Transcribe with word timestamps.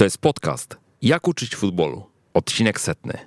To 0.00 0.04
jest 0.04 0.18
podcast 0.18 0.76
Jak 1.02 1.28
uczyć 1.28 1.56
futbolu. 1.56 2.06
Odcinek 2.34 2.80
setny. 2.80 3.18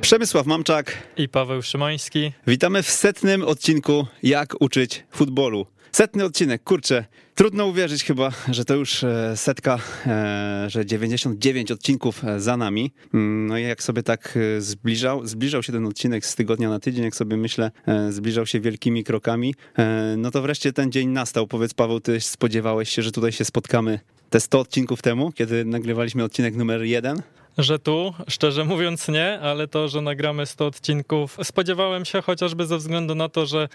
Przemysław 0.00 0.46
Mamczak. 0.46 1.08
I 1.16 1.28
Paweł 1.28 1.62
Szymański. 1.62 2.32
Witamy 2.46 2.82
w 2.82 2.90
setnym 2.90 3.44
odcinku 3.44 4.06
Jak 4.22 4.54
uczyć 4.60 5.04
futbolu. 5.10 5.66
Setny 5.96 6.24
odcinek, 6.24 6.64
kurczę, 6.64 7.04
trudno 7.34 7.66
uwierzyć 7.66 8.04
chyba, 8.04 8.30
że 8.50 8.64
to 8.64 8.74
już 8.74 9.04
e, 9.04 9.36
setka, 9.36 9.78
e, 10.06 10.64
że 10.68 10.86
99 10.86 11.70
odcinków 11.70 12.24
e, 12.24 12.40
za 12.40 12.56
nami. 12.56 12.92
Mm, 13.14 13.46
no 13.46 13.58
i 13.58 13.62
jak 13.62 13.82
sobie 13.82 14.02
tak 14.02 14.38
zbliżał, 14.58 15.26
zbliżał 15.26 15.62
się 15.62 15.72
ten 15.72 15.86
odcinek 15.86 16.26
z 16.26 16.34
tygodnia 16.34 16.70
na 16.70 16.80
tydzień, 16.80 17.04
jak 17.04 17.16
sobie 17.16 17.36
myślę, 17.36 17.70
zbliżał 18.10 18.46
się 18.46 18.60
wielkimi 18.60 19.04
krokami, 19.04 19.54
no 20.16 20.30
to 20.30 20.42
wreszcie 20.42 20.72
ten 20.72 20.92
dzień 20.92 21.08
nastał. 21.08 21.46
Powiedz 21.46 21.74
Paweł, 21.74 22.00
ty 22.00 22.20
spodziewałeś 22.20 22.88
się, 22.88 23.02
że 23.02 23.12
tutaj 23.12 23.32
się 23.32 23.44
spotkamy 23.44 24.00
te 24.30 24.40
100 24.40 24.60
odcinków 24.60 25.02
temu, 25.02 25.32
kiedy 25.32 25.64
nagrywaliśmy 25.64 26.24
odcinek 26.24 26.56
numer 26.56 26.82
jeden? 26.82 27.22
Że 27.58 27.78
tu, 27.78 28.14
szczerze 28.28 28.64
mówiąc 28.64 29.08
nie, 29.08 29.40
ale 29.40 29.68
to, 29.68 29.88
że 29.88 30.00
nagramy 30.00 30.46
100 30.46 30.66
odcinków, 30.66 31.36
spodziewałem 31.42 32.04
się 32.04 32.22
chociażby 32.22 32.66
ze 32.66 32.78
względu 32.78 33.14
na 33.14 33.28
to, 33.28 33.46
że 33.46 33.68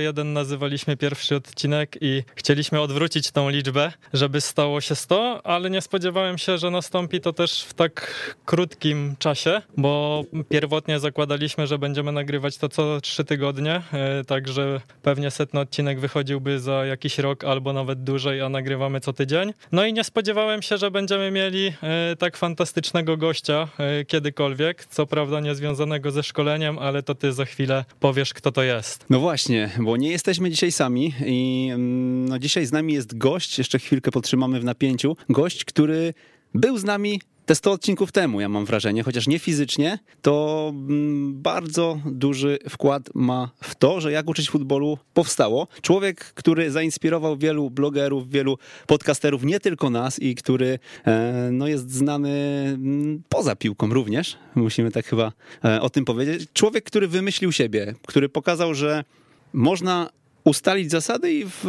001 0.00 0.32
nazywaliśmy 0.32 0.96
pierwszy 0.96 1.36
odcinek 1.36 1.96
i 2.00 2.22
chcieliśmy 2.34 2.80
odwrócić 2.80 3.30
tą 3.30 3.48
liczbę, 3.48 3.92
żeby 4.12 4.40
stało 4.40 4.80
się 4.80 4.94
100, 4.94 5.46
ale 5.46 5.70
nie 5.70 5.80
spodziewałem 5.80 6.38
się, 6.38 6.58
że 6.58 6.70
nastąpi 6.70 7.20
to 7.20 7.32
też 7.32 7.62
w 7.62 7.74
tak 7.74 8.14
krótkim 8.44 9.14
czasie, 9.18 9.62
bo 9.76 10.24
pierwotnie 10.48 10.98
zakładaliśmy, 11.00 11.66
że 11.66 11.78
będziemy 11.78 12.12
nagrywać 12.12 12.56
to 12.56 12.68
co 12.68 13.00
3 13.00 13.24
tygodnie, 13.24 13.82
e, 13.92 14.24
także 14.24 14.80
pewnie 15.02 15.30
setny 15.30 15.60
odcinek 15.60 16.00
wychodziłby 16.00 16.60
za 16.60 16.86
jakiś 16.86 17.18
rok 17.18 17.44
albo 17.44 17.72
nawet 17.72 18.04
dłużej, 18.04 18.40
a 18.40 18.48
nagrywamy 18.48 19.00
co 19.00 19.12
tydzień. 19.12 19.52
No 19.72 19.84
i 19.84 19.92
nie 19.92 20.04
spodziewałem 20.04 20.62
się, 20.62 20.78
że 20.78 20.90
będziemy 20.90 21.30
mieli 21.30 21.72
e, 21.82 22.16
tak 22.16 22.36
fantastyczne 22.36 22.99
gościa 23.02 23.68
e, 23.78 24.04
kiedykolwiek, 24.04 24.84
co 24.84 25.06
prawda 25.06 25.40
nie 25.40 25.54
związanego 25.54 26.10
ze 26.10 26.22
szkoleniem, 26.22 26.78
ale 26.78 27.02
to 27.02 27.14
ty 27.14 27.32
za 27.32 27.44
chwilę 27.44 27.84
powiesz, 28.00 28.34
kto 28.34 28.52
to 28.52 28.62
jest. 28.62 29.04
No 29.10 29.20
właśnie, 29.20 29.70
bo 29.80 29.96
nie 29.96 30.10
jesteśmy 30.10 30.50
dzisiaj 30.50 30.72
sami 30.72 31.14
i 31.26 31.68
mm, 31.72 32.28
no 32.28 32.38
dzisiaj 32.38 32.66
z 32.66 32.72
nami 32.72 32.92
jest 32.92 33.18
gość, 33.18 33.58
jeszcze 33.58 33.78
chwilkę 33.78 34.10
potrzymamy 34.10 34.60
w 34.60 34.64
napięciu, 34.64 35.16
gość, 35.28 35.64
który 35.64 36.14
był 36.54 36.78
z 36.78 36.84
nami 36.84 37.20
te 37.50 37.54
100 37.54 37.72
odcinków 37.72 38.12
temu, 38.12 38.40
ja 38.40 38.48
mam 38.48 38.64
wrażenie, 38.64 39.02
chociaż 39.02 39.26
nie 39.26 39.38
fizycznie, 39.38 39.98
to 40.22 40.66
mm, 40.74 41.42
bardzo 41.42 42.00
duży 42.06 42.58
wkład 42.68 43.10
ma 43.14 43.50
w 43.62 43.74
to, 43.74 44.00
że 44.00 44.12
jak 44.12 44.28
uczyć 44.28 44.50
futbolu 44.50 44.98
powstało. 45.14 45.68
Człowiek, 45.82 46.24
który 46.24 46.70
zainspirował 46.70 47.36
wielu 47.36 47.70
blogerów, 47.70 48.30
wielu 48.30 48.58
podcasterów, 48.86 49.44
nie 49.44 49.60
tylko 49.60 49.90
nas 49.90 50.18
i 50.18 50.34
który 50.34 50.78
e, 51.06 51.48
no, 51.52 51.66
jest 51.66 51.90
znany 51.90 52.30
mm, 52.74 53.22
poza 53.28 53.56
piłką 53.56 53.88
również, 53.88 54.38
musimy 54.54 54.90
tak 54.90 55.06
chyba 55.06 55.32
e, 55.64 55.80
o 55.80 55.90
tym 55.90 56.04
powiedzieć. 56.04 56.48
Człowiek, 56.52 56.84
który 56.84 57.08
wymyślił 57.08 57.52
siebie, 57.52 57.94
który 58.06 58.28
pokazał, 58.28 58.74
że 58.74 59.04
można 59.52 60.10
ustalić 60.44 60.90
zasady 60.90 61.32
i, 61.32 61.44
w, 61.46 61.64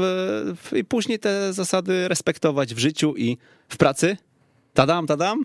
i 0.76 0.84
później 0.84 1.20
te 1.20 1.54
zasady 1.54 2.08
respektować 2.08 2.73
w 2.73 2.78
życiu 2.78 3.14
i 3.18 3.38
w 3.70 3.78
pracy. 3.78 4.18
Tadam, 4.73 5.08
tadam. 5.08 5.44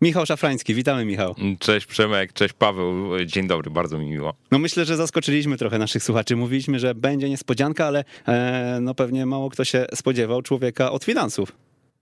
Michał 0.00 0.26
Szafrański, 0.26 0.74
witamy 0.74 1.04
Michał. 1.04 1.34
Cześć 1.58 1.86
Przemek, 1.86 2.32
cześć 2.32 2.54
Paweł, 2.54 2.94
dzień 3.26 3.46
dobry, 3.46 3.70
bardzo 3.70 3.98
mi 3.98 4.06
miło. 4.06 4.34
No 4.50 4.58
myślę, 4.58 4.84
że 4.84 4.96
zaskoczyliśmy 4.96 5.56
trochę 5.56 5.78
naszych 5.78 6.02
słuchaczy. 6.02 6.36
Mówiliśmy, 6.36 6.78
że 6.78 6.94
będzie 6.94 7.28
niespodzianka, 7.28 7.86
ale 7.86 8.04
e, 8.28 8.78
no 8.80 8.94
pewnie 8.94 9.26
mało 9.26 9.50
kto 9.50 9.64
się 9.64 9.86
spodziewał 9.94 10.42
człowieka 10.42 10.92
od 10.92 11.04
finansów. 11.04 11.52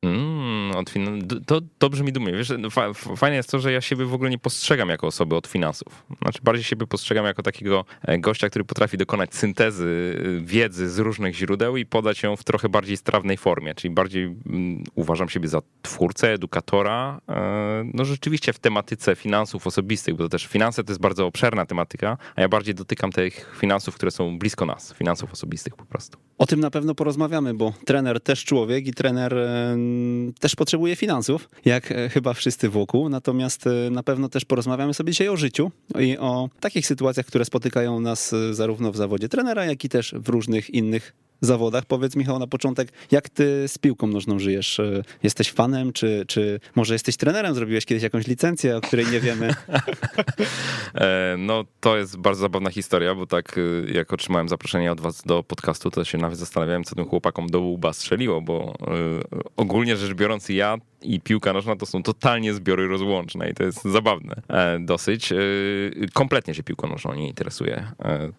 Mm, 0.03 0.77
od 0.77 0.91
fin- 0.91 1.45
to 1.47 1.61
dobrze 1.81 2.05
mi 2.05 2.13
dumie. 2.13 2.33
Wiesz, 2.33 2.53
fa 2.71 2.95
fajne 2.95 3.37
jest 3.37 3.51
to, 3.51 3.59
że 3.59 3.73
ja 3.73 3.81
siebie 3.81 4.05
w 4.05 4.15
ogóle 4.15 4.31
nie 4.31 4.39
postrzegam 4.39 4.89
jako 4.89 5.07
osoby 5.07 5.37
od 5.37 5.47
finansów. 5.47 6.05
Znaczy 6.23 6.39
bardziej 6.43 6.65
siebie 6.65 6.87
postrzegam 6.87 7.25
jako 7.25 7.43
takiego 7.43 7.85
e, 8.03 8.19
gościa, 8.19 8.49
który 8.49 8.65
potrafi 8.65 8.99
dokonać 8.99 9.35
syntezy 9.35 10.17
e, 10.39 10.47
wiedzy 10.47 10.91
z 10.91 10.99
różnych 10.99 11.35
źródeł 11.35 11.77
i 11.77 11.87
podać 11.87 12.23
ją 12.23 12.37
w 12.37 12.45
trochę 12.45 12.69
bardziej 12.69 12.97
strawnej 12.97 13.37
formie. 13.37 13.75
Czyli 13.75 13.95
bardziej 13.95 14.25
mm, 14.25 14.85
uważam 14.95 15.29
siebie 15.29 15.49
za 15.49 15.61
twórcę, 15.83 16.33
edukatora. 16.33 17.21
E, 17.29 17.91
no 17.95 18.05
rzeczywiście 18.05 18.53
w 18.53 18.59
tematyce 18.59 19.17
finansów 19.17 19.67
osobistych, 19.67 20.15
bo 20.15 20.23
to 20.23 20.29
też 20.29 20.47
finanse 20.47 20.85
to 20.85 20.91
jest 20.91 21.01
bardzo 21.01 21.27
obszerna 21.27 21.67
tematyka, 21.67 22.19
a 22.37 22.41
ja 22.41 22.49
bardziej 22.49 22.75
dotykam 22.75 23.13
tych 23.13 23.57
finansów, 23.61 23.95
które 23.95 24.11
są 24.11 24.39
blisko 24.39 24.67
nas, 24.67 24.95
finansów 24.95 25.33
osobistych 25.33 25.77
po 25.77 25.85
prostu. 25.85 26.30
O 26.41 26.47
tym 26.47 26.61
na 26.61 26.71
pewno 26.71 26.95
porozmawiamy, 26.95 27.55
bo 27.55 27.73
trener 27.85 28.21
też 28.21 28.45
człowiek 28.45 28.87
i 28.87 28.95
trener 28.95 29.35
też 30.39 30.57
potrzebuje 30.57 30.97
finansów, 30.97 31.49
jak 31.65 31.93
e, 31.93 32.09
chyba 32.09 32.35
wszyscy 32.35 32.69
wokół. 32.69 33.09
Natomiast 33.09 33.67
e, 33.67 33.91
na 33.91 34.03
pewno 34.03 34.29
też 34.29 34.45
porozmawiamy 34.45 34.95
sobie 34.95 35.13
dzisiaj 35.13 35.29
o 35.29 35.37
życiu 35.37 35.71
i 35.99 36.19
o 36.19 36.49
takich 36.61 36.87
sytuacjach, 36.87 37.27
które 37.27 37.45
spotykają 37.45 38.01
nas 38.01 38.33
e, 38.33 38.55
zarówno 38.55 38.93
w 38.93 38.97
zawodzie 38.97 39.29
trenera, 39.29 39.65
jak 39.65 39.85
i 39.85 39.89
też 39.89 40.15
w 40.19 40.29
różnych 40.29 40.71
innych 40.71 41.13
zawodach. 41.41 41.85
Powiedz 41.85 42.17
Michał 42.17 42.39
na 42.39 42.47
początek, 42.47 42.93
jak 43.11 43.29
ty 43.29 43.69
z 43.69 43.79
piłką 43.79 44.07
nożną 44.07 44.39
żyjesz? 44.39 44.81
Jesteś 45.23 45.53
fanem, 45.53 45.93
czy, 45.93 46.25
czy 46.29 46.61
może 46.75 46.95
jesteś 46.95 47.17
trenerem? 47.17 47.55
Zrobiłeś 47.55 47.87
kiedyś 47.87 48.03
jakąś 48.03 48.27
licencję, 48.27 48.77
o 48.77 48.81
której 48.81 49.07
nie 49.07 49.21
wiemy? 49.21 49.55
No 51.39 51.65
to 51.81 51.97
jest 51.97 52.17
bardzo 52.17 52.41
zabawna 52.41 52.71
historia, 52.71 53.15
bo 53.15 53.27
tak 53.27 53.61
jak 53.93 54.13
otrzymałem 54.13 54.49
zaproszenie 54.49 54.93
od 54.93 55.01
was 55.01 55.23
do 55.23 55.43
podcastu, 55.43 55.91
to 55.91 56.05
się 56.05 56.19
nawet 56.19 56.39
zastanawiałem, 56.39 56.85
co 56.85 56.95
tym 56.95 57.05
chłopakom 57.05 57.47
do 57.47 57.61
łba 57.61 57.93
strzeliło, 57.93 58.41
bo 58.41 58.75
ogólnie 59.57 59.97
rzecz 59.97 60.15
biorąc 60.15 60.49
ja 60.49 60.79
i 61.03 61.21
piłka 61.21 61.53
nożna 61.53 61.77
to 61.77 61.87
są 61.87 62.03
totalnie 62.03 62.55
zbiory 62.55 62.89
rozłączne 62.89 63.51
i 63.51 63.55
to 63.55 63.65
jest 63.65 63.85
zabawne 63.85 64.35
e, 64.49 64.79
dosyć. 64.81 65.33
E, 65.33 65.37
kompletnie 66.13 66.55
się 66.55 66.63
piłką 66.63 66.89
nożną 66.89 67.15
nie 67.15 67.29
interesuje. 67.29 67.87
E, 68.05 68.33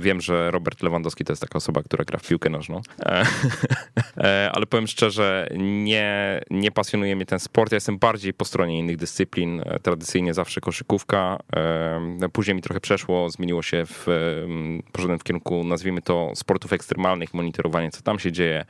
wiem, 0.00 0.20
że 0.20 0.50
Robert 0.50 0.82
Lewandowski 0.82 1.24
to 1.24 1.32
jest 1.32 1.42
taka 1.42 1.56
osoba, 1.56 1.82
która 1.82 2.04
gra 2.04 2.18
w 2.18 2.28
piłkę 2.28 2.50
nożną, 2.50 2.82
ale 4.52 4.66
powiem 4.66 4.86
szczerze, 4.86 5.48
nie, 5.58 6.40
nie 6.50 6.70
pasjonuje 6.70 7.16
mnie 7.16 7.26
ten 7.26 7.40
sport. 7.40 7.72
Ja 7.72 7.76
jestem 7.76 7.98
bardziej 7.98 8.34
po 8.34 8.44
stronie 8.44 8.78
innych 8.78 8.96
dyscyplin. 8.96 9.62
Tradycyjnie 9.82 10.34
zawsze 10.34 10.60
koszykówka. 10.60 11.38
Później 12.32 12.54
mi 12.54 12.62
trochę 12.62 12.80
przeszło, 12.80 13.30
zmieniło 13.30 13.62
się 13.62 13.84
w, 13.86 14.06
poszedłem 14.92 15.18
w 15.18 15.24
kierunku, 15.24 15.64
nazwijmy 15.64 16.02
to, 16.02 16.32
sportów 16.34 16.72
ekstremalnych, 16.72 17.34
monitorowanie, 17.34 17.90
co 17.90 18.02
tam 18.02 18.18
się 18.18 18.32
dzieje. 18.32 18.64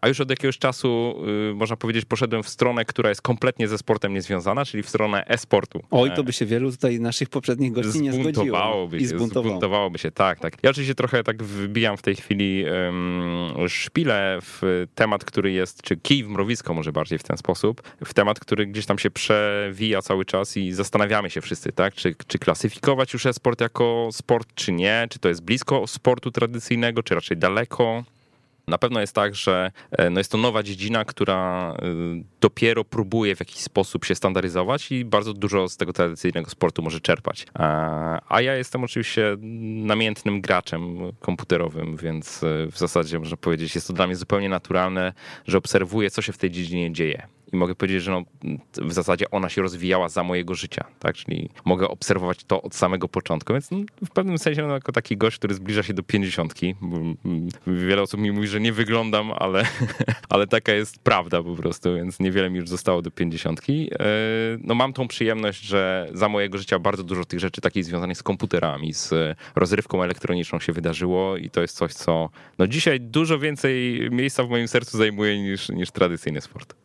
A 0.00 0.08
już 0.08 0.20
od 0.20 0.30
jakiegoś 0.30 0.58
czasu, 0.58 1.14
można 1.54 1.76
powiedzieć, 1.76 2.04
poszedłem 2.04 2.42
w 2.42 2.48
stronę 2.48 2.71
stronę, 2.72 2.84
która 2.84 3.08
jest 3.08 3.22
kompletnie 3.22 3.68
ze 3.68 3.78
sportem 3.78 4.14
niezwiązana, 4.14 4.64
czyli 4.64 4.82
w 4.82 4.88
stronę 4.88 5.24
e-sportu. 5.26 5.82
Oj, 5.90 6.10
to 6.16 6.24
by 6.24 6.32
się 6.32 6.46
wielu 6.46 6.70
tutaj 6.70 7.00
naszych 7.00 7.28
poprzednich 7.28 7.72
gości 7.72 8.00
nie 8.00 8.12
zgodziło. 8.12 8.88
Się, 8.98 9.06
zbuntowałoby 9.06 9.98
się, 9.98 10.10
tak, 10.10 10.40
tak. 10.40 10.54
Ja 10.62 10.70
oczywiście 10.70 10.94
trochę 10.94 11.22
tak 11.22 11.42
wybijam 11.42 11.96
w 11.96 12.02
tej 12.02 12.16
chwili 12.16 12.64
um, 12.64 13.68
szpilę 13.68 14.38
w 14.42 14.86
temat, 14.94 15.24
który 15.24 15.52
jest, 15.52 15.82
czy 15.82 15.96
kij 15.96 16.24
w 16.24 16.28
mrowisko 16.28 16.74
może 16.74 16.92
bardziej 16.92 17.18
w 17.18 17.22
ten 17.22 17.36
sposób, 17.36 17.82
w 18.04 18.14
temat, 18.14 18.40
który 18.40 18.66
gdzieś 18.66 18.86
tam 18.86 18.98
się 18.98 19.10
przewija 19.10 20.02
cały 20.02 20.24
czas 20.24 20.56
i 20.56 20.72
zastanawiamy 20.72 21.30
się 21.30 21.40
wszyscy, 21.40 21.72
tak, 21.72 21.94
czy, 21.94 22.14
czy 22.26 22.38
klasyfikować 22.38 23.12
już 23.12 23.26
e-sport 23.26 23.60
jako 23.60 24.08
sport, 24.12 24.48
czy 24.54 24.72
nie, 24.72 25.06
czy 25.10 25.18
to 25.18 25.28
jest 25.28 25.42
blisko 25.42 25.86
sportu 25.86 26.30
tradycyjnego, 26.30 27.02
czy 27.02 27.14
raczej 27.14 27.36
daleko. 27.36 28.04
Na 28.66 28.78
pewno 28.78 29.00
jest 29.00 29.12
tak, 29.12 29.34
że 29.34 29.70
e, 29.90 30.10
no 30.10 30.20
jest 30.20 30.32
to 30.32 30.38
nowa 30.38 30.62
dziedzina, 30.62 31.04
która 31.04 31.74
e, 31.78 31.84
dopiero 32.40 32.84
próbuje 32.84 33.36
w 33.36 33.40
jakiś 33.40 33.58
sposób 33.58 34.04
się 34.04 34.14
standaryzować 34.14 34.92
i 34.92 35.04
bardzo 35.04 35.34
dużo 35.34 35.68
z 35.68 35.76
tego 35.76 35.92
tradycyjnego 35.92 36.50
sportu 36.50 36.82
może 36.82 37.00
czerpać. 37.00 37.46
A 38.28 38.40
ja 38.40 38.56
jestem 38.56 38.84
oczywiście 38.84 39.36
namiętnym 39.84 40.40
graczem 40.40 40.98
komputerowym, 41.20 41.96
więc 41.96 42.42
e, 42.42 42.66
w 42.70 42.78
zasadzie 42.78 43.18
można 43.18 43.36
powiedzieć, 43.36 43.74
jest 43.74 43.86
to 43.86 43.92
dla 43.92 44.06
mnie 44.06 44.16
zupełnie 44.16 44.48
naturalne, 44.48 45.12
że 45.46 45.58
obserwuję, 45.58 46.10
co 46.10 46.22
się 46.22 46.32
w 46.32 46.38
tej 46.38 46.50
dziedzinie 46.50 46.92
dzieje. 46.92 47.26
I 47.52 47.56
mogę 47.56 47.74
powiedzieć, 47.74 48.02
że 48.02 48.10
no, 48.10 48.22
w 48.82 48.92
zasadzie 48.92 49.30
ona 49.30 49.48
się 49.48 49.62
rozwijała 49.62 50.08
za 50.08 50.24
mojego 50.24 50.54
życia, 50.54 50.84
tak? 50.98 51.16
Czyli 51.16 51.50
mogę 51.64 51.88
obserwować 51.88 52.44
to 52.44 52.62
od 52.62 52.74
samego 52.74 53.08
początku, 53.08 53.52
więc 53.52 53.70
no, 53.70 53.78
w 54.06 54.10
pewnym 54.10 54.38
sensie 54.38 54.62
no, 54.62 54.74
jako 54.74 54.92
taki 54.92 55.16
gość, 55.16 55.38
który 55.38 55.54
zbliża 55.54 55.82
się 55.82 55.94
do 55.94 56.02
pięćdziesiątki. 56.02 56.74
Wiele 57.66 58.02
osób 58.02 58.20
mi 58.20 58.32
mówi, 58.32 58.48
że 58.48 58.60
nie 58.60 58.72
wyglądam, 58.72 59.32
ale, 59.32 59.64
ale 60.28 60.46
taka 60.46 60.72
jest 60.72 60.98
prawda 60.98 61.42
po 61.42 61.56
prostu, 61.56 61.94
więc 61.94 62.20
niewiele 62.20 62.50
mi 62.50 62.58
już 62.58 62.68
zostało 62.68 63.02
do 63.02 63.10
pięćdziesiątki. 63.10 63.90
E, 63.92 64.06
no 64.60 64.74
mam 64.74 64.92
tą 64.92 65.08
przyjemność, 65.08 65.64
że 65.64 66.08
za 66.14 66.28
mojego 66.28 66.58
życia 66.58 66.78
bardzo 66.78 67.04
dużo 67.04 67.24
tych 67.24 67.40
rzeczy 67.40 67.60
takich 67.60 67.84
związanych 67.84 68.18
z 68.18 68.22
komputerami, 68.22 68.94
z 68.94 69.14
rozrywką 69.54 70.02
elektroniczną 70.02 70.60
się 70.60 70.72
wydarzyło 70.72 71.36
i 71.36 71.50
to 71.50 71.60
jest 71.60 71.76
coś, 71.76 71.92
co 71.92 72.30
no 72.58 72.66
dzisiaj 72.66 73.00
dużo 73.00 73.38
więcej 73.38 74.08
miejsca 74.10 74.44
w 74.44 74.48
moim 74.48 74.68
sercu 74.68 74.98
zajmuje 74.98 75.42
niż, 75.42 75.68
niż 75.68 75.90
tradycyjny 75.90 76.40
sport 76.40 76.81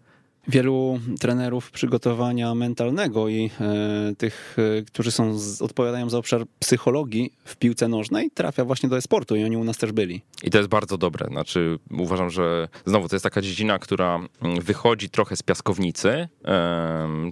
wielu 0.47 0.99
trenerów 1.19 1.71
przygotowania 1.71 2.55
mentalnego 2.55 3.27
i 3.27 3.51
e, 3.61 4.15
tych, 4.15 4.57
e, 4.79 4.81
którzy 4.81 5.11
są 5.11 5.37
odpowiadają 5.59 6.09
za 6.09 6.17
obszar 6.17 6.43
psychologii 6.59 7.33
w 7.43 7.55
piłce 7.55 7.87
nożnej, 7.87 8.31
trafia 8.31 8.65
właśnie 8.65 8.89
do 8.89 8.97
e-sportu 8.97 9.35
i 9.35 9.43
oni 9.43 9.57
u 9.57 9.63
nas 9.63 9.77
też 9.77 9.91
byli. 9.91 10.21
I 10.43 10.49
to 10.49 10.57
jest 10.57 10.69
bardzo 10.69 10.97
dobre. 10.97 11.27
Znaczy, 11.27 11.79
uważam, 11.91 12.29
że 12.29 12.67
znowu 12.85 13.09
to 13.09 13.15
jest 13.15 13.23
taka 13.23 13.41
dziedzina, 13.41 13.79
która 13.79 14.15
mm, 14.15 14.61
wychodzi 14.61 15.09
trochę 15.09 15.35
z 15.35 15.43
piaskownicy, 15.43 16.27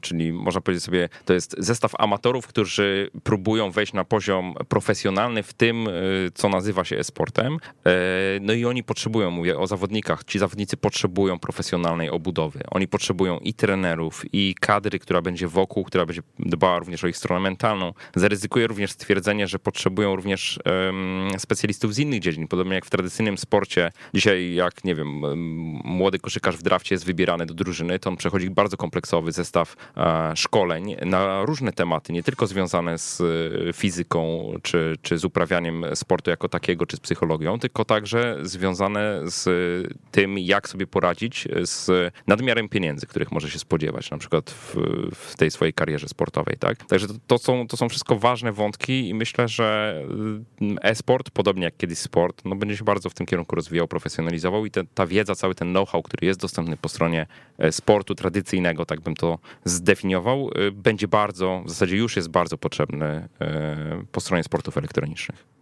czyli 0.01 0.33
można 0.33 0.61
powiedzieć 0.61 0.83
sobie, 0.83 1.09
to 1.25 1.33
jest 1.33 1.55
zestaw 1.57 1.91
amatorów, 1.99 2.47
którzy 2.47 3.09
próbują 3.23 3.71
wejść 3.71 3.93
na 3.93 4.03
poziom 4.03 4.53
profesjonalny 4.69 5.43
w 5.43 5.53
tym, 5.53 5.87
e, 5.87 5.91
co 6.33 6.49
nazywa 6.49 6.83
się 6.83 6.97
e-sportem. 6.97 7.57
No 8.41 8.53
i 8.53 8.65
oni 8.65 8.83
potrzebują, 8.83 9.31
mówię 9.31 9.57
o 9.59 9.67
zawodnikach, 9.67 10.23
ci 10.23 10.39
zawodnicy 10.39 10.77
potrzebują 10.77 11.39
profesjonalnej 11.39 12.09
obudowy. 12.09 12.59
Oni 12.71 12.87
potrzebują 12.87 13.04
potrzebują 13.05 13.39
i 13.39 13.53
trenerów, 13.53 14.23
i 14.33 14.55
kadry, 14.59 14.99
która 14.99 15.21
będzie 15.21 15.47
wokół, 15.47 15.83
która 15.83 16.05
będzie 16.05 16.21
dbała 16.39 16.79
również 16.79 17.03
o 17.03 17.07
ich 17.07 17.17
stronę 17.17 17.41
mentalną. 17.41 17.93
Zaryzykuję 18.15 18.67
również 18.67 18.91
stwierdzenie, 18.91 19.47
że 19.47 19.59
potrzebują 19.59 20.15
również 20.15 20.59
specjalistów 21.37 21.93
z 21.93 21.99
innych 21.99 22.19
dziedzin. 22.19 22.47
Podobnie 22.47 22.75
jak 22.75 22.85
w 22.85 22.89
tradycyjnym 22.89 23.37
sporcie, 23.37 23.91
dzisiaj 24.13 24.53
jak, 24.53 24.83
nie 24.83 24.95
wiem, 24.95 25.21
młody 25.83 26.19
koszykarz 26.19 26.57
w 26.57 26.63
drafcie 26.63 26.95
jest 26.95 27.05
wybierany 27.05 27.45
do 27.45 27.53
drużyny, 27.53 27.99
to 27.99 28.09
on 28.09 28.17
przechodzi 28.17 28.49
bardzo 28.49 28.77
kompleksowy 28.77 29.31
zestaw 29.31 29.75
e, 29.97 30.31
szkoleń 30.35 30.95
na 31.05 31.45
różne 31.45 31.73
tematy, 31.73 32.13
nie 32.13 32.23
tylko 32.23 32.47
związane 32.47 32.97
z 32.97 33.21
e, 33.21 33.73
fizyką, 33.73 34.51
czy, 34.63 34.95
czy 35.01 35.17
z 35.17 35.25
uprawianiem 35.25 35.85
sportu 35.93 36.29
jako 36.29 36.49
takiego, 36.49 36.85
czy 36.85 36.97
z 36.97 36.99
psychologią, 36.99 37.59
tylko 37.59 37.85
także 37.85 38.37
związane 38.41 39.21
z 39.25 39.47
tym, 40.11 40.37
jak 40.37 40.69
sobie 40.69 40.87
poradzić 40.87 41.47
z 41.61 42.13
nadmiarem 42.27 42.69
pieniędzy 42.69 42.94
pieniędzy, 42.95 43.07
których 43.07 43.31
może 43.31 43.49
się 43.51 43.59
spodziewać, 43.59 44.11
na 44.11 44.17
przykład 44.17 44.51
w, 44.51 44.75
w 45.15 45.35
tej 45.35 45.51
swojej 45.51 45.73
karierze 45.73 46.07
sportowej, 46.07 46.57
tak? 46.59 46.85
Także 46.85 47.07
to, 47.07 47.13
to, 47.27 47.37
są, 47.37 47.67
to 47.67 47.77
są 47.77 47.89
wszystko 47.89 48.15
ważne 48.15 48.51
wątki 48.51 49.09
i 49.09 49.13
myślę, 49.13 49.47
że 49.47 49.99
mm, 50.61 50.79
e-sport, 50.81 51.29
podobnie 51.29 51.63
jak 51.63 51.77
kiedyś 51.77 51.97
sport, 51.97 52.41
no 52.45 52.55
będzie 52.55 52.77
się 52.77 52.83
bardzo 52.83 53.09
w 53.09 53.13
tym 53.13 53.25
kierunku 53.25 53.55
rozwijał, 53.55 53.87
profesjonalizował 53.87 54.65
i 54.65 54.71
te, 54.71 54.83
ta 54.93 55.07
wiedza, 55.07 55.35
cały 55.35 55.55
ten 55.55 55.71
know-how, 55.71 56.03
który 56.03 56.27
jest 56.27 56.39
dostępny 56.39 56.77
po 56.77 56.89
stronie 56.89 57.27
e, 57.57 57.71
sportu 57.71 58.15
tradycyjnego, 58.15 58.85
tak 58.85 59.01
bym 59.01 59.15
to 59.15 59.39
zdefiniował, 59.65 60.49
e, 60.55 60.71
będzie 60.71 61.07
bardzo, 61.07 61.63
w 61.65 61.69
zasadzie 61.69 61.97
już 61.97 62.15
jest 62.15 62.29
bardzo 62.29 62.57
potrzebny 62.57 63.27
e, 63.41 64.03
po 64.11 64.21
stronie 64.21 64.43
sportów 64.43 64.77
elektronicznych. 64.77 65.54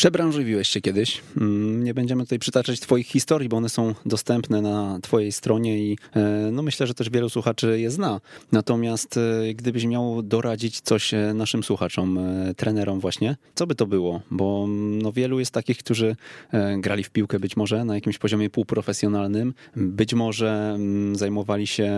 Przebranżowiłeś 0.00 0.68
się 0.68 0.80
kiedyś. 0.80 1.20
Mm, 1.36 1.84
nie 1.84 1.94
będziemy 1.94 2.22
tutaj 2.22 2.38
przytaczać 2.38 2.80
Twoich 2.80 3.06
historii, 3.06 3.48
bo 3.48 3.56
one 3.56 3.68
są 3.68 3.94
dostępne 4.06 4.62
na 4.62 4.98
Twojej 5.02 5.32
stronie 5.32 5.78
i 5.78 5.98
e, 6.16 6.50
no 6.52 6.62
myślę, 6.62 6.86
że 6.86 6.94
też 6.94 7.10
wielu 7.10 7.28
słuchaczy 7.28 7.80
je 7.80 7.90
zna. 7.90 8.20
Natomiast 8.52 9.16
e, 9.16 9.54
gdybyś 9.54 9.84
miał 9.84 10.22
doradzić 10.22 10.80
coś 10.80 11.14
e, 11.14 11.34
naszym 11.34 11.62
słuchaczom, 11.62 12.18
trenerom 12.56 13.00
właśnie, 13.00 13.36
co 13.54 13.66
by 13.66 13.74
to 13.74 13.86
było? 13.86 14.20
Bo 14.30 14.64
mm, 14.64 15.02
no 15.02 15.12
wielu 15.12 15.38
jest 15.38 15.50
takich, 15.50 15.78
którzy 15.78 16.16
grali 16.78 17.04
w 17.04 17.10
piłkę 17.10 17.40
być 17.40 17.56
może 17.56 17.84
na 17.84 17.94
jakimś 17.94 18.18
poziomie 18.18 18.50
półprofesjonalnym, 18.50 19.54
być 19.76 20.14
może 20.14 20.72
mm, 20.74 21.16
zajmowali 21.16 21.66
się 21.66 21.92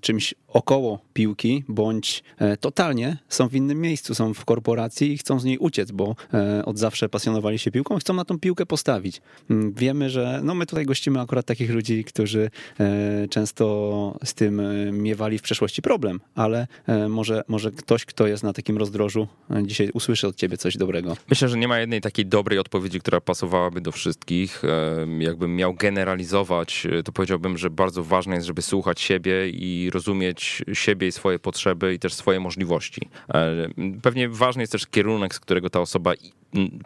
czymś 0.00 0.34
około 0.48 0.98
piłki, 1.12 1.64
bądź 1.68 2.22
totalnie 2.60 3.16
są 3.28 3.48
w 3.48 3.54
innym 3.54 3.80
miejscu, 3.80 4.14
są 4.14 4.34
w 4.34 4.44
korporacji 4.44 5.12
i 5.12 5.18
chcą 5.18 5.40
z 5.40 5.44
niej 5.44 5.58
uciec, 5.58 5.90
bo 5.90 6.16
od 6.64 6.78
zawsze 6.78 7.03
zawsze 7.04 7.08
pasjonowali 7.08 7.58
się 7.58 7.70
piłką, 7.70 7.98
chcą 7.98 8.14
na 8.14 8.24
tą 8.24 8.38
piłkę 8.38 8.66
postawić. 8.66 9.20
Mm, 9.50 9.72
wiemy, 9.72 10.10
że 10.10 10.40
no 10.42 10.54
my 10.54 10.66
tutaj 10.66 10.86
gościmy 10.86 11.20
akurat 11.20 11.46
takich 11.46 11.70
ludzi, 11.70 12.04
którzy 12.04 12.50
e, 12.80 13.28
często 13.28 14.18
z 14.24 14.34
tym 14.34 14.60
e, 14.60 14.92
miewali 14.92 15.38
w 15.38 15.42
przeszłości 15.42 15.82
problem, 15.82 16.20
ale 16.34 16.66
e, 16.86 17.08
może, 17.08 17.42
może 17.48 17.70
ktoś, 17.70 18.04
kto 18.04 18.26
jest 18.26 18.42
na 18.42 18.52
takim 18.52 18.78
rozdrożu, 18.78 19.28
dzisiaj 19.62 19.90
usłyszy 19.94 20.26
od 20.26 20.36
ciebie 20.36 20.56
coś 20.56 20.76
dobrego. 20.76 21.16
Myślę, 21.30 21.48
że 21.48 21.58
nie 21.58 21.68
ma 21.68 21.78
jednej 21.78 22.00
takiej 22.00 22.26
dobrej 22.26 22.58
odpowiedzi, 22.58 23.00
która 23.00 23.20
pasowałaby 23.20 23.80
do 23.80 23.92
wszystkich. 23.92 24.62
Jakbym 25.18 25.56
miał 25.56 25.74
generalizować, 25.74 26.86
to 27.04 27.12
powiedziałbym, 27.12 27.58
że 27.58 27.70
bardzo 27.70 28.04
ważne 28.04 28.34
jest, 28.34 28.46
żeby 28.46 28.62
słuchać 28.62 29.00
siebie 29.00 29.48
i 29.48 29.90
rozumieć 29.90 30.62
siebie 30.72 31.06
i 31.08 31.12
swoje 31.12 31.38
potrzeby 31.38 31.94
i 31.94 31.98
też 31.98 32.14
swoje 32.14 32.40
możliwości. 32.40 33.08
Pewnie 34.02 34.28
ważny 34.28 34.62
jest 34.62 34.72
też 34.72 34.86
kierunek, 34.86 35.34
z 35.34 35.40
którego 35.40 35.70
ta 35.70 35.80
osoba 35.80 36.14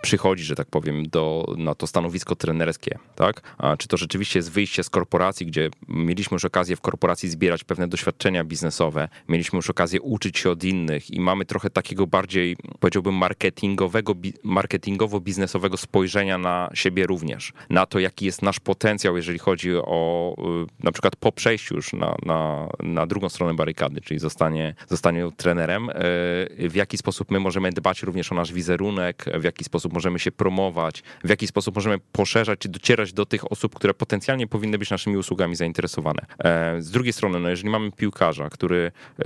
przychodzi, 0.02 0.44
że 0.44 0.54
tak 0.54 0.66
powiem, 0.66 1.08
do, 1.08 1.54
na 1.56 1.74
to 1.74 1.86
stanowisko 1.86 2.36
trenerskie, 2.36 2.98
tak? 3.14 3.54
A 3.58 3.76
czy 3.76 3.88
to 3.88 3.96
rzeczywiście 3.96 4.38
jest 4.38 4.50
wyjście 4.50 4.82
z 4.82 4.90
korporacji, 4.90 5.46
gdzie 5.46 5.70
mieliśmy 5.88 6.34
już 6.34 6.44
okazję 6.44 6.76
w 6.76 6.80
korporacji 6.80 7.28
zbierać 7.28 7.64
pewne 7.64 7.88
doświadczenia 7.88 8.44
biznesowe, 8.44 9.08
mieliśmy 9.28 9.56
już 9.56 9.70
okazję 9.70 10.00
uczyć 10.00 10.38
się 10.38 10.50
od 10.50 10.64
innych 10.64 11.10
i 11.10 11.20
mamy 11.20 11.44
trochę 11.44 11.70
takiego 11.70 12.06
bardziej, 12.06 12.56
powiedziałbym, 12.80 13.14
marketingowego, 13.14 14.14
marketingowo-biznesowego 14.44 15.76
spojrzenia 15.76 16.38
na 16.38 16.70
siebie 16.74 17.06
również, 17.06 17.52
na 17.70 17.86
to, 17.86 17.98
jaki 17.98 18.26
jest 18.26 18.42
nasz 18.42 18.60
potencjał, 18.60 19.16
jeżeli 19.16 19.38
chodzi 19.38 19.70
o 19.76 20.34
y, 20.64 20.84
na 20.84 20.92
przykład 20.92 21.16
po 21.16 21.32
przejściu 21.32 21.74
już 21.74 21.92
na, 21.92 22.16
na, 22.22 22.68
na 22.82 23.06
drugą 23.06 23.28
stronę 23.28 23.54
barykady, 23.54 24.00
czyli 24.00 24.20
zostanie, 24.20 24.74
zostanie 24.88 25.30
trenerem, 25.36 25.90
y, 25.90 25.92
w 26.68 26.72
jaki 26.74 26.98
sposób 26.98 27.30
my 27.30 27.40
możemy 27.40 27.70
dbać 27.70 28.02
również 28.02 28.32
o 28.32 28.34
nasz 28.34 28.52
wizerunek, 28.52 29.24
w 29.38 29.44
jaki 29.44 29.57
jaki 29.58 29.64
sposób 29.64 29.92
możemy 29.92 30.18
się 30.18 30.32
promować, 30.32 31.02
w 31.24 31.28
jaki 31.28 31.46
sposób 31.46 31.74
możemy 31.74 31.98
poszerzać 32.12 32.58
czy 32.58 32.68
docierać 32.68 33.12
do 33.12 33.26
tych 33.26 33.52
osób, 33.52 33.74
które 33.74 33.94
potencjalnie 33.94 34.46
powinny 34.46 34.78
być 34.78 34.90
naszymi 34.90 35.16
usługami 35.16 35.56
zainteresowane. 35.56 36.26
E, 36.38 36.82
z 36.82 36.90
drugiej 36.90 37.12
strony, 37.12 37.40
no 37.40 37.48
jeżeli 37.48 37.70
mamy 37.70 37.92
piłkarza, 37.92 38.50
który 38.50 38.92
e, 39.18 39.22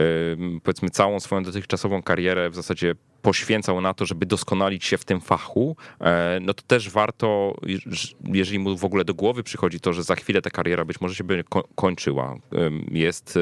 powiedzmy 0.62 0.90
całą 0.90 1.20
swoją 1.20 1.42
dotychczasową 1.42 2.02
karierę 2.02 2.50
w 2.50 2.54
zasadzie 2.54 2.94
poświęcał 3.22 3.80
na 3.80 3.94
to, 3.94 4.06
żeby 4.06 4.26
doskonalić 4.26 4.84
się 4.84 4.98
w 4.98 5.04
tym 5.04 5.20
fachu, 5.20 5.76
e, 6.00 6.38
no 6.42 6.54
to 6.54 6.62
też 6.62 6.90
warto, 6.90 7.54
jeżeli 8.24 8.58
mu 8.58 8.76
w 8.76 8.84
ogóle 8.84 9.04
do 9.04 9.14
głowy 9.14 9.42
przychodzi 9.42 9.80
to, 9.80 9.92
że 9.92 10.02
za 10.02 10.14
chwilę 10.14 10.42
ta 10.42 10.50
kariera 10.50 10.84
być 10.84 11.00
może 11.00 11.14
się 11.14 11.24
będzie 11.24 11.44
kończyła, 11.74 12.36
jest 12.90 13.38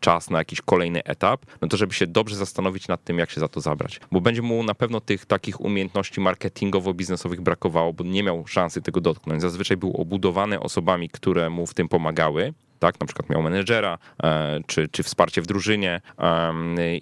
czas 0.00 0.30
na 0.30 0.38
jakiś 0.38 0.60
kolejny 0.60 1.04
etap, 1.04 1.46
no 1.62 1.68
to 1.68 1.76
żeby 1.76 1.94
się 1.94 2.06
dobrze 2.06 2.36
zastanowić 2.36 2.88
nad 2.88 3.04
tym, 3.04 3.18
jak 3.18 3.30
się 3.30 3.40
za 3.40 3.48
to 3.48 3.60
zabrać. 3.60 4.00
Bo 4.12 4.20
będzie 4.20 4.42
mu 4.42 4.62
na 4.62 4.74
pewno 4.74 5.00
tych 5.00 5.26
takich 5.26 5.60
umiejętności 5.60 6.20
marketingowo-biznesowych 6.20 7.40
brakowało, 7.40 7.92
bo 7.92 8.04
nie 8.04 8.22
miał 8.22 8.46
szansy 8.46 8.82
tego 8.82 9.00
dotknąć. 9.00 9.42
Zazwyczaj 9.42 9.76
był 9.76 9.92
obudowany 9.96 10.60
osobami, 10.60 11.08
które 11.08 11.50
mu 11.50 11.66
w 11.66 11.74
tym 11.74 11.88
pomagały 11.88 12.54
tak? 12.84 13.00
Na 13.00 13.06
przykład 13.06 13.30
miał 13.30 13.42
menedżera, 13.42 13.98
e, 14.22 14.60
czy, 14.66 14.88
czy 14.88 15.02
wsparcie 15.02 15.42
w 15.42 15.46
drużynie 15.46 16.00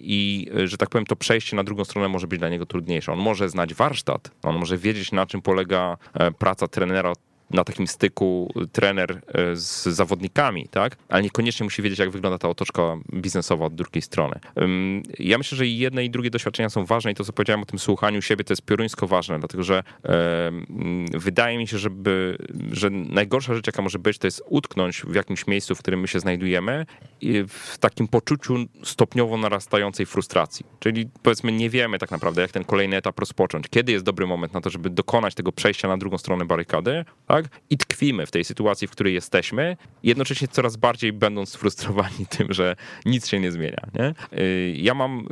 i, 0.01 0.47
że 0.65 0.77
tak 0.77 0.89
powiem, 0.89 1.05
to 1.05 1.15
przejście 1.15 1.55
na 1.55 1.63
drugą 1.63 1.85
stronę 1.85 2.07
może 2.07 2.27
być 2.27 2.39
dla 2.39 2.49
niego 2.49 2.65
trudniejsze. 2.65 3.13
On 3.13 3.19
może 3.19 3.49
znać 3.49 3.73
warsztat, 3.73 4.31
on 4.43 4.55
może 4.55 4.77
wiedzieć, 4.77 5.11
na 5.11 5.25
czym 5.25 5.41
polega 5.41 5.97
e, 6.13 6.31
praca 6.31 6.67
trenera 6.67 7.13
na 7.49 7.63
takim 7.63 7.87
styku 7.87 8.53
trener 8.71 9.21
e, 9.27 9.55
z 9.55 9.83
zawodnikami, 9.83 10.67
tak? 10.71 10.97
Ale 11.09 11.23
niekoniecznie 11.23 11.63
musi 11.63 11.81
wiedzieć, 11.81 11.99
jak 11.99 12.11
wygląda 12.11 12.37
ta 12.37 12.49
otoczka 12.49 12.97
biznesowa 13.13 13.65
od 13.65 13.75
drugiej 13.75 14.01
strony. 14.01 14.39
Ja 15.19 15.37
myślę, 15.37 15.57
że 15.57 15.67
jedne 15.67 16.05
i 16.05 16.09
drugie 16.09 16.29
doświadczenia 16.29 16.69
są 16.69 16.85
ważne 16.85 17.11
i 17.11 17.15
to, 17.15 17.23
co 17.23 17.33
powiedziałem 17.33 17.61
o 17.61 17.65
tym 17.65 17.79
słuchaniu 17.79 18.21
siebie, 18.21 18.43
to 18.43 18.53
jest 18.53 18.61
pioruńsko 18.61 19.07
ważne, 19.07 19.39
dlatego 19.39 19.63
że 19.63 19.83
wydaje 21.13 21.57
mi 21.57 21.67
się, 21.67 21.77
żeby, 21.77 22.37
że 22.71 22.89
najgorsza 22.89 23.53
rzecz, 23.53 23.67
jaka 23.67 23.81
może 23.81 23.99
być, 23.99 24.17
to 24.17 24.27
jest 24.27 24.43
utknąć 24.45 25.01
w 25.01 25.15
jakimś 25.15 25.47
miejscu, 25.47 25.75
w 25.75 25.79
którym 25.79 25.99
my 25.99 26.07
się 26.07 26.19
znajdujemy 26.19 26.85
w 27.47 27.77
takim 27.79 28.07
poczuciu 28.07 28.55
stopniowo 28.83 29.37
narastającej 29.37 30.05
frustracji. 30.05 30.65
Czyli 30.79 31.09
powiedzmy, 31.23 31.51
nie 31.51 31.69
wiemy 31.69 31.99
tak 31.99 32.11
naprawdę, 32.11 32.41
jak 32.41 32.51
ten 32.51 32.63
kolejny 32.63 32.95
etap 32.95 33.19
rozpocząć. 33.19 33.65
Kiedy 33.69 33.91
jest 33.91 34.05
dobry 34.05 34.27
moment 34.27 34.53
na 34.53 34.61
to, 34.61 34.69
żeby 34.69 34.89
dokonać 34.89 35.35
tego 35.35 35.51
przejścia 35.51 35.87
na 35.87 35.97
drugą 35.97 36.17
stronę 36.17 36.45
barykady, 36.45 37.05
tak? 37.33 37.45
I 37.69 37.77
tkwimy 37.77 38.25
w 38.25 38.31
tej 38.31 38.43
sytuacji, 38.43 38.87
w 38.87 38.91
której 38.91 39.13
jesteśmy, 39.13 39.77
jednocześnie 40.03 40.47
coraz 40.47 40.77
bardziej 40.77 41.13
będąc 41.13 41.49
sfrustrowani 41.49 42.25
tym, 42.37 42.53
że 42.53 42.75
nic 43.05 43.27
się 43.27 43.39
nie 43.39 43.51
zmienia. 43.51 43.87
Nie? 43.93 44.13
Y, 44.39 44.73
ja 44.77 44.93
mam 44.93 45.27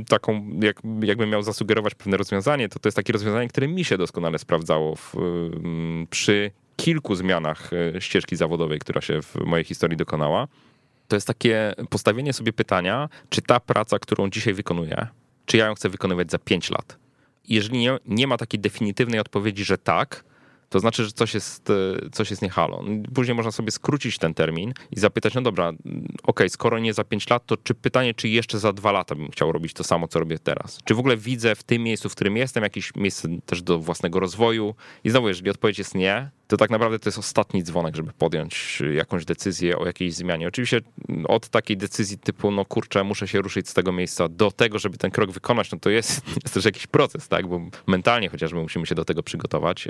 y, 0.00 0.04
taką, 0.04 0.50
jak, 0.62 0.76
jakbym 1.02 1.30
miał 1.30 1.42
zasugerować 1.42 1.94
pewne 1.94 2.16
rozwiązanie, 2.16 2.68
to 2.68 2.78
to 2.78 2.88
jest 2.88 2.96
takie 2.96 3.12
rozwiązanie, 3.12 3.48
które 3.48 3.68
mi 3.68 3.84
się 3.84 3.98
doskonale 3.98 4.38
sprawdzało 4.38 4.96
w, 4.96 5.14
y, 5.14 6.06
przy 6.10 6.50
kilku 6.76 7.14
zmianach 7.14 7.70
e, 7.72 8.00
ścieżki 8.00 8.36
zawodowej, 8.36 8.78
która 8.78 9.00
się 9.00 9.22
w 9.22 9.34
mojej 9.34 9.64
historii 9.64 9.96
dokonała, 9.96 10.48
to 11.08 11.16
jest 11.16 11.26
takie 11.26 11.74
postawienie 11.90 12.32
sobie 12.32 12.52
pytania, 12.52 13.08
czy 13.28 13.42
ta 13.42 13.60
praca, 13.60 13.98
którą 13.98 14.30
dzisiaj 14.30 14.54
wykonuję, 14.54 15.06
czy 15.46 15.56
ja 15.56 15.66
ją 15.66 15.74
chcę 15.74 15.88
wykonywać 15.88 16.30
za 16.30 16.38
5 16.38 16.70
lat. 16.70 16.98
Jeżeli 17.48 17.78
nie, 17.78 17.98
nie 18.06 18.26
ma 18.26 18.36
takiej 18.36 18.60
definitywnej 18.60 19.20
odpowiedzi, 19.20 19.64
że 19.64 19.78
tak, 19.78 20.24
to 20.68 20.80
znaczy, 20.80 21.04
że 21.04 21.12
coś 21.12 21.34
jest, 21.34 21.70
e, 21.70 22.10
coś 22.10 22.30
jest 22.30 22.42
niehalo. 22.42 22.84
Później 23.14 23.34
można 23.34 23.52
sobie 23.52 23.70
skrócić 23.70 24.18
ten 24.18 24.34
termin 24.34 24.72
i 24.90 25.00
zapytać, 25.00 25.34
no 25.34 25.42
dobra, 25.42 25.72
ok, 26.22 26.40
skoro 26.48 26.78
nie 26.78 26.94
za 26.94 27.04
5 27.04 27.30
lat, 27.30 27.46
to 27.46 27.56
czy 27.56 27.74
pytanie, 27.74 28.14
czy 28.14 28.28
jeszcze 28.28 28.58
za 28.58 28.72
2 28.72 28.92
lata 28.92 29.14
bym 29.14 29.30
chciał 29.30 29.52
robić 29.52 29.72
to 29.72 29.84
samo, 29.84 30.08
co 30.08 30.20
robię 30.20 30.38
teraz? 30.38 30.78
Czy 30.84 30.94
w 30.94 30.98
ogóle 30.98 31.16
widzę 31.16 31.54
w 31.54 31.62
tym 31.62 31.82
miejscu, 31.82 32.08
w 32.08 32.14
którym 32.14 32.36
jestem, 32.36 32.62
jakieś 32.62 32.94
miejsce 32.94 33.28
też 33.46 33.62
do 33.62 33.78
własnego 33.78 34.20
rozwoju? 34.20 34.74
I 35.04 35.10
znowu, 35.10 35.28
jeżeli 35.28 35.50
odpowiedź 35.50 35.78
jest 35.78 35.94
nie, 35.94 36.30
to 36.46 36.56
tak 36.56 36.70
naprawdę 36.70 36.98
to 36.98 37.08
jest 37.08 37.18
ostatni 37.18 37.62
dzwonek, 37.62 37.96
żeby 37.96 38.12
podjąć 38.12 38.82
jakąś 38.94 39.24
decyzję 39.24 39.78
o 39.78 39.86
jakiejś 39.86 40.14
zmianie. 40.14 40.48
Oczywiście 40.48 40.80
od 41.28 41.48
takiej 41.48 41.76
decyzji 41.76 42.18
typu, 42.18 42.50
no 42.50 42.64
kurczę, 42.64 43.04
muszę 43.04 43.28
się 43.28 43.40
ruszyć 43.40 43.68
z 43.68 43.74
tego 43.74 43.92
miejsca 43.92 44.28
do 44.28 44.50
tego, 44.50 44.78
żeby 44.78 44.98
ten 44.98 45.10
krok 45.10 45.30
wykonać, 45.30 45.72
no 45.72 45.78
to 45.78 45.90
jest, 45.90 46.22
jest 46.44 46.54
też 46.54 46.64
jakiś 46.64 46.86
proces, 46.86 47.28
tak, 47.28 47.46
bo 47.46 47.60
mentalnie 47.86 48.28
chociażby 48.28 48.62
musimy 48.62 48.86
się 48.86 48.94
do 48.94 49.04
tego 49.04 49.22
przygotować. 49.22 49.88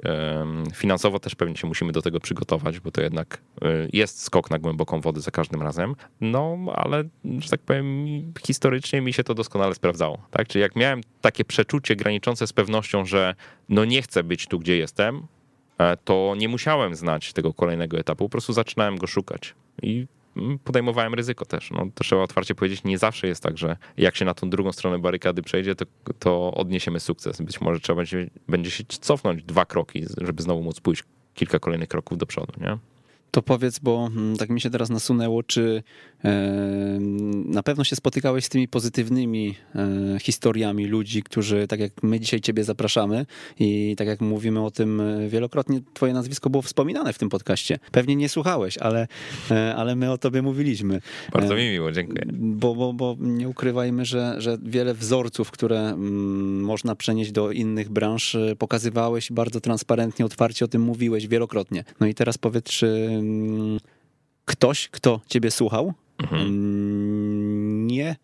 Finansowo 0.75 1.21
też 1.21 1.35
pewnie 1.35 1.57
się 1.57 1.67
musimy 1.67 1.93
do 1.93 2.03
tego 2.03 2.21
przygotować, 2.21 2.81
bo 2.81 2.91
to 2.91 3.01
jednak 3.01 3.39
y, 3.63 3.91
jest 3.93 4.23
skok 4.23 4.51
na 4.51 4.59
głęboką 4.59 5.01
wodę 5.01 5.21
za 5.21 5.31
każdym 5.31 5.63
razem. 5.63 5.95
No, 6.21 6.59
ale, 6.75 7.05
że 7.39 7.49
tak 7.49 7.61
powiem, 7.61 8.07
historycznie 8.47 9.01
mi 9.01 9.13
się 9.13 9.25
to 9.25 9.35
doskonale 9.35 9.75
sprawdzało, 9.75 10.19
tak, 10.31 10.49
czyli 10.49 10.63
jak 10.63 10.77
miałem 10.77 11.01
takie 11.21 11.45
przeczucie 11.45 11.97
graniczące 11.97 12.47
z 12.47 12.53
pewnością, 12.53 13.05
że 13.05 13.35
no 13.69 13.85
nie 13.85 14.03
chcę 14.03 14.25
być 14.25 14.47
tu, 14.47 14.59
gdzie 14.59 14.77
jestem, 14.77 15.27
to 16.05 16.35
nie 16.39 16.49
musiałem 16.49 16.95
znać 16.95 17.33
tego 17.33 17.55
kolejnego 17.55 17.99
etapu, 17.99 18.25
po 18.25 18.29
prostu 18.29 18.53
zaczynałem 18.53 18.97
go 18.97 19.07
szukać. 19.07 19.55
I 19.83 20.07
mm, 20.37 20.59
podejmowałem 20.59 21.15
ryzyko 21.15 21.45
też. 21.45 21.71
No, 21.71 21.87
to 21.95 22.05
trzeba 22.05 22.23
otwarcie 22.23 22.55
powiedzieć, 22.55 22.85
nie 22.85 22.99
zawsze 22.99 23.27
jest 23.27 23.43
tak, 23.43 23.59
że 23.59 23.77
jak 23.97 24.17
się 24.17 24.25
na 24.25 24.35
tą 24.35 24.51
drugą 24.51 24.73
stronę 24.73 24.99
barykady 24.99 25.43
przejdzie, 25.43 25.75
to, 25.75 25.85
to 26.19 26.55
odniesiemy 26.55 27.01
sukces. 27.01 27.41
Być 27.41 27.61
może 27.61 27.81
trzeba 27.81 27.97
będzie, 27.97 28.31
będzie 28.49 28.71
się 28.71 28.85
cofnąć 28.89 29.43
dwa 29.43 29.65
kroki, 29.65 30.05
żeby 30.21 30.43
znowu 30.43 30.63
móc 30.63 30.81
pójść 30.81 31.05
kilka 31.35 31.59
kolejnych 31.59 31.89
kroków 31.89 32.19
do 32.19 32.27
przodu, 32.27 32.53
nie? 32.61 32.79
To 33.31 33.43
powiedz, 33.43 33.79
bo 33.79 34.09
mm, 34.13 34.37
tak 34.37 34.51
mi 34.51 34.61
się 34.61 34.71
teraz 34.71 34.91
nasunęło, 34.91 35.43
czy 35.43 35.83
na 37.47 37.63
pewno 37.63 37.85
się 37.85 37.97
spotykałeś 37.97 38.45
z 38.45 38.49
tymi 38.49 38.69
pozytywnymi 38.69 39.55
e, 39.75 40.19
historiami 40.21 40.87
ludzi, 40.87 41.23
którzy, 41.23 41.67
tak 41.67 41.81
jak 41.81 42.03
my 42.03 42.21
dzisiaj 42.21 42.41
Ciebie 42.41 42.65
zapraszamy 42.65 43.27
i 43.61 43.95
tak 43.99 44.09
jak 44.09 44.21
mówimy 44.21 44.65
o 44.65 44.71
tym 44.71 45.01
e, 45.01 45.29
wielokrotnie, 45.29 45.81
Twoje 45.95 46.13
nazwisko 46.13 46.51
było 46.51 46.63
wspominane 46.63 47.13
w 47.13 47.19
tym 47.19 47.29
podcaście. 47.29 47.79
Pewnie 47.93 48.17
nie 48.17 48.29
słuchałeś, 48.29 48.79
ale, 48.79 49.07
e, 49.51 49.75
ale 49.77 49.97
my 49.97 50.13
o 50.13 50.19
Tobie 50.19 50.43
mówiliśmy. 50.43 51.01
Bardzo 51.33 51.55
mi 51.55 51.71
miło, 51.71 51.93
dziękuję. 51.93 52.23
Bo, 52.33 52.75
bo, 52.75 52.93
bo 52.93 53.17
nie 53.21 53.49
ukrywajmy, 53.49 54.05
że, 54.05 54.35
że 54.39 54.59
wiele 54.63 54.95
wzorców, 54.95 55.51
które 55.51 55.81
mm, 55.81 56.61
można 56.61 56.97
przenieść 56.97 57.33
do 57.33 57.51
innych 57.51 57.89
branż, 57.89 58.37
pokazywałeś 58.59 59.33
bardzo 59.33 59.61
transparentnie, 59.61 60.25
otwarcie 60.25 60.65
o 60.65 60.69
tym 60.69 60.83
mówiłeś 60.83 61.29
wielokrotnie. 61.29 61.85
No 62.01 62.07
i 62.07 62.15
teraz 62.15 62.39
powiedz, 62.39 62.65
czy 62.65 63.09
mm, 63.11 63.79
ktoś, 64.45 64.89
kto 64.89 65.21
Ciebie 65.29 65.51
słuchał, 65.51 65.95
Mhm. 66.19 67.87
Nie 67.87 68.17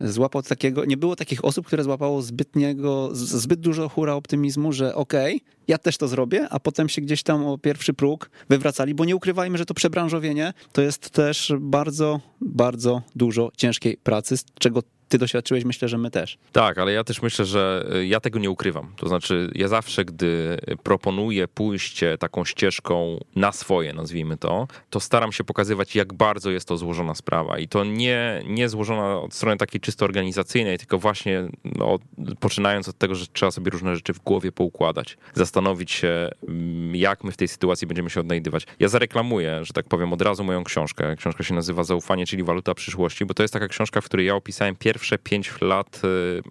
złapał 0.00 0.42
takiego, 0.42 0.84
nie 0.84 0.96
było 0.96 1.16
takich 1.16 1.44
osób, 1.44 1.66
które 1.66 1.84
złapało 1.84 2.22
zbytniego, 2.22 3.10
zbyt 3.12 3.60
dużo 3.60 3.88
hura 3.88 4.14
optymizmu, 4.14 4.72
że 4.72 4.94
okej, 4.94 5.36
okay, 5.36 5.48
ja 5.68 5.78
też 5.78 5.98
to 5.98 6.08
zrobię, 6.08 6.46
a 6.50 6.60
potem 6.60 6.88
się 6.88 7.02
gdzieś 7.02 7.22
tam 7.22 7.46
o 7.46 7.58
pierwszy 7.58 7.94
próg 7.94 8.30
wywracali, 8.48 8.94
bo 8.94 9.04
nie 9.04 9.16
ukrywajmy, 9.16 9.58
że 9.58 9.66
to 9.66 9.74
przebranżowienie 9.74 10.52
to 10.72 10.82
jest 10.82 11.10
też 11.10 11.52
bardzo, 11.60 12.20
bardzo 12.40 13.02
dużo 13.16 13.50
ciężkiej 13.56 13.96
pracy, 13.96 14.36
z 14.36 14.44
czego 14.58 14.82
ty 15.08 15.18
doświadczyłeś, 15.18 15.64
myślę, 15.64 15.88
że 15.88 15.98
my 15.98 16.10
też. 16.10 16.38
Tak, 16.52 16.78
ale 16.78 16.92
ja 16.92 17.04
też 17.04 17.22
myślę, 17.22 17.44
że 17.44 17.86
y, 17.94 18.06
ja 18.06 18.20
tego 18.20 18.38
nie 18.38 18.50
ukrywam. 18.50 18.92
To 18.96 19.08
znaczy, 19.08 19.50
ja 19.54 19.68
zawsze, 19.68 20.04
gdy 20.04 20.58
proponuję 20.82 21.48
pójście 21.48 22.18
taką 22.18 22.44
ścieżką 22.44 23.20
na 23.36 23.52
swoje, 23.52 23.92
nazwijmy 23.92 24.36
to, 24.36 24.68
to 24.90 25.00
staram 25.00 25.32
się 25.32 25.44
pokazywać, 25.44 25.96
jak 25.96 26.14
bardzo 26.14 26.50
jest 26.50 26.68
to 26.68 26.76
złożona 26.76 27.14
sprawa. 27.14 27.58
I 27.58 27.68
to 27.68 27.84
nie, 27.84 28.42
nie 28.46 28.68
złożona 28.68 29.20
od 29.20 29.34
strony 29.34 29.56
takiej 29.56 29.80
czysto 29.80 30.04
organizacyjnej, 30.04 30.78
tylko 30.78 30.98
właśnie 30.98 31.48
no, 31.64 31.98
poczynając 32.40 32.88
od 32.88 32.98
tego, 32.98 33.14
że 33.14 33.26
trzeba 33.26 33.50
sobie 33.50 33.70
różne 33.70 33.96
rzeczy 33.96 34.12
w 34.12 34.18
głowie 34.18 34.52
poukładać, 34.52 35.18
zastanowić 35.34 35.90
się, 35.90 36.30
mm, 36.48 36.96
jak 36.96 37.24
my 37.24 37.32
w 37.32 37.36
tej 37.36 37.48
sytuacji 37.48 37.86
będziemy 37.86 38.10
się 38.10 38.20
odnajdywać. 38.20 38.66
Ja 38.80 38.88
zareklamuję, 38.88 39.64
że 39.64 39.72
tak 39.72 39.88
powiem, 39.88 40.12
od 40.12 40.22
razu 40.22 40.44
moją 40.44 40.64
książkę. 40.64 41.16
Książka 41.16 41.44
się 41.44 41.54
nazywa 41.54 41.84
Zaufanie, 41.84 42.26
czyli 42.26 42.42
waluta 42.42 42.74
przyszłości, 42.74 43.26
bo 43.26 43.34
to 43.34 43.42
jest 43.42 43.52
taka 43.52 43.68
książka, 43.68 44.00
w 44.00 44.04
której 44.04 44.26
ja 44.26 44.34
opisałem 44.34 44.76
pierwszy 44.76 44.95
pierwsze 44.96 45.18
pięć 45.18 45.60
lat 45.60 46.02
y, 46.04 46.42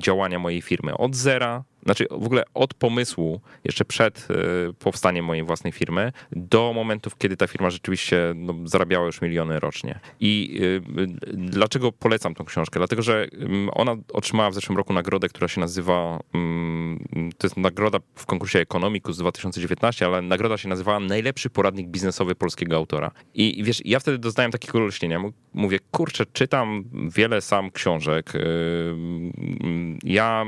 działania 0.00 0.38
mojej 0.38 0.62
firmy. 0.62 0.96
Od 0.96 1.16
zera 1.16 1.64
znaczy 1.84 2.06
w 2.10 2.26
ogóle 2.26 2.42
od 2.54 2.74
pomysłu, 2.74 3.40
jeszcze 3.64 3.84
przed 3.84 4.28
y, 4.70 4.74
powstaniem 4.74 5.24
mojej 5.24 5.44
własnej 5.44 5.72
firmy, 5.72 6.12
do 6.32 6.72
momentów, 6.74 7.18
kiedy 7.18 7.36
ta 7.36 7.46
firma 7.46 7.70
rzeczywiście 7.70 8.32
no, 8.36 8.54
zarabiała 8.64 9.06
już 9.06 9.20
miliony 9.22 9.60
rocznie. 9.60 10.00
I 10.20 10.60
y, 10.62 10.80
dlaczego 11.34 11.92
polecam 11.92 12.34
tą 12.34 12.44
książkę? 12.44 12.80
Dlatego, 12.80 13.02
że 13.02 13.26
mm, 13.32 13.70
ona 13.72 13.96
otrzymała 14.12 14.50
w 14.50 14.54
zeszłym 14.54 14.78
roku 14.78 14.92
nagrodę, 14.92 15.28
która 15.28 15.48
się 15.48 15.60
nazywa, 15.60 16.20
mm, 16.34 17.04
to 17.38 17.46
jest 17.46 17.56
nagroda 17.56 17.98
w 18.14 18.26
konkursie 18.26 18.58
Economicus 18.58 19.18
2019, 19.18 20.06
ale 20.06 20.22
nagroda 20.22 20.58
się 20.58 20.68
nazywała 20.68 21.00
Najlepszy 21.00 21.50
poradnik 21.50 21.88
biznesowy 21.88 22.34
polskiego 22.34 22.76
autora. 22.76 23.10
I 23.34 23.62
wiesz, 23.64 23.82
ja 23.84 24.00
wtedy 24.00 24.18
doznałem 24.18 24.52
takiego 24.52 24.78
olśnienia. 24.78 25.20
Mówię, 25.54 25.78
kurczę, 25.90 26.26
czytam 26.32 26.84
wiele 27.16 27.40
sam 27.40 27.70
książek. 27.70 28.34
Y, 28.34 28.38
mm, 28.40 29.98
ja 30.04 30.44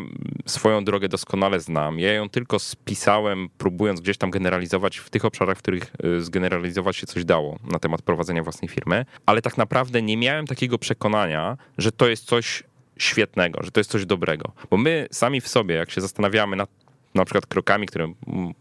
swoją 0.47 0.85
drogę 0.85 1.09
do 1.09 1.17
doskonale 1.17 1.61
znam. 1.61 1.99
Ja 1.99 2.13
ją 2.13 2.29
tylko 2.29 2.59
spisałem, 2.59 3.49
próbując 3.59 4.01
gdzieś 4.01 4.19
tam 4.19 4.31
generalizować 4.31 4.99
w 4.99 5.11
tych 5.11 5.25
obszarach, 5.25 5.59
w 5.59 5.63
których 5.63 5.93
y, 6.05 6.21
zgeneralizować 6.21 6.97
się 6.97 7.07
coś 7.07 7.25
dało 7.25 7.59
na 7.73 7.79
temat 7.79 8.03
prowadzenia 8.03 8.43
własnej 8.43 8.69
firmy, 8.69 9.05
ale 9.27 9.43
tak 9.43 9.57
naprawdę 9.57 10.03
nie 10.03 10.17
miałem 10.17 10.47
takiego 10.47 10.79
przekonania, 10.79 11.57
że 11.79 11.93
to 11.93 12.09
jest 12.09 12.25
coś 12.25 12.63
świetnego, 12.99 13.63
że 13.63 13.71
to 13.71 13.81
jest 13.81 13.91
coś 13.91 14.07
dobrego. 14.07 14.53
Bo 14.71 14.77
my 14.77 15.09
sami 15.13 15.41
w 15.41 15.49
sobie, 15.49 15.75
jak 15.75 15.91
się 15.91 16.01
zastanawiamy 16.01 16.57
nad 16.57 16.86
na 17.17 17.25
przykład 17.25 17.47
krokami, 17.47 17.87
które 17.87 18.13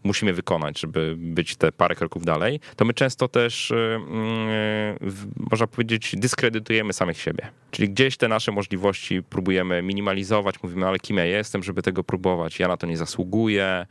musimy 0.04 0.32
wykonać, 0.32 0.80
żeby 0.80 1.14
być 1.18 1.56
te 1.56 1.72
parę 1.72 1.94
kroków 1.94 2.24
dalej, 2.24 2.60
to 2.76 2.84
my 2.84 2.94
często 2.94 3.28
też, 3.28 3.70
y, 3.70 3.74
y, 3.74 5.50
można 5.50 5.66
powiedzieć, 5.66 6.14
dyskredytujemy 6.16 6.92
samych 6.92 7.18
siebie. 7.18 7.48
Czyli 7.70 7.90
gdzieś 7.90 8.16
te 8.16 8.28
nasze 8.28 8.52
możliwości 8.52 9.22
próbujemy 9.22 9.82
minimalizować, 9.82 10.62
mówimy, 10.62 10.86
ale 10.86 10.98
kim 10.98 11.16
ja 11.16 11.24
jestem, 11.24 11.62
żeby 11.62 11.82
tego 11.82 12.04
próbować, 12.04 12.58
ja 12.58 12.68
na 12.68 12.76
to 12.76 12.86
nie 12.86 12.96
zasługuję. 12.96 13.86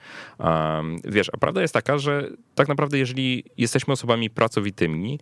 Wiesz, 1.04 1.30
a 1.34 1.38
prawda 1.38 1.62
jest 1.62 1.74
taka, 1.74 1.98
że 1.98 2.30
tak 2.56 2.68
naprawdę, 2.68 2.98
jeżeli 2.98 3.44
jesteśmy 3.58 3.94
osobami 3.94 4.30
pracowitymi, 4.30 5.20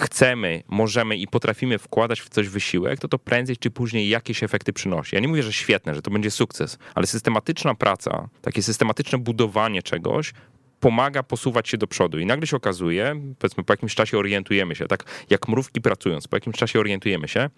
chcemy, 0.00 0.62
możemy 0.68 1.16
i 1.16 1.26
potrafimy 1.26 1.78
wkładać 1.78 2.20
w 2.20 2.28
coś 2.28 2.48
wysiłek, 2.48 3.00
to 3.00 3.08
to 3.08 3.18
prędzej 3.18 3.56
czy 3.56 3.70
później 3.70 4.08
jakieś 4.08 4.42
efekty 4.42 4.72
przynosi. 4.72 5.16
Ja 5.16 5.20
nie 5.20 5.28
mówię, 5.28 5.42
że 5.42 5.52
świetne, 5.52 5.94
że 5.94 6.02
to 6.02 6.10
będzie 6.10 6.30
sukces, 6.30 6.78
ale 6.94 7.06
systematyczna 7.06 7.74
praca, 7.74 8.28
takie 8.42 8.62
systematyczne 8.62 9.18
budowanie 9.18 9.82
czegoś 9.82 10.32
pomaga 10.80 11.22
posuwać 11.22 11.68
się 11.68 11.78
do 11.78 11.86
przodu. 11.86 12.18
I 12.18 12.26
nagle 12.26 12.46
się 12.46 12.56
okazuje, 12.56 13.20
powiedzmy 13.38 13.64
po 13.64 13.72
jakimś 13.72 13.94
czasie 13.94 14.18
orientujemy 14.18 14.74
się, 14.74 14.86
tak 14.86 15.04
jak 15.30 15.48
mrówki 15.48 15.80
pracując, 15.80 16.28
po 16.28 16.36
jakimś 16.36 16.56
czasie 16.56 16.80
orientujemy 16.80 17.28
się, 17.28 17.50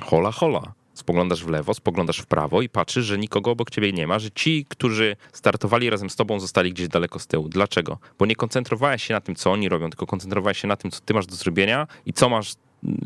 hola, 0.00 0.32
hola, 0.32 0.72
Spoglądasz 0.94 1.44
w 1.44 1.48
lewo, 1.48 1.74
spoglądasz 1.74 2.18
w 2.18 2.26
prawo 2.26 2.62
i 2.62 2.68
patrzysz, 2.68 3.04
że 3.04 3.18
nikogo 3.18 3.50
obok 3.50 3.70
ciebie 3.70 3.92
nie 3.92 4.06
ma, 4.06 4.18
że 4.18 4.30
ci, 4.30 4.66
którzy 4.68 5.16
startowali 5.32 5.90
razem 5.90 6.10
z 6.10 6.16
tobą, 6.16 6.40
zostali 6.40 6.72
gdzieś 6.72 6.88
daleko 6.88 7.18
z 7.18 7.26
tyłu. 7.26 7.48
Dlaczego? 7.48 7.98
Bo 8.18 8.26
nie 8.26 8.36
koncentrowałeś 8.36 9.02
się 9.02 9.14
na 9.14 9.20
tym, 9.20 9.34
co 9.34 9.52
oni 9.52 9.68
robią, 9.68 9.90
tylko 9.90 10.06
koncentrowałeś 10.06 10.58
się 10.58 10.68
na 10.68 10.76
tym, 10.76 10.90
co 10.90 11.00
ty 11.00 11.14
masz 11.14 11.26
do 11.26 11.34
zrobienia 11.34 11.86
i 12.06 12.12
co 12.12 12.28
masz 12.28 12.54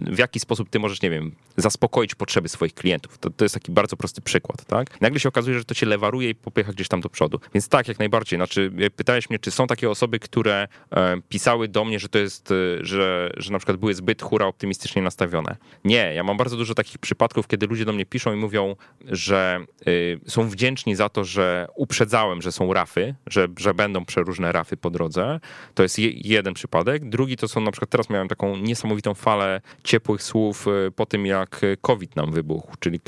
w 0.06 0.18
jaki 0.18 0.40
sposób 0.40 0.70
ty 0.70 0.78
możesz, 0.78 1.02
nie 1.02 1.10
wiem, 1.10 1.32
zaspokoić 1.56 2.14
potrzeby 2.14 2.48
swoich 2.48 2.74
klientów. 2.74 3.18
To, 3.18 3.30
to 3.30 3.44
jest 3.44 3.54
taki 3.54 3.72
bardzo 3.72 3.96
prosty 3.96 4.20
przykład, 4.20 4.64
tak? 4.64 5.00
Nagle 5.00 5.20
się 5.20 5.28
okazuje, 5.28 5.58
że 5.58 5.64
to 5.64 5.74
cię 5.74 5.86
lewaruje 5.86 6.30
i 6.30 6.34
popycha 6.34 6.72
gdzieś 6.72 6.88
tam 6.88 7.00
do 7.00 7.08
przodu. 7.08 7.40
Więc 7.54 7.68
tak, 7.68 7.88
jak 7.88 7.98
najbardziej. 7.98 8.38
Znaczy, 8.38 8.72
pytałeś 8.96 9.30
mnie, 9.30 9.38
czy 9.38 9.50
są 9.50 9.66
takie 9.66 9.90
osoby, 9.90 10.18
które 10.18 10.68
e, 10.90 11.16
pisały 11.28 11.68
do 11.68 11.84
mnie, 11.84 11.98
że 11.98 12.08
to 12.08 12.18
jest, 12.18 12.50
e, 12.50 12.54
że, 12.84 13.30
że 13.36 13.52
na 13.52 13.58
przykład 13.58 13.76
były 13.76 13.94
zbyt 13.94 14.22
hura 14.22 14.46
optymistycznie 14.46 15.02
nastawione. 15.02 15.56
Nie, 15.84 16.14
ja 16.14 16.22
mam 16.24 16.36
bardzo 16.36 16.56
dużo 16.56 16.74
takich 16.74 16.98
przypadków, 16.98 17.46
kiedy 17.46 17.66
ludzie 17.66 17.84
do 17.84 17.92
mnie 17.92 18.06
piszą 18.06 18.32
i 18.32 18.36
mówią, 18.36 18.76
że 19.04 19.60
e, 19.80 20.30
są 20.30 20.48
wdzięczni 20.48 20.94
za 20.94 21.08
to, 21.08 21.24
że 21.24 21.66
uprzedzałem, 21.74 22.42
że 22.42 22.52
są 22.52 22.72
rafy, 22.72 23.14
że, 23.26 23.48
że 23.58 23.74
będą 23.74 24.04
przeróżne 24.04 24.52
rafy 24.52 24.76
po 24.76 24.90
drodze. 24.90 25.40
To 25.74 25.82
jest 25.82 25.98
je, 25.98 26.10
jeden 26.10 26.54
przypadek. 26.54 27.08
Drugi 27.08 27.36
to 27.36 27.48
są 27.48 27.60
na 27.60 27.70
przykład, 27.70 27.90
teraz 27.90 28.10
miałem 28.10 28.28
taką 28.28 28.56
niesamowitą 28.56 29.14
falę 29.14 29.60
ciepłych 29.84 30.22
słów 30.22 30.66
e, 30.68 30.90
po 30.90 31.06
tym, 31.06 31.26
jak 31.26 31.60
COVID 31.80 32.16
nam 32.16 32.32
wybuchł, 32.32 32.74
czyli 32.80 33.00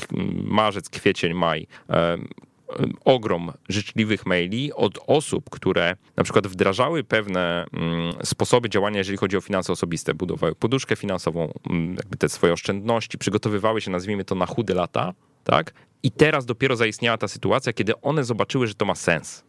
marzec, 0.43 0.89
kwiecień, 0.89 1.33
maj. 1.33 1.67
E, 1.89 2.17
ogrom 3.05 3.51
życzliwych 3.69 4.25
maili 4.25 4.73
od 4.73 4.99
osób, 5.07 5.49
które 5.49 5.95
na 6.15 6.23
przykład 6.23 6.47
wdrażały 6.47 7.03
pewne 7.03 7.65
sposoby 8.23 8.69
działania, 8.69 8.97
jeżeli 8.97 9.17
chodzi 9.17 9.37
o 9.37 9.41
finanse 9.41 9.73
osobiste, 9.73 10.13
budowały 10.13 10.55
poduszkę 10.55 10.95
finansową, 10.95 11.53
jakby 11.97 12.17
te 12.17 12.29
swoje 12.29 12.53
oszczędności, 12.53 13.17
przygotowywały 13.17 13.81
się, 13.81 13.91
nazwijmy 13.91 14.25
to, 14.25 14.35
na 14.35 14.45
chude 14.45 14.73
lata, 14.73 15.13
tak? 15.43 15.73
I 16.03 16.11
teraz 16.11 16.45
dopiero 16.45 16.75
zaistniała 16.75 17.17
ta 17.17 17.27
sytuacja, 17.27 17.73
kiedy 17.73 18.01
one 18.01 18.23
zobaczyły, 18.23 18.67
że 18.67 18.75
to 18.75 18.85
ma 18.85 18.95
sens. 18.95 19.43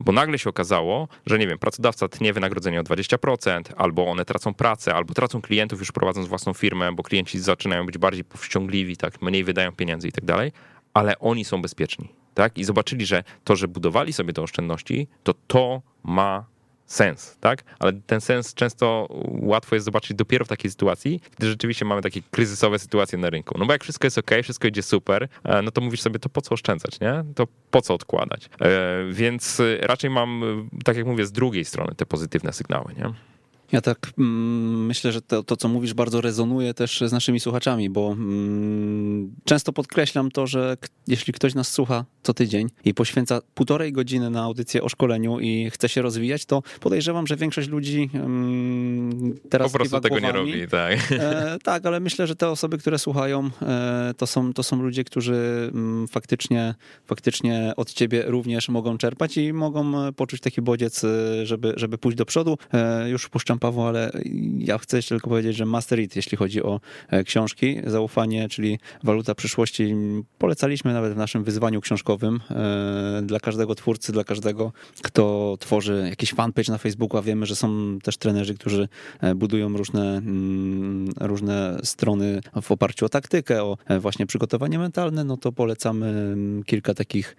Bo 0.00 0.12
nagle 0.12 0.38
się 0.38 0.50
okazało, 0.50 1.08
że 1.26 1.38
nie 1.38 1.46
wiem, 1.46 1.58
pracodawca 1.58 2.08
tnie 2.08 2.32
wynagrodzenie 2.32 2.80
o 2.80 2.82
20%, 2.82 3.62
albo 3.76 4.06
one 4.06 4.24
tracą 4.24 4.54
pracę, 4.54 4.94
albo 4.94 5.14
tracą 5.14 5.42
klientów 5.42 5.78
już 5.78 5.92
prowadząc 5.92 6.28
własną 6.28 6.52
firmę, 6.52 6.92
bo 6.92 7.02
klienci 7.02 7.38
zaczynają 7.38 7.86
być 7.86 7.98
bardziej 7.98 8.24
powściągliwi, 8.24 8.96
tak, 8.96 9.22
mniej 9.22 9.44
wydają 9.44 9.72
pieniędzy 9.72 10.08
i 10.08 10.12
tak 10.12 10.24
dalej, 10.24 10.52
ale 10.94 11.18
oni 11.18 11.44
są 11.44 11.62
bezpieczni, 11.62 12.08
tak? 12.34 12.58
I 12.58 12.64
zobaczyli, 12.64 13.06
że 13.06 13.24
to, 13.44 13.56
że 13.56 13.68
budowali 13.68 14.12
sobie 14.12 14.32
te 14.32 14.42
oszczędności, 14.42 15.08
to 15.22 15.34
to 15.46 15.82
ma 16.04 16.44
sens, 16.90 17.36
tak? 17.40 17.62
Ale 17.78 17.92
ten 17.92 18.20
sens 18.20 18.54
często 18.54 19.08
łatwo 19.42 19.76
jest 19.76 19.84
zobaczyć 19.84 20.16
dopiero 20.16 20.44
w 20.44 20.48
takiej 20.48 20.70
sytuacji, 20.70 21.20
gdy 21.38 21.48
rzeczywiście 21.48 21.84
mamy 21.84 22.02
takie 22.02 22.22
kryzysowe 22.30 22.78
sytuacje 22.78 23.18
na 23.18 23.30
rynku. 23.30 23.58
No 23.58 23.66
bo 23.66 23.72
jak 23.72 23.82
wszystko 23.82 24.06
jest 24.06 24.18
ok, 24.18 24.30
wszystko 24.42 24.68
idzie 24.68 24.82
super, 24.82 25.28
e, 25.44 25.62
no 25.62 25.70
to 25.70 25.80
mówisz 25.80 26.00
sobie, 26.00 26.18
to 26.18 26.28
po 26.28 26.40
co 26.40 26.54
oszczędzać, 26.54 27.00
nie? 27.00 27.24
To 27.34 27.46
po 27.70 27.82
co 27.82 27.94
odkładać? 27.94 28.50
E, 28.60 28.78
więc 29.12 29.62
raczej 29.80 30.10
mam, 30.10 30.42
tak 30.84 30.96
jak 30.96 31.06
mówię, 31.06 31.26
z 31.26 31.32
drugiej 31.32 31.64
strony 31.64 31.94
te 31.94 32.06
pozytywne 32.06 32.52
sygnały, 32.52 32.94
nie? 32.98 33.29
Ja 33.72 33.80
tak 33.80 33.98
mm, 34.18 34.86
myślę, 34.86 35.12
że 35.12 35.22
to, 35.22 35.42
to, 35.42 35.56
co 35.56 35.68
mówisz, 35.68 35.94
bardzo 35.94 36.20
rezonuje 36.20 36.74
też 36.74 37.00
z 37.06 37.12
naszymi 37.12 37.40
słuchaczami, 37.40 37.90
bo 37.90 38.12
mm, 38.12 39.34
często 39.44 39.72
podkreślam 39.72 40.30
to, 40.30 40.46
że 40.46 40.76
jeśli 41.06 41.32
ktoś 41.32 41.54
nas 41.54 41.72
słucha 41.72 42.04
co 42.22 42.34
tydzień 42.34 42.68
i 42.84 42.94
poświęca 42.94 43.40
półtorej 43.54 43.92
godziny 43.92 44.30
na 44.30 44.42
audycję 44.42 44.82
o 44.82 44.88
szkoleniu 44.88 45.40
i 45.40 45.70
chce 45.70 45.88
się 45.88 46.02
rozwijać, 46.02 46.44
to 46.44 46.62
podejrzewam, 46.80 47.26
że 47.26 47.36
większość 47.36 47.68
ludzi 47.68 48.10
mm, 48.14 49.38
teraz 49.50 49.72
po 49.72 49.78
prostu 49.78 50.00
tego 50.00 50.20
głowami. 50.20 50.52
nie 50.52 50.56
robi, 50.56 50.70
tak. 50.70 51.12
E, 51.12 51.58
tak, 51.62 51.86
ale 51.86 52.00
myślę, 52.00 52.26
że 52.26 52.36
te 52.36 52.48
osoby, 52.48 52.78
które 52.78 52.98
słuchają, 52.98 53.50
e, 53.62 54.14
to, 54.16 54.26
są, 54.26 54.52
to 54.52 54.62
są 54.62 54.82
ludzie, 54.82 55.04
którzy 55.04 55.70
faktycznie, 56.10 56.74
faktycznie 57.06 57.72
od 57.76 57.92
ciebie 57.92 58.24
również 58.26 58.68
mogą 58.68 58.98
czerpać 58.98 59.36
i 59.36 59.52
mogą 59.52 60.12
poczuć 60.12 60.40
taki 60.40 60.62
bodziec, 60.62 61.04
e, 61.04 61.46
żeby, 61.46 61.72
żeby 61.76 61.98
pójść 61.98 62.18
do 62.18 62.24
przodu. 62.24 62.58
E, 62.72 63.08
już 63.08 63.28
puszczam 63.28 63.59
Paweł, 63.60 63.82
ale 63.82 64.10
ja 64.58 64.78
chcę 64.78 64.96
jeszcze 64.96 65.14
tylko 65.14 65.30
powiedzieć, 65.30 65.56
że 65.56 65.66
Master 65.66 66.00
It, 66.00 66.16
jeśli 66.16 66.36
chodzi 66.36 66.62
o 66.62 66.80
e, 67.08 67.24
książki, 67.24 67.76
zaufanie, 67.86 68.48
czyli 68.48 68.78
waluta 69.04 69.34
przyszłości, 69.34 69.94
polecaliśmy 70.38 70.92
nawet 70.92 71.12
w 71.12 71.16
naszym 71.16 71.44
wyzwaniu 71.44 71.80
książkowym 71.80 72.40
e, 72.50 73.22
dla 73.24 73.40
każdego 73.40 73.74
twórcy, 73.74 74.12
dla 74.12 74.24
każdego, 74.24 74.72
kto 75.02 75.56
tworzy 75.60 76.06
jakiś 76.10 76.34
fanpage 76.34 76.72
na 76.72 76.78
Facebooku, 76.78 77.18
a 77.18 77.22
wiemy, 77.22 77.46
że 77.46 77.56
są 77.56 77.98
też 78.02 78.16
trenerzy, 78.16 78.54
którzy 78.54 78.88
e, 79.20 79.34
budują 79.34 79.76
różne, 79.76 80.16
mm, 80.16 81.08
różne 81.20 81.78
strony 81.82 82.40
w 82.62 82.72
oparciu 82.72 83.06
o 83.06 83.08
taktykę, 83.08 83.64
o 83.64 83.76
właśnie 84.00 84.26
przygotowanie 84.26 84.78
mentalne, 84.78 85.24
no 85.24 85.36
to 85.36 85.52
polecamy 85.52 86.06
mm, 86.06 86.62
kilka 86.62 86.94
takich, 86.94 87.36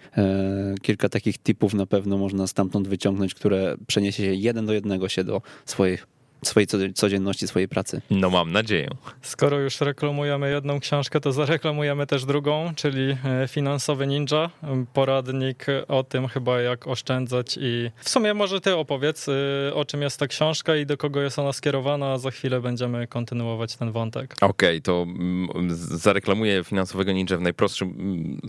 kilka 0.82 1.10
takich 1.10 1.38
tipów 1.38 1.74
na 1.74 1.86
pewno 1.86 2.18
można 2.18 2.48
stamtąd 2.48 2.88
wyciągnąć, 2.88 3.34
które 3.34 3.76
przeniesie 3.88 4.22
się 4.24 4.34
jeden 4.34 4.66
do 4.66 4.74
jednego 4.74 5.10
się 5.10 5.24
do 5.24 5.42
swoich 5.66 6.08
swojej 6.44 6.68
codzienności, 6.94 7.48
swojej 7.48 7.68
pracy. 7.68 8.02
No 8.10 8.30
mam 8.30 8.52
nadzieję. 8.52 8.90
Skoro 9.22 9.60
już 9.60 9.82
reklamujemy 9.82 10.52
jedną 10.52 10.80
książkę, 10.80 11.20
to 11.20 11.32
zareklamujemy 11.32 12.08
też 12.08 12.26
drugą, 12.26 12.74
czyli 12.76 13.18
e, 13.26 13.48
Finansowy 13.48 14.08
Ninja, 14.08 14.50
poradnik 14.94 15.66
o 15.88 16.04
tym 16.04 16.28
chyba 16.28 16.62
jak 16.62 16.88
oszczędzać 16.88 17.58
i 17.62 17.92
w 17.96 18.10
sumie 18.10 18.34
może 18.34 18.62
ty 18.62 18.76
opowiedz 18.76 19.28
e, 19.30 19.74
o 19.74 19.86
czym 19.86 20.02
jest 20.02 20.20
ta 20.20 20.28
książka 20.28 20.76
i 20.76 20.86
do 20.86 20.98
kogo 20.98 21.22
jest 21.22 21.40
ona 21.40 21.54
skierowana, 21.54 22.12
a 22.12 22.18
za 22.18 22.32
chwilę 22.32 22.62
będziemy 22.62 23.08
kontynuować 23.08 23.76
ten 23.76 23.92
wątek. 23.92 24.36
Okej, 24.42 24.70
okay, 24.70 24.82
to 24.82 25.06
mm, 25.08 25.48
zareklamuję 25.76 26.64
Finansowego 26.64 27.12
Ninja 27.12 27.38
w 27.38 27.42
najprostszym 27.42 27.88
mm, 27.90 28.40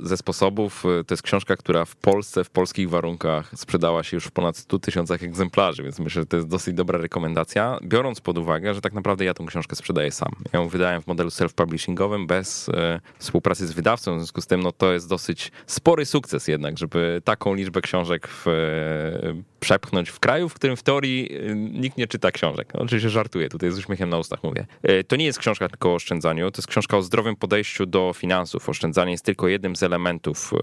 ze 0.00 0.16
sposobów. 0.16 0.82
To 1.06 1.12
jest 1.14 1.22
książka, 1.22 1.56
która 1.56 1.84
w 1.84 1.96
Polsce, 1.96 2.44
w 2.44 2.50
polskich 2.50 2.90
warunkach 2.90 3.50
sprzedała 3.56 4.02
się 4.02 4.16
już 4.16 4.24
w 4.24 4.30
ponad 4.30 4.56
100 4.56 4.78
tysiącach 4.78 5.22
egzemplarzy, 5.22 5.82
więc 5.82 5.98
myślę, 5.98 6.22
że 6.22 6.26
to 6.26 6.36
jest 6.36 6.48
dosyć 6.48 6.74
dobra 6.74 6.98
reklama 6.98 7.15
rekomendacja, 7.16 7.78
biorąc 7.82 8.20
pod 8.20 8.38
uwagę, 8.38 8.74
że 8.74 8.80
tak 8.80 8.92
naprawdę 8.92 9.24
ja 9.24 9.34
tę 9.34 9.44
książkę 9.46 9.76
sprzedaję 9.76 10.12
sam. 10.12 10.32
Ja 10.52 10.60
ją 10.60 10.68
wydałem 10.68 11.02
w 11.02 11.06
modelu 11.06 11.28
self-publishingowym 11.28 12.26
bez 12.26 12.68
e, 12.68 13.00
współpracy 13.18 13.66
z 13.66 13.72
wydawcą, 13.72 14.16
w 14.16 14.18
związku 14.18 14.40
z 14.40 14.46
tym 14.46 14.62
no, 14.62 14.72
to 14.72 14.92
jest 14.92 15.08
dosyć 15.08 15.52
spory 15.66 16.06
sukces 16.06 16.48
jednak, 16.48 16.78
żeby 16.78 17.22
taką 17.24 17.54
liczbę 17.54 17.80
książek 17.80 18.28
w, 18.28 18.48
e, 18.48 19.42
przepchnąć 19.60 20.10
w 20.10 20.20
kraju, 20.20 20.48
w 20.48 20.54
którym 20.54 20.76
w 20.76 20.82
teorii 20.82 21.30
e, 21.32 21.54
nikt 21.54 21.98
nie 21.98 22.06
czyta 22.06 22.32
książek. 22.32 22.74
No, 22.74 22.80
oczywiście 22.80 23.10
żartuję, 23.10 23.48
tutaj 23.48 23.70
z 23.70 23.78
uśmiechem 23.78 24.10
na 24.10 24.18
ustach 24.18 24.42
mówię. 24.42 24.66
To 25.08 25.16
nie 25.16 25.24
jest 25.24 25.38
książka 25.38 25.68
tylko 25.68 25.90
o 25.90 25.94
oszczędzaniu, 25.94 26.50
to 26.50 26.58
jest 26.58 26.68
książka 26.68 26.96
o 26.96 27.02
zdrowym 27.02 27.36
podejściu 27.36 27.86
do 27.86 28.12
finansów. 28.16 28.68
Oszczędzanie 28.68 29.12
jest 29.12 29.24
tylko 29.24 29.48
jednym 29.48 29.76
z 29.76 29.82
elementów 29.82 30.54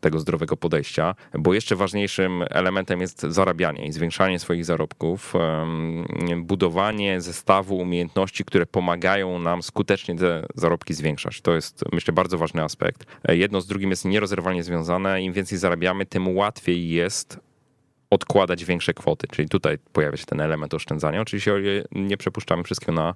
tego 0.00 0.20
zdrowego 0.20 0.56
podejścia, 0.56 1.14
bo 1.38 1.54
jeszcze 1.54 1.76
ważniejszym 1.76 2.44
elementem 2.50 3.00
jest 3.00 3.22
zarabianie 3.22 3.86
i 3.86 3.92
zwiększanie 3.92 4.38
swoich 4.38 4.64
zarobków 4.64 5.34
budowanie 6.36 7.20
zestawu 7.20 7.76
umiejętności, 7.76 8.44
które 8.44 8.66
pomagają 8.66 9.38
nam 9.38 9.62
skutecznie 9.62 10.16
te 10.16 10.46
zarobki 10.54 10.94
zwiększać. 10.94 11.40
To 11.40 11.54
jest, 11.54 11.84
myślę, 11.92 12.14
bardzo 12.14 12.38
ważny 12.38 12.62
aspekt. 12.62 13.06
Jedno 13.28 13.60
z 13.60 13.66
drugim 13.66 13.90
jest 13.90 14.04
nierozerwalnie 14.04 14.62
związane. 14.62 15.22
Im 15.22 15.32
więcej 15.32 15.58
zarabiamy, 15.58 16.06
tym 16.06 16.36
łatwiej 16.36 16.88
jest 16.88 17.40
odkładać 18.14 18.64
większe 18.64 18.94
kwoty, 18.94 19.26
czyli 19.30 19.48
tutaj 19.48 19.78
pojawia 19.92 20.16
się 20.16 20.24
ten 20.26 20.40
element 20.40 20.74
oszczędzania. 20.74 21.20
Oczywiście 21.20 21.52
nie 21.92 22.16
przepuszczamy 22.16 22.62
wszystkiego 22.62 22.92
na 22.92 23.14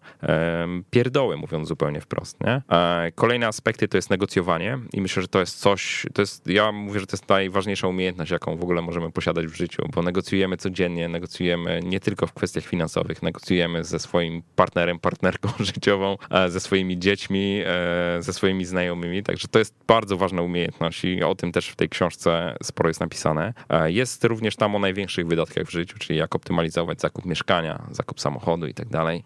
pierdoły, 0.90 1.36
mówiąc 1.36 1.68
zupełnie 1.68 2.00
wprost. 2.00 2.40
Nie? 2.40 2.62
E, 2.70 3.12
kolejne 3.14 3.46
aspekty 3.46 3.88
to 3.88 3.98
jest 3.98 4.10
negocjowanie 4.10 4.78
i 4.92 5.00
myślę, 5.00 5.22
że 5.22 5.28
to 5.28 5.40
jest 5.40 5.60
coś, 5.60 6.06
to 6.14 6.22
jest, 6.22 6.46
ja 6.46 6.72
mówię, 6.72 7.00
że 7.00 7.06
to 7.06 7.16
jest 7.16 7.28
najważniejsza 7.28 7.88
umiejętność, 7.88 8.30
jaką 8.30 8.56
w 8.56 8.62
ogóle 8.62 8.82
możemy 8.82 9.12
posiadać 9.12 9.46
w 9.46 9.54
życiu, 9.54 9.82
bo 9.94 10.02
negocjujemy 10.02 10.56
codziennie, 10.56 11.08
negocjujemy 11.08 11.80
nie 11.84 12.00
tylko 12.00 12.26
w 12.26 12.32
kwestiach 12.32 12.64
finansowych, 12.64 13.22
negocjujemy 13.22 13.84
ze 13.84 13.98
swoim 13.98 14.42
partnerem, 14.56 14.98
partnerką 14.98 15.48
życiową, 15.74 16.16
e, 16.30 16.50
ze 16.50 16.60
swoimi 16.60 16.98
dziećmi, 16.98 17.62
e, 17.66 18.22
ze 18.22 18.32
swoimi 18.32 18.64
znajomymi, 18.64 19.22
także 19.22 19.48
to 19.48 19.58
jest 19.58 19.74
bardzo 19.86 20.16
ważna 20.16 20.42
umiejętność 20.42 21.04
i 21.04 21.22
o 21.22 21.34
tym 21.34 21.52
też 21.52 21.68
w 21.68 21.76
tej 21.76 21.88
książce 21.88 22.56
sporo 22.62 22.88
jest 22.88 23.00
napisane. 23.00 23.54
Jest 23.86 24.24
również 24.24 24.56
tam 24.56 24.74
ona 24.74 24.87
największych 24.88 25.26
wydatkach 25.26 25.64
w 25.64 25.70
życiu, 25.70 25.98
czyli 25.98 26.18
jak 26.18 26.34
optymalizować 26.34 27.00
zakup 27.00 27.24
mieszkania, 27.24 27.82
zakup 27.90 28.20
samochodu 28.20 28.66
i 28.66 28.74
tak 28.74 28.88
dalej. 28.88 29.24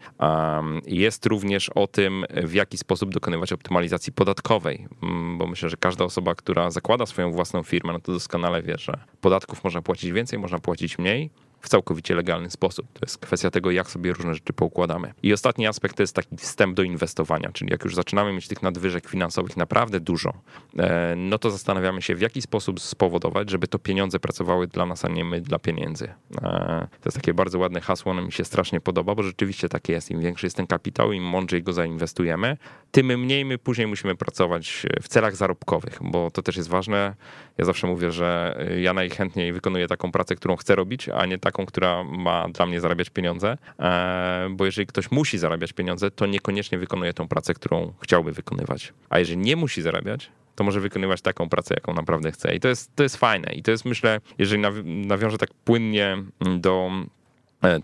Jest 0.87 1.27
również 1.27 1.69
o 1.69 1.87
tym, 1.87 2.25
w 2.45 2.55
jaki 2.55 2.79
sposób 2.79 3.15
dokonywać 3.15 3.53
optymalizacji 3.53 4.13
podatkowej, 4.13 4.87
mm, 5.03 5.39
bo 5.39 5.47
myślę, 5.47 5.69
że 5.69 5.77
każda 5.77 6.05
osoba, 6.05 6.35
która 6.35 6.71
zakłada 6.71 7.07
swoją 7.07 7.33
własną 7.33 7.63
firmę, 7.63 7.93
no 7.93 8.01
to 8.01 8.13
doskonale 8.13 8.63
wie, 8.63 8.79
że 8.79 8.99
podatków 9.21 9.65
można 9.65 9.83
płacić 9.83 10.13
więcej, 10.13 10.39
można 10.39 10.59
płacić 10.59 10.99
mniej 10.99 11.31
w 11.63 11.69
całkowicie 11.69 12.15
legalny 12.15 12.51
sposób. 12.51 12.87
To 12.93 12.99
jest 13.03 13.19
kwestia 13.19 13.51
tego, 13.51 13.71
jak 13.71 13.91
sobie 13.91 14.13
różne 14.13 14.35
rzeczy 14.35 14.53
poukładamy. 14.53 15.15
I 15.23 15.33
ostatni 15.33 15.67
aspekt 15.67 15.97
to 15.97 16.03
jest 16.03 16.17
taki 16.17 16.37
wstęp 16.37 16.77
do 16.77 16.83
inwestowania, 16.83 17.51
czyli 17.53 17.71
jak 17.71 17.85
już 17.85 17.95
zaczynamy 17.95 18.33
mieć 18.33 18.49
tych 18.49 18.63
nadwyżek 18.63 19.09
finansowych 19.09 19.57
naprawdę 19.57 20.01
dużo, 20.01 20.33
e, 20.79 21.15
no 21.17 21.39
to 21.39 21.51
zastanawiamy 21.51 22.03
się, 22.03 22.15
w 22.15 22.21
jaki 22.21 22.43
sposób 22.43 22.81
spowodować, 22.81 23.51
żeby 23.51 23.69
to 23.69 23.79
pieniądze 23.79 24.19
pracowały 24.19 24.67
dla 24.67 24.87
nas, 24.87 25.05
a 25.05 25.09
nie 25.09 25.25
my 25.25 25.41
dla 25.41 25.59
pieniędzy. 25.59 26.05
E, 26.43 26.87
to 27.01 27.09
jest 27.09 27.17
takie 27.17 27.35
bardzo 27.35 27.59
ładne 27.59 27.81
hasło, 27.81 28.13
ono 28.13 28.23
mi 28.23 28.33
się 28.33 28.45
strasznie 28.45 28.81
podoba, 28.81 29.15
bo 29.15 29.23
rzeczywiście 29.23 29.69
takie 29.69 29.93
jest. 29.93 30.11
Im 30.11 30.21
większy 30.21 30.47
jest 30.47 30.57
ten 30.57 30.67
kapitał, 30.67 31.13
im 31.13 31.25
mądrzej 31.25 31.63
go 31.63 31.73
zainwestujemy, 31.73 32.57
tym 32.93 33.07
mniej 33.07 33.45
my 33.45 33.59
później 33.59 33.87
musimy 33.87 34.15
pracować 34.15 34.87
w 35.03 35.09
celach 35.09 35.37
zarobkowych, 35.37 35.99
bo 36.01 36.31
to 36.31 36.43
też 36.43 36.57
jest 36.57 36.69
ważne. 36.69 37.15
Ja 37.59 37.65
zawsze 37.65 37.87
mówię, 37.87 38.13
że 38.13 38.59
ja 38.81 38.93
najchętniej 38.93 39.53
wykonuję 39.53 39.89
taką 39.89 40.13
pracę, 40.13 40.37
którą 40.37 40.57
chcę 40.57 40.77
robić, 40.77 41.09
a 41.09 41.27
nie 41.27 41.39
tak 41.39 41.52
taką, 41.53 41.67
która 41.67 42.05
ma 42.05 42.49
dla 42.49 42.67
mnie 42.67 42.81
zarabiać 42.81 43.11
pieniądze, 43.11 43.59
e, 43.79 44.49
bo 44.51 44.65
jeżeli 44.65 44.87
ktoś 44.87 45.11
musi 45.11 45.39
zarabiać 45.39 45.73
pieniądze, 45.73 46.11
to 46.11 46.27
niekoniecznie 46.27 46.79
wykonuje 46.79 47.15
tą 47.15 47.29
pracę, 47.29 47.55
którą 47.55 47.93
chciałby 48.01 48.33
wykonywać. 48.33 48.93
A 49.11 49.19
jeżeli 49.19 49.39
nie 49.39 49.57
musi 49.57 49.83
zarabiać, 49.83 50.31
to 50.55 50.65
może 50.65 50.81
wykonywać 50.81 51.21
taką 51.23 51.49
pracę, 51.49 51.75
jaką 51.75 51.95
naprawdę 51.95 52.33
chce. 52.33 52.55
I 52.55 52.61
to 52.61 52.69
jest, 52.69 52.97
to 52.97 53.03
jest 53.03 53.17
fajne. 53.17 53.53
I 53.53 53.63
to 53.63 53.71
jest, 53.71 53.85
myślę, 53.85 54.21
jeżeli 54.39 54.63
nawiążę 55.07 55.39
tak 55.39 55.55
płynnie 55.65 56.17
do 56.59 56.91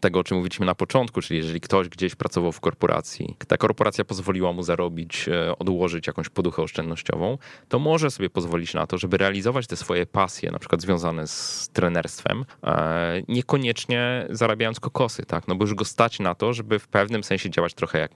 tego, 0.01 0.21
o 0.21 0.25
czym 0.25 0.37
mówiliśmy 0.37 0.67
na 0.67 0.75
początku, 0.75 1.21
czyli 1.21 1.39
jeżeli 1.39 1.61
ktoś 1.61 1.89
gdzieś 1.89 2.15
pracował 2.15 2.53
w 2.53 2.61
korporacji, 2.61 3.37
ta 3.49 3.57
korporacja 3.57 4.05
pozwoliła 4.05 4.53
mu 4.53 4.63
zarobić, 4.63 5.29
e, 5.29 5.59
odłożyć 5.59 6.07
jakąś 6.07 6.29
poduchę 6.29 6.63
oszczędnościową, 6.63 7.39
to 7.69 7.79
może 7.79 8.11
sobie 8.11 8.31
pozwolić 8.31 8.75
na 8.75 8.87
to, 8.87 8.99
żeby 8.99 9.17
realizować 9.17 9.67
te 9.67 9.77
swoje 9.77 10.07
pasje, 10.07 10.51
na 10.51 10.59
przykład 10.59 10.83
związane 10.83 11.27
z 11.27 11.69
trenerstwem, 11.73 12.45
e, 12.65 13.23
niekoniecznie 13.29 14.27
zarabiając 14.31 14.81
kokosy, 14.81 15.27
tak? 15.27 15.49
No 15.49 15.55
bo 15.55 15.65
już 15.65 15.75
go 15.75 15.85
stać 15.85 16.21
na 16.21 16.35
to, 16.35 16.53
żeby 16.53 16.79
w 16.79 16.89
pewnym 16.89 17.25
sensie 17.25 17.51
działać 17.51 17.75
trochę 17.75 17.99
jak 17.99 18.11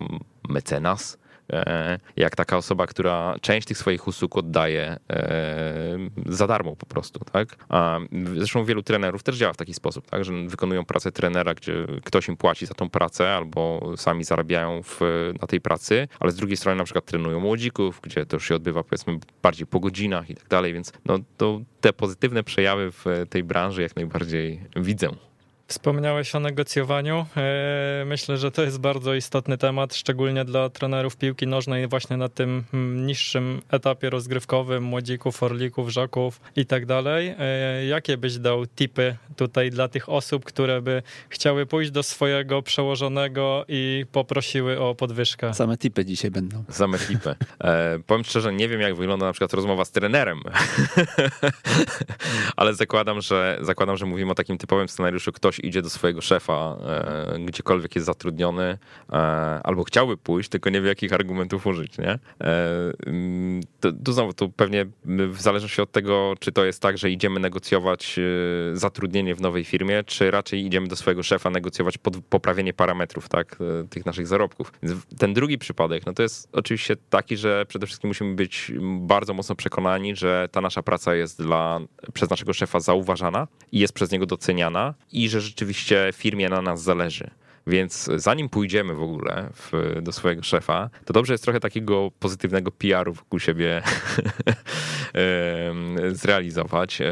mecenas, 0.48 1.14
e, 1.14 1.21
jak 2.16 2.36
taka 2.36 2.56
osoba, 2.56 2.86
która 2.86 3.34
część 3.40 3.66
tych 3.66 3.78
swoich 3.78 4.08
usług 4.08 4.36
oddaje 4.36 4.96
e, 5.10 5.98
za 6.26 6.46
darmo 6.46 6.76
po 6.76 6.86
prostu, 6.86 7.20
tak? 7.32 7.56
A 7.68 7.98
zresztą 8.36 8.64
wielu 8.64 8.82
trenerów 8.82 9.22
też 9.22 9.36
działa 9.36 9.52
w 9.52 9.56
taki 9.56 9.74
sposób, 9.74 10.10
tak? 10.10 10.24
Że 10.24 10.32
wykonują 10.48 10.84
pracę 10.84 11.12
trenera, 11.12 11.54
gdzie 11.54 11.86
ktoś 12.04 12.28
im 12.28 12.36
płaci 12.36 12.66
za 12.66 12.74
tą 12.74 12.90
pracę 12.90 13.34
albo 13.34 13.92
sami 13.96 14.24
zarabiają 14.24 14.82
w, 14.82 15.00
na 15.40 15.46
tej 15.46 15.60
pracy, 15.60 16.08
ale 16.20 16.32
z 16.32 16.36
drugiej 16.36 16.56
strony 16.56 16.78
na 16.78 16.84
przykład 16.84 17.04
trenują 17.04 17.40
młodzików, 17.40 18.00
gdzie 18.02 18.26
to 18.26 18.36
już 18.36 18.48
się 18.48 18.54
odbywa 18.54 18.84
powiedzmy 18.84 19.18
bardziej 19.42 19.66
po 19.66 19.80
godzinach 19.80 20.30
i 20.30 20.34
tak 20.34 20.48
dalej, 20.48 20.72
więc 20.72 20.92
no, 21.04 21.18
to 21.36 21.60
te 21.80 21.92
pozytywne 21.92 22.44
przejawy 22.44 22.92
w 22.92 23.04
tej 23.30 23.44
branży 23.44 23.82
jak 23.82 23.96
najbardziej 23.96 24.60
widzę. 24.76 25.08
Wspomniałeś 25.72 26.34
o 26.34 26.40
negocjowaniu. 26.40 27.26
E, 27.36 28.04
myślę, 28.06 28.38
że 28.38 28.50
to 28.50 28.62
jest 28.62 28.80
bardzo 28.80 29.14
istotny 29.14 29.58
temat, 29.58 29.94
szczególnie 29.94 30.44
dla 30.44 30.70
trenerów 30.70 31.16
piłki 31.16 31.46
nożnej, 31.46 31.88
właśnie 31.88 32.16
na 32.16 32.28
tym 32.28 32.64
mm, 32.74 33.06
niższym 33.06 33.62
etapie 33.70 34.10
rozgrywkowym, 34.10 34.84
młodzików, 34.84 35.42
orlików, 35.42 35.90
żaków 35.90 36.40
i 36.56 36.66
tak 36.66 36.86
dalej. 36.86 37.34
E, 37.38 37.86
jakie 37.86 38.16
byś 38.16 38.38
dał 38.38 38.66
tipy 38.66 39.16
tutaj 39.36 39.70
dla 39.70 39.88
tych 39.88 40.08
osób, 40.08 40.44
które 40.44 40.82
by 40.82 41.02
chciały 41.28 41.66
pójść 41.66 41.90
do 41.90 42.02
swojego 42.02 42.62
przełożonego 42.62 43.64
i 43.68 44.06
poprosiły 44.12 44.80
o 44.80 44.94
podwyżkę? 44.94 45.54
Same 45.54 45.78
tipy 45.78 46.04
dzisiaj 46.04 46.30
będą. 46.30 46.64
Same 46.68 46.98
tipy. 46.98 47.34
E, 47.64 47.98
powiem 48.06 48.24
szczerze, 48.24 48.52
nie 48.52 48.68
wiem, 48.68 48.80
jak 48.80 48.94
wygląda 48.94 49.26
na 49.26 49.32
przykład 49.32 49.52
rozmowa 49.52 49.84
z 49.84 49.90
trenerem, 49.90 50.40
ale 52.56 52.74
zakładam, 52.74 53.20
że 53.20 53.58
zakładam, 53.60 53.96
że 53.96 54.06
mówimy 54.06 54.32
o 54.32 54.34
takim 54.34 54.58
typowym 54.58 54.88
scenariuszu, 54.88 55.32
ktoś 55.32 55.61
idzie 55.62 55.82
do 55.82 55.90
swojego 55.90 56.20
szefa, 56.20 56.76
e, 56.86 57.38
gdziekolwiek 57.38 57.94
jest 57.94 58.06
zatrudniony, 58.06 58.78
e, 59.12 59.16
albo 59.62 59.84
chciałby 59.84 60.16
pójść, 60.16 60.48
tylko 60.48 60.70
nie 60.70 60.80
wie, 60.80 60.88
jakich 60.88 61.12
argumentów 61.12 61.66
użyć, 61.66 61.98
nie? 61.98 62.08
E, 62.08 62.18
to, 63.80 63.92
to 64.04 64.12
znowu, 64.12 64.32
to 64.32 64.48
pewnie 64.48 64.86
w 65.04 65.40
zależności 65.40 65.82
od 65.82 65.92
tego, 65.92 66.34
czy 66.40 66.52
to 66.52 66.64
jest 66.64 66.82
tak, 66.82 66.98
że 66.98 67.10
idziemy 67.10 67.40
negocjować 67.40 68.20
zatrudnienie 68.72 69.34
w 69.34 69.40
nowej 69.40 69.64
firmie, 69.64 70.04
czy 70.04 70.30
raczej 70.30 70.66
idziemy 70.66 70.88
do 70.88 70.96
swojego 70.96 71.22
szefa 71.22 71.50
negocjować 71.50 71.98
pod, 71.98 72.16
poprawienie 72.30 72.72
parametrów, 72.72 73.28
tak, 73.28 73.56
tych 73.90 74.06
naszych 74.06 74.26
zarobków. 74.26 74.72
Ten 75.18 75.34
drugi 75.34 75.58
przypadek, 75.58 76.06
no 76.06 76.12
to 76.12 76.22
jest 76.22 76.48
oczywiście 76.52 76.96
taki, 77.10 77.36
że 77.36 77.66
przede 77.66 77.86
wszystkim 77.86 78.08
musimy 78.08 78.34
być 78.34 78.72
bardzo 79.00 79.34
mocno 79.34 79.54
przekonani, 79.54 80.16
że 80.16 80.48
ta 80.52 80.60
nasza 80.60 80.82
praca 80.82 81.14
jest 81.14 81.42
dla, 81.42 81.80
przez 82.12 82.30
naszego 82.30 82.52
szefa 82.52 82.80
zauważana 82.80 83.48
i 83.72 83.78
jest 83.78 83.92
przez 83.92 84.10
niego 84.10 84.26
doceniana 84.26 84.94
i 85.12 85.28
że 85.28 85.40
rzeczywiście 85.52 86.10
firmie 86.14 86.48
na 86.48 86.62
nas 86.62 86.82
zależy. 86.82 87.30
Więc 87.66 88.10
zanim 88.16 88.48
pójdziemy 88.48 88.94
w 88.94 89.02
ogóle 89.02 89.50
w, 89.54 89.72
do 90.02 90.12
swojego 90.12 90.42
szefa, 90.42 90.90
to 91.04 91.12
dobrze 91.12 91.34
jest 91.34 91.44
trochę 91.44 91.60
takiego 91.60 92.10
pozytywnego 92.18 92.72
PR-u 92.72 93.12
wokół 93.12 93.38
siebie 93.38 93.82
zrealizować, 96.12 97.00
e, 97.00 97.04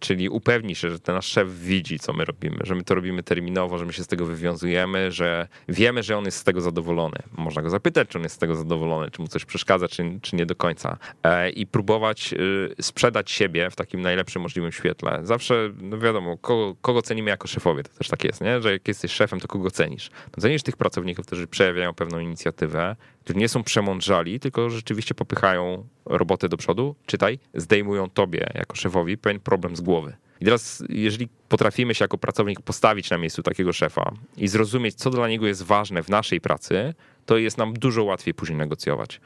czyli 0.00 0.28
upewnić 0.28 0.78
się, 0.78 0.90
że 0.90 0.98
ten 0.98 1.14
nasz 1.14 1.26
szef 1.26 1.58
widzi, 1.58 1.98
co 1.98 2.12
my 2.12 2.24
robimy, 2.24 2.56
że 2.64 2.74
my 2.74 2.84
to 2.84 2.94
robimy 2.94 3.22
terminowo, 3.22 3.78
że 3.78 3.84
my 3.84 3.92
się 3.92 4.04
z 4.04 4.06
tego 4.06 4.26
wywiązujemy, 4.26 5.12
że 5.12 5.48
wiemy, 5.68 6.02
że 6.02 6.18
on 6.18 6.24
jest 6.24 6.38
z 6.38 6.44
tego 6.44 6.60
zadowolony. 6.60 7.18
Można 7.32 7.62
go 7.62 7.70
zapytać, 7.70 8.08
czy 8.08 8.18
on 8.18 8.24
jest 8.24 8.36
z 8.36 8.38
tego 8.38 8.56
zadowolony, 8.56 9.10
czy 9.10 9.22
mu 9.22 9.28
coś 9.28 9.44
przeszkadza, 9.44 9.88
czy, 9.88 10.18
czy 10.22 10.36
nie 10.36 10.46
do 10.46 10.56
końca. 10.56 10.98
E, 11.22 11.50
I 11.50 11.66
próbować 11.66 12.32
y, 12.32 12.74
sprzedać 12.80 13.30
siebie 13.30 13.70
w 13.70 13.76
takim 13.76 14.02
najlepszym 14.02 14.42
możliwym 14.42 14.72
świetle. 14.72 15.20
Zawsze, 15.22 15.70
no 15.80 15.98
wiadomo, 15.98 16.36
kogo, 16.38 16.76
kogo 16.80 17.02
cenimy 17.02 17.30
jako 17.30 17.48
szefowie, 17.48 17.82
to 17.82 17.98
też 17.98 18.08
tak 18.08 18.24
jest, 18.24 18.40
nie? 18.40 18.62
że 18.62 18.72
jak 18.72 18.88
jesteś 18.88 19.12
szefem, 19.12 19.40
to 19.40 19.48
kogo 19.48 19.70
cenisz? 19.70 19.95
Cenisz. 19.96 20.10
No 20.36 20.42
cenisz 20.42 20.62
tych 20.62 20.76
pracowników, 20.76 21.26
którzy 21.26 21.46
przejawiają 21.46 21.94
pewną 21.94 22.18
inicjatywę, 22.18 22.96
którzy 23.24 23.38
nie 23.38 23.48
są 23.48 23.62
przemądrzali, 23.62 24.40
tylko 24.40 24.70
rzeczywiście 24.70 25.14
popychają 25.14 25.86
robotę 26.04 26.48
do 26.48 26.56
przodu, 26.56 26.94
czytaj, 27.06 27.38
zdejmują 27.54 28.10
tobie 28.10 28.50
jako 28.54 28.76
szefowi 28.76 29.18
pewien 29.18 29.40
problem 29.40 29.76
z 29.76 29.80
głowy. 29.80 30.16
I 30.40 30.44
teraz, 30.44 30.84
jeżeli 30.88 31.28
potrafimy 31.48 31.94
się 31.94 32.04
jako 32.04 32.18
pracownik 32.18 32.60
postawić 32.60 33.10
na 33.10 33.18
miejscu 33.18 33.42
takiego 33.42 33.72
szefa 33.72 34.12
i 34.36 34.48
zrozumieć, 34.48 34.94
co 34.94 35.10
dla 35.10 35.28
niego 35.28 35.46
jest 35.46 35.62
ważne 35.62 36.02
w 36.02 36.08
naszej 36.08 36.40
pracy, 36.40 36.94
to 37.26 37.38
jest 37.38 37.58
nam 37.58 37.72
dużo 37.72 38.04
łatwiej 38.04 38.34
później 38.34 38.58
negocjować. 38.58 39.20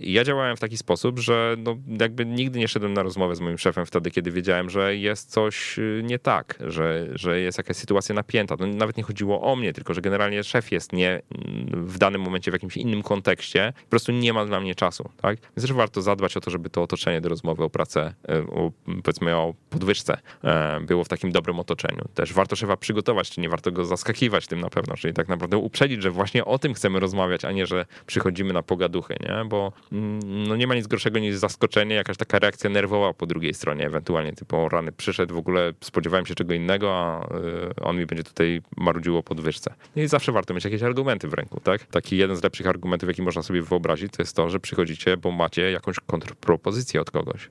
Ja 0.00 0.24
działałem 0.24 0.56
w 0.56 0.60
taki 0.60 0.76
sposób, 0.76 1.18
że 1.18 1.56
no 1.58 1.76
jakby 2.00 2.26
nigdy 2.26 2.58
nie 2.58 2.68
szedłem 2.68 2.94
na 2.94 3.02
rozmowę 3.02 3.36
z 3.36 3.40
moim 3.40 3.58
szefem 3.58 3.86
wtedy, 3.86 4.10
kiedy 4.10 4.30
wiedziałem, 4.30 4.70
że 4.70 4.96
jest 4.96 5.30
coś 5.30 5.78
y, 5.78 6.02
nie 6.04 6.18
tak, 6.18 6.58
że, 6.66 7.08
że 7.12 7.40
jest 7.40 7.58
jakaś 7.58 7.76
sytuacja 7.76 8.14
napięta. 8.14 8.56
No, 8.58 8.66
nawet 8.66 8.96
nie 8.96 9.02
chodziło 9.02 9.42
o 9.42 9.56
mnie, 9.56 9.72
tylko 9.72 9.94
że 9.94 10.00
generalnie 10.00 10.44
szef 10.44 10.72
jest 10.72 10.92
nie 10.92 11.22
w 11.70 11.98
danym 11.98 12.20
momencie 12.20 12.50
w 12.50 12.54
jakimś 12.54 12.76
innym 12.76 13.02
kontekście, 13.02 13.72
po 13.84 13.90
prostu 13.90 14.12
nie 14.12 14.32
ma 14.32 14.44
dla 14.44 14.60
mnie 14.60 14.74
czasu. 14.74 15.10
Tak? 15.22 15.38
Więc 15.40 15.62
też 15.62 15.72
warto 15.72 16.02
zadbać 16.02 16.36
o 16.36 16.40
to, 16.40 16.50
żeby 16.50 16.70
to 16.70 16.82
otoczenie 16.82 17.20
do 17.20 17.28
rozmowy 17.28 17.64
o 17.64 17.70
pracę, 17.70 18.14
y, 18.30 18.50
o, 18.50 18.72
powiedzmy 19.02 19.36
o 19.36 19.54
podwyżce, 19.70 20.18
e, 20.44 20.80
było 20.80 21.04
w 21.04 21.08
takim 21.08 21.32
dobrym 21.32 21.60
otoczeniu. 21.60 22.04
Też 22.14 22.32
warto 22.32 22.56
szefa 22.56 22.76
przygotować, 22.76 23.30
czy 23.30 23.40
nie 23.40 23.48
warto 23.48 23.72
go 23.72 23.84
zaskakiwać 23.84 24.46
tym 24.46 24.60
na 24.60 24.70
pewno, 24.70 24.96
czyli 24.96 25.14
tak 25.14 25.28
naprawdę 25.28 25.56
uprzedzić, 25.56 26.02
że 26.02 26.10
właśnie 26.10 26.44
o 26.44 26.58
tym 26.58 26.74
chcemy 26.74 27.00
rozmawiać, 27.00 27.37
rozmawiać, 27.38 27.44
a 27.44 27.52
nie, 27.52 27.66
że 27.66 27.86
przychodzimy 28.06 28.52
na 28.52 28.62
pogaduchy, 28.62 29.14
nie? 29.20 29.44
Bo 29.48 29.72
mm, 29.92 30.48
no 30.48 30.56
nie 30.56 30.66
ma 30.66 30.74
nic 30.74 30.86
gorszego 30.86 31.18
niż 31.18 31.36
zaskoczenie, 31.36 31.94
jakaś 31.94 32.16
taka 32.16 32.38
reakcja 32.38 32.70
nerwowa 32.70 33.14
po 33.14 33.26
drugiej 33.26 33.54
stronie, 33.54 33.86
ewentualnie 33.86 34.32
typu 34.32 34.68
rany 34.68 34.92
przyszedł, 34.92 35.34
w 35.34 35.38
ogóle 35.38 35.72
spodziewałem 35.80 36.26
się 36.26 36.34
czego 36.34 36.54
innego, 36.54 36.94
a 36.94 37.24
y, 37.24 37.82
on 37.82 37.96
mi 37.96 38.06
będzie 38.06 38.24
tutaj 38.24 38.62
marudził 38.76 39.16
o 39.16 39.22
podwyżce. 39.22 39.74
No 39.96 40.02
I 40.02 40.08
zawsze 40.08 40.32
warto 40.32 40.54
mieć 40.54 40.64
jakieś 40.64 40.82
argumenty 40.82 41.28
w 41.28 41.34
ręku, 41.34 41.60
tak? 41.60 41.86
Taki 41.86 42.16
jeden 42.16 42.36
z 42.36 42.42
lepszych 42.42 42.66
argumentów, 42.66 43.08
jaki 43.08 43.22
można 43.22 43.42
sobie 43.42 43.62
wyobrazić, 43.62 44.12
to 44.12 44.22
jest 44.22 44.36
to, 44.36 44.48
że 44.48 44.60
przychodzicie, 44.60 45.16
bo 45.16 45.30
macie 45.30 45.70
jakąś 45.70 45.96
kontrpropozycję 46.00 47.00
od 47.00 47.10
kogoś. 47.10 47.50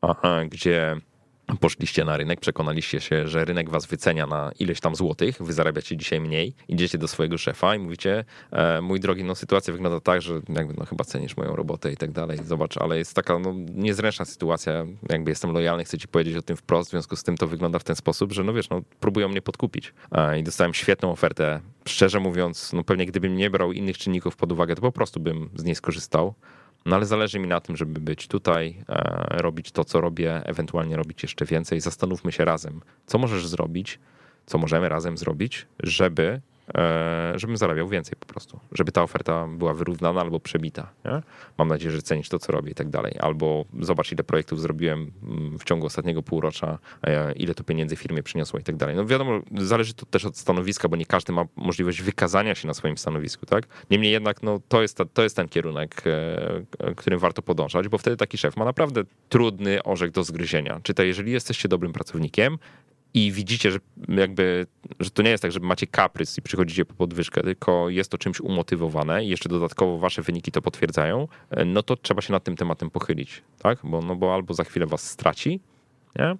Aha, 0.00 0.40
gdzie 0.50 0.96
poszliście 1.60 2.04
na 2.04 2.16
rynek, 2.16 2.40
przekonaliście 2.40 3.00
się, 3.00 3.28
że 3.28 3.44
rynek 3.44 3.70
was 3.70 3.86
wycenia 3.86 4.26
na 4.26 4.52
ileś 4.58 4.80
tam 4.80 4.96
złotych, 4.96 5.36
wy 5.40 5.52
zarabiacie 5.52 5.96
dzisiaj 5.96 6.20
mniej, 6.20 6.54
idziecie 6.68 6.98
do 6.98 7.08
swojego 7.08 7.38
szefa 7.38 7.74
i 7.74 7.78
mówicie, 7.78 8.24
e, 8.50 8.80
mój 8.80 9.00
drogi, 9.00 9.24
no 9.24 9.34
sytuacja 9.34 9.72
wygląda 9.72 10.00
tak, 10.00 10.22
że 10.22 10.40
jakby 10.48 10.74
no 10.78 10.86
chyba 10.86 11.04
cenisz 11.04 11.36
moją 11.36 11.56
robotę 11.56 11.92
i 11.92 11.96
tak 11.96 12.12
dalej, 12.12 12.38
zobacz, 12.44 12.76
ale 12.76 12.98
jest 12.98 13.14
taka 13.14 13.38
no, 13.38 13.54
niezręczna 13.74 14.24
sytuacja, 14.24 14.86
jakby 15.08 15.30
jestem 15.30 15.52
lojalny, 15.52 15.84
chcę 15.84 15.98
ci 15.98 16.08
powiedzieć 16.08 16.36
o 16.36 16.42
tym 16.42 16.56
wprost, 16.56 16.88
w 16.88 16.90
związku 16.90 17.16
z 17.16 17.22
tym 17.22 17.36
to 17.36 17.46
wygląda 17.46 17.78
w 17.78 17.84
ten 17.84 17.96
sposób, 17.96 18.32
że 18.32 18.44
no 18.44 18.52
wiesz, 18.52 18.70
no 18.70 18.82
próbują 19.00 19.28
mnie 19.28 19.42
podkupić. 19.42 19.94
E, 20.12 20.38
i 20.38 20.42
dostałem 20.42 20.74
świetną 20.74 21.10
ofertę, 21.10 21.60
szczerze 21.88 22.20
mówiąc, 22.20 22.72
no 22.72 22.84
pewnie 22.84 23.06
gdybym 23.06 23.36
nie 23.36 23.50
brał 23.50 23.72
innych 23.72 23.98
czynników 23.98 24.36
pod 24.36 24.52
uwagę, 24.52 24.74
to 24.74 24.80
po 24.80 24.92
prostu 24.92 25.20
bym 25.20 25.50
z 25.54 25.64
niej 25.64 25.74
skorzystał, 25.74 26.34
no 26.86 26.96
ale 26.96 27.06
zależy 27.06 27.38
mi 27.38 27.48
na 27.48 27.60
tym, 27.60 27.76
żeby 27.76 28.00
być 28.00 28.28
tutaj, 28.28 28.84
e, 28.88 29.42
robić 29.42 29.72
to, 29.72 29.84
co 29.84 30.00
robię, 30.00 30.42
ewentualnie 30.44 30.96
robić 30.96 31.22
jeszcze 31.22 31.44
więcej. 31.44 31.80
Zastanówmy 31.80 32.32
się 32.32 32.44
razem, 32.44 32.80
co 33.06 33.18
możesz 33.18 33.46
zrobić, 33.46 33.98
co 34.46 34.58
możemy 34.58 34.88
razem 34.88 35.18
zrobić, 35.18 35.66
żeby 35.82 36.40
żebym 37.34 37.56
zarabiał 37.56 37.88
więcej 37.88 38.14
po 38.20 38.26
prostu, 38.26 38.60
żeby 38.72 38.92
ta 38.92 39.02
oferta 39.02 39.48
była 39.48 39.74
wyrównana 39.74 40.20
albo 40.20 40.40
przebita. 40.40 40.90
Nie? 41.04 41.22
Mam 41.58 41.68
nadzieję, 41.68 41.92
że 41.92 42.02
cenisz 42.02 42.28
to, 42.28 42.38
co 42.38 42.52
robię 42.52 42.72
i 42.72 42.74
tak 42.74 42.88
dalej. 42.88 43.14
Albo 43.20 43.64
zobacz, 43.80 44.12
ile 44.12 44.24
projektów 44.24 44.60
zrobiłem 44.60 45.12
mm, 45.22 45.58
w 45.58 45.64
ciągu 45.64 45.86
ostatniego 45.86 46.22
półrocza, 46.22 46.78
e, 47.02 47.32
ile 47.32 47.54
to 47.54 47.64
pieniędzy 47.64 47.96
firmie 47.96 48.22
przyniosło 48.22 48.58
i 48.58 48.62
tak 48.62 48.76
dalej. 48.76 48.96
No 48.96 49.06
wiadomo, 49.06 49.40
zależy 49.58 49.94
to 49.94 50.06
też 50.06 50.24
od 50.24 50.38
stanowiska, 50.38 50.88
bo 50.88 50.96
nie 50.96 51.06
każdy 51.06 51.32
ma 51.32 51.44
możliwość 51.56 52.02
wykazania 52.02 52.54
się 52.54 52.68
na 52.68 52.74
swoim 52.74 52.98
stanowisku, 52.98 53.46
tak? 53.46 53.64
Niemniej 53.90 54.12
jednak, 54.12 54.42
no 54.42 54.60
to 54.68 54.82
jest, 54.82 54.96
ta, 54.96 55.04
to 55.04 55.22
jest 55.22 55.36
ten 55.36 55.48
kierunek, 55.48 56.02
e, 56.06 56.94
którym 56.94 57.18
warto 57.18 57.42
podążać, 57.42 57.88
bo 57.88 57.98
wtedy 57.98 58.16
taki 58.16 58.38
szef 58.38 58.56
ma 58.56 58.64
naprawdę 58.64 59.02
trudny 59.28 59.82
orzech 59.82 60.10
do 60.10 60.24
zgryzienia. 60.24 60.80
Czytaj, 60.82 61.06
jeżeli 61.06 61.32
jesteście 61.32 61.68
dobrym 61.68 61.92
pracownikiem, 61.92 62.58
i 63.14 63.32
widzicie, 63.32 63.70
że 63.70 63.78
jakby, 64.08 64.66
że 65.00 65.10
to 65.10 65.22
nie 65.22 65.30
jest 65.30 65.42
tak, 65.42 65.52
że 65.52 65.60
macie 65.60 65.86
kaprys 65.86 66.38
i 66.38 66.42
przychodzicie 66.42 66.84
po 66.84 66.94
podwyżkę, 66.94 67.42
tylko 67.42 67.88
jest 67.88 68.10
to 68.10 68.18
czymś 68.18 68.40
umotywowane 68.40 69.24
i 69.24 69.28
jeszcze 69.28 69.48
dodatkowo 69.48 69.98
wasze 69.98 70.22
wyniki 70.22 70.52
to 70.52 70.62
potwierdzają, 70.62 71.28
no 71.66 71.82
to 71.82 71.96
trzeba 71.96 72.22
się 72.22 72.32
nad 72.32 72.44
tym 72.44 72.56
tematem 72.56 72.90
pochylić, 72.90 73.42
tak? 73.58 73.78
Bo, 73.84 74.02
no 74.02 74.16
bo 74.16 74.34
albo 74.34 74.54
za 74.54 74.64
chwilę 74.64 74.86
was 74.86 75.10
straci, 75.10 75.60
nie? 76.18 76.36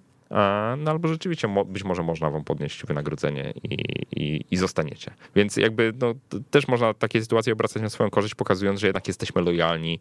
No 0.77 0.91
albo 0.91 1.07
rzeczywiście 1.07 1.55
być 1.65 1.83
może 1.83 2.03
można 2.03 2.29
wam 2.29 2.43
podnieść 2.43 2.85
wynagrodzenie 2.85 3.53
i, 3.63 3.73
i, 4.11 4.45
i 4.51 4.57
zostaniecie. 4.57 5.11
Więc 5.35 5.57
jakby 5.57 5.93
no, 6.01 6.13
też 6.51 6.67
można 6.67 6.93
takie 6.93 7.21
sytuacje 7.21 7.53
obracać 7.53 7.81
na 7.81 7.89
swoją 7.89 8.09
korzyść, 8.09 8.35
pokazując, 8.35 8.79
że 8.79 8.87
jednak 8.87 9.07
jesteśmy 9.07 9.41
lojalni, 9.41 9.99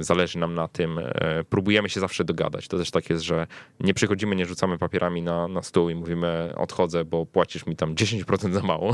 zależy 0.00 0.38
nam 0.38 0.54
na 0.54 0.68
tym, 0.68 0.98
e, 0.98 1.44
próbujemy 1.44 1.88
się 1.88 2.00
zawsze 2.00 2.24
dogadać. 2.24 2.68
To 2.68 2.78
też 2.78 2.90
tak 2.90 3.10
jest, 3.10 3.22
że 3.22 3.46
nie 3.80 3.94
przychodzimy, 3.94 4.36
nie 4.36 4.46
rzucamy 4.46 4.78
papierami 4.78 5.22
na, 5.22 5.48
na 5.48 5.62
stół 5.62 5.90
i 5.90 5.94
mówimy 5.94 6.52
odchodzę, 6.56 7.04
bo 7.04 7.26
płacisz 7.26 7.66
mi 7.66 7.76
tam 7.76 7.94
10% 7.94 8.52
za 8.52 8.62
mało. 8.62 8.92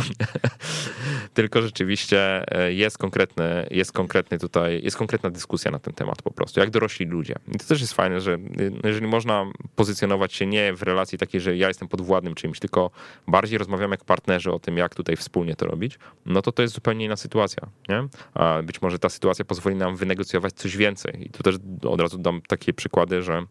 Tylko 1.34 1.62
rzeczywiście 1.62 2.44
e, 2.58 2.72
jest 2.72 2.98
konkretny, 2.98 3.66
jest 3.70 3.92
konkretny 3.92 4.38
tutaj, 4.38 4.82
jest 4.82 4.96
konkretna 4.96 5.30
dyskusja 5.30 5.70
na 5.70 5.78
ten 5.78 5.94
temat 5.94 6.22
po 6.22 6.30
prostu, 6.30 6.60
jak 6.60 6.70
dorośli 6.70 7.06
ludzie. 7.06 7.34
I 7.54 7.58
to 7.58 7.64
też 7.64 7.80
jest 7.80 7.92
fajne, 7.92 8.20
że 8.20 8.38
no, 8.38 8.80
jeżeli 8.84 9.06
można 9.06 9.46
pozycjonować 9.76 10.34
się 10.34 10.46
nie 10.46 10.72
w 10.76 10.82
relacji 10.82 11.18
takiej, 11.18 11.40
że 11.40 11.56
ja 11.56 11.68
jestem 11.68 11.88
podwładnym 11.88 12.34
czymś, 12.34 12.58
tylko 12.58 12.90
bardziej 13.28 13.58
rozmawiamy 13.58 13.92
jak 13.92 14.04
partnerzy 14.04 14.52
o 14.52 14.58
tym, 14.58 14.76
jak 14.76 14.94
tutaj 14.94 15.16
wspólnie 15.16 15.56
to 15.56 15.66
robić, 15.66 15.98
no 16.26 16.42
to 16.42 16.52
to 16.52 16.62
jest 16.62 16.74
zupełnie 16.74 17.04
inna 17.04 17.16
sytuacja. 17.16 17.68
Nie? 17.88 18.08
A 18.34 18.62
być 18.62 18.82
może 18.82 18.98
ta 18.98 19.08
sytuacja 19.08 19.44
pozwoli 19.44 19.76
nam 19.76 19.96
wynegocjować 19.96 20.52
coś 20.52 20.76
więcej. 20.76 21.26
I 21.26 21.30
tu 21.30 21.42
też 21.42 21.56
od 21.82 22.00
razu 22.00 22.18
dam 22.18 22.42
takie 22.48 22.72
przykłady, 22.72 23.22
że 23.22 23.46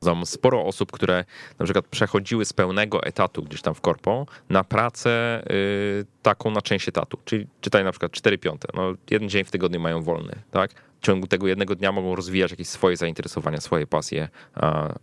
Znam 0.00 0.26
sporo 0.26 0.64
osób, 0.64 0.92
które 0.92 1.24
na 1.58 1.64
przykład 1.64 1.86
przechodziły 1.86 2.44
z 2.44 2.52
pełnego 2.52 3.02
etatu 3.02 3.42
gdzieś 3.42 3.62
tam 3.62 3.74
w 3.74 3.80
korpo 3.80 4.26
na 4.48 4.64
pracę 4.64 5.42
y, 5.50 6.06
taką 6.22 6.50
na 6.50 6.62
część 6.62 6.88
etatu, 6.88 7.18
czyli 7.24 7.46
czytaj 7.60 7.84
na 7.84 7.90
przykład 7.90 8.12
4 8.12 8.38
piąte. 8.38 8.68
No, 8.74 8.94
jeden 9.10 9.28
dzień 9.28 9.44
w 9.44 9.50
tygodniu 9.50 9.80
mają 9.80 10.02
wolny, 10.02 10.42
tak? 10.50 10.70
Ciągu 11.06 11.26
tego 11.26 11.46
jednego 11.46 11.74
dnia 11.74 11.92
mogą 11.92 12.16
rozwijać 12.16 12.50
jakieś 12.50 12.68
swoje 12.68 12.96
zainteresowania, 12.96 13.60
swoje 13.60 13.86
pasje 13.86 14.28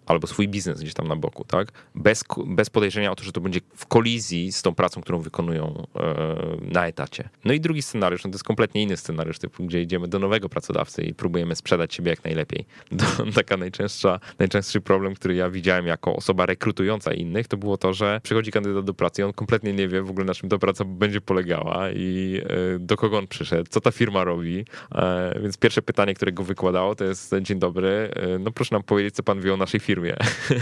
albo 0.06 0.28
swój 0.28 0.48
biznes 0.48 0.82
gdzieś 0.82 0.94
tam 0.94 1.08
na 1.08 1.16
boku, 1.16 1.44
tak? 1.44 1.72
Bez, 1.96 2.24
bez 2.46 2.70
podejrzenia 2.70 3.12
o 3.12 3.16
to, 3.16 3.24
że 3.24 3.32
to 3.32 3.42
będzie 3.42 3.60
w 3.76 3.86
kolizji 3.86 4.52
z 4.52 4.62
tą 4.62 4.76
pracą, 4.76 5.02
którą 5.02 5.20
wykonują 5.20 5.88
e, 5.96 6.16
na 6.62 6.88
etacie. 6.88 7.30
No 7.46 7.54
i 7.54 7.60
drugi 7.60 7.82
scenariusz, 7.82 8.24
no 8.24 8.30
to 8.30 8.36
jest 8.36 8.44
kompletnie 8.44 8.84
inny 8.84 8.98
scenariusz, 8.98 9.40
typu, 9.40 9.66
gdzie 9.66 9.82
idziemy 9.82 10.08
do 10.08 10.20
nowego 10.20 10.50
pracodawcy 10.50 11.02
i 11.02 11.14
próbujemy 11.14 11.56
sprzedać 11.56 11.94
siebie 11.94 12.10
jak 12.10 12.24
najlepiej. 12.24 12.66
To, 13.04 13.32
taka 13.36 13.58
najczęstsza, 13.58 14.20
najczęstszy 14.40 14.82
problem, 14.82 15.16
który 15.16 15.36
ja 15.36 15.50
widziałem 15.50 15.88
jako 15.88 16.16
osoba 16.16 16.46
rekrutująca 16.46 17.14
innych, 17.14 17.48
to 17.48 17.58
było 17.58 17.78
to, 17.78 17.94
że 17.94 18.22
przychodzi 18.24 18.52
kandydat 18.52 18.86
do 18.86 18.94
pracy 18.94 19.22
i 19.22 19.26
on 19.26 19.34
kompletnie 19.34 19.74
nie 19.74 19.88
wie 19.88 20.02
w 20.02 20.10
ogóle 20.10 20.26
na 20.26 20.34
czym 20.34 20.50
ta 20.50 20.58
praca 20.58 20.86
będzie 20.86 21.22
polegała 21.22 21.92
i 21.92 22.42
e, 22.76 22.80
do 22.80 22.98
kogo 22.98 23.18
on 23.18 23.28
przyszedł, 23.28 23.70
co 23.70 23.82
ta 23.82 23.92
firma 23.92 24.24
robi, 24.24 24.66
e, 24.96 25.40
więc 25.42 25.58
pierwsze 25.58 25.82
pytanie, 25.82 25.93
które 26.16 26.32
go 26.32 26.44
wykładało, 26.44 26.96
to 26.96 27.04
jest 27.04 27.36
dzień 27.42 27.60
dobry, 27.60 28.10
e, 28.16 28.40
no 28.40 28.52
proszę 28.52 28.76
nam 28.76 28.84
powiedzieć, 28.84 29.16
co 29.16 29.24
pan 29.24 29.42
wie 29.42 29.54
o 29.54 29.58
naszej 29.58 29.80
firmie. 29.80 30.16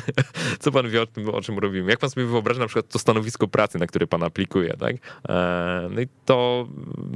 co 0.60 0.72
pan 0.72 0.90
wie 0.90 1.02
o 1.02 1.06
tym, 1.06 1.30
o 1.30 1.42
czym 1.42 1.60
robimy. 1.60 1.90
Jak 1.90 2.00
pan 2.00 2.10
sobie 2.10 2.26
wyobraża 2.26 2.60
na 2.60 2.68
przykład 2.68 2.88
to 2.88 3.00
stanowisko 3.00 3.48
pracy, 3.48 3.80
na 3.80 3.88
które 3.88 4.08
pan 4.08 4.24
aplikuje, 4.24 4.74
tak? 4.78 4.96
E, 5.30 5.88
no 5.92 6.02
i 6.02 6.08
to 6.26 6.68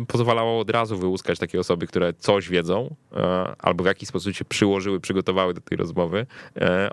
pozwalało 0.08 0.60
od 0.60 0.70
razu 0.70 0.98
wyłuskać 0.98 1.40
takie 1.40 1.60
osoby, 1.60 1.88
które 1.88 2.14
coś 2.14 2.50
wiedzą 2.50 2.96
e, 3.14 3.56
albo 3.60 3.84
w 3.84 3.88
jakiś 3.88 4.10
sposób 4.10 4.34
się 4.34 4.46
przyłożyły, 4.46 5.00
przygotowały 5.00 5.54
do 5.54 5.62
tej 5.62 5.78
rozmowy 5.78 6.26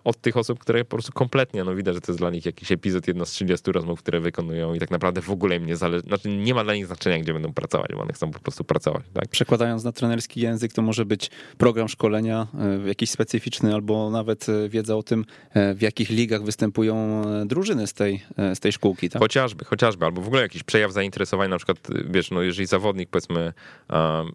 od 0.05 0.21
tych 0.21 0.37
osób, 0.37 0.59
które 0.59 0.85
po 0.85 0.97
prostu 0.97 1.13
kompletnie, 1.13 1.65
no 1.65 1.75
widać, 1.75 1.95
że 1.95 2.01
to 2.01 2.13
jest 2.13 2.19
dla 2.19 2.31
nich 2.31 2.47
jakiś 2.47 2.73
epizod, 2.73 3.09
jedna 3.09 3.25
z 3.25 3.31
30 3.31 3.73
rozmów, 3.73 3.99
które 3.99 4.21
wykonują 4.21 4.75
i 4.75 4.79
tak 4.79 4.91
naprawdę 4.91 5.21
w 5.21 5.31
ogóle 5.31 5.57
im 5.57 5.67
nie 5.67 5.77
zależy, 5.77 6.05
znaczy 6.07 6.29
nie 6.29 6.55
ma 6.55 6.65
dla 6.65 6.75
nich 6.75 6.87
znaczenia, 6.87 7.19
gdzie 7.19 7.33
będą 7.33 7.53
pracować, 7.53 7.91
bo 7.93 8.03
one 8.03 8.13
chcą 8.13 8.31
po 8.31 8.41
prostu 8.41 8.65
pracować, 8.65 9.03
tak? 9.15 9.29
Przekładając 9.29 9.85
na 9.85 9.93
trenerski 9.93 10.41
język, 10.41 10.73
to 10.73 10.83
może 10.83 11.02
być 11.05 11.31
program 11.59 11.89
szkolenia 11.89 12.47
e, 12.85 12.89
jakiś 12.89 13.11
specyficzny, 13.11 13.75
albo 13.75 14.11
nawet 14.11 14.49
e, 14.49 14.69
wiedza 14.69 14.97
o 14.97 15.03
tym, 15.03 15.25
e, 15.55 15.75
w 15.75 15.83
jakich 15.83 16.11
ligach 16.11 16.43
występują 16.43 17.23
drużyny 17.47 17.87
z 17.87 17.93
tej, 17.93 18.23
z 18.55 18.61
tej 18.61 18.73
szkółki. 18.73 19.11
Tak? 19.11 19.23
Chociażby, 19.23 19.65
chociażby, 19.65 20.05
albo 20.05 20.23
w 20.23 20.27
ogóle 20.27 20.43
jakiś 20.43 20.63
przejaw 20.63 20.93
zainteresowania, 20.93 21.49
na 21.49 21.57
przykład, 21.57 21.79
wiesz, 22.11 22.31
no 22.31 22.43
jeżeli 22.43 22.67
zawodnik, 22.67 23.11
powiedzmy, 23.11 23.53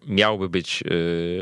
miałby 0.08 0.50
być 0.50 0.84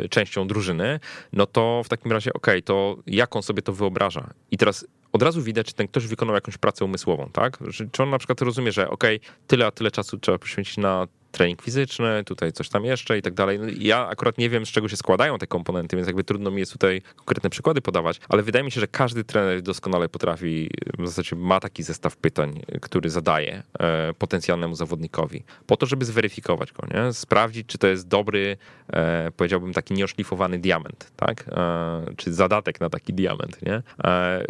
częścią 0.09 0.47
drużyny, 0.47 0.99
no 1.33 1.45
to 1.45 1.81
w 1.85 1.89
takim 1.89 2.11
razie, 2.11 2.33
okej, 2.33 2.53
okay, 2.53 2.61
to 2.61 2.97
jak 3.07 3.35
on 3.35 3.43
sobie 3.43 3.61
to 3.61 3.73
wyobraża? 3.73 4.33
I 4.51 4.57
teraz 4.57 4.85
od 5.15 5.23
razu 5.23 5.41
widać, 5.41 5.67
czy 5.67 5.73
ten 5.73 5.88
ktoś 5.88 6.07
wykonał 6.07 6.35
jakąś 6.35 6.57
pracę 6.57 6.85
umysłową, 6.85 7.29
tak? 7.33 7.59
Czy 7.91 8.03
on 8.03 8.09
na 8.09 8.17
przykład 8.17 8.41
rozumie, 8.41 8.71
że 8.71 8.89
okej, 8.89 9.15
okay, 9.15 9.29
tyle 9.47 9.65
a 9.65 9.71
tyle 9.71 9.91
czasu 9.91 10.17
trzeba 10.17 10.38
poświęcić 10.38 10.77
na 10.77 11.07
trening 11.36 11.62
fizyczny, 11.62 12.24
tutaj 12.24 12.52
coś 12.52 12.69
tam 12.69 12.86
jeszcze 12.86 13.17
i 13.17 13.21
tak 13.21 13.34
dalej. 13.34 13.60
No, 13.60 13.65
ja 13.78 14.08
akurat 14.08 14.38
nie 14.38 14.50
wiem, 14.50 14.65
z 14.65 14.69
czego 14.69 14.88
się 14.88 14.98
składają 14.98 15.38
te 15.38 15.48
komponenty, 15.48 15.95
więc 15.95 16.08
jakby 16.08 16.24
trudno 16.24 16.52
mi 16.52 16.60
jest 16.60 16.71
tutaj 16.71 17.02
konkretne 17.15 17.50
przykłady 17.50 17.82
podawać, 17.82 18.19
ale 18.30 18.43
wydaje 18.43 18.65
mi 18.65 18.71
się, 18.71 18.80
że 18.80 18.88
każdy 18.88 19.24
trener 19.24 19.62
doskonale 19.62 20.10
potrafi, 20.10 20.69
w 21.00 21.08
zasadzie 21.08 21.36
ma 21.36 21.60
taki 21.60 21.84
zestaw 21.84 22.17
pytań, 22.17 22.62
który 22.82 23.10
zadaje 23.10 23.63
e, 23.80 24.13
potencjalnemu 24.13 24.76
zawodnikowi, 24.76 25.43
po 25.67 25.78
to, 25.78 25.86
żeby 25.86 26.06
zweryfikować 26.06 26.71
go, 26.71 26.88
nie? 26.93 27.13
sprawdzić, 27.13 27.67
czy 27.67 27.78
to 27.78 27.88
jest 27.88 28.08
dobry, 28.08 28.58
e, 28.93 29.32
powiedziałbym, 29.38 29.74
taki 29.74 29.93
nieoszlifowany 29.93 30.60
diament, 30.60 31.12
tak? 31.15 31.45
E, 31.48 32.15
czy 32.17 32.34
zadatek 32.34 32.82
na 32.82 32.89
taki 32.89 33.13
diament, 33.13 33.62
nie? 33.62 33.82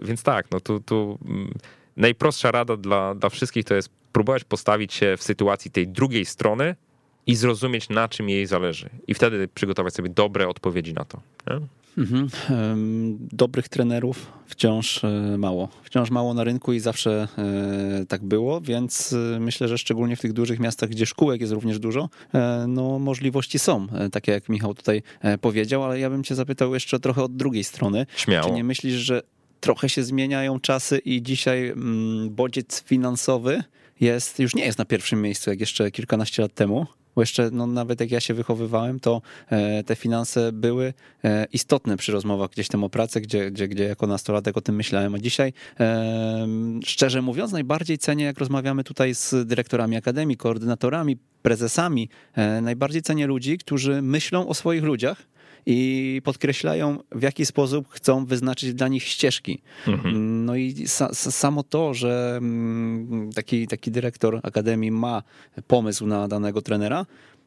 Więc 0.01 0.23
tak, 0.23 0.51
no 0.51 0.59
tu, 0.59 0.79
tu 0.79 1.19
mm, 1.25 1.53
najprostsza 1.97 2.51
rada 2.51 2.77
dla, 2.77 3.15
dla 3.15 3.29
wszystkich 3.29 3.65
to 3.65 3.75
jest 3.75 3.89
próbować 4.15 4.43
postawić 4.43 4.93
się 4.93 5.17
w 5.17 5.23
sytuacji 5.23 5.71
tej 5.71 5.87
drugiej 5.87 6.25
strony 6.25 6.75
i 7.27 7.35
zrozumieć, 7.35 7.89
na 7.89 8.07
czym 8.07 8.29
jej 8.29 8.45
zależy. 8.45 8.89
I 9.07 9.13
wtedy 9.13 9.47
przygotować 9.47 9.93
sobie 9.93 10.09
dobre 10.09 10.47
odpowiedzi 10.47 10.93
na 10.93 11.05
to. 11.05 11.21
Mhm. 11.97 12.29
Dobrych 13.31 13.69
trenerów 13.69 14.31
wciąż 14.45 15.03
e, 15.03 15.37
mało. 15.37 15.69
Wciąż 15.83 16.09
mało 16.11 16.33
na 16.33 16.43
rynku 16.43 16.73
i 16.73 16.79
zawsze 16.79 17.27
e, 17.37 18.05
tak 18.05 18.23
było, 18.23 18.61
więc 18.61 19.13
e, 19.13 19.39
myślę, 19.39 19.67
że 19.67 19.77
szczególnie 19.77 20.15
w 20.15 20.21
tych 20.21 20.33
dużych 20.33 20.59
miastach, 20.59 20.89
gdzie 20.89 21.05
szkółek 21.05 21.41
jest 21.41 21.53
również 21.53 21.79
dużo, 21.79 22.09
no 22.67 22.99
możliwości 22.99 23.59
są, 23.59 23.87
takie 24.11 24.31
jak 24.31 24.49
Michał 24.49 24.73
tutaj 24.73 25.03
powiedział, 25.41 25.83
ale 25.83 25.99
ja 25.99 26.09
bym 26.09 26.23
cię 26.23 26.35
zapytał 26.35 26.73
jeszcze 26.73 26.99
trochę 26.99 27.23
od 27.23 27.35
drugiej 27.35 27.63
strony. 27.63 28.05
Śmiało. 28.15 28.47
Czy 28.47 28.53
nie 28.53 28.63
myślisz, 28.63 28.95
że 28.95 29.21
trochę 29.59 29.89
się 29.89 30.03
zmieniają 30.03 30.59
czasy 30.59 30.97
i 30.97 31.21
dzisiaj 31.21 31.67
mm, 31.67 32.29
bodziec 32.29 32.83
finansowy 32.83 33.63
jest, 33.99 34.39
już 34.39 34.55
nie 34.55 34.65
jest 34.65 34.77
na 34.77 34.85
pierwszym 34.85 35.21
miejscu, 35.21 35.49
jak 35.49 35.59
jeszcze 35.59 35.91
kilkanaście 35.91 36.41
lat 36.41 36.53
temu. 36.53 36.85
Bo 37.15 37.21
jeszcze 37.21 37.49
no, 37.51 37.67
nawet 37.67 37.99
jak 37.99 38.11
ja 38.11 38.19
się 38.19 38.33
wychowywałem, 38.33 38.99
to 38.99 39.21
e, 39.49 39.83
te 39.83 39.95
finanse 39.95 40.51
były 40.51 40.93
e, 41.23 41.45
istotne 41.53 41.97
przy 41.97 42.11
rozmowach 42.11 42.49
gdzieś 42.49 42.67
tam 42.67 42.83
o 42.83 42.89
pracy, 42.89 43.21
gdzie, 43.21 43.51
gdzie, 43.51 43.67
gdzie 43.67 43.83
jako 43.83 44.07
nastolatek 44.07 44.57
o 44.57 44.61
tym 44.61 44.75
myślałem. 44.75 45.15
A 45.15 45.19
dzisiaj, 45.19 45.53
szczerze 46.85 47.21
mówiąc, 47.21 47.51
najbardziej 47.51 47.97
cenię, 47.97 48.25
jak 48.25 48.39
rozmawiamy 48.39 48.83
tutaj 48.83 49.15
z 49.15 49.47
dyrektorami 49.47 49.97
akademii, 49.97 50.37
koordynatorami, 50.37 51.17
prezesami, 51.41 52.09
e, 52.33 52.61
najbardziej 52.61 53.01
cenię 53.01 53.27
ludzi, 53.27 53.57
którzy 53.57 54.01
myślą 54.01 54.47
o 54.47 54.53
swoich 54.53 54.83
ludziach, 54.83 55.27
i 55.65 56.21
podkreślają, 56.23 56.97
w 57.11 57.21
jaki 57.21 57.45
sposób 57.45 57.87
chcą 57.89 58.25
wyznaczyć 58.25 58.73
dla 58.73 58.87
nich 58.87 59.03
ścieżki. 59.03 59.61
Mhm. 59.87 60.45
No 60.45 60.55
i 60.55 60.73
sa, 60.87 61.13
samo 61.13 61.63
to, 61.63 61.93
że 61.93 62.35
mm, 62.37 63.29
taki, 63.35 63.67
taki 63.67 63.91
dyrektor 63.91 64.39
akademii 64.43 64.91
ma 64.91 65.23
pomysł 65.67 66.07
na 66.07 66.27
danego 66.27 66.61
trenera, 66.61 67.05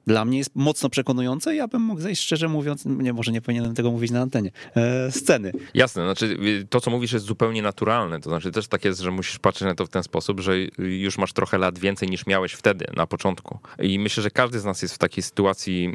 dla 0.09 0.25
mnie 0.25 0.39
jest 0.39 0.51
mocno 0.55 0.89
przekonujące. 0.89 1.55
Ja 1.55 1.69
bym 1.69 1.83
mógł 1.83 2.01
zejść, 2.01 2.23
szczerze 2.23 2.49
mówiąc, 2.49 2.85
nie, 2.87 3.13
może 3.13 3.33
nie 3.33 3.41
powinienem 3.41 3.75
tego 3.75 3.91
mówić 3.91 4.11
na 4.11 4.21
antenie, 4.21 4.51
e, 4.77 5.13
sceny. 5.13 5.53
Jasne, 5.75 6.05
znaczy 6.05 6.39
to, 6.71 6.81
co 6.81 6.91
mówisz, 6.91 7.13
jest 7.13 7.25
zupełnie 7.25 7.63
naturalne. 7.63 8.21
To 8.21 8.31
znaczy 8.31 8.51
też 8.51 8.69
tak 8.69 8.85
jest, 8.85 9.01
że 9.01 9.11
musisz 9.11 9.39
patrzeć 9.39 9.69
na 9.69 9.75
to 9.75 9.87
w 9.87 9.89
ten 9.89 10.03
sposób, 10.03 10.41
że 10.41 10.59
już 10.79 11.19
masz 11.19 11.33
trochę 11.33 11.59
lat 11.59 11.79
więcej 11.79 12.09
niż 12.09 12.27
miałeś 12.27 12.53
wtedy, 12.53 12.87
na 12.97 13.07
początku. 13.07 13.59
I 13.83 13.99
myślę, 13.99 14.23
że 14.23 14.31
każdy 14.31 14.61
z 14.61 14.65
nas 14.65 14.83
jest 14.83 14.95
w 14.95 14.99
takiej 14.99 15.23
sytuacji, 15.23 15.87
e, 15.87 15.95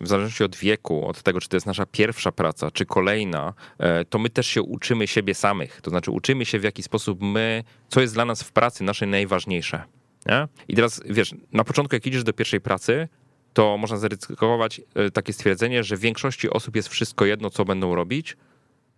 w 0.00 0.08
zależności 0.08 0.44
od 0.44 0.56
wieku, 0.56 1.06
od 1.06 1.22
tego, 1.22 1.40
czy 1.40 1.48
to 1.48 1.56
jest 1.56 1.66
nasza 1.66 1.86
pierwsza 1.86 2.32
praca, 2.32 2.70
czy 2.70 2.86
kolejna, 2.86 3.54
e, 3.78 4.04
to 4.04 4.18
my 4.18 4.30
też 4.30 4.46
się 4.46 4.62
uczymy 4.62 5.06
siebie 5.06 5.34
samych. 5.34 5.80
To 5.80 5.90
znaczy 5.90 6.10
uczymy 6.10 6.44
się, 6.44 6.58
w 6.58 6.64
jaki 6.64 6.82
sposób 6.82 7.18
my, 7.22 7.64
co 7.88 8.00
jest 8.00 8.14
dla 8.14 8.24
nas 8.24 8.42
w 8.42 8.52
pracy 8.52 8.84
naszej 8.84 9.08
najważniejsze. 9.08 9.82
Nie? 10.26 10.48
I 10.68 10.74
teraz 10.74 11.00
wiesz, 11.04 11.34
na 11.52 11.64
początku, 11.64 11.96
jak 11.96 12.06
idziesz 12.06 12.24
do 12.24 12.32
pierwszej 12.32 12.60
pracy, 12.60 13.08
to 13.52 13.76
można 13.76 13.96
zaryzykować 13.96 14.80
e, 14.94 15.10
takie 15.10 15.32
stwierdzenie, 15.32 15.84
że 15.84 15.96
większości 15.96 16.50
osób 16.50 16.76
jest 16.76 16.88
wszystko 16.88 17.24
jedno, 17.24 17.50
co 17.50 17.64
będą 17.64 17.94
robić. 17.94 18.36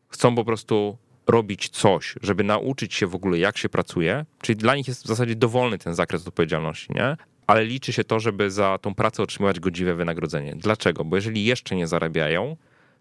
Chcą 0.08 0.34
po 0.34 0.44
prostu 0.44 0.96
robić 1.26 1.68
coś, 1.68 2.14
żeby 2.22 2.44
nauczyć 2.44 2.94
się 2.94 3.06
w 3.06 3.14
ogóle, 3.14 3.38
jak 3.38 3.58
się 3.58 3.68
pracuje. 3.68 4.24
Czyli 4.42 4.56
dla 4.56 4.76
nich 4.76 4.88
jest 4.88 5.04
w 5.04 5.06
zasadzie 5.06 5.36
dowolny 5.36 5.78
ten 5.78 5.94
zakres 5.94 6.26
odpowiedzialności, 6.28 6.92
nie? 6.94 7.16
Ale 7.46 7.64
liczy 7.64 7.92
się 7.92 8.04
to, 8.04 8.20
żeby 8.20 8.50
za 8.50 8.78
tą 8.78 8.94
pracę 8.94 9.22
otrzymywać 9.22 9.60
godziwe 9.60 9.94
wynagrodzenie. 9.94 10.54
Dlaczego? 10.56 11.04
Bo 11.04 11.16
jeżeli 11.16 11.44
jeszcze 11.44 11.76
nie 11.76 11.86
zarabiają, 11.86 12.56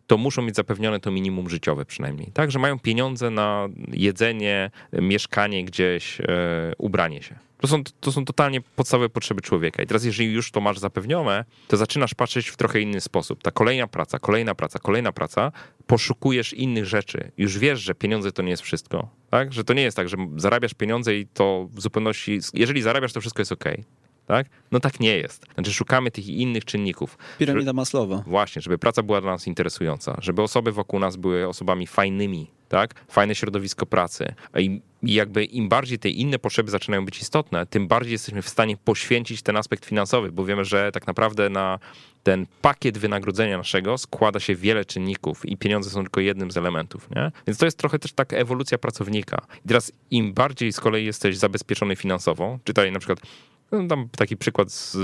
to 0.10 0.18
muszą 0.18 0.42
mieć 0.42 0.56
zapewnione 0.56 1.00
to 1.00 1.12
minimum 1.12 1.50
życiowe 1.50 1.86
przynajmniej. 1.86 2.32
Tak, 2.34 2.52
że 2.52 2.60
mają 2.60 2.80
pieniądze 2.80 3.30
na 3.30 3.68
jedzenie, 3.94 4.72
mieszkanie 4.94 5.66
gdzieś, 5.66 6.22
e, 6.22 6.26
ubranie 6.78 7.22
się. 7.24 7.36
To 7.62 7.68
są, 7.68 7.84
to 8.00 8.12
są 8.12 8.26
totalnie 8.26 8.62
podstawowe 8.62 9.10
potrzeby 9.10 9.42
człowieka. 9.42 9.84
I 9.84 9.88
teraz, 9.88 10.04
jeżeli 10.04 10.34
już 10.34 10.52
to 10.52 10.62
masz 10.62 10.80
zapewnione, 10.80 11.46
to 11.68 11.78
zaczynasz 11.78 12.14
patrzeć 12.14 12.50
w 12.50 12.58
trochę 12.58 12.82
inny 12.82 13.02
sposób. 13.02 13.44
Ta 13.44 13.52
kolejna 13.52 13.88
praca, 13.88 14.20
kolejna 14.20 14.56
praca, 14.56 14.80
kolejna 14.80 15.12
praca, 15.12 15.52
poszukujesz 15.88 16.54
innych 16.54 16.86
rzeczy. 16.86 17.32
Już 17.38 17.58
wiesz, 17.58 17.80
że 17.80 17.96
pieniądze 17.96 18.32
to 18.32 18.42
nie 18.42 18.50
jest 18.50 18.64
wszystko. 18.64 19.10
Tak? 19.30 19.54
Że 19.54 19.64
to 19.64 19.74
nie 19.74 19.82
jest 19.82 19.98
tak, 19.98 20.10
że 20.10 20.18
zarabiasz 20.36 20.74
pieniądze 20.74 21.16
i 21.16 21.28
to 21.28 21.68
w 21.72 21.82
zupełności. 21.82 22.40
Jeżeli 22.54 22.82
zarabiasz, 22.82 23.14
to 23.14 23.22
wszystko 23.22 23.42
jest 23.42 23.52
ok. 23.52 23.66
Tak? 24.30 24.48
No 24.72 24.80
tak 24.80 25.00
nie 25.00 25.18
jest. 25.18 25.46
Znaczy 25.54 25.74
szukamy 25.74 26.12
tych 26.12 26.28
innych 26.28 26.66
czynników. 26.66 27.18
Piramida 27.40 27.74
Maslowa. 27.74 28.24
Właśnie, 28.28 28.62
żeby 28.62 28.78
praca 28.78 29.04
była 29.04 29.22
dla 29.22 29.32
nas 29.32 29.48
interesująca, 29.48 30.18
żeby 30.22 30.42
osoby 30.42 30.72
wokół 30.72 31.00
nas 31.00 31.16
były 31.16 31.48
osobami 31.48 31.88
fajnymi, 31.88 32.48
tak? 32.68 32.94
Fajne 33.08 33.36
środowisko 33.36 33.86
pracy. 33.86 34.34
I 34.58 34.82
jakby 35.04 35.46
im 35.46 35.70
bardziej 35.70 36.00
te 36.00 36.10
inne 36.10 36.40
potrzeby 36.40 36.72
zaczynają 36.72 37.06
być 37.06 37.22
istotne, 37.22 37.66
tym 37.66 37.88
bardziej 37.88 38.12
jesteśmy 38.12 38.42
w 38.42 38.50
stanie 38.50 38.78
poświęcić 38.78 39.42
ten 39.42 39.58
aspekt 39.58 39.86
finansowy, 39.86 40.32
bo 40.32 40.46
wiemy, 40.46 40.66
że 40.66 40.92
tak 40.92 41.08
naprawdę 41.08 41.50
na 41.50 41.80
ten 42.24 42.46
pakiet 42.62 42.98
wynagrodzenia 42.98 43.58
naszego 43.58 43.98
składa 43.98 44.40
się 44.40 44.56
wiele 44.56 44.86
czynników 44.86 45.46
i 45.46 45.58
pieniądze 45.58 45.90
są 45.90 46.02
tylko 46.02 46.22
jednym 46.22 46.52
z 46.52 46.58
elementów, 46.58 47.10
nie? 47.16 47.32
Więc 47.48 47.58
to 47.58 47.66
jest 47.66 47.78
trochę 47.78 48.00
też 48.00 48.14
taka 48.14 48.38
ewolucja 48.38 48.78
pracownika. 48.78 49.42
I 49.66 49.68
teraz 49.68 49.92
im 50.12 50.34
bardziej 50.34 50.74
z 50.74 50.80
kolei 50.80 51.06
jesteś 51.06 51.38
zabezpieczony 51.38 51.96
finansowo, 51.96 52.60
czytaj 52.64 52.92
na 52.92 53.00
przykład 53.00 53.20
no, 53.72 53.84
dam 53.84 54.10
taki 54.10 54.38
przykład 54.38 54.72
z, 54.72 54.98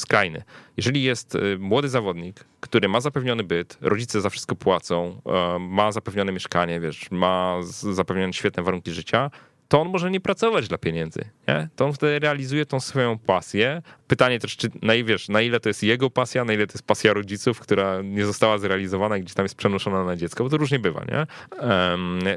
skrajny. 0.00 0.42
Jeżeli 0.76 1.02
jest 1.02 1.34
y, 1.34 1.58
młody 1.58 1.88
zawodnik, 1.88 2.44
który 2.60 2.88
ma 2.88 3.00
zapewniony 3.00 3.44
byt, 3.44 3.78
rodzice 3.80 4.20
za 4.20 4.30
wszystko 4.30 4.56
płacą, 4.56 5.20
e, 5.26 5.58
ma 5.58 5.92
zapewnione 5.92 6.32
mieszkanie, 6.32 6.80
wiesz, 6.80 7.10
ma 7.10 7.56
zapewnione 7.92 8.32
świetne 8.32 8.62
warunki 8.62 8.92
życia, 8.92 9.30
to 9.68 9.80
on 9.80 9.88
może 9.88 10.10
nie 10.10 10.20
pracować 10.20 10.68
dla 10.68 10.78
pieniędzy. 10.78 11.24
Nie? 11.48 11.68
To 11.76 11.86
on 11.86 11.92
wtedy 11.92 12.18
realizuje 12.18 12.66
tą 12.66 12.80
swoją 12.80 13.18
pasję. 13.18 13.82
Pytanie 14.06 14.38
też, 14.38 14.56
czy 14.56 14.68
na, 14.82 14.92
wiesz, 15.04 15.28
na 15.28 15.42
ile 15.42 15.60
to 15.60 15.68
jest 15.68 15.82
jego 15.82 16.10
pasja, 16.10 16.44
na 16.44 16.52
ile 16.52 16.66
to 16.66 16.72
jest 16.72 16.86
pasja 16.86 17.12
rodziców, 17.12 17.60
która 17.60 18.02
nie 18.02 18.26
została 18.26 18.58
zrealizowana 18.58 19.16
i 19.16 19.22
gdzieś 19.22 19.34
tam 19.34 19.44
jest 19.44 19.54
przenoszona 19.54 20.04
na 20.04 20.16
dziecko, 20.16 20.44
bo 20.44 20.50
to 20.50 20.56
różnie 20.56 20.78
bywa, 20.78 21.04
nie? 21.04 21.26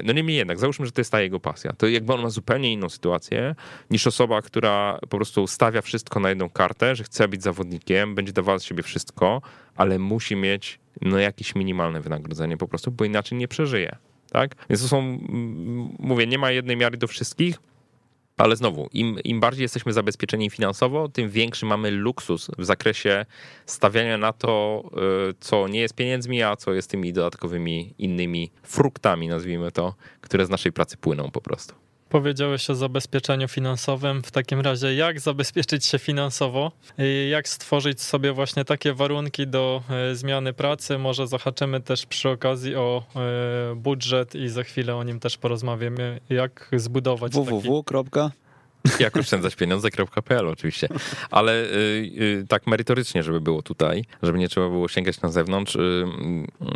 No 0.04 0.12
niemniej 0.12 0.36
jednak, 0.36 0.58
załóżmy, 0.58 0.86
że 0.86 0.92
to 0.92 1.00
jest 1.00 1.12
ta 1.12 1.20
jego 1.20 1.40
pasja. 1.40 1.72
To 1.72 1.86
jakby 1.86 2.12
on 2.12 2.22
ma 2.22 2.30
zupełnie 2.30 2.72
inną 2.72 2.88
sytuację 2.88 3.54
niż 3.90 4.06
osoba, 4.06 4.42
która 4.42 4.98
po 5.00 5.16
prostu 5.16 5.46
stawia 5.46 5.82
wszystko 5.82 6.20
na 6.20 6.28
jedną 6.28 6.50
kartę, 6.50 6.96
że 6.96 7.04
chce 7.04 7.28
być 7.28 7.42
zawodnikiem, 7.42 8.14
będzie 8.14 8.32
dawała 8.32 8.58
z 8.58 8.64
siebie 8.64 8.82
wszystko, 8.82 9.42
ale 9.76 9.98
musi 9.98 10.36
mieć 10.36 10.80
no, 11.00 11.18
jakieś 11.18 11.54
minimalne 11.54 12.00
wynagrodzenie 12.00 12.56
po 12.56 12.68
prostu, 12.68 12.90
bo 12.90 13.04
inaczej 13.04 13.38
nie 13.38 13.48
przeżyje 13.48 13.96
tak? 14.32 14.54
Więc 14.70 14.82
to 14.82 14.88
są, 14.88 15.18
mówię, 15.98 16.26
nie 16.26 16.38
ma 16.38 16.50
jednej 16.50 16.76
miary 16.76 16.96
do 16.96 17.06
wszystkich, 17.06 17.56
ale 18.36 18.56
znowu, 18.56 18.88
im, 18.92 19.18
im 19.24 19.40
bardziej 19.40 19.62
jesteśmy 19.62 19.92
zabezpieczeni 19.92 20.50
finansowo, 20.50 21.08
tym 21.08 21.30
większy 21.30 21.66
mamy 21.66 21.90
luksus 21.90 22.50
w 22.58 22.64
zakresie 22.64 23.26
stawiania 23.66 24.18
na 24.18 24.32
to, 24.32 24.84
y, 25.30 25.34
co 25.40 25.68
nie 25.68 25.80
jest 25.80 25.94
pieniędzmi, 25.94 26.42
a 26.42 26.56
co 26.56 26.72
jest 26.72 26.90
tymi 26.90 27.12
dodatkowymi 27.12 27.94
innymi 27.98 28.50
fruktami, 28.62 29.28
nazwijmy 29.28 29.72
to, 29.72 29.94
które 30.20 30.46
z 30.46 30.50
naszej 30.50 30.72
pracy 30.72 30.96
płyną 30.96 31.30
po 31.30 31.40
prostu. 31.40 31.74
Powiedziałeś 32.12 32.70
o 32.70 32.74
zabezpieczeniu 32.74 33.48
finansowym. 33.48 34.22
W 34.22 34.30
takim 34.30 34.60
razie, 34.60 34.94
jak 34.94 35.20
zabezpieczyć 35.20 35.84
się 35.84 35.98
finansowo? 35.98 36.72
Jak 37.30 37.48
stworzyć 37.48 38.02
sobie 38.02 38.32
właśnie 38.32 38.64
takie 38.64 38.94
warunki 38.94 39.46
do 39.46 39.82
e, 39.90 40.14
zmiany 40.14 40.52
pracy? 40.52 40.98
Może 40.98 41.26
zahaczymy 41.26 41.80
też 41.80 42.06
przy 42.06 42.28
okazji 42.28 42.76
o 42.76 43.02
e, 43.16 43.74
budżet 43.76 44.34
i 44.34 44.48
za 44.48 44.62
chwilę 44.62 44.96
o 44.96 45.04
nim 45.04 45.20
też 45.20 45.38
porozmawiamy. 45.38 46.20
Jak 46.30 46.68
zbudować 46.76 47.32
www. 47.32 47.82
taki... 47.84 48.41
Jak 49.00 49.16
oszczędzać 49.16 49.56
pieniądze.pl 49.56 50.48
oczywiście. 50.48 50.88
Ale 51.30 51.52
y, 51.52 51.66
y, 52.20 52.46
tak 52.48 52.66
merytorycznie, 52.66 53.22
żeby 53.22 53.40
było 53.40 53.62
tutaj, 53.62 54.04
żeby 54.22 54.38
nie 54.38 54.48
trzeba 54.48 54.68
było 54.68 54.88
sięgać 54.88 55.20
na 55.20 55.28
zewnątrz. 55.28 55.76
Y, 55.76 56.04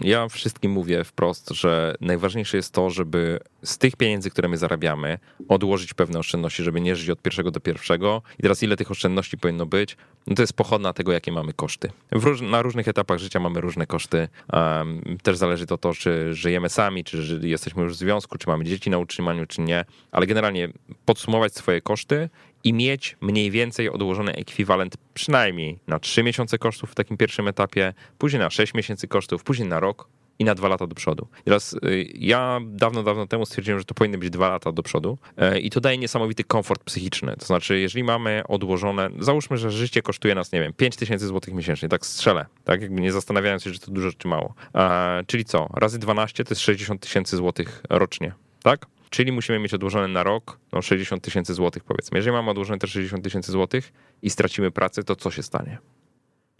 ja 0.03 0.29
wszystkim 0.29 0.71
mówię 0.73 1.05
wprost, 1.05 1.51
że 1.51 1.95
najważniejsze 2.01 2.57
jest 2.57 2.73
to, 2.73 2.91
żeby 2.91 3.41
z 3.63 3.79
tych 3.79 3.97
pieniędzy, 3.97 4.31
które 4.31 4.49
my 4.49 4.59
zarabiamy, 4.59 5.19
odłożyć 5.49 5.95
pewne 5.95 6.19
oszczędności, 6.19 6.63
żeby 6.63 6.81
nie 6.81 6.97
żyć 6.97 7.11
od 7.11 7.23
pierwszego 7.23 7.51
do 7.51 7.61
pierwszego. 7.61 8.23
I 8.39 8.43
teraz 8.43 8.63
ile 8.63 8.77
tych 8.77 8.91
oszczędności 8.91 9.39
powinno 9.39 9.67
być? 9.67 9.97
No 10.27 10.35
to 10.35 10.43
jest 10.43 10.53
pochodna 10.53 10.93
tego, 10.93 11.13
jakie 11.13 11.33
mamy 11.33 11.53
koszty. 11.53 11.91
Róż, 12.11 12.41
na 12.41 12.63
różnych 12.63 12.89
etapach 12.89 13.19
życia 13.19 13.41
mamy 13.41 13.61
różne 13.61 13.87
koszty. 13.87 14.29
Um, 14.53 15.03
też 15.23 15.37
zależy 15.37 15.67
to, 15.67 15.79
to, 15.79 15.95
czy 15.95 16.35
żyjemy 16.35 16.69
sami, 16.69 17.05
czy 17.05 17.41
jesteśmy 17.43 17.83
już 17.83 17.93
w 17.93 17.97
związku, 17.97 18.39
czy 18.39 18.49
mamy 18.49 18.65
dzieci 18.65 18.91
na 18.91 18.99
utrzymaniu, 18.99 19.47
czy 19.47 19.61
nie. 19.61 19.85
Ale 20.13 20.27
generalnie 20.27 20.69
podsumować 21.05 21.55
swoje 21.55 21.81
koszty 21.81 22.29
i 22.65 22.73
mieć 22.73 23.17
mniej 23.21 23.51
więcej 23.51 23.91
odłożony 23.91 24.35
ekwiwalent 24.35 24.97
przynajmniej 25.15 25.79
na 25.87 25.99
3 25.99 26.23
miesiące 26.23 26.59
kosztów 26.59 26.91
w 26.91 26.95
takim 26.95 27.17
pierwszym 27.17 27.49
etapie, 27.49 27.95
później 28.19 28.41
na 28.41 28.51
6 28.51 28.75
miesięcy 28.75 29.09
kosztów, 29.09 29.45
później 29.45 29.69
na 29.69 29.81
rok 29.81 30.09
i 30.39 30.45
na 30.45 30.55
dwa 30.55 30.69
lata 30.69 30.87
do 30.87 30.95
przodu. 30.95 31.29
Teraz 31.45 31.73
y, 31.73 31.79
ja 32.15 32.61
dawno, 32.67 33.03
dawno 33.03 33.27
temu 33.27 33.47
stwierdziłem, 33.47 33.79
że 33.79 33.85
to 33.85 33.95
powinny 33.95 34.19
być 34.19 34.31
dwa 34.31 34.49
lata 34.49 34.73
do 34.73 34.83
przodu 34.83 35.19
e, 35.37 35.59
i 35.59 35.71
to 35.71 35.81
daje 35.81 35.99
niesamowity 35.99 36.45
komfort 36.45 36.85
psychiczny. 36.85 37.37
To 37.37 37.47
znaczy, 37.47 37.79
jeżeli 37.79 38.05
mamy 38.05 38.43
odłożone, 38.49 39.11
załóżmy, 39.19 39.57
że 39.57 39.71
życie 39.71 40.03
kosztuje 40.03 40.35
nas, 40.35 40.53
nie 40.53 40.61
wiem, 40.61 40.73
5 40.73 40.97
tysięcy 40.97 41.27
złotych 41.27 41.55
miesięcznie, 41.55 41.89
tak 41.89 42.07
strzelę, 42.07 42.47
tak 42.65 42.83
jakby 42.83 43.01
nie 43.01 43.13
zastanawiając 43.13 43.65
się, 43.65 43.71
że 43.71 43.79
to 43.79 43.91
dużo 43.91 44.13
czy 44.19 44.29
mało. 44.29 44.55
E, 44.75 45.25
czyli 45.27 45.45
co? 45.45 45.69
Razy 45.75 45.99
12 45.99 46.45
to 46.45 46.51
jest 46.51 46.63
60 46.63 47.01
tysięcy 47.01 47.37
złotych 47.37 47.83
rocznie, 47.91 48.33
tak? 48.63 48.87
Czyli 49.11 49.33
musimy 49.33 49.59
mieć 49.59 49.75
odłożone 49.75 50.09
na 50.09 50.23
rok 50.23 50.59
no 50.73 50.83
60 50.83 51.23
tysięcy 51.23 51.55
złotych 51.55 51.85
powiedzmy. 51.85 52.19
Jeżeli 52.19 52.37
mamy 52.37 52.51
odłożone 52.51 52.79
te 52.79 52.87
60 52.87 53.25
tysięcy 53.25 53.53
złotych 53.53 53.93
i 54.23 54.31
stracimy 54.31 54.71
pracę, 54.71 55.05
to 55.05 55.17
co 55.17 55.31
się 55.31 55.43
stanie? 55.43 55.79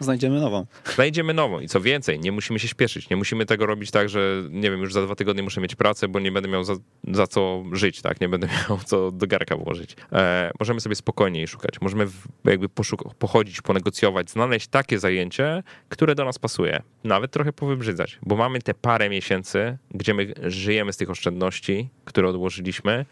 Znajdziemy 0.01 0.41
nową. 0.41 0.67
Znajdziemy 0.95 1.35
nową 1.35 1.61
i 1.61 1.69
co 1.69 1.81
więcej, 1.81 2.21
nie 2.21 2.33
musimy 2.33 2.59
się 2.59 2.69
śpieszyć. 2.69 3.11
Nie 3.11 3.17
musimy 3.17 3.47
tego 3.47 3.67
robić 3.67 3.91
tak, 3.91 4.09
że 4.09 4.43
nie 4.51 4.71
wiem, 4.71 4.81
już 4.81 4.93
za 4.93 5.03
dwa 5.03 5.15
tygodnie 5.15 5.43
muszę 5.43 5.61
mieć 5.61 5.75
pracę, 5.75 6.09
bo 6.09 6.21
nie 6.21 6.33
będę 6.33 6.49
miał 6.49 6.65
za, 6.65 6.75
za 7.13 7.27
co 7.27 7.65
żyć, 7.73 8.03
tak? 8.03 8.21
Nie 8.21 8.29
będę 8.29 8.49
miał 8.69 8.79
co 8.85 9.11
do 9.11 9.27
garka 9.27 9.57
włożyć. 9.57 9.97
E, 10.13 10.51
możemy 10.61 10.81
sobie 10.81 10.95
spokojniej 10.95 11.47
szukać. 11.47 11.81
Możemy 11.81 12.07
jakby 12.45 12.69
pochodzić, 13.19 13.61
ponegocjować, 13.63 14.31
znaleźć 14.31 14.69
takie 14.69 14.99
zajęcie, 14.99 15.63
które 15.89 16.15
do 16.15 16.25
nas 16.25 16.39
pasuje. 16.39 16.83
Nawet 17.05 17.31
trochę 17.31 17.53
powybrzydzać, 17.53 18.19
bo 18.23 18.37
mamy 18.37 18.63
te 18.63 18.75
parę 18.75 19.11
miesięcy, 19.11 19.79
gdzie 19.91 20.15
my 20.15 20.35
żyjemy 20.43 20.93
z 20.93 20.97
tych 20.97 21.11
oszczędności, 21.11 21.89
które 22.05 22.29
odłożyliśmy, 22.29 23.05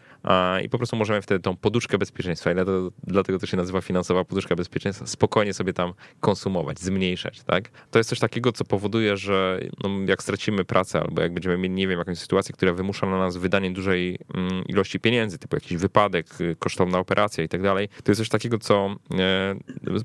i 0.63 0.69
po 0.69 0.77
prostu 0.77 0.95
możemy 0.95 1.21
wtedy 1.21 1.39
tą 1.39 1.57
poduszkę 1.57 1.97
bezpieczeństwa, 1.97 2.51
i 2.51 2.53
dlatego, 2.53 2.91
dlatego 3.03 3.39
to 3.39 3.45
się 3.45 3.57
nazywa 3.57 3.81
finansowa 3.81 4.23
poduszka 4.23 4.55
bezpieczeństwa, 4.55 5.07
spokojnie 5.07 5.53
sobie 5.53 5.73
tam 5.73 5.93
konsumować, 6.19 6.79
zmniejszać, 6.79 7.43
tak? 7.43 7.69
To 7.91 7.99
jest 7.99 8.09
coś 8.09 8.19
takiego, 8.19 8.51
co 8.51 8.65
powoduje, 8.65 9.17
że 9.17 9.59
no, 9.83 9.89
jak 10.07 10.23
stracimy 10.23 10.65
pracę 10.65 10.99
albo 10.99 11.21
jak 11.21 11.33
będziemy 11.33 11.57
mieli, 11.57 11.75
nie 11.75 11.87
wiem, 11.87 11.99
jakąś 11.99 12.17
sytuację, 12.17 12.53
która 12.53 12.73
wymusza 12.73 13.07
na 13.07 13.17
nas 13.17 13.37
wydanie 13.37 13.71
dużej 13.71 14.17
mm, 14.33 14.63
ilości 14.67 14.99
pieniędzy, 14.99 15.37
typu 15.37 15.55
jakiś 15.55 15.77
wypadek, 15.77 16.41
y, 16.41 16.55
kosztowna 16.59 16.99
operacja 16.99 17.43
i 17.43 17.49
tak 17.49 17.61
dalej, 17.61 17.89
to 18.03 18.11
jest 18.11 18.19
coś 18.19 18.29
takiego, 18.29 18.59
co 18.59 18.95
e, 19.19 19.55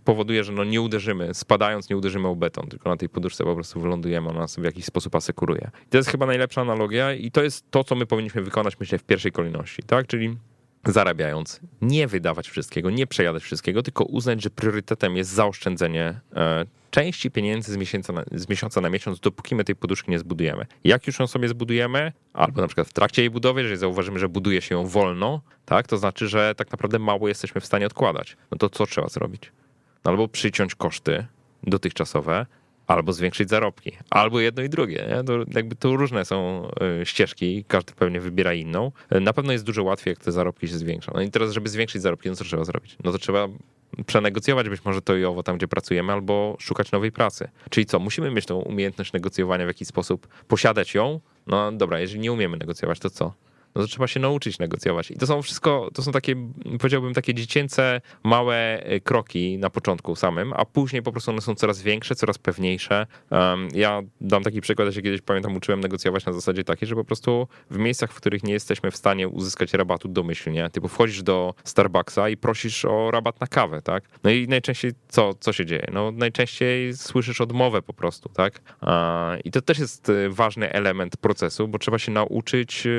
powoduje, 0.05 0.45
że 0.45 0.53
no 0.53 0.65
nie 0.65 0.81
uderzymy, 0.81 1.35
spadając 1.35 1.91
nie 1.91 1.97
uderzymy 1.97 2.29
o 2.29 2.37
beton, 2.37 2.67
tylko 2.69 2.89
na 2.89 2.97
tej 2.97 3.09
poduszce 3.09 3.45
po 3.45 3.55
prostu 3.55 3.81
wylądujemy, 3.81 4.29
ona 4.29 4.41
nas 4.41 4.57
w 4.57 4.65
jakiś 4.65 4.85
sposób 4.85 5.15
asekuruje. 5.15 5.71
I 5.87 5.91
to 5.91 5.97
jest 5.97 6.11
chyba 6.11 6.27
najlepsza 6.27 6.61
analogia 6.61 7.15
i 7.15 7.31
to 7.31 7.43
jest 7.43 7.71
to, 7.71 7.85
co 7.85 7.95
my 7.95 8.07
powinniśmy 8.07 8.43
wykonać, 8.43 8.81
myślę, 8.81 8.99
w 8.99 9.05
pierwszej 9.05 9.33
kolejności, 9.33 9.83
tak? 9.83 10.07
Czyli 10.11 10.37
zarabiając, 10.85 11.61
nie 11.83 12.07
wydawać 12.07 12.49
wszystkiego, 12.49 12.91
nie 12.91 13.07
przejadać 13.07 13.43
wszystkiego, 13.43 13.83
tylko 13.83 14.05
uznać, 14.05 14.43
że 14.43 14.51
priorytetem 14.51 15.17
jest 15.17 15.31
zaoszczędzenie 15.31 16.21
e, 16.37 16.67
części 16.91 17.31
pieniędzy 17.31 17.73
z 17.73 17.77
miesiąca, 17.77 18.13
na, 18.13 18.25
z 18.33 18.49
miesiąca 18.49 18.81
na 18.81 18.91
miesiąc, 18.91 19.21
dopóki 19.21 19.55
my 19.55 19.65
tej 19.65 19.77
poduszki 19.77 20.11
nie 20.11 20.19
zbudujemy. 20.19 20.67
Jak 20.85 21.07
już 21.07 21.19
ją 21.19 21.27
sobie 21.27 21.49
zbudujemy, 21.49 22.13
albo 22.33 22.61
na 22.61 22.67
przykład 22.67 22.89
w 22.89 22.93
trakcie 22.93 23.23
jej 23.23 23.31
budowy, 23.31 23.61
jeżeli 23.61 23.79
zauważymy, 23.79 24.19
że 24.19 24.29
buduje 24.29 24.63
się 24.63 24.75
ją 24.75 24.87
wolno, 24.87 25.41
tak, 25.65 25.87
to 25.87 25.99
znaczy, 25.99 26.29
że 26.29 26.55
tak 26.55 26.71
naprawdę 26.71 26.99
mało 26.99 27.29
jesteśmy 27.29 27.61
w 27.61 27.67
stanie 27.67 27.87
odkładać. 27.87 28.37
No 28.51 28.59
to 28.59 28.71
co 28.71 28.87
trzeba 28.87 29.09
zrobić? 29.09 29.53
No 30.05 30.11
albo 30.11 30.29
przyciąć 30.29 30.75
koszty 30.75 31.27
dotychczasowe, 31.63 32.47
albo 32.91 33.13
zwiększyć 33.13 33.51
zarobki, 33.51 33.93
albo 34.11 34.41
jedno 34.41 34.63
i 34.63 34.69
drugie. 34.69 35.07
Nie? 35.09 35.25
To 35.25 35.33
jakby 35.55 35.77
to 35.77 35.97
różne 35.97 36.25
są 36.25 36.69
e, 37.01 37.07
ścieżki, 37.07 37.65
każdy 37.69 37.93
pewnie 37.93 38.21
wybiera 38.21 38.55
inną. 38.55 38.93
E, 39.11 39.21
na 39.21 39.33
pewno 39.33 39.53
jest 39.53 39.65
dużo 39.65 39.83
łatwiej, 39.83 40.13
jak 40.13 40.25
te 40.25 40.33
zarobki 40.33 40.69
się 40.69 40.79
zwiększą. 40.79 41.13
No 41.15 41.23
i 41.23 41.31
teraz, 41.31 41.53
żeby 41.53 41.69
zwiększyć 41.69 42.03
zarobki, 42.03 42.29
no 42.29 42.35
co 42.35 42.45
trzeba 42.45 42.65
zrobić? 42.65 42.97
No 43.05 43.13
to 43.13 43.19
trzeba 43.19 43.49
przenegocjować 44.07 44.69
być 44.69 44.85
może 44.85 45.03
to 45.03 45.17
i 45.17 45.25
owo 45.25 45.43
tam, 45.43 45.57
gdzie 45.57 45.69
pracujemy, 45.69 46.13
albo 46.13 46.57
szukać 46.59 46.93
nowej 46.93 47.13
pracy. 47.13 47.49
Czyli 47.71 47.87
co, 47.87 47.99
musimy 47.99 48.31
mieć 48.31 48.47
tą 48.47 48.57
umiejętność 48.57 49.13
negocjowania 49.13 49.65
w 49.65 49.69
jakiś 49.69 49.89
sposób, 49.89 50.29
posiadać 50.49 50.95
ją. 50.95 51.21
No 51.47 51.73
dobra, 51.73 52.01
jeżeli 52.01 52.21
nie 52.21 52.33
umiemy 52.33 52.57
negocjować, 52.57 52.99
to 52.99 53.11
co? 53.11 53.33
No 53.75 53.83
to 53.83 53.89
trzeba 53.89 54.07
się 54.07 54.21
nauczyć 54.21 54.59
negocjować. 54.59 55.11
I 55.11 55.17
to 55.17 55.27
są 55.27 55.43
wszystko, 55.43 55.91
to 55.95 56.03
są 56.03 56.13
takie, 56.13 56.37
powiedziałbym, 56.79 57.15
takie 57.15 57.35
dziecięce, 57.35 58.01
małe 58.25 58.83
e, 58.83 59.01
kroki 59.01 59.59
na 59.59 59.71
początku 59.71 60.17
samym, 60.17 60.53
a 60.57 60.65
później 60.65 61.03
po 61.03 61.13
prostu 61.13 61.31
one 61.31 61.41
są 61.41 61.55
coraz 61.55 61.83
większe, 61.83 62.15
coraz 62.15 62.39
pewniejsze. 62.39 63.07
Um, 63.31 63.69
ja 63.75 64.03
dam 64.21 64.43
taki 64.43 64.61
przykład, 64.61 64.87
ja 64.87 64.93
się 64.93 65.03
kiedyś 65.03 65.21
pamiętam, 65.21 65.57
uczyłem 65.57 65.81
negocjować 65.81 66.27
na 66.27 66.33
zasadzie 66.33 66.65
takiej, 66.65 66.89
że 66.89 66.95
po 66.95 67.05
prostu 67.05 67.49
w 67.71 67.79
miejscach, 67.79 68.13
w 68.13 68.15
których 68.15 68.43
nie 68.43 68.53
jesteśmy 68.53 68.91
w 68.91 68.97
stanie 68.97 69.29
uzyskać 69.29 69.75
rabatu 69.75 70.09
domyślnie, 70.09 70.71
typu 70.71 70.89
wchodzisz 70.89 71.23
do 71.23 71.55
Starbucksa 71.65 72.29
i 72.29 72.37
prosisz 72.37 72.85
o 72.85 73.11
rabat 73.11 73.41
na 73.41 73.47
kawę, 73.47 73.83
tak? 73.83 74.05
No 74.25 74.31
i 74.31 74.49
najczęściej 74.49 74.93
co, 75.09 75.35
co 75.35 75.53
się 75.53 75.67
dzieje? 75.67 75.87
No 75.93 76.11
najczęściej 76.11 76.95
słyszysz 76.95 77.41
odmowę 77.41 77.83
po 77.83 77.93
prostu, 77.93 78.29
tak? 78.29 78.61
I 79.45 79.51
to 79.51 79.61
też 79.61 79.79
jest 79.79 80.09
e, 80.09 80.29
ważny 80.29 80.73
element 80.73 81.17
procesu, 81.17 81.69
bo 81.69 81.79
trzeba 81.79 81.99
się 81.99 82.13
nauczyć 82.13 82.87
e, 82.87 82.91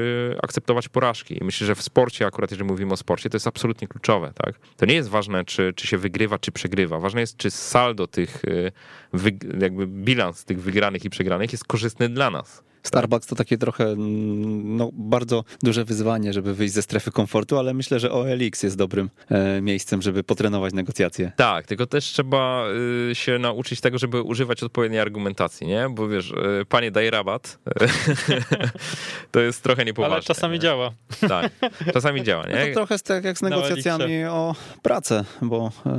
akceptować 0.43 0.60
akceptować 0.61 0.89
porażki. 0.89 1.37
I 1.41 1.43
myślę, 1.43 1.67
że 1.67 1.75
w 1.75 1.81
sporcie, 1.81 2.25
akurat 2.25 2.51
jeżeli 2.51 2.67
mówimy 2.67 2.93
o 2.93 2.97
sporcie, 2.97 3.29
to 3.29 3.35
jest 3.35 3.47
absolutnie 3.47 3.87
kluczowe. 3.87 4.31
Tak? 4.35 4.59
To 4.77 4.85
nie 4.85 4.93
jest 4.93 5.09
ważne, 5.09 5.45
czy, 5.45 5.73
czy 5.75 5.87
się 5.87 5.97
wygrywa, 5.97 6.39
czy 6.39 6.51
przegrywa. 6.51 6.99
Ważne 6.99 7.21
jest, 7.21 7.37
czy 7.37 7.51
saldo 7.51 8.07
tych, 8.07 8.45
y, 8.45 8.71
jakby 9.61 9.87
bilans 9.87 10.45
tych 10.45 10.61
wygranych 10.61 11.05
i 11.05 11.09
przegranych 11.09 11.51
jest 11.51 11.63
korzystny 11.63 12.09
dla 12.09 12.29
nas. 12.29 12.63
Starbucks 12.83 13.27
to 13.27 13.35
takie 13.35 13.57
trochę 13.57 13.83
mm, 13.83 14.77
no, 14.77 14.89
bardzo 14.93 15.43
duże 15.63 15.85
wyzwanie, 15.85 16.33
żeby 16.33 16.53
wyjść 16.53 16.73
ze 16.73 16.81
strefy 16.81 17.11
komfortu, 17.11 17.57
ale 17.57 17.73
myślę, 17.73 17.99
że 17.99 18.11
OLX 18.11 18.63
jest 18.63 18.77
dobrym 18.77 19.09
e, 19.29 19.61
miejscem, 19.61 20.01
żeby 20.01 20.23
potrenować 20.23 20.73
negocjacje. 20.73 21.31
Tak, 21.35 21.67
tylko 21.67 21.85
też 21.85 22.05
trzeba 22.05 22.65
y, 23.11 23.15
się 23.15 23.39
nauczyć 23.39 23.81
tego, 23.81 23.97
żeby 23.97 24.21
używać 24.21 24.63
odpowiedniej 24.63 25.01
argumentacji, 25.01 25.67
nie? 25.67 25.87
Bo 25.89 26.07
wiesz, 26.07 26.31
y, 26.31 26.65
panie 26.69 26.91
daj 26.91 27.09
rabat, 27.09 27.59
to 29.31 29.39
jest 29.39 29.63
trochę 29.63 29.85
niepoważne. 29.85 30.15
Ale 30.15 30.23
czasami 30.23 30.53
nie? 30.53 30.59
działa. 30.59 30.91
Tak, 31.27 31.51
czasami 31.93 32.23
działa, 32.23 32.43
No 32.43 32.57
nie? 32.57 32.67
to 32.67 32.73
trochę 32.73 32.93
jest 32.93 33.05
tak 33.05 33.23
jak 33.23 33.37
z 33.37 33.41
negocjacjami 33.41 34.25
o 34.25 34.55
pracę, 34.81 35.25
bo 35.41 35.71
e, 35.85 35.91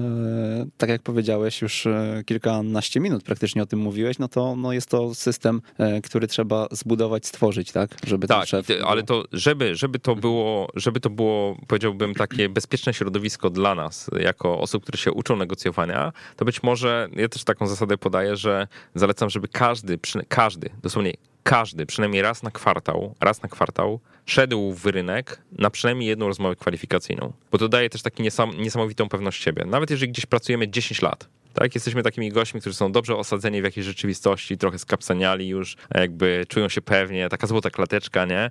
tak 0.77 0.91
jak 0.91 1.03
powiedziałeś, 1.03 1.63
już 1.63 1.87
e, 1.87 2.23
kilkanaście 2.27 3.01
minut 3.01 3.23
praktycznie 3.23 3.63
o 3.63 3.67
tym 3.67 3.79
mówiłeś, 3.79 4.19
no 4.19 4.29
to 4.29 4.57
no 4.57 4.73
jest 4.73 4.89
to 4.89 5.15
system, 5.15 5.63
który 6.03 6.27
trzeba 6.27 6.69
zbudować, 6.73 7.27
stworzyć, 7.27 7.73
tak? 7.73 7.91
Żeby 8.07 8.27
Tak, 8.27 8.49
szef... 8.49 8.67
ale 8.87 9.03
to, 9.03 9.25
żeby, 9.33 9.77
żeby 9.77 9.99
to 9.99 10.17
było, 10.17 10.69
żeby 10.75 11.01
to 11.01 11.11
było, 11.11 11.57
powiedziałbym, 11.67 12.15
takie 12.15 12.49
bezpieczne 12.49 12.95
środowisko 12.95 13.51
dla 13.51 13.75
nas, 13.75 14.11
jako 14.21 14.61
osób, 14.61 14.83
które 14.83 14.99
się 14.99 15.13
uczą 15.13 15.37
negocjowania, 15.37 16.13
to 16.37 16.45
być 16.45 16.63
może, 16.63 17.09
ja 17.17 17.29
też 17.29 17.45
taką 17.45 17.67
zasadę 17.67 17.99
podaję, 17.99 18.37
że 18.37 18.67
zalecam, 18.95 19.31
żeby 19.31 19.49
każdy, 19.49 19.99
każdy, 20.29 20.71
dosłownie 20.83 21.13
każdy, 21.43 21.87
przynajmniej 21.87 22.23
raz 22.23 22.43
na 22.43 22.51
kwartał, 22.51 23.15
raz 23.21 23.43
na 23.43 23.49
kwartał 23.49 24.01
szedł 24.27 24.73
w 24.73 24.87
rynek 24.87 25.43
na 25.53 25.71
przynajmniej 25.71 26.09
jedną 26.09 26.27
rozmowę 26.27 26.57
kwalifikacyjną, 26.57 27.33
bo 27.53 27.59
to 27.59 27.69
daje 27.69 27.91
też 27.91 28.03
taką 28.03 28.23
niesamowitą 28.59 29.09
pewność 29.09 29.43
siebie. 29.43 29.65
Nawet 29.65 29.91
jeżeli 29.91 30.13
gdzieś 30.13 30.27
pracujemy 30.27 30.69
10 30.69 31.03
lat, 31.03 31.29
tak, 31.55 31.75
jesteśmy 31.75 32.03
takimi 32.03 32.31
gośćmi, 32.31 32.61
którzy 32.61 32.77
są 32.77 32.93
dobrze 32.93 33.17
osadzeni 33.17 33.61
w 33.61 33.65
jakiejś 33.65 33.87
rzeczywistości, 33.87 34.59
trochę 34.59 34.79
skapsaniali 34.79 35.49
już, 35.49 35.77
jakby 35.95 36.45
czują 36.49 36.69
się 36.69 36.83
pewnie, 36.83 37.29
taka 37.29 37.47
złota 37.47 37.71
klateczka, 37.71 38.25
nie? 38.25 38.51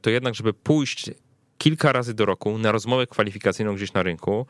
To 0.00 0.10
jednak, 0.10 0.34
żeby 0.34 0.52
pójść 0.52 1.10
kilka 1.58 1.92
razy 1.92 2.14
do 2.14 2.26
roku 2.26 2.58
na 2.58 2.72
rozmowę 2.72 3.06
kwalifikacyjną 3.06 3.74
gdzieś 3.74 3.92
na 3.92 4.02
rynku, 4.02 4.46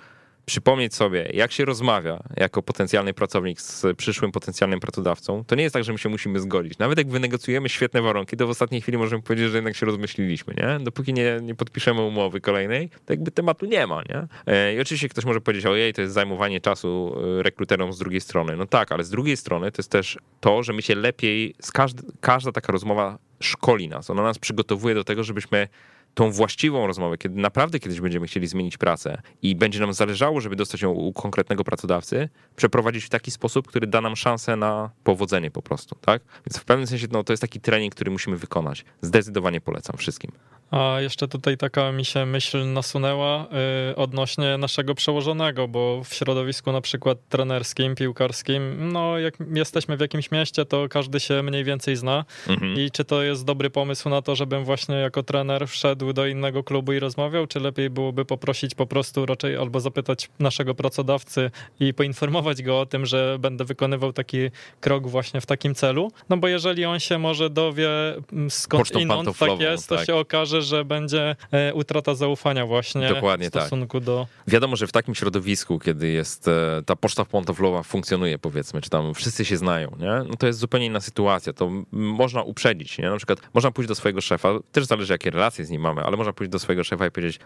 przypomnieć 0.47 0.95
sobie, 0.95 1.31
jak 1.35 1.53
się 1.53 1.65
rozmawia 1.65 2.23
jako 2.37 2.63
potencjalny 2.63 3.15
pracownik 3.15 3.61
z 3.61 3.97
przyszłym 3.97 4.33
potencjalnym 4.33 4.81
pracodawcą, 4.81 5.45
to 5.45 5.55
nie 5.55 5.63
jest 5.63 5.73
tak, 5.73 5.85
że 5.85 5.93
my 5.93 5.99
się 5.99 6.09
musimy 6.09 6.41
zgodzić. 6.41 6.79
Nawet 6.79 6.99
jak 6.99 7.09
wynegocjujemy 7.09 7.69
świetne 7.69 8.03
warunki, 8.03 8.37
to 8.37 8.47
w 8.47 8.51
ostatniej 8.51 8.81
chwili 8.81 8.99
możemy 8.99 9.23
powiedzieć, 9.23 9.51
że 9.51 9.57
jednak 9.57 9.77
się 9.77 9.87
rozmyśliliśmy, 9.87 10.55
nie? 10.55 10.85
Dopóki 10.85 11.13
nie, 11.13 11.39
nie 11.43 11.55
podpiszemy 11.55 12.03
umowy 12.03 12.41
kolejnej, 12.41 12.89
to 13.07 13.13
jakby 13.13 13.31
tematu 13.31 13.67
nie 13.67 13.87
ma, 13.87 14.03
nie? 14.03 14.27
E, 14.47 14.75
I 14.75 14.81
oczywiście 14.81 15.09
ktoś 15.09 15.25
może 15.25 15.41
powiedzieć, 15.41 15.67
ojej, 15.67 15.95
to 15.95 16.01
jest 16.01 16.15
zajmowanie 16.15 16.61
czasu 16.61 17.17
e, 17.39 17.43
rekruterom 17.43 17.93
z 17.93 17.99
drugiej 17.99 18.21
strony. 18.21 18.57
No 18.57 18.67
tak, 18.67 18.93
ale 18.93 19.05
z 19.05 19.11
drugiej 19.11 19.37
strony 19.37 19.73
to 19.73 19.81
jest 19.81 19.91
też 19.91 20.19
to, 20.41 20.63
że 20.63 20.73
my 20.73 20.83
się 20.83 20.95
lepiej, 20.95 21.55
z 21.61 21.73
każdy, 21.73 22.03
każda 22.21 22.53
taka 22.53 22.73
rozmowa 22.73 23.19
szkoli 23.41 23.89
nas. 23.89 24.11
Ona 24.11 24.23
nas 24.23 24.39
przygotowuje 24.39 24.95
do 24.95 25.05
tego, 25.05 25.25
żebyśmy 25.25 25.69
tą 26.15 26.31
właściwą 26.31 26.87
rozmowę, 26.87 27.19
kiedy 27.19 27.41
naprawdę 27.41 27.81
kiedyś 27.81 28.01
będziemy 28.01 28.27
chcieli 28.27 28.47
zmienić 28.47 28.79
pracę 28.79 29.23
i 29.43 29.57
będzie 29.57 29.81
nam 29.81 29.93
zależało, 29.93 30.41
żeby 30.41 30.57
dostać 30.57 30.83
ją 30.83 30.91
u 30.91 31.13
konkretnego 31.13 31.65
pracodawcy, 31.65 32.29
przeprowadzić 32.57 33.05
w 33.05 33.09
taki 33.09 33.31
sposób, 33.31 33.67
który 33.69 33.87
da 33.87 34.01
nam 34.01 34.17
szansę 34.17 34.57
na 34.57 34.91
powodzenie 35.05 35.51
po 35.51 35.63
prostu, 35.63 35.95
tak? 36.01 36.23
Więc 36.47 36.59
w 36.59 36.65
pewnym 36.65 36.87
sensie 36.87 37.07
no, 37.13 37.25
to 37.25 37.33
jest 37.33 37.41
taki 37.41 37.61
trening, 37.61 37.95
który 37.95 38.11
musimy 38.11 38.37
wykonać. 38.37 38.85
Zdecydowanie 39.03 39.61
polecam 39.61 39.97
wszystkim. 39.97 40.33
A 40.71 41.01
jeszcze 41.01 41.29
tutaj 41.29 41.57
taka 41.57 41.93
mi 41.93 42.05
się 42.05 42.27
myśl 42.27 42.73
nasunęła 42.73 43.47
y, 43.91 43.97
odnośnie 43.97 44.59
naszego 44.59 44.95
przełożonego, 44.95 45.69
bo 45.69 46.05
w 46.05 46.15
środowisku 46.15 46.73
na 46.73 46.81
przykład 46.81 47.19
trenerskim, 47.29 47.95
piłkarskim, 47.95 48.93
no 48.93 49.19
jak 49.19 49.35
jesteśmy 49.55 49.97
w 49.97 50.01
jakimś 50.01 50.31
mieście, 50.31 50.65
to 50.65 50.89
każdy 50.89 51.21
się 51.21 51.43
mniej 51.43 51.65
więcej 51.65 51.97
zna. 51.97 52.25
Mhm. 52.49 52.81
I 52.81 52.91
czy 52.91 53.05
to 53.05 53.23
jest 53.23 53.45
dobry 53.45 53.71
pomysł 53.71 54.09
na 54.09 54.23
to, 54.23 54.37
żebym 54.37 54.65
właśnie 54.65 54.95
jako 54.95 55.23
trener 55.23 55.69
wszedł 55.69 56.13
do 56.13 56.27
innego 56.27 56.65
klubu 56.65 56.93
i 56.93 56.99
rozmawiał, 56.99 57.47
czy 57.47 57.61
lepiej 57.61 57.91
byłoby 57.91 58.25
poprosić 58.25 58.75
po 58.75 58.87
prostu 58.87 59.27
raczej 59.27 59.57
albo 59.57 59.81
zapytać 59.81 60.29
naszego 60.39 60.75
pracodawcy 60.75 61.51
i 61.81 61.95
poinformować 61.95 62.63
go 62.63 62.81
o 62.81 62.87
tym, 62.87 63.07
że 63.07 63.37
będę 63.41 63.65
wykonywał 63.65 64.13
taki 64.13 64.39
krok 64.81 65.09
właśnie 65.09 65.41
w 65.41 65.47
takim 65.47 65.75
celu? 65.75 66.13
No 66.29 66.37
bo 66.37 66.49
jeżeli 66.49 66.85
on 66.85 67.01
się 67.01 67.19
może 67.19 67.51
dowie 67.51 67.89
mm, 68.33 68.51
skąd 68.51 69.01
inąd 69.01 69.39
tak 69.39 69.61
jest, 69.61 69.89
to 69.89 69.97
tak. 69.97 70.07
się 70.07 70.17
okaże, 70.17 70.60
że 70.63 70.85
będzie 70.85 71.37
e, 71.53 71.75
utrata 71.75 72.15
zaufania 72.15 72.67
właśnie 72.67 73.09
Dokładnie 73.09 73.49
w 73.49 73.53
tak. 73.53 73.63
stosunku 73.63 74.01
do... 74.01 74.27
Wiadomo, 74.47 74.77
że 74.77 74.87
w 74.87 74.93
takim 74.93 75.15
środowisku, 75.15 75.79
kiedy 75.79 76.09
jest 76.09 76.49
e, 76.49 76.83
ta 76.87 76.97
poczta 76.97 77.25
pantoflowa 77.25 77.83
funkcjonuje, 77.83 78.39
powiedzmy, 78.39 78.81
czy 78.81 78.91
tam 78.91 79.15
wszyscy 79.15 79.45
się 79.45 79.57
znają, 79.57 79.97
nie? 79.99 80.29
No 80.29 80.37
to 80.39 80.47
jest 80.47 80.59
zupełnie 80.59 80.87
inna 80.87 81.01
sytuacja. 81.01 81.53
To 81.53 81.71
można 81.93 82.43
uprzedzić, 82.43 82.99
nie? 82.99 83.11
Na 83.11 83.17
przykład 83.17 83.39
można 83.55 83.71
pójść 83.71 83.89
do 83.89 83.95
swojego 83.95 84.21
szefa, 84.21 84.49
też 84.73 84.85
zależy 84.85 85.13
jakie 85.13 85.31
relacje 85.31 85.65
z 85.65 85.71
nim 85.71 85.83
mamy, 85.83 86.03
ale 86.03 86.17
można 86.17 86.33
pójść 86.33 86.53
do 86.53 86.59
swojego 86.59 86.85
szefa 86.85 87.07
i 87.07 87.11
powiedzieć, 87.11 87.41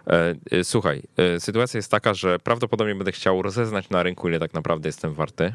e, 0.50 0.64
słuchaj, 0.64 1.02
sytuacja 1.38 1.78
jest 1.78 1.90
taka, 1.90 2.14
że 2.14 2.38
prawdopodobnie 2.38 2.94
będę 2.94 3.12
chciał 3.12 3.42
rozeznać 3.42 3.90
na 3.90 4.02
rynku, 4.02 4.28
ile 4.28 4.38
tak 4.38 4.54
naprawdę 4.54 4.88
jestem 4.88 5.14
warty. 5.14 5.54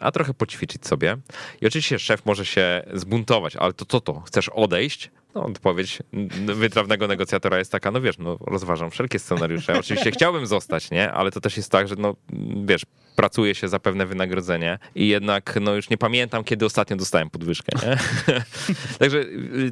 A 0.00 0.12
trochę 0.12 0.34
poćwiczyć 0.34 0.86
sobie. 0.86 1.16
I 1.60 1.66
oczywiście 1.66 1.98
szef 1.98 2.26
może 2.26 2.46
się 2.46 2.82
zbuntować, 2.94 3.56
ale 3.56 3.72
to 3.72 3.84
co 3.84 4.00
to? 4.00 4.20
Chcesz 4.20 4.48
odejść? 4.48 5.10
No, 5.38 5.44
odpowiedź 5.44 5.98
wytrawnego 6.46 7.08
negocjatora 7.08 7.58
jest 7.58 7.72
taka, 7.72 7.90
no 7.90 8.00
wiesz, 8.00 8.18
no 8.18 8.38
rozważam 8.40 8.90
wszelkie 8.90 9.18
scenariusze. 9.18 9.78
Oczywiście 9.78 10.10
chciałbym 10.10 10.46
zostać, 10.46 10.90
nie? 10.90 11.12
Ale 11.12 11.30
to 11.30 11.40
też 11.40 11.56
jest 11.56 11.72
tak, 11.72 11.88
że 11.88 11.94
no 11.98 12.16
wiesz, 12.64 12.82
pracuje 13.16 13.54
się 13.54 13.68
za 13.68 13.78
pewne 13.78 14.06
wynagrodzenie 14.06 14.78
i 14.94 15.08
jednak 15.08 15.58
no 15.60 15.74
już 15.74 15.90
nie 15.90 15.98
pamiętam, 15.98 16.44
kiedy 16.44 16.66
ostatnio 16.66 16.96
dostałem 16.96 17.30
podwyżkę, 17.30 17.72
nie? 17.86 17.96
Także 18.98 19.18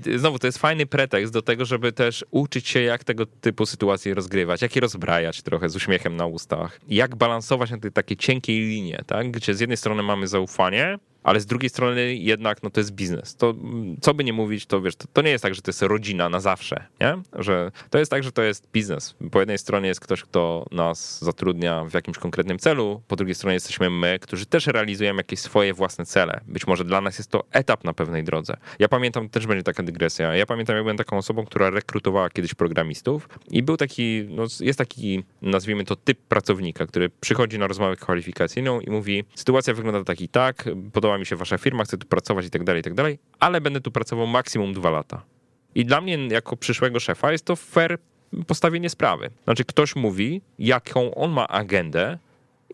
y, 0.06 0.18
znowu 0.18 0.38
to 0.38 0.46
jest 0.46 0.58
fajny 0.58 0.86
pretekst 0.86 1.32
do 1.32 1.42
tego, 1.42 1.64
żeby 1.64 1.92
też 1.92 2.24
uczyć 2.30 2.68
się, 2.68 2.80
jak 2.80 3.04
tego 3.04 3.26
typu 3.26 3.66
sytuacje 3.66 4.14
rozgrywać, 4.14 4.62
jak 4.62 4.76
je 4.76 4.80
rozbrajać 4.80 5.42
trochę 5.42 5.68
z 5.68 5.76
uśmiechem 5.76 6.16
na 6.16 6.26
ustach, 6.26 6.80
jak 6.88 7.16
balansować 7.16 7.70
na 7.70 7.78
tej 7.78 7.92
takiej 7.92 8.16
cienkiej 8.16 8.60
linie, 8.60 9.00
tak? 9.06 9.30
Gdzie 9.30 9.54
z 9.54 9.60
jednej 9.60 9.76
strony 9.76 10.02
mamy 10.02 10.26
zaufanie, 10.26 10.98
ale 11.26 11.40
z 11.40 11.46
drugiej 11.46 11.70
strony 11.70 12.14
jednak 12.14 12.62
no 12.62 12.70
to 12.70 12.80
jest 12.80 12.92
biznes. 12.92 13.36
To 13.36 13.54
co 14.00 14.14
by 14.14 14.24
nie 14.24 14.32
mówić, 14.32 14.66
to 14.66 14.80
wiesz, 14.80 14.96
to, 14.96 15.04
to 15.12 15.22
nie 15.22 15.30
jest 15.30 15.42
tak, 15.42 15.54
że 15.54 15.62
to 15.62 15.68
jest 15.68 15.82
rodzina 15.82 16.28
na 16.28 16.40
zawsze, 16.40 16.86
nie? 17.00 17.18
Że 17.32 17.70
to 17.90 17.98
jest 17.98 18.10
tak, 18.10 18.22
że 18.22 18.32
to 18.32 18.42
jest 18.42 18.68
biznes. 18.72 19.14
Po 19.30 19.40
jednej 19.40 19.58
stronie 19.58 19.88
jest 19.88 20.00
ktoś, 20.00 20.22
kto 20.22 20.66
nas 20.70 21.24
zatrudnia 21.24 21.84
w 21.84 21.94
jakimś 21.94 22.18
konkretnym 22.18 22.58
celu, 22.58 23.02
po 23.08 23.16
drugiej 23.16 23.34
stronie 23.34 23.54
jesteśmy 23.54 23.90
my, 23.90 24.18
którzy 24.18 24.46
też 24.46 24.66
realizujemy 24.66 25.20
jakieś 25.20 25.40
swoje 25.40 25.74
własne 25.74 26.06
cele. 26.06 26.40
Być 26.46 26.66
może 26.66 26.84
dla 26.84 27.00
nas 27.00 27.18
jest 27.18 27.30
to 27.30 27.44
etap 27.52 27.84
na 27.84 27.92
pewnej 27.92 28.24
drodze. 28.24 28.56
Ja 28.78 28.88
pamiętam, 28.88 29.28
też 29.28 29.46
będzie 29.46 29.62
taka 29.62 29.82
dygresja, 29.82 30.36
ja 30.36 30.46
pamiętam, 30.46 30.76
jak 30.76 30.84
byłem 30.84 30.96
taką 30.96 31.18
osobą, 31.18 31.44
która 31.44 31.70
rekrutowała 31.70 32.30
kiedyś 32.30 32.54
programistów 32.54 33.28
i 33.50 33.62
był 33.62 33.76
taki, 33.76 34.26
no 34.30 34.44
jest 34.60 34.78
taki, 34.78 35.24
nazwijmy 35.42 35.84
to 35.84 35.96
typ 35.96 36.18
pracownika, 36.18 36.86
który 36.86 37.10
przychodzi 37.20 37.58
na 37.58 37.66
rozmowę 37.66 37.96
kwalifikacyjną 37.96 38.80
i 38.80 38.90
mówi, 38.90 39.24
sytuacja 39.34 39.74
wygląda 39.74 40.04
tak 40.04 40.20
i 40.20 40.28
tak, 40.28 40.64
podoba 40.92 41.15
mi 41.18 41.26
się 41.26 41.36
wasza 41.36 41.58
firma, 41.58 41.84
chcę 41.84 41.98
tu 41.98 42.06
pracować 42.06 42.46
i 42.46 42.50
tak 42.50 42.64
dalej, 42.64 42.80
i 42.80 42.84
tak 42.84 42.94
dalej, 42.94 43.18
ale 43.40 43.60
będę 43.60 43.80
tu 43.80 43.90
pracował 43.90 44.26
maksimum 44.26 44.72
dwa 44.72 44.90
lata. 44.90 45.22
I 45.74 45.84
dla 45.84 46.00
mnie, 46.00 46.18
jako 46.30 46.56
przyszłego 46.56 47.00
szefa, 47.00 47.32
jest 47.32 47.44
to 47.44 47.56
fair 47.56 47.98
postawienie 48.46 48.90
sprawy. 48.90 49.30
Znaczy, 49.44 49.64
ktoś 49.64 49.96
mówi, 49.96 50.42
jaką 50.58 51.14
on 51.14 51.30
ma 51.30 51.48
agendę 51.48 52.18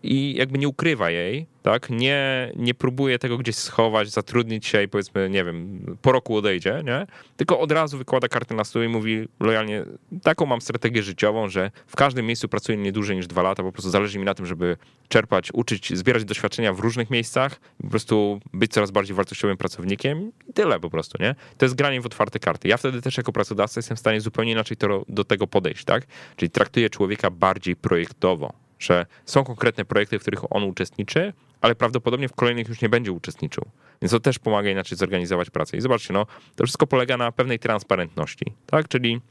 i 0.03 0.35
jakby 0.37 0.57
nie 0.57 0.67
ukrywa 0.67 1.09
jej, 1.09 1.45
tak? 1.61 1.89
Nie, 1.89 2.51
nie 2.55 2.73
próbuje 2.73 3.19
tego 3.19 3.37
gdzieś 3.37 3.55
schować, 3.55 4.09
zatrudnić 4.09 4.65
się 4.65 4.83
i 4.83 4.87
powiedzmy, 4.87 5.29
nie 5.29 5.43
wiem, 5.43 5.85
po 6.01 6.11
roku 6.11 6.37
odejdzie, 6.37 6.81
nie? 6.85 7.07
Tylko 7.37 7.59
od 7.59 7.71
razu 7.71 7.97
wykłada 7.97 8.27
kartę 8.27 8.55
na 8.55 8.63
stół 8.63 8.83
i 8.83 8.87
mówi 8.87 9.27
lojalnie, 9.39 9.85
taką 10.23 10.45
mam 10.45 10.61
strategię 10.61 11.03
życiową, 11.03 11.49
że 11.49 11.71
w 11.87 11.95
każdym 11.95 12.25
miejscu 12.25 12.49
pracuję 12.49 12.77
nie 12.77 12.91
dłużej 12.91 13.15
niż 13.15 13.27
dwa 13.27 13.41
lata, 13.41 13.63
po 13.63 13.71
prostu 13.71 13.91
zależy 13.91 14.19
mi 14.19 14.25
na 14.25 14.33
tym, 14.33 14.45
żeby 14.45 14.77
czerpać, 15.07 15.49
uczyć, 15.53 15.97
zbierać 15.97 16.25
doświadczenia 16.25 16.73
w 16.73 16.79
różnych 16.79 17.09
miejscach, 17.09 17.59
po 17.81 17.89
prostu 17.89 18.39
być 18.53 18.71
coraz 18.71 18.91
bardziej 18.91 19.15
wartościowym 19.15 19.57
pracownikiem 19.57 20.31
i 20.47 20.53
tyle 20.53 20.79
po 20.79 20.89
prostu, 20.89 21.23
nie? 21.23 21.35
To 21.57 21.65
jest 21.65 21.75
granie 21.75 22.01
w 22.01 22.05
otwarte 22.05 22.39
karty. 22.39 22.67
Ja 22.67 22.77
wtedy 22.77 23.01
też 23.01 23.17
jako 23.17 23.31
pracodawca 23.31 23.79
jestem 23.79 23.97
w 23.97 23.99
stanie 23.99 24.21
zupełnie 24.21 24.51
inaczej 24.51 24.77
to, 24.77 25.05
do 25.09 25.23
tego 25.23 25.47
podejść, 25.47 25.85
tak? 25.85 26.07
Czyli 26.35 26.49
traktuję 26.49 26.89
człowieka 26.89 27.29
bardziej 27.29 27.75
projektowo, 27.75 28.62
że 28.83 29.05
są 29.25 29.43
konkretne 29.43 29.85
projekty, 29.85 30.19
w 30.19 30.21
których 30.21 30.55
on 30.55 30.63
uczestniczy, 30.63 31.33
ale 31.61 31.75
prawdopodobnie 31.75 32.29
w 32.29 32.33
kolejnych 32.33 32.69
już 32.69 32.81
nie 32.81 32.89
będzie 32.89 33.11
uczestniczył. 33.11 33.65
Więc 34.01 34.11
to 34.11 34.19
też 34.19 34.39
pomaga 34.39 34.69
inaczej 34.69 34.97
zorganizować 34.97 35.49
pracę. 35.49 35.77
I 35.77 35.81
zobaczcie, 35.81 36.13
no, 36.13 36.25
to 36.55 36.63
wszystko 36.63 36.87
polega 36.87 37.17
na 37.17 37.31
pewnej 37.31 37.59
transparentności, 37.59 38.45
tak? 38.65 38.87
Czyli 38.87 39.21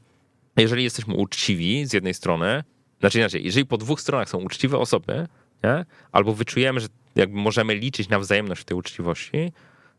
jeżeli 0.57 0.83
jesteśmy 0.83 1.15
uczciwi 1.15 1.85
z 1.85 1.93
jednej 1.93 2.13
strony, 2.13 2.63
znaczy 2.99 3.17
inaczej, 3.17 3.45
jeżeli 3.45 3.65
po 3.65 3.77
dwóch 3.77 4.01
stronach 4.01 4.29
są 4.29 4.37
uczciwe 4.37 4.77
osoby, 4.77 5.27
nie? 5.63 5.85
albo 6.11 6.33
wyczujemy, 6.33 6.79
że 6.79 6.87
jakby 7.15 7.37
możemy 7.37 7.75
liczyć 7.75 8.09
na 8.09 8.19
wzajemność 8.19 8.63
tej 8.63 8.77
uczciwości, 8.77 9.51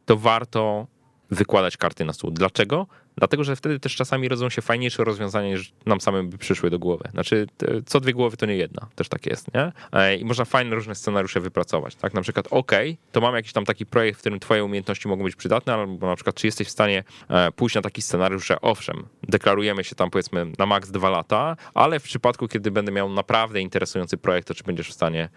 to 0.04 0.16
warto 0.16 0.86
wykładać 1.30 1.76
karty 1.76 2.04
na 2.04 2.12
stół. 2.12 2.30
Dlaczego? 2.30 2.86
Dlatego, 3.16 3.44
że 3.44 3.56
wtedy 3.56 3.80
też 3.80 3.96
czasami 3.96 4.28
rodzą 4.28 4.50
się 4.50 4.62
fajniejsze 4.62 5.04
rozwiązania, 5.04 5.48
niż 5.48 5.72
nam 5.86 6.00
samym 6.00 6.30
by 6.30 6.38
przyszły 6.38 6.70
do 6.70 6.78
głowy. 6.78 7.08
Znaczy, 7.10 7.46
co 7.86 8.00
dwie 8.00 8.12
głowy 8.12 8.36
to 8.36 8.46
nie 8.46 8.56
jedna, 8.56 8.86
też 8.94 9.08
tak 9.08 9.26
jest, 9.26 9.54
nie? 9.54 9.72
E, 9.92 10.16
I 10.16 10.24
można 10.24 10.44
fajne 10.44 10.74
różne 10.74 10.94
scenariusze 10.94 11.40
wypracować, 11.40 11.94
tak? 11.94 12.14
Na 12.14 12.20
przykład, 12.20 12.46
ok, 12.50 12.72
to 13.12 13.20
mamy 13.20 13.38
jakiś 13.38 13.52
tam 13.52 13.64
taki 13.64 13.86
projekt, 13.86 14.18
w 14.18 14.20
którym 14.20 14.40
twoje 14.40 14.64
umiejętności 14.64 15.08
mogą 15.08 15.24
być 15.24 15.36
przydatne, 15.36 15.74
albo 15.74 16.06
na 16.06 16.16
przykład, 16.16 16.36
czy 16.36 16.46
jesteś 16.46 16.68
w 16.68 16.70
stanie 16.70 17.04
e, 17.28 17.52
pójść 17.52 17.76
na 17.76 17.82
taki 17.82 18.02
scenariusz, 18.02 18.46
że 18.46 18.60
owszem, 18.60 19.06
deklarujemy 19.22 19.84
się 19.84 19.94
tam 19.94 20.10
powiedzmy 20.10 20.46
na 20.58 20.66
maks 20.66 20.90
dwa 20.90 21.10
lata, 21.10 21.56
ale 21.74 22.00
w 22.00 22.02
przypadku, 22.02 22.48
kiedy 22.48 22.70
będę 22.70 22.92
miał 22.92 23.10
naprawdę 23.10 23.60
interesujący 23.60 24.16
projekt, 24.16 24.48
to 24.48 24.54
czy 24.54 24.64
będziesz 24.64 24.88
w 24.88 24.92
stanie 24.92 25.28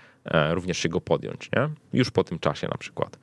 również 0.51 0.77
się 0.77 0.89
go 0.89 1.01
podjąć, 1.01 1.49
nie? 1.55 1.69
Już 1.93 2.11
po 2.11 2.23
tym 2.23 2.39
czasie 2.39 2.67
na 2.67 2.77
przykład. 2.77 3.19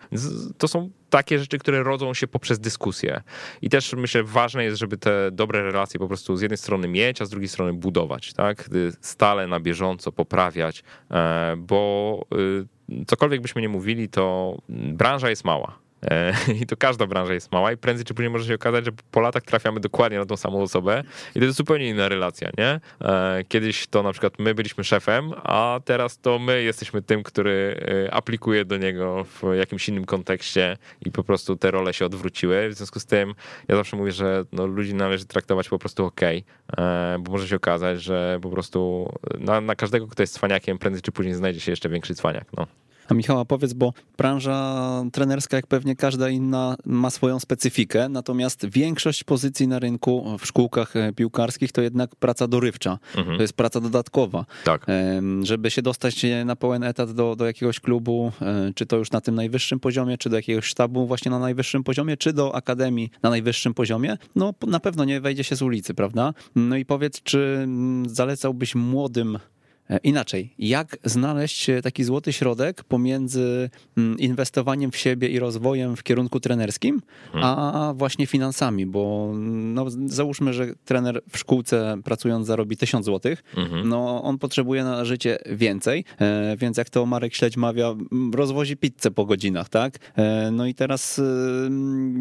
To 0.58 0.68
są 0.68 0.90
takie 1.10 1.38
rzeczy, 1.38 1.58
które 1.58 1.82
rodzą 1.82 2.14
się 2.14 2.26
poprzez 2.26 2.58
dyskusję. 2.58 3.22
I 3.62 3.70
też 3.70 3.92
myślę, 3.92 4.22
ważne 4.22 4.64
jest, 4.64 4.78
żeby 4.78 4.96
te 4.96 5.30
dobre 5.30 5.62
relacje 5.62 6.00
po 6.00 6.08
prostu 6.08 6.36
z 6.36 6.40
jednej 6.40 6.58
strony 6.58 6.88
mieć, 6.88 7.22
a 7.22 7.24
z 7.24 7.30
drugiej 7.30 7.48
strony 7.48 7.72
budować, 7.72 8.32
tak? 8.32 8.70
Stale 9.00 9.46
na 9.46 9.60
bieżąco 9.60 10.12
poprawiać, 10.12 10.82
e, 11.10 11.54
bo 11.58 12.26
y, 12.90 13.04
cokolwiek 13.06 13.40
byśmy 13.40 13.62
nie 13.62 13.68
mówili, 13.68 14.08
to 14.08 14.56
branża 14.68 15.30
jest 15.30 15.44
mała 15.44 15.78
E, 15.78 15.83
I 16.62 16.66
to 16.66 16.76
każda 16.76 17.06
branża 17.06 17.34
jest 17.34 17.52
mała 17.52 17.72
i 17.72 17.76
prędzej 17.76 18.04
czy 18.04 18.14
później 18.14 18.30
może 18.30 18.44
się 18.46 18.54
okazać, 18.54 18.84
że 18.84 18.90
po 19.10 19.20
latach 19.20 19.42
trafiamy 19.42 19.80
dokładnie 19.80 20.18
na 20.18 20.26
tą 20.26 20.36
samą 20.36 20.62
osobę 20.62 21.02
i 21.34 21.38
to 21.38 21.44
jest 21.44 21.56
zupełnie 21.56 21.88
inna 21.88 22.08
relacja, 22.08 22.50
nie? 22.58 22.80
E, 23.00 23.44
kiedyś 23.48 23.86
to 23.86 24.02
na 24.02 24.12
przykład 24.12 24.38
my 24.38 24.54
byliśmy 24.54 24.84
szefem, 24.84 25.32
a 25.42 25.80
teraz 25.84 26.18
to 26.18 26.38
my 26.38 26.62
jesteśmy 26.62 27.02
tym, 27.02 27.22
który 27.22 27.80
e, 28.06 28.14
aplikuje 28.14 28.64
do 28.64 28.76
niego 28.76 29.24
w 29.24 29.42
jakimś 29.54 29.88
innym 29.88 30.04
kontekście 30.04 30.76
i 31.06 31.10
po 31.10 31.24
prostu 31.24 31.56
te 31.56 31.70
role 31.70 31.94
się 31.94 32.06
odwróciły. 32.06 32.68
W 32.68 32.74
związku 32.74 33.00
z 33.00 33.06
tym 33.06 33.34
ja 33.68 33.76
zawsze 33.76 33.96
mówię, 33.96 34.12
że 34.12 34.44
no, 34.52 34.66
ludzi 34.66 34.94
należy 34.94 35.24
traktować 35.24 35.68
po 35.68 35.78
prostu 35.78 36.04
ok, 36.04 36.20
bo 37.20 37.32
może 37.32 37.48
się 37.48 37.56
okazać, 37.56 38.02
że 38.02 38.38
po 38.42 38.50
prostu 38.50 39.12
na, 39.38 39.60
na 39.60 39.74
każdego, 39.74 40.06
kto 40.06 40.22
jest 40.22 40.34
cwaniakiem, 40.34 40.78
prędzej 40.78 41.02
czy 41.02 41.12
później 41.12 41.34
znajdzie 41.34 41.60
się 41.60 41.72
jeszcze 41.72 41.88
większy 41.88 42.14
cwaniak. 42.14 42.44
No. 42.56 42.66
A 43.08 43.14
Michała, 43.14 43.44
powiedz, 43.44 43.72
bo 43.72 43.92
branża 44.18 44.84
trenerska, 45.12 45.56
jak 45.56 45.66
pewnie 45.66 45.96
każda 45.96 46.28
inna, 46.28 46.76
ma 46.86 47.10
swoją 47.10 47.40
specyfikę, 47.40 48.08
natomiast 48.08 48.66
większość 48.66 49.24
pozycji 49.24 49.68
na 49.68 49.78
rynku 49.78 50.38
w 50.38 50.46
szkółkach 50.46 50.96
e, 50.96 51.12
piłkarskich 51.12 51.72
to 51.72 51.82
jednak 51.82 52.16
praca 52.16 52.48
dorywcza. 52.48 52.98
Mhm. 53.16 53.36
To 53.36 53.42
jest 53.42 53.52
praca 53.52 53.80
dodatkowa. 53.80 54.44
Tak. 54.64 54.86
Żeby 55.42 55.70
się 55.70 55.82
dostać 55.82 56.26
na 56.44 56.56
pełen 56.56 56.82
etat 56.82 57.12
do, 57.12 57.36
do 57.36 57.46
jakiegoś 57.46 57.80
klubu, 57.80 58.32
e, 58.42 58.72
czy 58.74 58.86
to 58.86 58.96
już 58.96 59.10
na 59.10 59.20
tym 59.20 59.34
najwyższym 59.34 59.80
poziomie, 59.80 60.18
czy 60.18 60.30
do 60.30 60.36
jakiegoś 60.36 60.64
sztabu 60.64 61.06
właśnie 61.06 61.30
na 61.30 61.38
najwyższym 61.38 61.84
poziomie, 61.84 62.16
czy 62.16 62.32
do 62.32 62.54
akademii 62.54 63.10
na 63.22 63.30
najwyższym 63.30 63.74
poziomie, 63.74 64.16
no 64.36 64.54
na 64.66 64.80
pewno 64.80 65.04
nie 65.04 65.20
wejdzie 65.20 65.44
się 65.44 65.56
z 65.56 65.62
ulicy, 65.62 65.94
prawda? 65.94 66.34
No 66.54 66.76
i 66.76 66.84
powiedz, 66.84 67.22
czy 67.22 67.58
mm, 67.62 68.08
zalecałbyś 68.08 68.74
młodym 68.74 69.38
E, 69.53 69.53
inaczej, 70.02 70.54
jak 70.58 70.96
znaleźć 71.04 71.70
taki 71.82 72.04
złoty 72.04 72.32
środek 72.32 72.84
pomiędzy 72.84 73.70
mm, 73.96 74.18
inwestowaniem 74.18 74.90
w 74.90 74.96
siebie 74.96 75.28
i 75.28 75.38
rozwojem 75.38 75.96
w 75.96 76.02
kierunku 76.02 76.40
trenerskim, 76.40 77.02
hmm. 77.32 77.50
a 77.58 77.94
właśnie 77.96 78.26
finansami, 78.26 78.86
bo 78.86 79.32
no, 79.36 79.86
załóżmy, 80.06 80.52
że 80.52 80.66
trener 80.84 81.20
w 81.30 81.38
szkółce 81.38 81.96
pracując 82.04 82.46
zarobi 82.46 82.76
1000 82.76 83.06
zł, 83.06 83.34
mhm. 83.56 83.88
no 83.88 84.22
on 84.22 84.38
potrzebuje 84.38 84.84
na 84.84 85.04
życie 85.04 85.38
więcej, 85.50 86.04
e, 86.20 86.56
więc 86.56 86.76
jak 86.76 86.90
to 86.90 87.06
Marek 87.06 87.34
Śledź 87.34 87.56
mawia, 87.56 87.94
rozwozi 88.34 88.76
pizzę 88.76 89.10
po 89.10 89.26
godzinach, 89.26 89.68
tak? 89.68 89.98
E, 90.16 90.50
no 90.50 90.66
i 90.66 90.74
teraz 90.74 91.20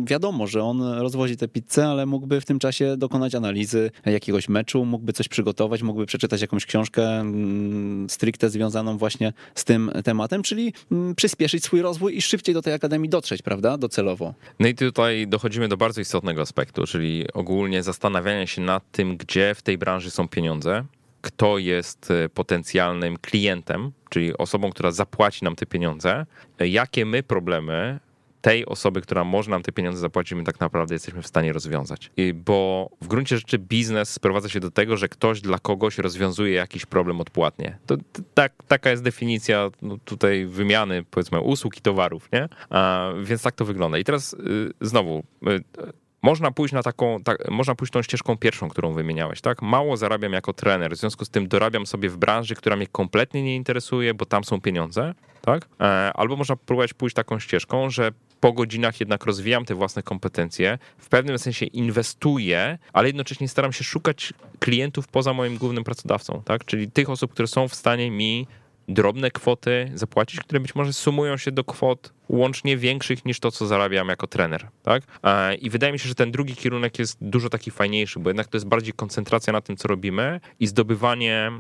wiadomo, 0.04 0.48
że 0.48 0.64
on 0.64 0.82
rozwozi 0.82 1.38
tę 1.38 1.48
pizzę, 1.48 1.88
ale 1.88 2.06
mógłby 2.06 2.42
w 2.42 2.46
tym 2.46 2.60
czasie 2.60 2.98
dokonać 2.98 3.36
analizy 3.36 3.92
jakiegoś 4.06 4.50
meczu, 4.50 4.86
mógłby 4.86 5.14
coś 5.14 5.28
przygotować, 5.28 5.82
mógłby 5.82 6.06
przeczytać 6.06 6.42
jakąś 6.42 6.66
książkę, 6.66 7.24
Mm, 7.53 7.53
stricte 8.10 8.50
związaną 8.50 8.98
właśnie 8.98 9.34
z 9.56 9.64
tym 9.64 9.92
tematem, 10.04 10.44
czyli 10.44 10.74
mm, 10.92 11.16
przyspieszyć 11.16 11.64
swój 11.64 11.82
rozwój 11.82 12.18
i 12.18 12.22
szybciej 12.22 12.56
do 12.56 12.62
tej 12.62 12.74
akademii 12.74 13.10
dotrzeć, 13.10 13.42
prawda, 13.42 13.78
docelowo. 13.78 14.34
No 14.60 14.68
i 14.68 14.76
tutaj 14.76 15.28
dochodzimy 15.28 15.68
do 15.68 15.78
bardzo 15.78 16.02
istotnego 16.02 16.42
aspektu, 16.42 16.86
czyli 16.86 17.26
ogólnie 17.34 17.84
zastanawiania 17.84 18.48
się 18.48 18.62
nad 18.62 18.92
tym, 18.92 19.18
gdzie 19.18 19.56
w 19.56 19.62
tej 19.62 19.78
branży 19.78 20.12
są 20.12 20.28
pieniądze, 20.28 20.86
kto 21.22 21.58
jest 21.58 22.12
e, 22.12 22.30
potencjalnym 22.30 23.18
klientem, 23.18 23.92
czyli 24.10 24.38
osobą, 24.38 24.72
która 24.72 24.92
zapłaci 24.92 25.46
nam 25.46 25.56
te 25.56 25.66
pieniądze, 25.66 26.26
jakie 26.60 27.06
my 27.06 27.24
problemy 27.24 28.00
tej 28.44 28.66
osoby, 28.66 29.02
która 29.02 29.24
może 29.24 29.52
nam 29.52 29.64
te 29.64 29.72
pieniądze 29.72 30.00
zapłacić, 30.00 30.34
my 30.34 30.44
tak 30.44 30.60
naprawdę 30.60 30.96
jesteśmy 30.96 31.22
w 31.22 31.28
stanie 31.28 31.54
rozwiązać. 31.54 32.12
Bo 32.34 32.90
w 33.02 33.08
gruncie 33.08 33.38
rzeczy 33.38 33.60
biznes 33.60 34.10
sprowadza 34.10 34.50
się 34.50 34.60
do 34.60 34.72
tego, 34.72 34.98
że 34.98 35.10
ktoś 35.10 35.42
dla 35.42 35.60
kogoś 35.60 35.98
rozwiązuje 35.98 36.54
jakiś 36.54 36.86
problem 36.86 37.22
odpłatnie. 37.22 37.78
To 37.86 37.98
tak, 38.34 38.54
taka 38.68 38.90
jest 38.90 39.04
definicja 39.04 39.70
no, 39.82 39.98
tutaj 40.06 40.46
wymiany, 40.46 41.04
powiedzmy, 41.12 41.40
usług 41.40 41.78
i 41.78 41.82
towarów, 41.82 42.30
nie? 42.34 42.50
A, 42.70 43.10
więc 43.24 43.42
tak 43.42 43.56
to 43.56 43.66
wygląda. 43.66 43.98
I 43.98 44.04
teraz 44.04 44.34
y, 44.34 44.38
znowu, 44.82 45.24
y, 45.48 45.64
można 46.22 46.52
pójść 46.52 46.74
na 46.74 46.84
taką, 46.84 47.24
tak, 47.24 47.52
można 47.52 47.76
pójść 47.76 47.94
tą 47.94 48.02
ścieżką 48.02 48.38
pierwszą, 48.38 48.70
którą 48.70 48.94
wymieniałeś, 48.94 49.42
tak? 49.42 49.62
Mało 49.62 49.98
zarabiam 49.98 50.34
jako 50.34 50.54
trener, 50.54 50.96
w 50.96 50.98
związku 50.98 51.26
z 51.26 51.30
tym 51.30 51.48
dorabiam 51.48 51.86
sobie 51.86 52.10
w 52.10 52.18
branży, 52.18 52.56
która 52.56 52.76
mnie 52.76 52.88
kompletnie 52.88 53.44
nie 53.44 53.56
interesuje, 53.56 54.14
bo 54.14 54.26
tam 54.26 54.44
są 54.44 54.62
pieniądze, 54.62 55.14
tak? 55.42 55.68
E, 55.82 56.12
albo 56.14 56.36
można 56.36 56.56
próbować 56.56 56.94
pójść 56.94 57.16
taką 57.16 57.40
ścieżką, 57.40 57.90
że 57.90 58.12
po 58.44 58.54
godzinach 58.54 59.00
jednak 59.00 59.26
rozwijam 59.26 59.66
te 59.66 59.76
własne 59.76 60.04
kompetencje, 60.04 60.78
w 60.98 61.10
pewnym 61.10 61.40
sensie 61.40 61.66
inwestuję, 61.66 62.78
ale 62.94 63.08
jednocześnie 63.08 63.48
staram 63.48 63.74
się 63.74 63.84
szukać 63.84 64.34
klientów 64.60 65.08
poza 65.08 65.34
moim 65.34 65.58
głównym 65.58 65.84
pracodawcą, 65.84 66.42
tak? 66.46 66.66
Czyli 66.66 66.92
tych 66.92 67.10
osób, 67.10 67.32
które 67.32 67.48
są 67.48 67.68
w 67.68 67.76
stanie 67.76 68.12
mi 68.12 68.48
drobne 68.88 69.32
kwoty 69.32 69.92
zapłacić, 69.94 70.40
które 70.40 70.60
być 70.60 70.76
może 70.76 70.94
sumują 70.94 71.38
się 71.38 71.52
do 71.52 71.64
kwot 71.64 72.14
łącznie 72.34 72.78
większych 72.78 73.26
niż 73.26 73.40
to, 73.40 73.52
co 73.52 73.68
zarabiam 73.68 74.08
jako 74.08 74.28
trener. 74.28 74.68
Tak? 74.84 75.04
E, 75.24 75.56
I 75.56 75.70
wydaje 75.70 75.94
mi 75.94 76.00
się, 76.00 76.10
że 76.10 76.16
ten 76.16 76.32
drugi 76.32 76.56
kierunek 76.56 77.00
jest 77.00 77.18
dużo 77.22 77.50
taki 77.50 77.72
fajniejszy, 77.72 78.20
bo 78.20 78.30
jednak 78.30 78.48
to 78.48 78.58
jest 78.58 78.68
bardziej 78.68 78.94
koncentracja 78.94 79.54
na 79.54 79.62
tym, 79.62 79.78
co 79.78 79.88
robimy 79.88 80.40
i 80.60 80.68
zdobywanie, 80.68 81.52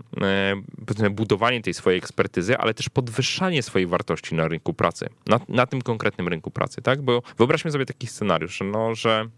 e, 1.01 1.09
budowanie 1.09 1.61
tej 1.61 1.73
swojej 1.73 1.97
ekspertyzy, 1.97 2.57
ale 2.57 2.73
też 2.73 2.89
podwyższanie 2.89 3.63
swojej 3.63 3.87
wartości 3.87 4.35
na 4.35 4.47
rynku 4.47 4.73
pracy, 4.73 5.09
na, 5.27 5.39
na 5.49 5.65
tym 5.65 5.81
konkretnym 5.81 6.27
rynku 6.27 6.51
pracy. 6.51 6.81
Tak? 6.81 7.01
Bo 7.01 7.21
wyobraźmy 7.37 7.71
sobie 7.71 7.85
taki 7.85 8.07
scenariusz, 8.07 8.59
no, 8.71 8.95
że 8.95 9.29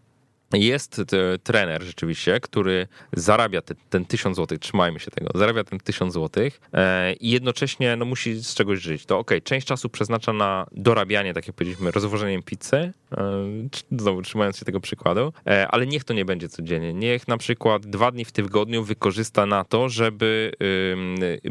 jest 0.57 1.01
trener 1.43 1.83
rzeczywiście, 1.83 2.39
który 2.39 2.87
zarabia 3.13 3.61
te, 3.61 3.75
ten 3.89 4.05
tysiąc 4.05 4.35
złotych, 4.35 4.59
trzymajmy 4.59 4.99
się 4.99 5.11
tego, 5.11 5.31
zarabia 5.35 5.63
ten 5.63 5.79
tysiąc 5.79 6.13
złotych 6.13 6.61
e, 6.73 7.13
i 7.13 7.29
jednocześnie 7.29 7.95
no, 7.95 8.05
musi 8.05 8.33
z 8.33 8.53
czegoś 8.53 8.79
żyć. 8.79 9.05
To 9.05 9.19
ok, 9.19 9.31
część 9.43 9.67
czasu 9.67 9.89
przeznacza 9.89 10.33
na 10.33 10.65
dorabianie, 10.71 11.33
tak 11.33 11.47
jak 11.47 11.55
powiedzieliśmy, 11.55 11.91
rozwożeniem 11.91 12.43
pizzy, 12.43 12.77
e, 12.77 12.93
znowu 13.91 14.21
trzymając 14.21 14.57
się 14.57 14.65
tego 14.65 14.79
przykładu, 14.79 15.33
e, 15.47 15.67
ale 15.67 15.87
niech 15.87 16.03
to 16.03 16.13
nie 16.13 16.25
będzie 16.25 16.49
codziennie. 16.49 16.93
Niech 16.93 17.27
na 17.27 17.37
przykład 17.37 17.85
dwa 17.85 18.11
dni 18.11 18.25
w 18.25 18.31
tygodniu 18.31 18.83
wykorzysta 18.83 19.45
na 19.45 19.63
to, 19.63 19.89
żeby 19.89 20.51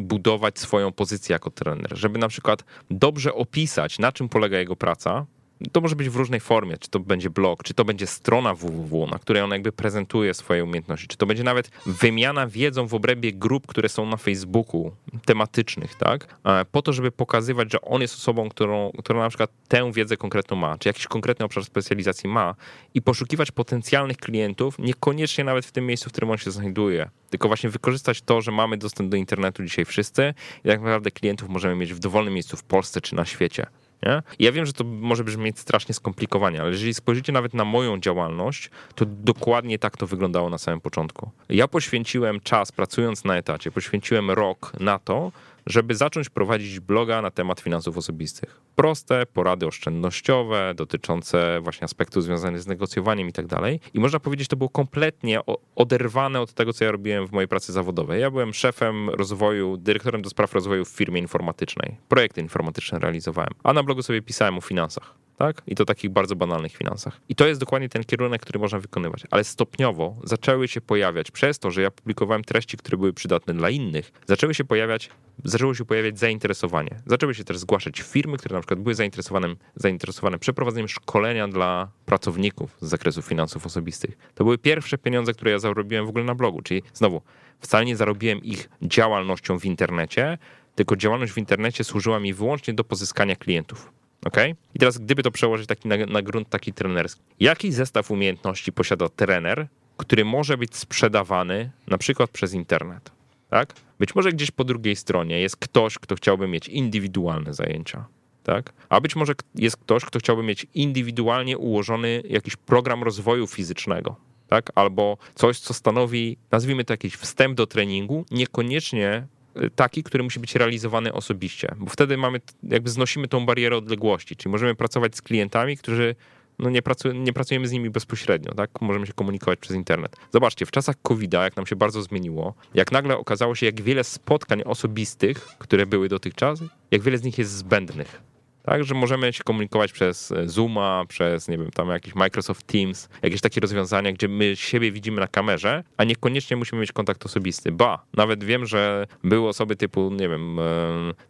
budować 0.01 0.59
swoją 0.59 0.93
pozycję 0.93 1.33
jako 1.33 1.51
trener, 1.51 1.99
żeby 1.99 2.19
na 2.19 2.29
przykład 2.29 2.65
dobrze 2.91 3.35
opisać, 3.35 3.99
na 3.99 4.13
czym 4.13 4.29
polega 4.29 4.59
jego 4.59 4.77
praca, 4.77 5.27
to 5.73 5.81
może 5.81 5.97
być 5.97 6.09
w 6.09 6.17
różnej 6.17 6.41
formie, 6.41 6.79
czy 6.79 6.91
to 6.91 7.01
będzie 7.01 7.31
blog, 7.31 7.63
czy 7.63 7.75
to 7.75 7.85
będzie 7.85 8.07
strona 8.07 8.55
www, 8.55 9.07
na 9.07 9.19
której 9.19 9.43
on 9.43 9.51
jakby 9.51 9.73
prezentuje 9.73 10.35
swoje 10.35 10.65
umiejętności, 10.65 11.09
czy 11.09 11.17
to 11.17 11.27
będzie 11.27 11.45
nawet 11.45 11.71
wymiana 11.87 12.47
wiedzą 12.47 12.87
w 12.87 12.95
obrębie 12.95 13.33
grup, 13.33 13.67
które 13.67 13.89
są 13.89 14.07
na 14.07 14.17
Facebooku, 14.17 14.93
tematycznych, 15.25 15.95
tak? 15.95 16.39
E, 16.45 16.65
po 16.65 16.83
to, 16.83 16.93
żeby 16.93 17.13
pokazywać, 17.13 17.73
że 17.73 17.81
on 17.81 18.03
jest 18.03 18.15
osobą, 18.15 18.49
którą, 18.49 18.93
która 18.99 19.21
na 19.21 19.29
przykład 19.29 19.51
tę 19.69 19.93
wiedzę 19.93 20.17
konkretną 20.17 20.57
ma, 20.57 20.79
czy 20.79 20.89
jakiś 20.89 21.07
konkretny 21.07 21.45
obszar 21.45 21.65
specjalizacji 21.65 22.29
ma 22.29 22.55
i 22.95 23.03
poszukiwać 23.03 23.51
potencjalnych 23.51 24.17
klientów, 24.17 24.79
niekoniecznie 24.79 25.45
nawet 25.45 25.67
w 25.67 25.73
tym 25.73 25.87
miejscu, 25.87 26.09
w 26.09 26.13
którym 26.13 26.31
on 26.31 26.39
się 26.39 26.51
znajduje, 26.51 27.11
tylko 27.31 27.49
właśnie 27.49 27.71
wykorzystać 27.71 28.23
to, 28.23 28.41
że 28.41 28.53
mamy 28.53 28.77
dostęp 28.77 29.11
do 29.11 29.17
internetu 29.17 29.65
dzisiaj 29.65 29.85
wszyscy 29.85 30.35
i 30.65 30.69
tak 30.69 30.81
naprawdę 30.81 31.11
klientów 31.11 31.49
możemy 31.49 31.77
mieć 31.77 31.95
w 31.95 31.99
dowolnym 31.99 32.35
miejscu 32.35 32.57
w 32.57 32.63
Polsce 32.65 33.01
czy 33.01 33.15
na 33.15 33.25
świecie. 33.25 33.67
Nie? 34.05 34.23
Ja 34.39 34.53
wiem, 34.53 34.67
że 34.67 34.73
to 34.73 34.85
może 34.85 35.25
brzmieć 35.25 35.59
strasznie 35.59 35.95
skomplikowanie, 35.95 36.61
ale 36.61 36.71
jeżeli 36.71 36.95
spojrzycie 36.95 37.33
nawet 37.33 37.55
na 37.55 37.65
moją 37.65 38.01
działalność, 38.01 38.71
to 38.95 39.05
dokładnie 39.07 39.79
tak 39.79 39.97
to 39.97 40.07
wyglądało 40.07 40.51
na 40.51 40.59
samym 40.59 40.81
początku. 40.81 41.31
Ja 41.49 41.69
poświęciłem 41.69 42.41
czas 42.41 42.73
pracując 42.73 43.25
na 43.25 43.37
etacie, 43.37 43.71
poświęciłem 43.71 44.31
rok 44.31 44.73
na 44.81 44.99
to, 44.99 45.33
żeby 45.67 45.95
zacząć 45.95 46.29
prowadzić 46.29 46.81
bloga 46.81 47.23
na 47.23 47.31
temat 47.31 47.61
finansów 47.61 47.99
osobistych. 47.99 48.61
Proste 48.77 49.27
porady 49.27 49.67
oszczędnościowe 49.67 50.75
dotyczące 50.77 51.61
właśnie 51.63 51.85
aspektów 51.85 52.25
związanych 52.25 52.61
z 52.61 52.67
negocjowaniem 52.67 53.29
i 53.29 53.33
tak 53.33 53.47
dalej. 53.47 53.81
I 53.95 54.01
można 54.01 54.21
powiedzieć, 54.21 54.49
to 54.49 54.57
było 54.57 54.71
kompletnie 54.71 55.41
oderwane 55.77 56.41
od 56.41 56.53
tego, 56.53 56.73
co 56.73 56.85
ja 56.85 56.93
robiłem 56.93 57.27
w 57.27 57.33
mojej 57.33 57.49
pracy 57.49 57.73
zawodowej. 57.73 58.21
Ja 58.21 58.31
byłem 58.31 58.55
szefem 58.55 59.11
rozwoju, 59.11 59.77
dyrektorem 59.77 60.23
do 60.23 60.31
spraw 60.31 60.55
rozwoju 60.55 60.85
w 60.85 60.89
firmie 60.89 61.21
informatycznej. 61.21 61.97
Projekty 62.09 62.41
informatyczne 62.41 62.99
realizowałem, 62.99 63.53
a 63.65 63.73
na 63.73 63.83
blogu 63.83 64.03
sobie 64.03 64.23
pisałem 64.23 64.59
o 64.59 64.61
finansach. 64.61 65.24
Tak? 65.37 65.63
I 65.67 65.75
to 65.75 65.85
takich 65.85 66.11
bardzo 66.11 66.37
banalnych 66.37 66.77
finansach. 66.77 67.21
I 67.29 67.35
to 67.35 67.47
jest 67.47 67.61
dokładnie 67.61 67.89
ten 67.89 68.05
kierunek, 68.05 68.43
który 68.43 68.59
można 68.59 68.79
wykonywać. 68.79 69.23
Ale 69.31 69.45
stopniowo 69.45 70.17
zaczęły 70.25 70.69
się 70.69 70.81
pojawiać, 70.81 71.31
przez 71.31 71.59
to, 71.59 71.71
że 71.71 71.83
ja 71.83 71.91
publikowałem 71.91 72.45
treści, 72.45 72.77
które 72.77 72.99
były 72.99 73.13
przydatne 73.13 73.55
dla 73.55 73.71
innych, 73.71 74.13
zaczęły 74.27 74.55
się 74.55 74.65
pojawiać, 74.65 75.11
zaczęło 75.45 75.75
się 75.75 75.85
pojawiać 75.85 76.19
zainteresowanie. 76.19 76.91
Zaczęły 77.07 77.35
się 77.35 77.45
też 77.45 77.59
zgłaszać 77.59 78.01
firmy, 78.01 78.37
które 78.37 78.55
na 78.55 78.61
przykład 78.61 78.81
były 78.81 78.95
zainteresowane, 78.95 79.55
zainteresowane 79.77 80.39
przeprowadzeniem 80.39 80.89
szkolenia 80.89 81.49
dla 81.49 81.89
pracowników 82.07 82.77
z 82.81 82.89
zakresu 82.89 83.23
finansów 83.23 83.67
osobistych. 83.67 84.19
To 84.35 84.45
były 84.45 84.59
pierwsze 84.59 84.99
pieniądze, 84.99 85.33
które 85.33 85.51
ja 85.51 85.59
zarobiłem 85.59 86.07
w 86.07 86.09
ogóle 86.09 86.25
na 86.25 86.35
blogu, 86.35 86.63
czyli 86.63 86.83
znowu, 86.95 87.23
wcale 87.61 87.85
nie 87.85 87.97
zarobiłem 87.97 88.39
ich 88.39 88.69
działalnością 88.83 89.59
w 89.59 89.65
internecie, 89.65 90.39
tylko 90.75 90.97
działalność 90.97 91.33
w 91.33 91.39
internecie 91.39 91.85
służyła 91.85 92.21
mi 92.21 92.35
wyłącznie 92.35 92.75
do 92.75 92.85
pozyskania 92.85 93.37
klientów. 93.37 93.93
Ok? 94.25 94.37
I 94.75 94.79
teraz, 94.79 94.99
gdyby 94.99 95.23
to 95.23 95.31
przełożyć 95.31 95.67
taki 95.67 95.89
na, 95.89 95.97
na 95.97 96.23
grunt 96.23 96.49
taki 96.49 96.73
trenerski, 96.73 97.23
jaki 97.41 97.73
zestaw 97.73 98.11
umiejętności 98.11 98.73
posiada 98.73 99.09
trener, 99.09 99.67
który 99.97 100.25
może 100.25 100.59
być 100.59 100.77
sprzedawany 100.77 101.71
na 101.87 101.99
przykład 101.99 102.31
przez 102.31 102.55
internet? 102.55 103.11
Tak? 103.51 103.75
Być 103.99 104.15
może 104.15 104.33
gdzieś 104.33 104.51
po 104.51 104.65
drugiej 104.65 104.97
stronie 104.97 105.41
jest 105.41 105.57
ktoś, 105.57 105.99
kto 105.99 106.15
chciałby 106.15 106.49
mieć 106.49 106.69
indywidualne 106.69 107.55
zajęcia. 107.55 108.05
Tak? 108.45 108.73
A 108.89 109.01
być 109.01 109.17
może 109.17 109.33
jest 109.55 109.77
ktoś, 109.77 110.05
kto 110.05 110.19
chciałby 110.19 110.43
mieć 110.43 110.67
indywidualnie 110.75 111.59
ułożony 111.59 112.23
jakiś 112.29 112.57
program 112.57 113.03
rozwoju 113.03 113.47
fizycznego, 113.47 114.17
tak? 114.49 114.71
albo 114.75 115.17
coś, 115.35 115.59
co 115.59 115.75
stanowi, 115.75 116.37
nazwijmy 116.51 116.85
to 116.85 116.93
jakiś 116.93 117.15
wstęp 117.15 117.57
do 117.57 117.67
treningu, 117.67 118.25
niekoniecznie 118.31 119.27
taki, 119.75 120.03
który 120.03 120.25
musi 120.25 120.41
być 120.41 120.55
realizowany 120.55 121.13
osobiście, 121.13 121.75
bo 121.79 121.91
wtedy 121.91 122.17
mamy, 122.17 122.41
jakby 122.63 122.91
znosimy 122.91 123.29
tą 123.29 123.47
barierę 123.47 123.77
odległości, 123.77 124.37
czyli 124.37 124.53
możemy 124.53 124.75
pracować 124.75 125.17
z 125.17 125.23
klientami, 125.23 125.77
którzy 125.77 126.15
no 126.59 126.71
nie, 126.71 126.83
pracu, 126.83 127.13
nie 127.13 127.33
pracujemy 127.33 127.69
z 127.69 127.73
nimi 127.73 127.91
bezpośrednio, 127.91 128.55
tak? 128.55 128.71
Możemy 128.81 129.07
się 129.07 129.13
komunikować 129.13 129.59
przez 129.59 129.77
internet. 129.77 130.17
Zobaczcie, 130.33 130.67
w 130.67 130.71
czasach 130.71 130.97
COVID-a, 131.03 131.45
jak 131.45 131.57
nam 131.57 131.67
się 131.67 131.77
bardzo 131.77 132.03
zmieniło, 132.03 132.55
jak 132.75 132.93
nagle 132.93 133.19
okazało 133.19 133.55
się, 133.55 133.67
jak 133.67 133.81
wiele 133.81 134.05
spotkań 134.05 134.63
osobistych, 134.65 135.39
które 135.59 135.87
były 135.87 136.09
dotychczas, 136.09 136.61
jak 136.91 137.03
wiele 137.03 137.19
z 137.19 137.23
nich 137.23 137.39
jest 137.39 137.51
zbędnych. 137.51 138.34
Tak, 138.65 138.85
że 138.85 138.95
możemy 138.95 139.33
się 139.33 139.45
komunikować 139.45 139.93
przez 139.93 140.33
e, 140.33 140.49
Zooma, 140.49 141.05
przez, 141.09 141.49
nie 141.49 141.59
wiem, 141.59 141.71
tam 141.71 141.89
jakiś 141.89 142.15
Microsoft 142.15 142.67
Teams, 142.67 143.09
jakieś 143.23 143.41
takie 143.41 143.61
rozwiązania, 143.61 144.13
gdzie 144.13 144.29
my 144.29 144.57
siebie 144.57 144.93
widzimy 144.93 145.21
na 145.21 145.29
kamerze, 145.29 145.85
a 145.97 146.05
niekoniecznie 146.05 146.57
musimy 146.57 146.81
mieć 146.81 146.93
kontakt 146.93 147.27
osobisty. 147.27 147.73
Ba, 147.73 148.05
nawet 148.15 148.45
wiem, 148.45 148.67
że 148.67 149.07
były 149.25 149.49
osoby 149.49 149.77
typu, 149.77 150.11
nie 150.11 150.29
wiem, 150.29 150.59
e, 150.59 150.63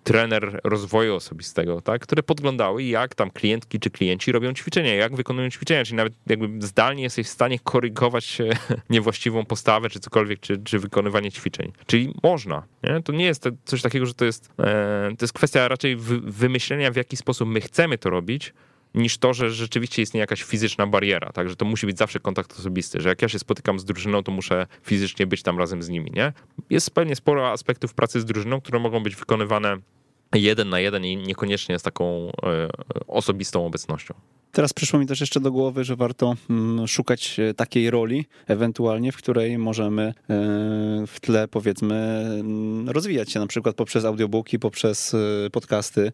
trener 0.04 0.60
rozwoju 0.64 1.14
osobistego, 1.14 1.80
tak, 1.80 2.02
które 2.02 2.22
podglądały, 2.22 2.82
jak 2.82 3.14
tam 3.14 3.30
klientki 3.30 3.80
czy 3.80 3.90
klienci 3.90 4.32
robią 4.32 4.52
ćwiczenia, 4.52 4.94
jak 4.94 5.16
wykonują 5.16 5.50
ćwiczenia, 5.50 5.84
czyli 5.84 5.96
nawet 5.96 6.14
jakby 6.26 6.66
zdalnie 6.66 7.02
jesteś 7.02 7.26
w 7.26 7.30
stanie 7.30 7.58
korygować 7.58 8.38
niewłaściwą 8.90 9.44
postawę, 9.44 9.90
czy 9.90 10.00
cokolwiek, 10.00 10.40
czy, 10.40 10.58
czy 10.58 10.78
wykonywanie 10.78 11.32
ćwiczeń. 11.32 11.72
Czyli 11.86 12.14
można, 12.22 12.62
nie? 12.82 13.02
To 13.02 13.12
nie 13.12 13.24
jest 13.24 13.48
coś 13.64 13.82
takiego, 13.82 14.06
że 14.06 14.14
to 14.14 14.24
jest, 14.24 14.50
e, 14.58 15.10
to 15.18 15.24
jest 15.24 15.32
kwestia 15.32 15.68
raczej 15.68 15.96
wymyślenia, 16.22 16.90
w 16.90 16.96
jaki 16.96 17.16
sposób 17.16 17.23
my 17.46 17.60
chcemy 17.60 17.98
to 17.98 18.10
robić, 18.10 18.52
niż 18.94 19.18
to, 19.18 19.34
że 19.34 19.50
rzeczywiście 19.50 20.02
istnieje 20.02 20.20
jakaś 20.20 20.42
fizyczna 20.42 20.86
bariera, 20.86 21.32
także 21.32 21.56
to 21.56 21.64
musi 21.64 21.86
być 21.86 21.98
zawsze 21.98 22.20
kontakt 22.20 22.58
osobisty, 22.58 23.00
że 23.00 23.08
jak 23.08 23.22
ja 23.22 23.28
się 23.28 23.38
spotykam 23.38 23.78
z 23.78 23.84
drużyną, 23.84 24.22
to 24.22 24.32
muszę 24.32 24.66
fizycznie 24.82 25.26
być 25.26 25.42
tam 25.42 25.58
razem 25.58 25.82
z 25.82 25.88
nimi, 25.88 26.10
nie? 26.14 26.32
Jest 26.70 26.90
pewnie 26.90 27.16
sporo 27.16 27.50
aspektów 27.50 27.94
pracy 27.94 28.20
z 28.20 28.24
drużyną, 28.24 28.60
które 28.60 28.78
mogą 28.78 29.02
być 29.02 29.16
wykonywane 29.16 29.76
jeden 30.34 30.68
na 30.68 30.80
jeden 30.80 31.04
i 31.04 31.16
niekoniecznie 31.16 31.78
z 31.78 31.82
taką 31.82 32.32
e, 32.42 32.68
osobistą 33.06 33.66
obecnością. 33.66 34.14
Teraz 34.54 34.72
przyszło 34.72 34.98
mi 34.98 35.06
też 35.06 35.20
jeszcze 35.20 35.40
do 35.40 35.52
głowy, 35.52 35.84
że 35.84 35.96
warto 35.96 36.34
mm, 36.50 36.86
szukać 36.86 37.40
e, 37.40 37.54
takiej 37.54 37.90
roli, 37.90 38.26
ewentualnie, 38.46 39.12
w 39.12 39.16
której 39.16 39.58
możemy 39.58 40.02
e, 40.02 40.14
w 41.06 41.20
tle, 41.20 41.48
powiedzmy, 41.48 41.94
mm, 42.40 42.88
rozwijać 42.88 43.32
się, 43.32 43.40
na 43.40 43.46
przykład 43.46 43.76
poprzez 43.76 44.04
audiobooki, 44.04 44.58
poprzez 44.58 45.14
e, 45.14 45.50
podcasty. 45.50 46.12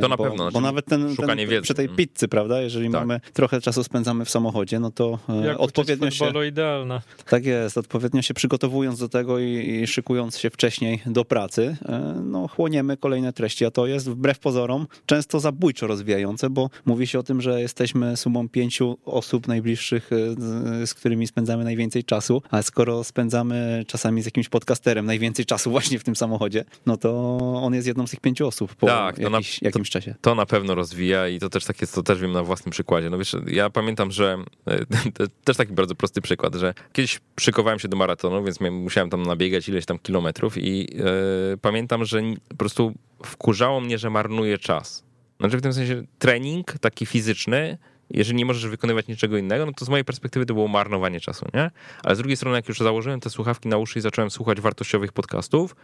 To 0.00 0.08
na 0.08 0.16
bo, 0.16 0.24
pewno. 0.24 0.44
Bo 0.44 0.50
znaczy 0.50 0.64
nawet 0.64 0.86
ten, 0.86 1.16
ten 1.16 1.62
przy 1.62 1.74
tej 1.74 1.88
pizzy, 1.88 2.28
prawda, 2.28 2.60
jeżeli 2.60 2.90
tak. 2.90 3.00
mamy 3.00 3.20
trochę 3.32 3.60
czasu 3.60 3.84
spędzamy 3.84 4.24
w 4.24 4.30
samochodzie, 4.30 4.80
no 4.80 4.90
to 4.90 5.18
Jak 5.44 5.60
odpowiednio 5.60 6.10
się... 6.10 6.46
idealna. 6.46 7.02
Tak 7.28 7.44
jest, 7.44 7.78
odpowiednio 7.78 8.22
się 8.22 8.34
przygotowując 8.34 8.98
do 8.98 9.08
tego 9.08 9.38
i, 9.38 9.80
i 9.82 9.86
szykując 9.86 10.38
się 10.38 10.50
wcześniej 10.50 11.02
do 11.06 11.24
pracy, 11.24 11.76
no 12.24 12.48
chłoniemy 12.48 12.96
kolejne 12.96 13.32
treści, 13.32 13.64
a 13.64 13.70
to 13.70 13.86
jest 13.86 14.10
wbrew 14.10 14.38
pozorom 14.38 14.86
często 15.06 15.40
zabójczo 15.40 15.86
rozwijające, 15.86 16.50
bo 16.50 16.70
mówi 16.86 17.06
się 17.06 17.18
o 17.18 17.22
tym, 17.22 17.40
że 17.40 17.65
jesteśmy 17.66 18.16
sumą 18.16 18.48
pięciu 18.48 18.98
osób 19.04 19.48
najbliższych, 19.48 20.10
e, 20.12 20.86
z 20.86 20.94
którymi 20.94 21.26
spędzamy 21.26 21.64
najwięcej 21.64 22.04
czasu, 22.04 22.42
a 22.50 22.62
skoro 22.62 23.04
spędzamy 23.04 23.84
czasami 23.86 24.22
z 24.22 24.24
jakimś 24.24 24.48
podcasterem 24.48 25.06
najwięcej 25.06 25.44
czasu 25.44 25.70
właśnie 25.70 25.98
w 25.98 26.04
tym 26.04 26.16
samochodzie, 26.16 26.64
no 26.86 26.96
to 26.96 27.38
on 27.62 27.74
jest 27.74 27.86
jedną 27.86 28.06
z 28.06 28.10
tych 28.10 28.20
pięciu 28.20 28.46
osób 28.46 28.74
po 28.74 28.86
tak, 28.86 29.18
jakiś, 29.18 29.62
na, 29.62 29.66
jakimś 29.66 29.90
czasie. 29.90 30.14
To 30.20 30.34
na 30.34 30.46
pewno 30.46 30.74
rozwija 30.74 31.28
i 31.28 31.38
to 31.38 31.48
też 31.48 31.64
tak 31.64 31.80
jest, 31.80 31.94
to 31.94 32.02
też 32.02 32.20
wiem 32.20 32.32
na 32.32 32.42
własnym 32.42 32.70
przykładzie. 32.70 33.10
No 33.10 33.18
wiesz, 33.18 33.36
ja 33.46 33.70
pamiętam, 33.70 34.10
że 34.10 34.38
e, 34.66 34.78
też 35.44 35.56
taki 35.56 35.72
bardzo 35.72 35.94
prosty 35.94 36.20
przykład, 36.20 36.54
że 36.54 36.74
kiedyś 36.92 37.20
szykowałem 37.40 37.78
się 37.78 37.88
do 37.88 37.96
maratonu, 37.96 38.44
więc 38.44 38.58
musiałem 38.60 39.10
tam 39.10 39.22
nabiegać 39.22 39.68
ileś 39.68 39.86
tam 39.86 39.98
kilometrów 39.98 40.58
i 40.58 40.78
yy, 40.78 41.58
pamiętam, 41.62 42.04
że 42.04 42.22
po 42.48 42.56
prostu 42.56 42.92
wkurzało 43.24 43.80
mnie, 43.80 43.98
że 43.98 44.10
marnuję 44.10 44.58
czas 44.58 45.05
znaczy 45.40 45.58
w 45.58 45.62
tym 45.62 45.72
sensie 45.72 46.02
trening 46.18 46.78
taki 46.78 47.06
fizyczny, 47.06 47.78
jeżeli 48.10 48.36
nie 48.36 48.44
możesz 48.44 48.66
wykonywać 48.66 49.06
niczego 49.06 49.36
innego, 49.36 49.66
no 49.66 49.72
to 49.72 49.84
z 49.84 49.88
mojej 49.88 50.04
perspektywy 50.04 50.46
to 50.46 50.54
było 50.54 50.68
marnowanie 50.68 51.20
czasu, 51.20 51.46
nie? 51.54 51.70
Ale 52.02 52.14
z 52.14 52.18
drugiej 52.18 52.36
strony, 52.36 52.56
jak 52.56 52.68
już 52.68 52.78
założyłem 52.78 53.20
te 53.20 53.30
słuchawki 53.30 53.68
na 53.68 53.76
uszy 53.76 53.98
i 53.98 54.02
zacząłem 54.02 54.30
słuchać 54.30 54.60
wartościowych 54.60 55.12
podcastów, 55.12 55.76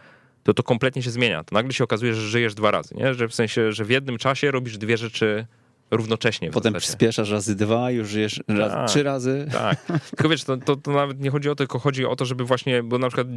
to 0.43 0.53
to 0.53 0.63
kompletnie 0.63 1.03
się 1.03 1.11
zmienia. 1.11 1.43
To 1.43 1.55
nagle 1.55 1.73
się 1.73 1.83
okazuje, 1.83 2.13
że 2.13 2.21
żyjesz 2.21 2.55
dwa 2.55 2.71
razy, 2.71 2.95
nie? 2.95 3.13
Że 3.13 3.27
w 3.27 3.35
sensie, 3.35 3.71
że 3.71 3.85
w 3.85 3.89
jednym 3.89 4.17
czasie 4.17 4.51
robisz 4.51 4.77
dwie 4.77 4.97
rzeczy 4.97 5.45
równocześnie. 5.95 6.51
Potem 6.51 6.73
przyspieszasz 6.73 7.31
razy 7.31 7.55
dwa, 7.55 7.91
już 7.91 8.09
żyjesz 8.09 8.43
raz, 8.47 8.71
tak, 8.71 8.87
trzy 8.87 9.03
razy. 9.03 9.47
Tak. 9.51 9.85
Tylko 10.09 10.29
wiesz, 10.29 10.43
to, 10.43 10.57
to, 10.57 10.75
to, 10.75 10.91
nawet 10.91 11.19
nie 11.19 11.29
chodzi 11.29 11.49
o 11.49 11.51
to, 11.51 11.55
tylko 11.55 11.79
chodzi 11.79 12.05
o 12.05 12.15
to, 12.15 12.25
żeby 12.25 12.43
właśnie, 12.43 12.83
bo 12.83 12.97
na 12.97 13.07
przykład 13.07 13.27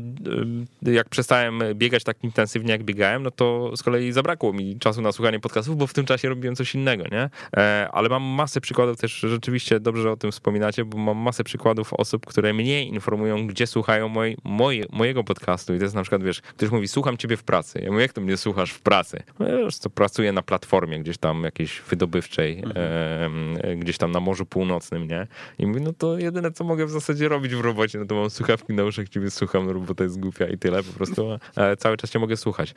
y, 0.87 0.93
jak 0.93 1.09
przestałem 1.09 1.63
biegać 1.75 2.05
tak 2.05 2.25
intensywnie, 2.25 2.73
jak 2.73 2.85
biegałem, 2.85 3.23
no 3.23 3.31
to 3.31 3.77
z 3.77 3.83
kolei 3.83 4.13
zabrakło 4.13 4.53
mi 4.53 4.79
czasu 4.79 5.03
na 5.03 5.13
słuchanie 5.13 5.41
podcastów, 5.41 5.77
bo 5.77 5.87
w 5.87 5.95
tym 5.95 6.07
czasie 6.07 6.29
robiłem 6.29 6.57
coś 6.57 6.75
innego, 6.75 7.05
nie? 7.13 7.31
E, 7.57 7.89
ale 7.93 8.09
mam 8.09 8.23
masę 8.23 8.61
przykładów 8.61 8.97
też, 8.97 9.13
rzeczywiście 9.13 9.81
dobrze 9.81 10.11
o 10.11 10.17
tym 10.17 10.33
wspominacie, 10.33 10.85
bo 10.85 10.99
mam 10.99 11.17
masę 11.17 11.45
przykładów 11.45 11.93
osób, 11.95 12.27
które 12.27 12.53
mnie 12.53 12.85
informują, 12.85 13.47
gdzie 13.47 13.67
słuchają 13.67 14.09
moj, 14.09 14.37
moje, 14.45 14.85
mojego 14.91 15.25
podcastu 15.25 15.75
i 15.75 15.79
to 15.79 15.85
jest 15.85 15.95
na 15.95 16.03
przykład, 16.03 16.23
wiesz, 16.23 16.41
ktoś 16.41 16.71
mówi, 16.71 16.89
słucham 16.89 17.17
ciebie 17.17 17.37
w 17.37 17.43
pracy. 17.43 17.81
Ja 17.83 17.91
mówię, 17.91 18.03
jak 18.03 18.13
to 18.13 18.21
mnie 18.21 18.37
słuchasz 18.37 18.71
w 18.71 18.81
pracy? 18.81 19.23
No, 19.39 19.47
wiesz, 19.47 19.79
to 19.79 19.91
pracuję 19.91 20.33
na 20.33 20.43
platformie 20.43 21.01
gdzieś 21.01 21.19
tam 21.19 21.43
jakiejś 21.43 21.81
wydobywczej 21.81 22.46
mhm. 22.55 23.81
gdzieś 23.81 23.99
tam 23.99 24.13
na 24.13 24.21
Morzu 24.21 24.47
Północnym, 24.47 25.09
nie? 25.09 25.27
I 25.59 25.67
mówię, 25.67 25.81
no 25.81 25.93
to 25.93 26.19
jedyne, 26.19 26.53
co 26.53 26.65
mogę 26.65 26.87
w 26.87 26.91
zasadzie 26.91 27.29
robić 27.29 27.55
w 27.55 27.61
robocie, 27.61 27.99
no 27.99 28.07
to 28.07 28.15
mam 28.15 28.31
słuchawki 28.31 28.73
na 28.73 28.85
uszach, 28.85 29.09
ciebie 29.09 29.31
słucham, 29.31 29.67
no 29.67 29.73
robota 29.73 30.05
jest 30.05 30.21
głupia 30.21 30.47
i 30.47 30.59
tyle, 30.59 30.83
po 30.83 30.93
prostu 30.93 31.39
e, 31.57 31.77
cały 31.77 31.97
czas 31.97 32.11
cię 32.11 32.19
mogę 32.19 32.37
słuchać. 32.37 32.75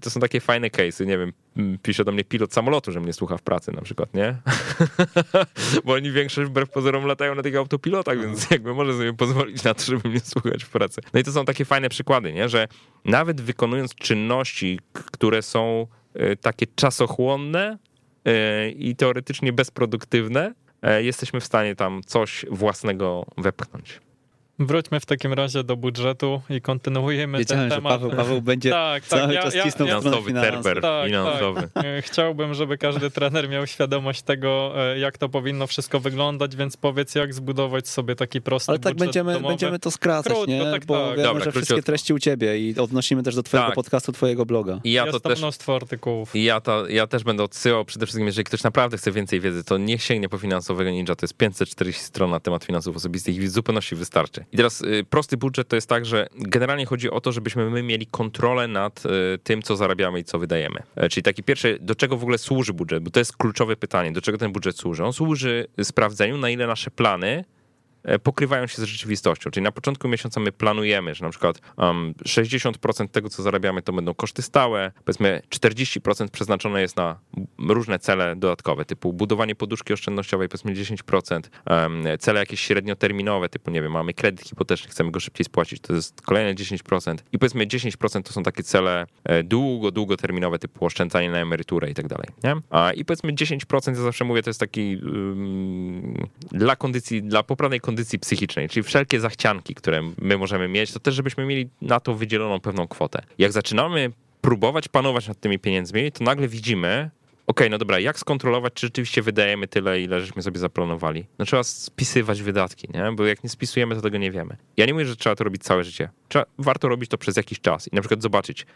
To 0.00 0.10
są 0.10 0.20
takie 0.20 0.40
fajne 0.40 0.68
case'y, 0.68 1.06
nie 1.06 1.18
wiem, 1.18 1.32
pisze 1.82 2.04
do 2.04 2.12
mnie 2.12 2.24
pilot 2.24 2.52
samolotu, 2.52 2.92
że 2.92 3.00
mnie 3.00 3.12
słucha 3.12 3.36
w 3.36 3.42
pracy 3.42 3.72
na 3.72 3.82
przykład, 3.82 4.14
nie? 4.14 4.36
Bo 5.84 5.92
oni 5.92 6.10
większość 6.12 6.50
wbrew 6.50 6.70
pozorom 6.70 7.06
latają 7.06 7.34
na 7.34 7.42
tych 7.42 7.56
autopilotach, 7.56 8.20
więc 8.20 8.38
mhm. 8.38 8.48
jakby 8.50 8.74
może 8.74 8.92
sobie 8.92 9.12
pozwolić 9.12 9.64
na 9.64 9.74
to, 9.74 9.82
żeby 9.82 10.08
mnie 10.08 10.20
słuchać 10.20 10.64
w 10.64 10.70
pracy. 10.70 11.00
No 11.14 11.20
i 11.20 11.24
to 11.24 11.32
są 11.32 11.44
takie 11.44 11.64
fajne 11.64 11.88
przykłady, 11.88 12.32
nie? 12.32 12.48
Że 12.48 12.68
nawet 13.04 13.40
wykonując 13.40 13.94
czynności, 13.94 14.80
które 14.92 15.42
są 15.42 15.86
e, 16.14 16.36
takie 16.36 16.66
czasochłonne, 16.74 17.78
i 18.76 18.96
teoretycznie 18.96 19.52
bezproduktywne, 19.52 20.54
e, 20.82 21.02
jesteśmy 21.02 21.40
w 21.40 21.44
stanie 21.44 21.76
tam 21.76 22.00
coś 22.06 22.44
własnego 22.50 23.26
wepchnąć. 23.38 24.00
Wróćmy 24.60 25.00
w 25.00 25.06
takim 25.06 25.32
razie 25.32 25.64
do 25.64 25.76
budżetu 25.76 26.42
i 26.50 26.60
kontynuujemy 26.60 27.38
Wiedziałem, 27.38 27.70
ten 27.70 27.78
temat. 27.78 27.92
Że 27.92 27.98
Paweł, 27.98 28.16
Paweł 28.16 28.42
będzie 28.42 28.70
tak, 28.84 29.06
tak, 29.06 29.20
cały 29.20 29.34
ja, 29.34 29.42
czas 29.42 29.54
cisnął 29.54 29.88
ja, 29.88 29.98
finansowy 29.98 30.32
terber 30.32 30.80
tak, 30.80 31.06
finansowy. 31.06 31.68
Tak. 31.74 31.86
Chciałbym, 32.00 32.54
żeby 32.54 32.78
każdy 32.78 33.10
trener 33.10 33.48
miał 33.48 33.66
świadomość 33.66 34.22
tego, 34.22 34.72
e, 34.76 34.98
jak 34.98 35.18
to 35.18 35.28
powinno 35.28 35.66
wszystko 35.66 36.00
wyglądać, 36.00 36.56
więc 36.56 36.76
powiedz, 36.76 37.14
jak 37.14 37.34
zbudować 37.34 37.88
sobie 37.88 38.16
taki 38.16 38.40
prosty 38.40 38.72
Ale 38.72 38.78
tak 38.78 38.96
będziemy, 38.96 39.40
będziemy 39.40 39.78
to 39.78 39.90
skracać, 39.90 40.32
Krótko, 40.32 40.52
nie? 40.52 40.64
Tak, 40.64 40.86
Bo 40.86 40.94
tak. 40.94 41.10
wiemy, 41.10 41.22
Dobra, 41.22 41.44
że 41.44 41.52
wszystkie 41.52 41.82
treści 41.82 42.14
u 42.14 42.18
ciebie 42.18 42.58
i 42.58 42.78
odnosimy 42.78 43.22
też 43.22 43.34
do 43.34 43.42
twojego 43.42 43.66
tak. 43.66 43.74
podcastu, 43.74 44.12
twojego 44.12 44.46
bloga. 44.46 44.80
I 44.84 44.92
ja 44.92 45.06
Jest 45.06 45.22
to 45.22 45.28
też, 45.28 45.38
mnóstwo 45.38 45.76
artykułów. 45.76 46.36
I 46.36 46.44
ja, 46.44 46.60
to, 46.60 46.88
ja 46.88 47.06
też 47.06 47.24
będę 47.24 47.42
odsyłał 47.42 47.84
przede 47.84 48.06
wszystkim, 48.06 48.26
jeżeli 48.26 48.44
ktoś 48.44 48.62
naprawdę 48.62 48.96
chce 48.96 49.12
więcej 49.12 49.40
wiedzy, 49.40 49.64
to 49.64 49.78
niech 49.78 50.02
sięgnie 50.02 50.28
po 50.28 50.38
finansowego 50.38 50.90
ninja. 50.90 51.14
To 51.14 51.24
jest 51.24 51.34
540 51.34 52.02
stron 52.02 52.30
na 52.30 52.40
temat 52.40 52.64
finansów 52.64 52.96
osobistych 52.96 53.36
i 53.36 53.40
w 53.40 53.50
zupełności 53.50 53.96
wystarczy. 53.96 54.44
I 54.52 54.56
teraz 54.56 54.80
y, 54.80 55.04
prosty 55.10 55.36
budżet 55.36 55.68
to 55.68 55.76
jest 55.76 55.88
tak, 55.88 56.06
że 56.06 56.26
generalnie 56.34 56.86
chodzi 56.86 57.10
o 57.10 57.20
to, 57.20 57.32
żebyśmy 57.32 57.70
my 57.70 57.82
mieli 57.82 58.06
kontrolę 58.06 58.68
nad 58.68 59.02
y, 59.06 59.38
tym, 59.38 59.62
co 59.62 59.76
zarabiamy 59.76 60.20
i 60.20 60.24
co 60.24 60.38
wydajemy. 60.38 60.82
E, 60.96 61.08
Czyli 61.08 61.24
taki 61.24 61.42
pierwszy, 61.42 61.78
do 61.80 61.94
czego 61.94 62.16
w 62.16 62.22
ogóle 62.22 62.38
służy 62.38 62.72
budżet, 62.72 63.02
bo 63.02 63.10
to 63.10 63.20
jest 63.20 63.36
kluczowe 63.36 63.76
pytanie, 63.76 64.12
do 64.12 64.20
czego 64.20 64.38
ten 64.38 64.52
budżet 64.52 64.76
służy? 64.76 65.04
On 65.04 65.12
służy 65.12 65.66
sprawdzeniu, 65.82 66.38
na 66.38 66.50
ile 66.50 66.66
nasze 66.66 66.90
plany 66.90 67.44
pokrywają 68.22 68.66
się 68.66 68.82
z 68.82 68.84
rzeczywistością. 68.84 69.50
Czyli 69.50 69.64
na 69.64 69.72
początku 69.72 70.08
miesiąca 70.08 70.40
my 70.40 70.52
planujemy, 70.52 71.14
że 71.14 71.24
na 71.24 71.30
przykład 71.30 71.60
um, 71.76 72.14
60% 72.24 73.08
tego, 73.08 73.28
co 73.28 73.42
zarabiamy, 73.42 73.82
to 73.82 73.92
będą 73.92 74.14
koszty 74.14 74.42
stałe, 74.42 74.92
powiedzmy 75.04 75.42
40% 75.50 76.28
przeznaczone 76.28 76.80
jest 76.80 76.96
na 76.96 77.18
różne 77.68 77.98
cele 77.98 78.36
dodatkowe, 78.36 78.84
typu 78.84 79.12
budowanie 79.12 79.54
poduszki 79.54 79.92
oszczędnościowej, 79.92 80.48
powiedzmy 80.48 80.72
10%, 80.72 81.40
um, 81.66 82.04
cele 82.18 82.40
jakieś 82.40 82.60
średnioterminowe, 82.60 83.48
typu 83.48 83.70
nie 83.70 83.82
wiem, 83.82 83.92
mamy 83.92 84.14
kredyt 84.14 84.48
hipoteczny, 84.48 84.90
chcemy 84.90 85.10
go 85.10 85.20
szybciej 85.20 85.44
spłacić, 85.44 85.80
to 85.80 85.94
jest 85.94 86.22
kolejne 86.22 86.54
10% 86.54 87.16
i 87.32 87.38
powiedzmy 87.38 87.66
10% 87.66 88.22
to 88.22 88.32
są 88.32 88.42
takie 88.42 88.62
cele 88.62 89.06
e, 89.24 89.42
długo, 89.42 89.90
długoterminowe, 89.90 90.58
typu 90.58 90.86
oszczędzanie 90.86 91.30
na 91.30 91.38
emeryturę 91.38 91.90
i 91.90 91.94
tak 91.94 92.08
dalej, 92.08 92.26
nie? 92.44 92.56
A, 92.70 92.92
I 92.92 93.04
powiedzmy 93.04 93.32
10%, 93.32 93.88
ja 93.88 93.94
zawsze 93.94 94.24
mówię, 94.24 94.42
to 94.42 94.50
jest 94.50 94.60
taki 94.60 94.96
um, 94.96 96.14
dla 96.52 96.76
kondycji, 96.76 97.22
dla 97.22 97.42
poprawnej 97.42 97.80
kondycji 97.80 97.97
psychicznej, 98.20 98.68
czyli 98.68 98.82
wszelkie 98.82 99.20
zachcianki, 99.20 99.74
które 99.74 100.02
my 100.18 100.38
możemy 100.38 100.68
mieć, 100.68 100.92
to 100.92 101.00
też 101.00 101.14
żebyśmy 101.14 101.46
mieli 101.46 101.68
na 101.82 102.00
to 102.00 102.14
wydzieloną 102.14 102.60
pewną 102.60 102.88
kwotę. 102.88 103.22
Jak 103.38 103.52
zaczynamy 103.52 104.12
próbować 104.40 104.88
panować 104.88 105.28
nad 105.28 105.40
tymi 105.40 105.58
pieniędzmi, 105.58 106.12
to 106.12 106.24
nagle 106.24 106.48
widzimy, 106.48 107.10
okej, 107.46 107.70
no 107.70 107.78
dobra, 107.78 107.98
jak 107.98 108.18
skontrolować, 108.18 108.72
czy 108.72 108.86
rzeczywiście 108.86 109.22
wydajemy 109.22 109.68
tyle, 109.68 110.00
ile 110.00 110.20
żeśmy 110.20 110.42
sobie 110.42 110.58
zaplanowali? 110.58 111.26
No 111.38 111.44
trzeba 111.44 111.62
spisywać 111.62 112.42
wydatki, 112.42 112.88
nie? 112.94 113.12
Bo 113.12 113.26
jak 113.26 113.44
nie 113.44 113.50
spisujemy, 113.50 113.94
to 113.94 114.00
tego 114.00 114.18
nie 114.18 114.30
wiemy. 114.30 114.56
Ja 114.76 114.86
nie 114.86 114.92
mówię, 114.92 115.06
że 115.06 115.16
trzeba 115.16 115.36
to 115.36 115.44
robić 115.44 115.62
całe 115.62 115.84
życie. 115.84 116.08
Trzeba, 116.28 116.44
warto 116.58 116.88
robić 116.88 117.10
to 117.10 117.18
przez 117.18 117.36
jakiś 117.36 117.60
czas 117.60 117.88
i 117.92 117.94
na 117.96 118.00
przykład 118.00 118.22
zobaczyć, 118.22 118.66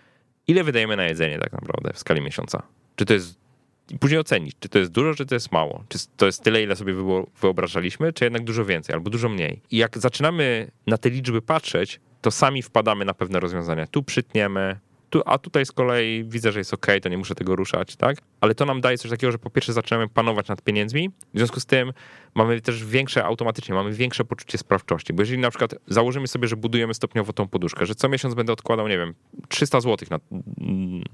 ile 0.46 0.64
wydajemy 0.64 0.96
na 0.96 1.04
jedzenie 1.04 1.38
tak 1.38 1.52
naprawdę 1.52 1.92
w 1.92 1.98
skali 1.98 2.20
miesiąca. 2.20 2.62
Czy 2.96 3.04
to 3.04 3.14
jest 3.14 3.42
i 3.90 3.98
później 3.98 4.20
ocenić, 4.20 4.56
czy 4.60 4.68
to 4.68 4.78
jest 4.78 4.90
dużo, 4.90 5.14
czy 5.14 5.26
to 5.26 5.34
jest 5.34 5.52
mało. 5.52 5.84
Czy 5.88 5.98
to 6.16 6.26
jest 6.26 6.42
tyle, 6.42 6.62
ile 6.62 6.76
sobie 6.76 6.94
wyo- 6.94 7.26
wyobrażaliśmy, 7.40 8.12
czy 8.12 8.24
jednak 8.24 8.44
dużo 8.44 8.64
więcej, 8.64 8.94
albo 8.94 9.10
dużo 9.10 9.28
mniej. 9.28 9.62
I 9.70 9.76
jak 9.76 9.98
zaczynamy 9.98 10.70
na 10.86 10.98
te 10.98 11.10
liczby 11.10 11.42
patrzeć, 11.42 12.00
to 12.20 12.30
sami 12.30 12.62
wpadamy 12.62 13.04
na 13.04 13.14
pewne 13.14 13.40
rozwiązania. 13.40 13.86
Tu 13.86 14.02
przytniemy, 14.02 14.78
tu, 15.12 15.22
a 15.26 15.38
tutaj 15.38 15.66
z 15.66 15.72
kolei 15.72 16.24
widzę, 16.24 16.52
że 16.52 16.58
jest 16.58 16.74
ok, 16.74 16.86
to 17.02 17.08
nie 17.08 17.18
muszę 17.18 17.34
tego 17.34 17.56
ruszać, 17.56 17.96
tak? 17.96 18.16
Ale 18.40 18.54
to 18.54 18.64
nam 18.64 18.80
daje 18.80 18.98
coś 18.98 19.10
takiego, 19.10 19.32
że 19.32 19.38
po 19.38 19.50
pierwsze 19.50 19.72
zaczynamy 19.72 20.08
panować 20.08 20.48
nad 20.48 20.62
pieniędzmi, 20.62 21.10
w 21.34 21.38
związku 21.38 21.60
z 21.60 21.66
tym 21.66 21.92
mamy 22.34 22.60
też 22.60 22.84
większe 22.84 23.24
automatycznie, 23.24 23.74
mamy 23.74 23.92
większe 23.92 24.24
poczucie 24.24 24.58
sprawczości, 24.58 25.12
bo 25.12 25.22
jeżeli 25.22 25.38
na 25.38 25.50
przykład 25.50 25.74
założymy 25.86 26.28
sobie, 26.28 26.48
że 26.48 26.56
budujemy 26.56 26.94
stopniowo 26.94 27.32
tą 27.32 27.48
poduszkę, 27.48 27.86
że 27.86 27.94
co 27.94 28.08
miesiąc 28.08 28.34
będę 28.34 28.52
odkładał, 28.52 28.88
nie 28.88 28.98
wiem, 28.98 29.14
300 29.48 29.80
zł 29.80 30.08
na, 30.10 30.18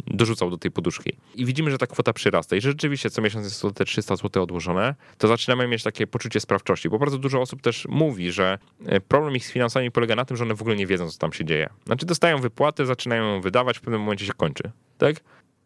dorzucał 0.07 0.51
do 0.51 0.59
tej 0.59 0.71
poduszki 0.71 1.13
i 1.35 1.45
widzimy, 1.45 1.71
że 1.71 1.79
ta 1.79 1.87
kwota 1.87 2.13
przyrasta 2.13 2.57
i 2.57 2.61
że 2.61 2.69
rzeczywiście 2.69 3.11
co 3.11 3.23
miesiąc 3.23 3.45
jest 3.45 3.63
to 3.63 3.71
te 3.71 3.85
300 3.85 4.17
zł 4.17 4.43
odłożone, 4.43 4.95
to 5.19 5.29
zaczynamy 5.29 5.69
mieć 5.69 5.83
takie 5.83 6.07
poczucie 6.07 6.41
sprawczości, 6.41 6.89
bo 6.89 6.99
bardzo 6.99 7.19
dużo 7.19 7.41
osób 7.41 7.63
też 7.63 7.87
mówi, 7.89 8.33
że 8.33 8.59
e, 8.87 9.01
problem 9.01 9.37
ich 9.37 9.47
z 9.47 9.53
finansami 9.53 9.91
polega 9.91 10.17
na 10.17 10.25
tym, 10.25 10.37
że 10.37 10.45
one 10.45 10.55
w 10.55 10.61
ogóle 10.61 10.77
nie 10.77 10.87
wiedzą, 10.87 11.11
co 11.11 11.19
tam 11.19 11.33
się 11.33 11.45
dzieje. 11.45 11.69
Znaczy 11.87 12.07
dostają 12.07 12.39
wypłatę, 12.39 12.87
zaczynają 12.87 13.35
ją 13.35 13.41
wydawać, 13.41 13.81
pewnym 13.89 14.01
momencie 14.01 14.27
się 14.27 14.33
kończy, 14.33 14.71
tak? 14.99 15.17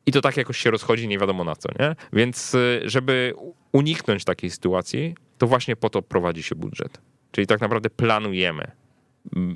I 0.06 0.12
to 0.12 0.20
tak 0.20 0.36
jakoś 0.36 0.58
się 0.58 0.70
rozchodzi, 0.70 1.08
nie 1.08 1.18
wiadomo 1.18 1.44
na 1.44 1.56
co, 1.56 1.68
nie? 1.78 1.96
Więc 2.12 2.54
y, 2.54 2.80
żeby 2.84 3.34
uniknąć 3.72 4.24
takiej 4.24 4.50
sytuacji, 4.50 5.14
to 5.38 5.46
właśnie 5.46 5.76
po 5.76 5.90
to 5.90 6.02
prowadzi 6.02 6.42
się 6.42 6.54
budżet. 6.54 7.00
Czyli 7.32 7.46
tak 7.46 7.60
naprawdę 7.60 7.90
planujemy. 7.90 8.70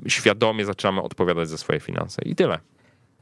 Świadomie 0.08 0.64
zaczynamy 0.64 1.02
odpowiadać 1.02 1.48
za 1.48 1.58
swoje 1.58 1.80
finanse. 1.80 2.22
I 2.22 2.34
tyle. 2.34 2.58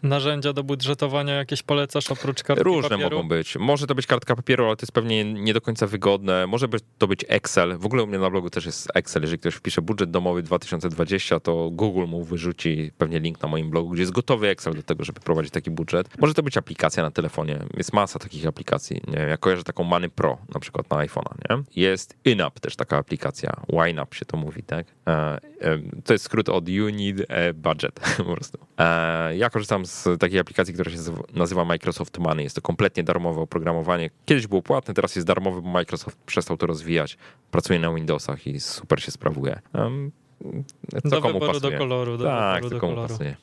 Narzędzia 0.05 0.52
do 0.52 0.64
budżetowania 0.64 1.34
jakieś 1.34 1.62
polecasz 1.62 2.11
oprócz 2.11 2.42
kartki 2.42 2.64
Różne 2.64 2.88
papieru? 2.88 3.16
mogą 3.16 3.28
być. 3.28 3.57
Może 3.57 3.86
to 3.86 3.94
być 3.94 4.07
kartka 4.07 4.36
papieru, 4.36 4.66
ale 4.66 4.76
to 4.76 4.82
jest 4.82 4.92
pewnie 4.92 5.24
nie 5.24 5.55
do 5.55 5.61
końca 5.61 5.86
wygodne. 5.86 6.46
Może 6.46 6.68
być, 6.68 6.84
to 6.98 7.07
być 7.07 7.24
Excel. 7.28 7.78
W 7.78 7.86
ogóle 7.86 8.02
u 8.02 8.07
mnie 8.07 8.18
na 8.18 8.30
blogu 8.30 8.50
też 8.50 8.66
jest 8.66 8.88
Excel. 8.94 9.22
Jeżeli 9.22 9.38
ktoś 9.38 9.55
wpisze 9.55 9.82
budżet 9.82 10.11
domowy 10.11 10.42
2020, 10.42 11.40
to 11.40 11.70
Google 11.70 12.07
mu 12.07 12.24
wyrzuci 12.24 12.92
pewnie 12.98 13.20
link 13.20 13.42
na 13.42 13.48
moim 13.48 13.70
blogu, 13.70 13.90
gdzie 13.90 14.02
jest 14.02 14.12
gotowy 14.12 14.48
Excel 14.48 14.74
do 14.74 14.82
tego, 14.82 15.05
żeby 15.05 15.20
prowadzić 15.20 15.52
taki 15.52 15.70
budżet. 15.70 16.09
Może 16.18 16.34
to 16.34 16.42
być 16.42 16.57
aplikacja 16.57 17.02
na 17.02 17.11
telefonie. 17.11 17.59
Jest 17.76 17.92
masa 17.92 18.18
takich 18.18 18.46
aplikacji. 18.46 19.00
Nie 19.09 19.16
wiem, 19.16 19.28
ja 19.28 19.36
kojarzę 19.36 19.64
taką 19.64 19.84
Money 19.84 20.11
Pro 20.11 20.38
na 20.55 20.61
przykład 20.61 20.90
na 20.90 20.96
iPhone'a. 20.96 21.34
Nie? 21.50 21.82
Jest 21.82 22.16
InUp 22.24 22.61
też 22.61 22.76
taka 22.76 22.96
aplikacja. 22.96 23.52
YNUP 23.88 24.14
się 24.14 24.24
to 24.24 24.36
mówi, 24.36 24.62
tak? 24.62 24.86
E, 25.07 25.12
e, 25.61 25.78
to 26.05 26.12
jest 26.12 26.24
skrót 26.24 26.48
od 26.48 26.68
You 26.68 26.88
Need 26.88 27.30
a 27.30 27.52
Budget 27.55 28.00
po 28.16 28.24
prostu. 28.24 28.59
E, 28.78 29.36
ja 29.36 29.50
korzystam 29.50 29.86
z 29.86 29.93
takiej 30.18 30.38
aplikacji, 30.38 30.74
która 30.74 30.90
się 30.90 30.97
nazywa- 31.34 31.64
Microsoft 31.64 32.18
Money. 32.18 32.45
Jest 32.45 32.57
to 32.57 32.62
kompletnie 32.62 33.03
darmowe 33.05 33.40
oprogramowanie. 33.40 34.11
Kiedyś 34.26 34.47
było 34.47 34.62
płatne, 34.62 34.95
teraz 34.95 35.16
jest 35.16 35.26
darmowe, 35.26 35.62
bo 35.62 35.68
Microsoft 35.68 36.16
przestał 36.26 36.57
to 36.57 36.66
rozwijać. 36.66 37.16
Pracuje 37.51 37.78
na 37.78 37.95
Windowsach 37.95 38.47
i 38.47 38.61
super 38.61 39.03
się 39.03 39.11
sprawuje. 39.11 39.61
Um, 39.74 40.12
co 41.03 41.09
Do 41.09 41.20
komu 41.22 41.34
wyboru 41.34 41.53
pasuje. 41.53 41.72
do 41.72 41.78
koloru. 41.78 42.18
Do 42.18 42.24
tak, 42.24 42.62
do 42.62 42.80
komu 42.80 42.80
koloru. 42.95 43.09
pasuje. 43.09 43.36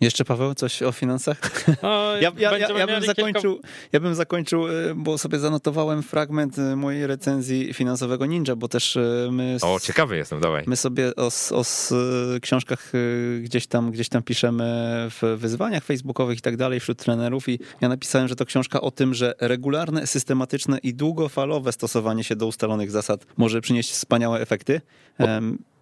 Jeszcze 0.00 0.24
Paweł, 0.24 0.54
coś 0.54 0.82
o 0.82 0.92
finansach? 0.92 1.40
No, 1.82 2.12
Ja, 2.20 2.32
ja, 2.38 2.58
ja, 2.58 2.68
ja, 2.78 2.86
bym 2.86 3.02
zakończył, 3.06 3.60
ja 3.92 4.00
bym 4.00 4.14
zakończył, 4.14 4.68
y, 4.68 4.94
bo 4.96 5.18
sobie 5.18 5.38
zanotowałem 5.38 6.02
fragment 6.02 6.58
y, 6.58 6.76
mojej 6.76 7.06
recenzji 7.06 7.74
finansowego 7.74 8.26
Ninja, 8.26 8.56
bo 8.56 8.68
też 8.68 8.96
y, 8.96 9.28
my... 9.32 9.58
z- 9.58 9.64
O, 9.64 9.80
ciekawy 9.80 10.16
jestem, 10.16 10.40
dawaj. 10.40 10.64
My 10.66 10.76
sobie 10.76 11.16
o, 11.16 11.26
o 11.56 11.60
s- 11.60 11.94
książkach 12.42 12.94
y, 12.94 13.40
gdzieś 13.44 13.66
tam, 13.66 13.90
gdzieś 13.90 14.08
tam 14.08 14.22
piszemy 14.22 14.64
w 15.10 15.36
wyzwaniach 15.36 15.84
facebookowych 15.84 16.38
i 16.38 16.42
tak 16.42 16.56
dalej 16.56 16.80
wśród 16.80 16.98
trenerów 16.98 17.48
i 17.48 17.58
ja 17.80 17.88
napisałem, 17.88 18.28
że 18.28 18.36
to 18.36 18.44
książka 18.46 18.80
o 18.80 18.90
tym, 18.90 19.14
że 19.14 19.34
regularne, 19.40 20.06
systematyczne 20.06 20.78
i 20.78 20.94
długofalowe 20.94 21.72
stosowanie 21.72 22.24
się 22.24 22.36
do 22.36 22.46
ustalonych 22.46 22.90
zasad 22.90 23.26
może 23.36 23.60
przynieść 23.60 23.90
wspaniałe 23.90 24.40
efekty. 24.40 24.80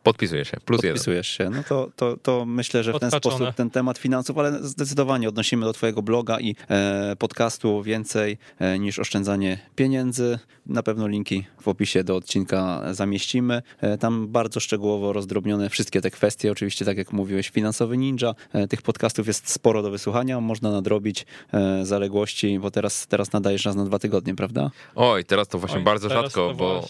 Podpisuję 0.07 0.44
się. 0.44 0.57
Plus 0.64 0.82
jeden. 0.82 0.92
Podpisujesz 0.92 1.28
się. 1.28 1.50
No 1.50 1.62
to, 1.68 1.88
to, 1.96 2.16
to 2.16 2.44
myślę, 2.44 2.82
że 2.82 2.92
w 2.92 3.00
ten 3.00 3.11
sposób 3.11 3.54
ten 3.54 3.70
temat 3.70 3.98
finansów, 3.98 4.38
ale 4.38 4.62
zdecydowanie 4.62 5.28
odnosimy 5.28 5.66
do 5.66 5.72
twojego 5.72 6.02
bloga 6.02 6.40
i 6.40 6.57
e, 6.70 7.16
podcastu 7.18 7.82
więcej 7.82 8.38
e, 8.59 8.78
niż 8.78 8.98
oszczędzanie 8.98 9.59
pieniędzy. 9.76 10.38
Na 10.66 10.82
pewno 10.82 11.09
linki 11.09 11.46
w 11.61 11.68
opisie 11.68 12.04
do 12.04 12.16
odcinka 12.16 12.82
zamieścimy. 12.94 13.62
E, 13.80 13.98
tam 13.98 14.28
bardzo 14.28 14.61
szczegółowo 14.61 15.12
rozdrobnione 15.12 15.70
wszystkie 15.70 16.00
te 16.00 16.11
kwestie. 16.11 16.52
Oczywiście, 16.52 16.84
tak 16.84 16.96
jak 16.96 17.12
mówiłeś, 17.12 17.48
finansowy 17.48 17.96
ninja. 17.96 18.34
E, 18.52 18.68
tych 18.68 18.82
podcastów 18.82 19.26
jest 19.26 19.50
sporo 19.50 19.82
do 19.82 19.90
wysłuchania. 19.90 20.40
Można 20.40 20.70
nadrobić 20.70 21.26
e, 21.52 21.86
zaległości, 21.86 22.59
bo 22.59 22.70
teraz, 22.70 23.07
teraz 23.07 23.32
nadajesz 23.32 23.64
raz 23.64 23.76
na 23.76 23.84
dwa 23.84 23.98
tygodnie, 23.98 24.34
prawda? 24.34 24.70
Oj, 24.94 25.24
teraz 25.24 25.48
to 25.48 25.59
właśnie 25.59 25.78
Oj, 25.78 25.84
bardzo 25.84 26.09
rzadko, 26.09 26.54
bo 26.54 26.88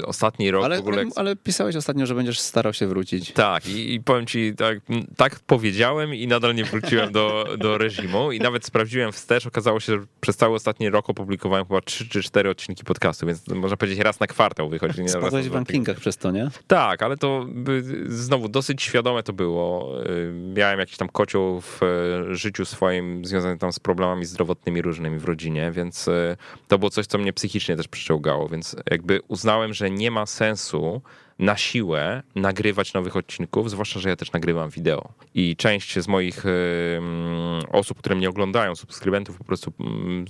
y, 0.00 0.06
ostatni 0.06 0.50
rok 0.50 0.64
Ale, 0.64 0.76
w 0.76 0.80
ogóle... 0.80 1.00
ale, 1.00 1.10
ale 1.16 1.36
pisałeś 1.36 1.76
ostatnio, 1.76 2.06
że 2.06 2.14
będziesz 2.14 2.51
starał 2.52 2.72
się 2.72 2.86
wrócić. 2.86 3.32
Tak, 3.32 3.66
i, 3.66 3.94
i 3.94 4.00
powiem 4.00 4.26
ci, 4.26 4.54
tak, 4.56 4.78
tak 5.16 5.40
powiedziałem 5.40 6.14
i 6.14 6.26
nadal 6.26 6.54
nie 6.54 6.64
wróciłem 6.64 7.12
do, 7.12 7.44
do 7.58 7.78
reżimu 7.78 8.32
i 8.32 8.38
nawet 8.38 8.66
sprawdziłem 8.66 9.12
wstecz, 9.12 9.46
okazało 9.46 9.80
się, 9.80 9.92
że 9.92 10.06
przez 10.20 10.36
cały 10.36 10.54
ostatni 10.54 10.90
rok 10.90 11.10
opublikowałem 11.10 11.66
chyba 11.66 11.80
3 11.80 12.08
czy 12.08 12.22
4 12.22 12.50
odcinki 12.50 12.84
podcastu, 12.84 13.26
więc 13.26 13.48
można 13.48 13.76
powiedzieć 13.76 13.98
raz 13.98 14.20
na 14.20 14.26
kwartał 14.26 14.68
wychodzi. 14.68 15.02
nie 15.02 15.08
Spadłeś 15.08 15.48
w 15.48 15.54
rankingach 15.54 15.96
przez 15.96 16.16
to, 16.16 16.30
nie? 16.30 16.50
tak, 16.66 17.02
ale 17.02 17.16
to 17.16 17.46
znowu 18.06 18.48
dosyć 18.48 18.82
świadome 18.82 19.22
to 19.22 19.32
było. 19.32 19.98
Y, 20.06 20.32
Miałem 20.56 20.78
jakiś 20.80 20.96
tam 20.96 21.08
kocioł 21.08 21.60
w 21.60 21.80
e, 21.82 22.34
życiu 22.34 22.64
swoim 22.64 23.24
związany 23.24 23.58
tam 23.58 23.72
z 23.72 23.78
problemami 23.78 24.24
zdrowotnymi 24.24 24.82
różnymi 24.82 25.18
w 25.18 25.24
rodzinie, 25.24 25.72
więc 25.74 26.08
e, 26.08 26.36
to 26.68 26.78
było 26.78 26.90
coś, 26.90 27.06
co 27.06 27.18
mnie 27.18 27.32
psychicznie 27.32 27.76
też 27.76 27.88
przyczołgało, 27.88 28.48
więc 28.48 28.76
jakby 28.90 29.20
uznałem, 29.28 29.74
że 29.74 29.90
nie 29.90 30.10
ma 30.10 30.26
sensu 30.26 31.02
na 31.42 31.56
siłę 31.56 32.22
nagrywać 32.34 32.94
nowych 32.94 33.16
odcinków, 33.16 33.70
zwłaszcza, 33.70 34.00
że 34.00 34.08
ja 34.08 34.16
też 34.16 34.32
nagrywam 34.32 34.70
wideo. 34.70 35.12
I 35.34 35.56
część 35.56 35.98
z 35.98 36.08
moich 36.08 36.44
osób, 37.72 37.98
które 37.98 38.14
mnie 38.14 38.28
oglądają, 38.28 38.74
subskrybentów, 38.74 39.38
po 39.38 39.44
prostu 39.44 39.72
mm, 39.80 40.26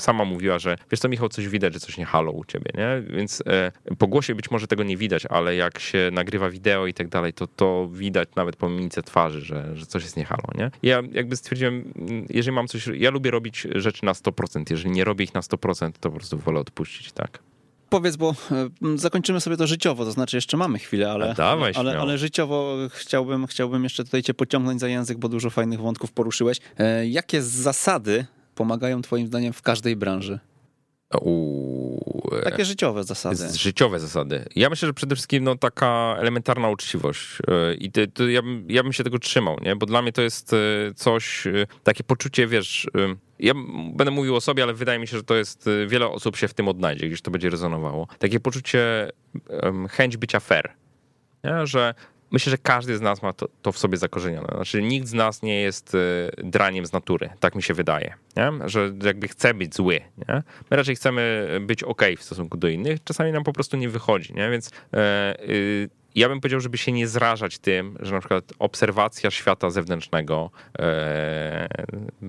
sama 0.00 0.24
mówiła, 0.24 0.58
że 0.58 0.76
wiesz 0.90 1.00
co, 1.00 1.08
Michał, 1.08 1.28
coś 1.28 1.48
widać, 1.48 1.74
że 1.74 1.80
coś 1.80 1.98
nie 1.98 2.04
halo 2.04 2.32
u 2.32 2.44
ciebie, 2.44 2.70
nie? 2.74 3.16
Więc 3.16 3.42
e, 3.46 3.72
po 3.98 4.06
głosie 4.06 4.34
być 4.34 4.50
może 4.50 4.66
tego 4.66 4.82
nie 4.82 4.96
widać, 4.96 5.26
ale 5.26 5.56
jak 5.56 5.78
się 5.78 6.10
nagrywa 6.12 6.50
wideo 6.50 6.86
i 6.86 6.94
tak 6.94 7.08
dalej, 7.08 7.32
to 7.32 7.46
to 7.46 7.88
widać 7.92 8.28
nawet 8.36 8.56
po 8.56 8.68
mimice 8.68 9.02
twarzy, 9.02 9.40
że, 9.40 9.76
że 9.76 9.86
coś 9.86 10.02
jest 10.02 10.16
nie 10.16 10.24
halo, 10.24 10.48
nie? 10.54 10.70
Ja 10.82 11.02
jakby 11.12 11.36
stwierdziłem, 11.36 11.92
jeżeli 12.30 12.54
mam 12.54 12.68
coś, 12.68 12.86
ja 12.86 13.10
lubię 13.10 13.30
robić 13.30 13.66
rzeczy 13.74 14.04
na 14.04 14.12
100%, 14.12 14.64
jeżeli 14.70 14.90
nie 14.90 15.04
robię 15.04 15.24
ich 15.24 15.34
na 15.34 15.40
100%, 15.40 15.92
to 16.00 16.10
po 16.10 16.16
prostu 16.16 16.38
wolę 16.38 16.60
odpuścić, 16.60 17.12
tak? 17.12 17.45
Powiedz, 17.88 18.16
bo 18.16 18.34
e, 18.52 18.68
zakończymy 18.98 19.40
sobie 19.40 19.56
to 19.56 19.66
życiowo, 19.66 20.04
to 20.04 20.12
znaczy 20.12 20.36
jeszcze 20.36 20.56
mamy 20.56 20.78
chwilę, 20.78 21.10
ale, 21.10 21.34
dawaj, 21.34 21.72
ale, 21.76 21.98
ale 21.98 22.18
życiowo 22.18 22.76
chciałbym, 22.90 23.46
chciałbym 23.46 23.84
jeszcze 23.84 24.04
tutaj 24.04 24.22
cię 24.22 24.34
pociągnąć 24.34 24.80
za 24.80 24.88
język, 24.88 25.18
bo 25.18 25.28
dużo 25.28 25.50
fajnych 25.50 25.80
wątków 25.80 26.12
poruszyłeś. 26.12 26.58
E, 26.78 27.06
Jakie 27.08 27.42
zasady 27.42 28.26
pomagają 28.54 29.02
twoim 29.02 29.26
zdaniem 29.26 29.52
w 29.52 29.62
każdej 29.62 29.96
branży? 29.96 30.38
U, 31.20 32.30
Takie 32.44 32.64
życiowe 32.64 33.04
zasady. 33.04 33.36
z- 33.36 33.54
życiowe 33.54 34.00
zasady. 34.00 34.44
Ja 34.56 34.70
myślę, 34.70 34.86
że 34.86 34.94
przede 34.94 35.14
wszystkim 35.14 35.44
no, 35.44 35.56
taka 35.56 36.16
elementarna 36.18 36.68
uczciwość. 36.68 37.38
e, 37.48 37.74
I 37.74 37.90
to, 37.92 38.00
to 38.14 38.28
ja, 38.28 38.42
bym- 38.42 38.66
ja 38.70 38.82
bym 38.82 38.92
się 38.92 39.04
tego 39.04 39.18
trzymał, 39.18 39.56
nie? 39.62 39.76
Bo 39.76 39.86
dla 39.86 40.02
mnie 40.02 40.12
to 40.12 40.22
jest 40.22 40.52
e, 40.52 40.56
coś, 40.94 41.46
e, 41.46 41.52
takie 41.84 42.04
poczucie, 42.04 42.46
wiesz. 42.46 42.86
e, 42.94 43.14
Ja 43.38 43.52
będę 43.94 44.10
mówił 44.10 44.36
o 44.36 44.40
sobie, 44.40 44.62
ale 44.62 44.74
wydaje 44.74 44.98
mi 44.98 45.06
się, 45.06 45.16
że 45.16 45.22
to 45.22 45.34
jest. 45.36 45.66
e, 45.68 45.86
Wiele 45.86 46.08
osób 46.08 46.36
się 46.36 46.48
w 46.48 46.54
tym 46.54 46.68
odnajdzie, 46.68 47.06
gdzieś 47.08 47.22
to 47.22 47.30
będzie 47.30 47.50
rezonowało. 47.50 48.06
Takie 48.18 48.40
poczucie, 48.40 49.10
chęć 49.90 50.16
bycia 50.16 50.40
fair. 50.40 50.72
Nie? 51.44 51.66
Że 51.66 51.94
myślę, 52.30 52.50
że 52.50 52.58
każdy 52.58 52.96
z 52.96 53.00
nas 53.00 53.22
ma 53.22 53.32
to, 53.32 53.48
to 53.62 53.72
w 53.72 53.78
sobie 53.78 53.98
zakorzenione. 53.98 54.48
Znaczy, 54.54 54.82
nikt 54.82 55.08
z 55.08 55.12
nas 55.12 55.42
nie 55.42 55.60
jest 55.60 55.94
e, 55.94 55.98
draniem 56.44 56.86
z 56.86 56.92
natury, 56.92 57.30
tak 57.40 57.54
mi 57.54 57.62
się 57.62 57.74
wydaje. 57.74 58.14
Nie? 58.36 58.68
Że 58.68 58.92
jakby 59.02 59.28
chce 59.28 59.54
być 59.54 59.74
zły. 59.74 60.00
Nie? 60.28 60.42
My 60.70 60.76
raczej 60.76 60.96
chcemy 60.96 61.48
być 61.60 61.82
ok 61.82 62.02
w 62.18 62.22
stosunku 62.22 62.56
do 62.56 62.68
innych, 62.68 63.04
czasami 63.04 63.32
nam 63.32 63.44
po 63.44 63.52
prostu 63.52 63.76
nie 63.76 63.88
wychodzi. 63.88 64.34
Nie? 64.34 64.50
Więc 64.50 64.70
e, 64.92 65.36
y, 65.48 65.90
ja 66.14 66.28
bym 66.28 66.40
powiedział, 66.40 66.60
żeby 66.60 66.78
się 66.78 66.92
nie 66.92 67.08
zrażać 67.08 67.58
tym, 67.58 67.96
że 68.00 68.14
na 68.14 68.20
przykład 68.20 68.52
obserwacja 68.58 69.30
świata 69.30 69.70
zewnętrznego 69.70 70.50
e, 70.78 71.68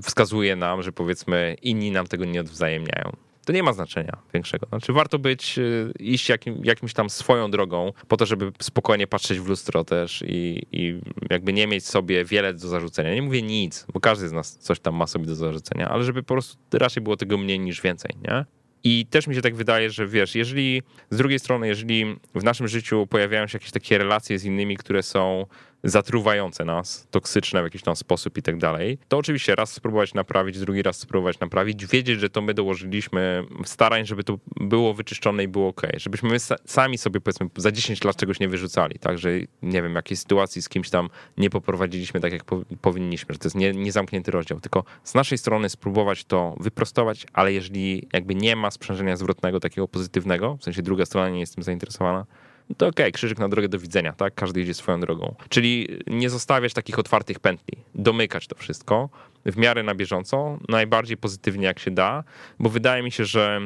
wskazuje 0.04 0.56
nam, 0.56 0.84
że 0.84 0.92
powiedzmy 0.92 1.56
inni 1.62 1.92
nam 1.92 2.08
tego 2.08 2.26
nie 2.26 2.42
odwzajemniają. 2.42 3.12
To 3.48 3.54
nie 3.54 3.64
ma 3.64 3.74
znaczenia 3.74 4.18
większego. 4.34 4.68
Znaczy, 4.68 4.94
warto 4.94 5.20
być, 5.20 5.60
y, 5.60 5.94
iść 6.00 6.30
jakim, 6.30 6.66
jakimś 6.66 6.94
tam 6.94 7.10
swoją 7.10 7.52
drogą, 7.52 7.94
po 8.08 8.18
to, 8.18 8.26
żeby 8.26 8.52
spokojnie 8.60 9.08
patrzeć 9.08 9.40
w 9.40 9.48
lustro 9.48 9.84
też 9.84 10.24
i, 10.28 10.66
i 10.72 11.02
jakby 11.30 11.54
nie 11.54 11.68
mieć 11.68 11.86
sobie 11.86 12.26
wiele 12.26 12.54
do 12.54 12.68
zarzucenia. 12.68 13.16
Nie 13.16 13.22
mówię 13.22 13.42
nic, 13.42 13.86
bo 13.94 14.00
każdy 14.00 14.28
z 14.28 14.32
nas 14.32 14.58
coś 14.58 14.80
tam 14.80 14.96
ma 14.96 15.08
sobie 15.08 15.26
do 15.26 15.36
zarzucenia, 15.36 15.90
ale 15.90 16.04
żeby 16.04 16.24
po 16.24 16.34
prostu 16.34 16.58
raczej 16.74 17.04
było 17.04 17.18
tego 17.18 17.38
mniej 17.38 17.60
niż 17.60 17.82
więcej, 17.82 18.12
nie? 18.28 18.46
I 18.84 19.06
też 19.06 19.28
mi 19.28 19.36
się 19.36 19.42
tak 19.42 19.56
wydaje, 19.56 19.90
że 19.90 20.08
wiesz, 20.08 20.36
jeżeli 20.36 20.84
z 21.10 21.18
drugiej 21.18 21.40
strony, 21.40 21.68
jeżeli 21.68 22.16
w 22.36 22.44
naszym 22.44 22.68
życiu 22.68 23.08
pojawiają 23.08 23.48
się 23.48 23.56
jakieś 23.56 23.72
takie 23.72 23.98
relacje 23.98 24.40
z 24.40 24.46
innymi, 24.46 24.78
które 24.78 25.04
są 25.04 25.46
zatruwające 25.84 26.66
nas, 26.66 27.08
toksyczne 27.12 27.62
w 27.62 27.64
jakiś 27.64 27.82
tam 27.82 27.96
sposób 27.96 28.38
i 28.38 28.42
tak 28.42 28.58
dalej, 28.58 28.98
to 29.08 29.18
oczywiście 29.18 29.56
raz 29.56 29.74
spróbować 29.74 30.14
naprawić, 30.14 30.60
drugi 30.60 30.84
raz 30.84 30.98
spróbować 30.98 31.40
naprawić, 31.40 31.86
wiedzieć, 31.86 32.20
że 32.20 32.30
to 32.30 32.42
my 32.42 32.54
dołożyliśmy 32.54 33.44
starań, 33.66 34.06
żeby 34.06 34.24
to 34.24 34.40
było 34.60 34.94
wyczyszczone 34.94 35.44
i 35.44 35.48
było 35.48 35.68
ok, 35.68 35.82
żebyśmy 35.98 36.30
my 36.30 36.40
sa- 36.40 36.56
sami 36.66 36.98
sobie 36.98 37.22
powiedzmy 37.22 37.50
za 37.58 37.72
10 37.72 38.04
lat 38.04 38.16
czegoś 38.16 38.40
nie 38.40 38.48
wyrzucali, 38.48 39.00
tak, 39.00 39.18
że 39.18 39.30
nie 39.62 39.82
wiem, 39.82 39.96
jakiej 39.96 40.18
sytuacji 40.18 40.62
z 40.62 40.70
kimś 40.70 40.90
tam 40.90 41.10
nie 41.38 41.50
poprowadziliśmy 41.50 42.20
tak, 42.20 42.34
jak 42.34 42.44
po, 42.44 42.62
powinniśmy, 42.82 43.34
że 43.34 43.40
to 43.40 43.46
jest 43.48 43.56
nie, 43.56 43.72
niezamknięty 43.72 44.32
rozdział, 44.32 44.60
tylko 44.60 44.84
z 45.04 45.14
naszej 45.14 45.38
strony 45.38 45.70
spróbować 45.70 46.26
to 46.26 46.56
wyprostować, 46.60 47.26
ale 47.34 47.54
jeżeli 47.54 48.08
jakby 48.14 48.36
nie 48.36 48.56
ma 48.56 48.72
sprzężenia 48.72 49.18
zwrotnego 49.18 49.60
takiego 49.60 49.88
pozytywnego, 49.88 50.58
w 50.58 50.64
sensie 50.64 50.82
druga 50.82 51.06
strona 51.06 51.30
nie 51.30 51.40
jest 51.40 51.56
tym 51.56 51.64
zainteresowana, 51.64 52.26
no 52.70 52.76
to 52.76 52.88
okej, 52.88 53.12
krzyżyk 53.12 53.40
na 53.40 53.50
drogę 53.50 53.70
do 53.70 53.80
widzenia, 53.80 54.14
tak? 54.14 54.36
Każdy 54.36 54.62
idzie 54.62 54.74
swoją 54.74 55.00
drogą. 55.00 55.36
Czyli 55.50 55.88
nie 56.08 56.30
zostawiać 56.30 56.74
takich 56.74 57.00
otwartych 57.00 57.40
pętli, 57.40 57.78
domykać 57.96 58.48
to 58.48 58.56
wszystko 58.56 59.10
w 59.46 59.58
miarę 59.58 59.84
na 59.84 59.96
bieżąco, 59.96 60.60
najbardziej 60.70 61.18
pozytywnie 61.18 61.66
jak 61.66 61.80
się 61.80 61.92
da, 61.92 62.24
bo 62.60 62.70
wydaje 62.70 63.04
mi 63.04 63.12
się, 63.12 63.26
że 63.26 63.60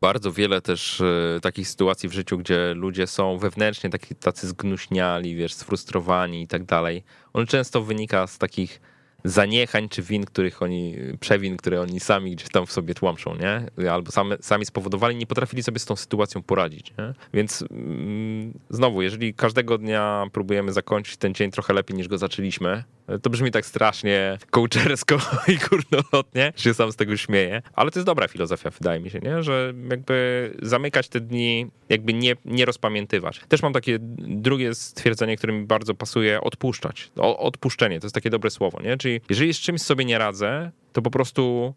bardzo 0.00 0.32
wiele 0.32 0.60
też 0.60 1.00
e, 1.00 1.40
takich 1.42 1.68
sytuacji 1.68 2.08
w 2.08 2.12
życiu, 2.12 2.38
gdzie 2.38 2.74
ludzie 2.74 3.06
są 3.06 3.38
wewnętrznie 3.38 3.90
taki, 3.90 4.14
tacy 4.14 4.48
zgnuśniali, 4.48 5.36
wiesz, 5.36 5.54
sfrustrowani 5.54 6.42
i 6.42 6.48
tak 6.48 6.64
dalej. 6.64 7.02
On 7.32 7.46
często 7.46 7.82
wynika 7.82 8.26
z 8.26 8.38
takich 8.38 8.80
zaniechań 9.24 9.88
czy 9.88 10.02
win, 10.02 10.24
których 10.24 10.62
oni, 10.62 10.96
przewin, 11.20 11.56
które 11.56 11.80
oni 11.80 12.00
sami 12.00 12.36
gdzieś 12.36 12.48
tam 12.48 12.66
w 12.66 12.72
sobie 12.72 12.94
tłamszą, 12.94 13.36
nie? 13.36 13.90
Albo 13.90 14.10
same, 14.10 14.36
sami 14.40 14.66
spowodowali, 14.66 15.16
nie 15.16 15.26
potrafili 15.26 15.62
sobie 15.62 15.78
z 15.78 15.84
tą 15.84 15.96
sytuacją 15.96 16.42
poradzić, 16.42 16.90
nie? 16.98 17.14
Więc 17.34 17.64
mm, 17.70 18.52
znowu, 18.70 19.02
jeżeli 19.02 19.34
każdego 19.34 19.78
dnia 19.78 20.26
próbujemy 20.32 20.72
zakończyć 20.72 21.16
ten 21.16 21.34
dzień 21.34 21.50
trochę 21.50 21.72
lepiej 21.72 21.96
niż 21.96 22.08
go 22.08 22.18
zaczęliśmy, 22.18 22.84
to 23.22 23.30
brzmi 23.30 23.50
tak 23.50 23.66
strasznie 23.66 24.38
kołczersko 24.50 25.18
i 25.48 25.56
górnolotnie, 25.56 26.52
się 26.56 26.74
sam 26.74 26.92
z 26.92 26.96
tego 26.96 27.16
śmieję, 27.16 27.62
ale 27.74 27.90
to 27.90 27.98
jest 27.98 28.06
dobra 28.06 28.28
filozofia, 28.28 28.70
wydaje 28.70 29.00
mi 29.00 29.10
się, 29.10 29.18
nie? 29.18 29.42
Że 29.42 29.72
jakby 29.90 30.56
zamykać 30.62 31.08
te 31.08 31.20
dni, 31.20 31.66
jakby 31.88 32.14
nie, 32.14 32.36
nie 32.44 32.64
rozpamiętywać. 32.64 33.40
Też 33.48 33.62
mam 33.62 33.72
takie 33.72 33.98
drugie 34.18 34.74
stwierdzenie, 34.74 35.36
które 35.36 35.52
mi 35.52 35.66
bardzo 35.66 35.94
pasuje, 35.94 36.40
odpuszczać. 36.40 37.10
O, 37.18 37.38
odpuszczenie, 37.38 38.00
to 38.00 38.06
jest 38.06 38.14
takie 38.14 38.30
dobre 38.30 38.50
słowo, 38.50 38.82
nie? 38.82 38.96
Czyli 38.96 39.20
jeżeli 39.28 39.54
z 39.54 39.60
czymś 39.60 39.82
sobie 39.82 40.04
nie 40.04 40.18
radzę, 40.18 40.70
to 40.92 41.02
po 41.02 41.10
prostu 41.10 41.74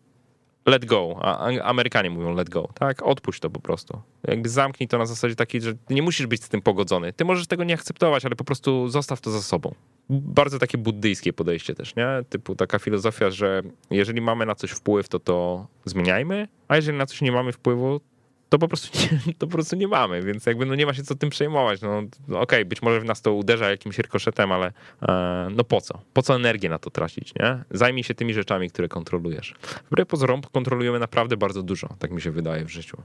let 0.69 0.85
go. 0.85 1.19
A 1.21 1.49
Amerykanie 1.63 2.09
mówią 2.09 2.33
let 2.33 2.49
go, 2.49 2.69
tak? 2.73 3.03
Odpuść 3.03 3.39
to 3.39 3.49
po 3.49 3.59
prostu. 3.59 4.01
Jakby 4.27 4.49
zamknij 4.49 4.87
to 4.87 4.97
na 4.97 5.05
zasadzie 5.05 5.35
takiej, 5.35 5.61
że 5.61 5.73
nie 5.89 6.01
musisz 6.01 6.27
być 6.27 6.43
z 6.43 6.49
tym 6.49 6.61
pogodzony. 6.61 7.13
Ty 7.13 7.25
możesz 7.25 7.47
tego 7.47 7.63
nie 7.63 7.73
akceptować, 7.73 8.25
ale 8.25 8.35
po 8.35 8.43
prostu 8.43 8.87
zostaw 8.87 9.21
to 9.21 9.31
za 9.31 9.41
sobą. 9.41 9.75
Bardzo 10.09 10.59
takie 10.59 10.77
buddyjskie 10.77 11.33
podejście 11.33 11.75
też, 11.75 11.95
nie? 11.95 12.07
Typu 12.29 12.55
taka 12.55 12.79
filozofia, 12.79 13.29
że 13.29 13.61
jeżeli 13.91 14.21
mamy 14.21 14.45
na 14.45 14.55
coś 14.55 14.71
wpływ, 14.71 15.09
to 15.09 15.19
to 15.19 15.67
zmieniajmy, 15.85 16.47
a 16.67 16.75
jeżeli 16.75 16.97
na 16.97 17.05
coś 17.05 17.21
nie 17.21 17.31
mamy 17.31 17.51
wpływu, 17.51 18.01
to 18.49 18.59
po 18.59 18.67
prostu 18.67 18.97
nie, 18.99 19.33
to 19.39 19.47
po 19.47 19.53
prostu 19.53 19.75
nie 19.75 19.87
mamy, 19.87 20.21
więc 20.21 20.45
jakby 20.45 20.65
no 20.65 20.75
nie 20.75 20.85
ma 20.85 20.93
się 20.93 21.03
co 21.03 21.15
tym 21.15 21.29
przejmować. 21.29 21.81
No, 21.81 22.01
no 22.27 22.39
okej, 22.39 22.65
być 22.65 22.81
może 22.81 22.99
w 22.99 23.05
nas 23.05 23.21
to 23.21 23.33
uderza 23.33 23.69
jakimś 23.69 23.97
rykoszetem, 23.97 24.51
ale 24.51 24.71
e, 25.01 25.47
no 25.51 25.63
po 25.63 25.81
co? 25.81 26.01
Po 26.13 26.21
co 26.21 26.35
energię 26.35 26.69
na 26.69 26.79
to 26.79 26.89
tracić, 26.89 27.33
nie? 27.35 27.63
Zajmij 27.71 28.03
się 28.03 28.15
tymi 28.15 28.33
rzeczami, 28.33 28.69
które 28.69 28.87
kontrolujesz. 28.87 29.55
Wbrew 29.91 30.07
pozorom 30.07 30.41
kontrolujemy 30.41 30.99
naprawdę 30.99 31.37
bardzo 31.37 31.63
dużo, 31.63 31.89
tak 31.99 32.11
mi 32.11 32.21
się 32.21 32.31
wydaje 32.31 32.65
w 32.65 32.69
życiu. 32.69 32.97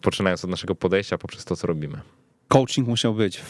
Poczynając 0.00 0.44
od 0.44 0.50
naszego 0.50 0.74
podejścia 0.74 1.18
poprzez 1.18 1.44
to, 1.44 1.56
co 1.56 1.66
robimy. 1.66 2.00
Coaching 2.48 2.88
musiał 2.88 3.14
być. 3.14 3.42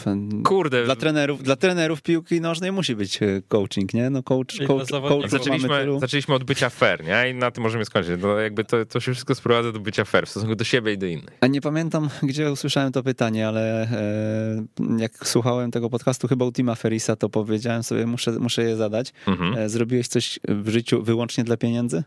Kurde, 0.45 0.85
Dla 0.85 0.97
trenerów, 0.97 1.43
dla 1.43 1.57
trenerów 1.57 2.03
piłki 2.03 2.41
nożnej 2.41 2.73
musi 2.73 2.97
być 2.97 3.23
e, 3.23 3.43
coaching, 3.49 3.95
nie? 3.95 4.11
No 4.11 4.23
coach, 4.23 4.59
coach, 4.67 4.91
mamy 4.91 5.29
Zaczęliśmy, 5.29 5.69
tylu. 5.69 6.01
zaczęliśmy 6.01 6.35
od 6.35 6.45
bycia 6.45 6.71
fair, 6.71 7.05
nie? 7.05 7.31
I 7.31 7.35
na 7.35 7.51
tym 7.51 7.63
możemy 7.63 7.85
skończyć. 7.85 8.23
No 8.23 8.39
jakby 8.39 8.65
to, 8.65 8.87
to 8.87 9.01
się 9.01 9.13
wszystko 9.13 9.35
sprowadza 9.35 9.73
do 9.73 9.81
bycia 9.81 10.05
fair 10.05 10.27
w 10.27 10.31
stosunku 10.31 10.57
do 10.57 10.65
siebie 10.65 10.93
i 10.93 10.99
do 10.99 11.07
innych. 11.07 11.39
A 11.41 11.47
nie 11.47 11.61
pamiętam, 11.61 12.09
gdzie 12.23 12.53
usłyszałem 12.53 12.93
to 12.93 13.03
pytanie, 13.03 13.49
ale 13.49 13.83
e, 13.83 14.67
jak 14.99 15.29
słuchałem 15.29 15.71
tego 15.71 15.91
podcastu 15.91 16.29
chyba 16.29 16.45
u 16.45 16.53
Tima 16.53 16.75
Ferisa, 16.75 17.17
to 17.17 17.29
powiedziałem 17.29 17.83
sobie, 17.83 18.07
muszę, 18.07 18.33
muszę 18.33 18.63
je 18.63 18.77
zadać. 18.77 19.13
Mhm. 19.27 19.59
E, 19.59 19.69
zrobiłeś 19.69 20.09
coś 20.09 20.39
w 20.49 20.69
życiu 20.69 21.03
wyłącznie 21.03 21.45
dla 21.45 21.57
pieniędzy? 21.57 22.03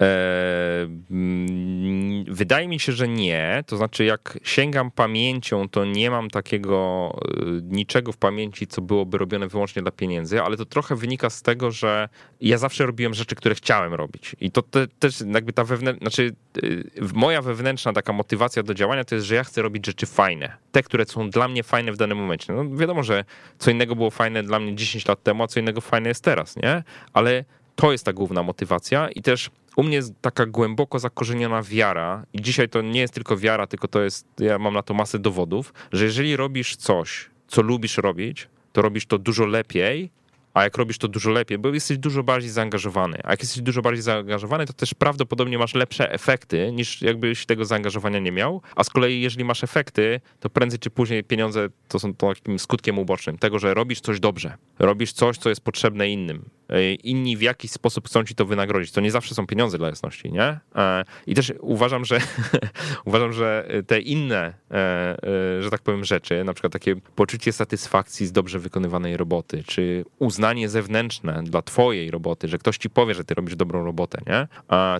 Eee, 0.00 0.88
mm, 1.10 2.24
wydaje 2.34 2.68
mi 2.68 2.80
się, 2.80 2.92
że 2.92 3.08
nie. 3.08 3.64
To 3.66 3.76
znaczy, 3.76 4.04
jak 4.04 4.38
sięgam 4.42 4.90
pamięcią, 4.90 5.68
to 5.68 5.84
nie 5.84 6.10
mam 6.10 6.30
takiego 6.30 7.10
y, 7.58 7.62
niczego 7.62 8.12
w 8.12 8.16
pamięci, 8.16 8.66
co 8.66 8.82
byłoby 8.82 9.18
robione 9.18 9.48
wyłącznie 9.48 9.82
dla 9.82 9.90
pieniędzy, 9.90 10.42
ale 10.42 10.56
to 10.56 10.64
trochę 10.64 10.96
wynika 10.96 11.30
z 11.30 11.42
tego, 11.42 11.70
że 11.70 12.08
ja 12.40 12.58
zawsze 12.58 12.86
robiłem 12.86 13.14
rzeczy, 13.14 13.34
które 13.34 13.54
chciałem 13.54 13.94
robić. 13.94 14.36
I 14.40 14.50
to 14.50 14.62
te, 14.62 14.86
też 14.86 15.20
jakby 15.34 15.52
ta 15.52 15.64
wewnętrzna, 15.64 16.04
znaczy 16.04 16.34
y, 16.64 16.84
moja 17.14 17.42
wewnętrzna 17.42 17.92
taka 17.92 18.12
motywacja 18.12 18.62
do 18.62 18.74
działania 18.74 19.04
to 19.04 19.14
jest, 19.14 19.26
że 19.26 19.34
ja 19.34 19.44
chcę 19.44 19.62
robić 19.62 19.86
rzeczy 19.86 20.06
fajne. 20.06 20.56
Te, 20.72 20.82
które 20.82 21.04
są 21.04 21.30
dla 21.30 21.48
mnie 21.48 21.62
fajne 21.62 21.92
w 21.92 21.96
danym 21.96 22.18
momencie. 22.18 22.52
No 22.52 22.76
wiadomo, 22.76 23.02
że 23.02 23.24
co 23.58 23.70
innego 23.70 23.96
było 23.96 24.10
fajne 24.10 24.42
dla 24.42 24.60
mnie 24.60 24.74
10 24.74 25.08
lat 25.08 25.22
temu, 25.22 25.42
a 25.42 25.46
co 25.46 25.60
innego 25.60 25.80
fajne 25.80 26.08
jest 26.08 26.24
teraz, 26.24 26.56
nie? 26.56 26.82
Ale 27.12 27.44
to 27.76 27.92
jest 27.92 28.04
ta 28.04 28.12
główna 28.12 28.42
motywacja 28.42 29.08
i 29.08 29.22
też 29.22 29.50
u 29.76 29.82
mnie 29.82 29.96
jest 29.96 30.14
taka 30.20 30.46
głęboko 30.46 30.98
zakorzeniona 30.98 31.62
wiara 31.62 32.26
i 32.32 32.42
dzisiaj 32.42 32.68
to 32.68 32.82
nie 32.82 33.00
jest 33.00 33.14
tylko 33.14 33.36
wiara, 33.36 33.66
tylko 33.66 33.88
to 33.88 34.02
jest, 34.02 34.26
ja 34.38 34.58
mam 34.58 34.74
na 34.74 34.82
to 34.82 34.94
masę 34.94 35.18
dowodów, 35.18 35.72
że 35.92 36.04
jeżeli 36.04 36.36
robisz 36.36 36.76
coś, 36.76 37.30
co 37.48 37.62
lubisz 37.62 37.98
robić, 37.98 38.48
to 38.72 38.82
robisz 38.82 39.06
to 39.06 39.18
dużo 39.18 39.46
lepiej, 39.46 40.10
a 40.54 40.64
jak 40.64 40.76
robisz 40.76 40.98
to 40.98 41.08
dużo 41.08 41.30
lepiej, 41.30 41.58
bo 41.58 41.68
jesteś 41.68 41.98
dużo 41.98 42.22
bardziej 42.22 42.50
zaangażowany. 42.50 43.18
A 43.24 43.30
jak 43.30 43.40
jesteś 43.40 43.62
dużo 43.62 43.82
bardziej 43.82 44.02
zaangażowany, 44.02 44.66
to 44.66 44.72
też 44.72 44.94
prawdopodobnie 44.94 45.58
masz 45.58 45.74
lepsze 45.74 46.12
efekty, 46.12 46.72
niż 46.72 47.02
jakbyś 47.02 47.46
tego 47.46 47.64
zaangażowania 47.64 48.18
nie 48.18 48.32
miał. 48.32 48.62
A 48.76 48.84
z 48.84 48.90
kolei, 48.90 49.20
jeżeli 49.20 49.44
masz 49.44 49.64
efekty, 49.64 50.20
to 50.40 50.50
prędzej 50.50 50.78
czy 50.78 50.90
później 50.90 51.24
pieniądze 51.24 51.68
to 51.88 51.98
są 51.98 52.14
takim 52.14 52.58
skutkiem 52.58 52.98
ubocznym 52.98 53.38
tego, 53.38 53.58
że 53.58 53.74
robisz 53.74 54.00
coś 54.00 54.20
dobrze. 54.20 54.56
Robisz 54.78 55.12
coś, 55.12 55.38
co 55.38 55.48
jest 55.48 55.60
potrzebne 55.60 56.08
innym. 56.08 56.44
E, 56.68 56.94
Inni 56.94 57.36
w 57.36 57.42
jakiś 57.42 57.70
sposób 57.70 58.06
chcą 58.06 58.24
ci 58.24 58.34
to 58.34 58.46
wynagrodzić. 58.46 58.92
To 58.92 59.00
nie 59.00 59.10
zawsze 59.10 59.34
są 59.34 59.46
pieniądze 59.46 59.78
dla 59.78 59.88
jasności, 59.88 60.32
nie? 60.32 60.60
E, 60.76 61.04
I 61.26 61.34
też 61.34 61.52
uważam, 61.60 62.04
że 62.04 62.18
uważam, 63.04 63.32
że 63.32 63.68
te 63.86 64.00
inne, 64.00 64.54
e, 64.70 65.16
że 65.60 65.70
tak 65.70 65.82
powiem, 65.82 66.04
rzeczy, 66.04 66.44
na 66.44 66.54
przykład 66.54 66.72
takie 66.72 66.96
poczucie 66.96 67.52
satysfakcji 67.52 68.26
z 68.26 68.32
dobrze 68.32 68.58
wykonywanej 68.58 69.16
roboty, 69.16 69.62
czy 69.66 70.04
uznanie 70.18 70.68
zewnętrzne 70.68 71.42
dla 71.44 71.62
twojej 71.62 72.10
roboty, 72.10 72.48
że 72.48 72.58
ktoś 72.58 72.78
ci 72.78 72.90
powie, 72.90 73.14
że 73.14 73.24
ty 73.24 73.34
robisz 73.34 73.56
dobrą 73.56 73.84
robotę, 73.84 74.18
nie? 74.26 74.48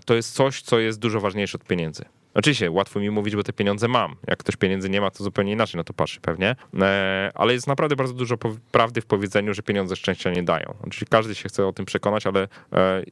To 0.04 0.14
jest 0.14 0.32
coś, 0.32 0.62
co 0.62 0.78
jest 0.78 0.98
dużo 0.98 1.20
ważniejsze 1.20 1.58
od 1.58 1.64
pieniędzy. 1.64 2.04
Oczywiście, 2.34 2.70
łatwo 2.70 3.00
mi 3.00 3.10
mówić, 3.10 3.36
bo 3.36 3.42
te 3.42 3.52
pieniądze 3.52 3.88
mam. 3.88 4.16
Jak 4.26 4.38
ktoś 4.38 4.56
pieniędzy 4.56 4.90
nie 4.90 5.00
ma, 5.00 5.10
to 5.10 5.24
zupełnie 5.24 5.52
inaczej 5.52 5.78
na 5.78 5.84
to 5.84 5.92
patrzy 5.92 6.20
pewnie. 6.20 6.56
E, 6.80 7.30
ale 7.34 7.52
jest 7.52 7.66
naprawdę 7.66 7.96
bardzo 7.96 8.14
dużo 8.14 8.36
prawdy 8.72 9.00
w 9.00 9.06
powiedzeniu, 9.06 9.54
że 9.54 9.62
pieniądze 9.62 9.96
szczęścia 9.96 10.30
nie 10.30 10.42
dają. 10.42 10.74
Oczywiście 10.80 11.06
każdy 11.10 11.34
się 11.34 11.48
chcę 11.48 11.66
o 11.66 11.72
tym 11.72 11.86
przekonać, 11.86 12.26
ale 12.26 12.48
e, 12.72 13.02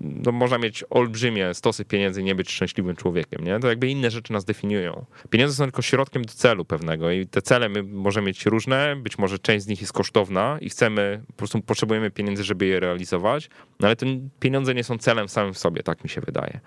no, 0.00 0.32
można 0.32 0.58
mieć 0.58 0.84
olbrzymie 0.90 1.54
stosy 1.54 1.84
pieniędzy 1.84 2.20
i 2.20 2.24
nie 2.24 2.34
być 2.34 2.50
szczęśliwym 2.50 2.96
człowiekiem, 2.96 3.44
nie? 3.44 3.60
To 3.60 3.68
jakby 3.68 3.88
inne 3.88 4.10
rzeczy 4.10 4.32
nas 4.32 4.44
definiują. 4.44 5.04
Pieniądze 5.30 5.54
są 5.54 5.64
tylko 5.64 5.82
środkiem 5.82 6.24
do 6.24 6.32
celu 6.32 6.64
pewnego 6.64 7.10
i 7.10 7.26
te 7.26 7.42
cele 7.42 7.68
my 7.68 7.82
możemy 7.82 8.26
mieć 8.26 8.46
różne, 8.46 8.96
być 8.96 9.18
może 9.18 9.38
część 9.38 9.64
z 9.64 9.68
nich 9.68 9.80
jest 9.80 9.92
kosztowna 9.92 10.58
i 10.60 10.70
chcemy, 10.70 11.22
po 11.26 11.32
prostu 11.32 11.62
potrzebujemy 11.62 12.10
pieniędzy, 12.10 12.44
żeby 12.44 12.66
je 12.66 12.80
realizować, 12.80 13.50
no 13.80 13.86
ale 13.86 13.96
te 13.96 14.06
pieniądze 14.40 14.74
nie 14.74 14.84
są 14.84 14.98
celem 14.98 15.28
samym 15.28 15.54
w 15.54 15.58
sobie, 15.58 15.82
tak 15.82 16.04
mi 16.04 16.10
się 16.10 16.20
wydaje. 16.20 16.60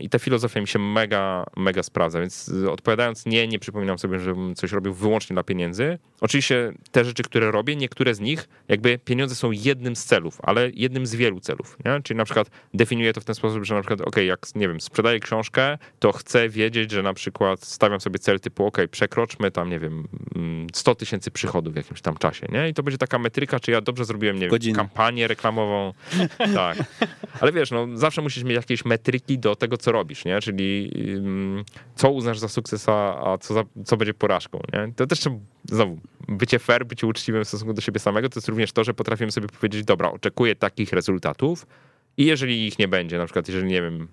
I 0.00 0.08
ta 0.08 0.18
filozofia 0.18 0.60
mi 0.60 0.68
się 0.68 0.78
mega, 0.78 1.44
mega 1.56 1.82
sprawdza, 1.82 2.20
więc 2.20 2.50
odpowiadając 2.70 3.26
nie, 3.26 3.48
nie 3.48 3.58
przypominam 3.58 3.98
sobie, 3.98 4.18
żebym 4.18 4.54
coś 4.54 4.72
robił 4.72 4.94
wyłącznie 4.94 5.34
dla 5.34 5.42
pieniędzy. 5.42 5.98
Oczywiście 6.20 6.72
te 6.90 7.04
rzeczy, 7.04 7.22
które 7.22 7.50
robię, 7.50 7.76
niektóre 7.76 8.14
z 8.14 8.20
nich, 8.20 8.48
jakby 8.68 8.98
pieniądze 8.98 9.34
są 9.34 9.50
jednym 9.50 9.96
z 9.96 10.04
celów, 10.04 10.38
ale 10.42 10.70
jednym 10.74 11.06
z 11.06 11.14
wielu 11.14 11.40
celów, 11.40 11.76
nie? 11.84 12.02
Czyli 12.02 12.18
na 12.18 12.24
przykład 12.24 12.50
definiuję 12.74 13.12
to 13.12 13.20
w 13.20 13.24
ten 13.24 13.34
sposób, 13.34 13.64
że 13.64 13.74
na 13.74 13.80
przykład, 13.80 14.00
ok, 14.00 14.16
jak, 14.16 14.46
nie 14.54 14.68
wiem, 14.68 14.80
sprzedaję 14.80 15.20
książkę, 15.20 15.78
to 15.98 16.12
chcę 16.12 16.48
wiedzieć, 16.48 16.90
że 16.90 17.02
na 17.02 17.14
przykład 17.14 17.64
stawiam 17.64 18.00
sobie 18.00 18.18
cel 18.18 18.40
typu, 18.40 18.66
ok, 18.66 18.78
przekroczmy 18.90 19.50
tam, 19.50 19.70
nie 19.70 19.78
wiem, 19.80 20.08
100 20.74 20.90
mm, 20.90 20.96
tysięcy 20.96 21.30
przychodów 21.30 21.72
w 21.72 21.76
jakimś 21.76 22.00
tam 22.00 22.16
czasie, 22.16 22.46
nie? 22.52 22.68
I 22.68 22.74
to 22.74 22.82
będzie 22.82 22.98
taka 22.98 23.18
metryka, 23.18 23.60
czy 23.60 23.70
ja 23.70 23.80
dobrze 23.80 24.04
zrobiłem, 24.04 24.38
nie 24.38 24.48
wiem, 24.48 24.74
kampanię 24.74 25.28
reklamową. 25.28 25.92
tak. 26.54 26.78
Ale 27.40 27.52
wiesz, 27.52 27.70
no 27.70 27.88
zawsze 27.94 28.22
musisz 28.22 28.44
mieć 28.44 28.56
jakieś 28.56 28.84
metryki 28.84 29.38
do 29.38 29.56
tego, 29.56 29.76
co 29.76 29.92
robisz, 29.92 30.24
nie? 30.24 30.40
Czyli 30.40 30.90
co 31.94 32.10
uznasz 32.10 32.38
za 32.38 32.48
sukces, 32.48 32.88
a, 32.88 33.38
co, 33.40 33.54
za, 33.54 33.64
co 33.84 33.96
będzie 33.96 34.14
porażką, 34.14 34.60
nie? 34.72 34.92
To 34.96 35.06
też 35.06 35.20
znowu, 35.64 35.98
bycie 36.28 36.58
fair, 36.58 36.86
bycie 36.86 37.06
uczciwym 37.06 37.44
w 37.44 37.48
stosunku 37.48 37.74
do 37.74 37.80
siebie 37.80 38.00
samego, 38.00 38.28
to 38.28 38.38
jest 38.38 38.48
również 38.48 38.72
to, 38.72 38.84
że 38.84 38.94
potrafimy 38.94 39.32
sobie 39.32 39.48
powiedzieć, 39.48 39.84
dobra, 39.84 40.10
oczekuję 40.10 40.56
takich 40.56 40.92
rezultatów, 40.92 41.66
i 42.16 42.24
jeżeli 42.24 42.66
ich 42.66 42.78
nie 42.78 42.88
będzie, 42.88 43.18
na 43.18 43.24
przykład 43.24 43.48
jeżeli 43.48 43.68
nie 43.68 43.82
wiem, 43.82 44.08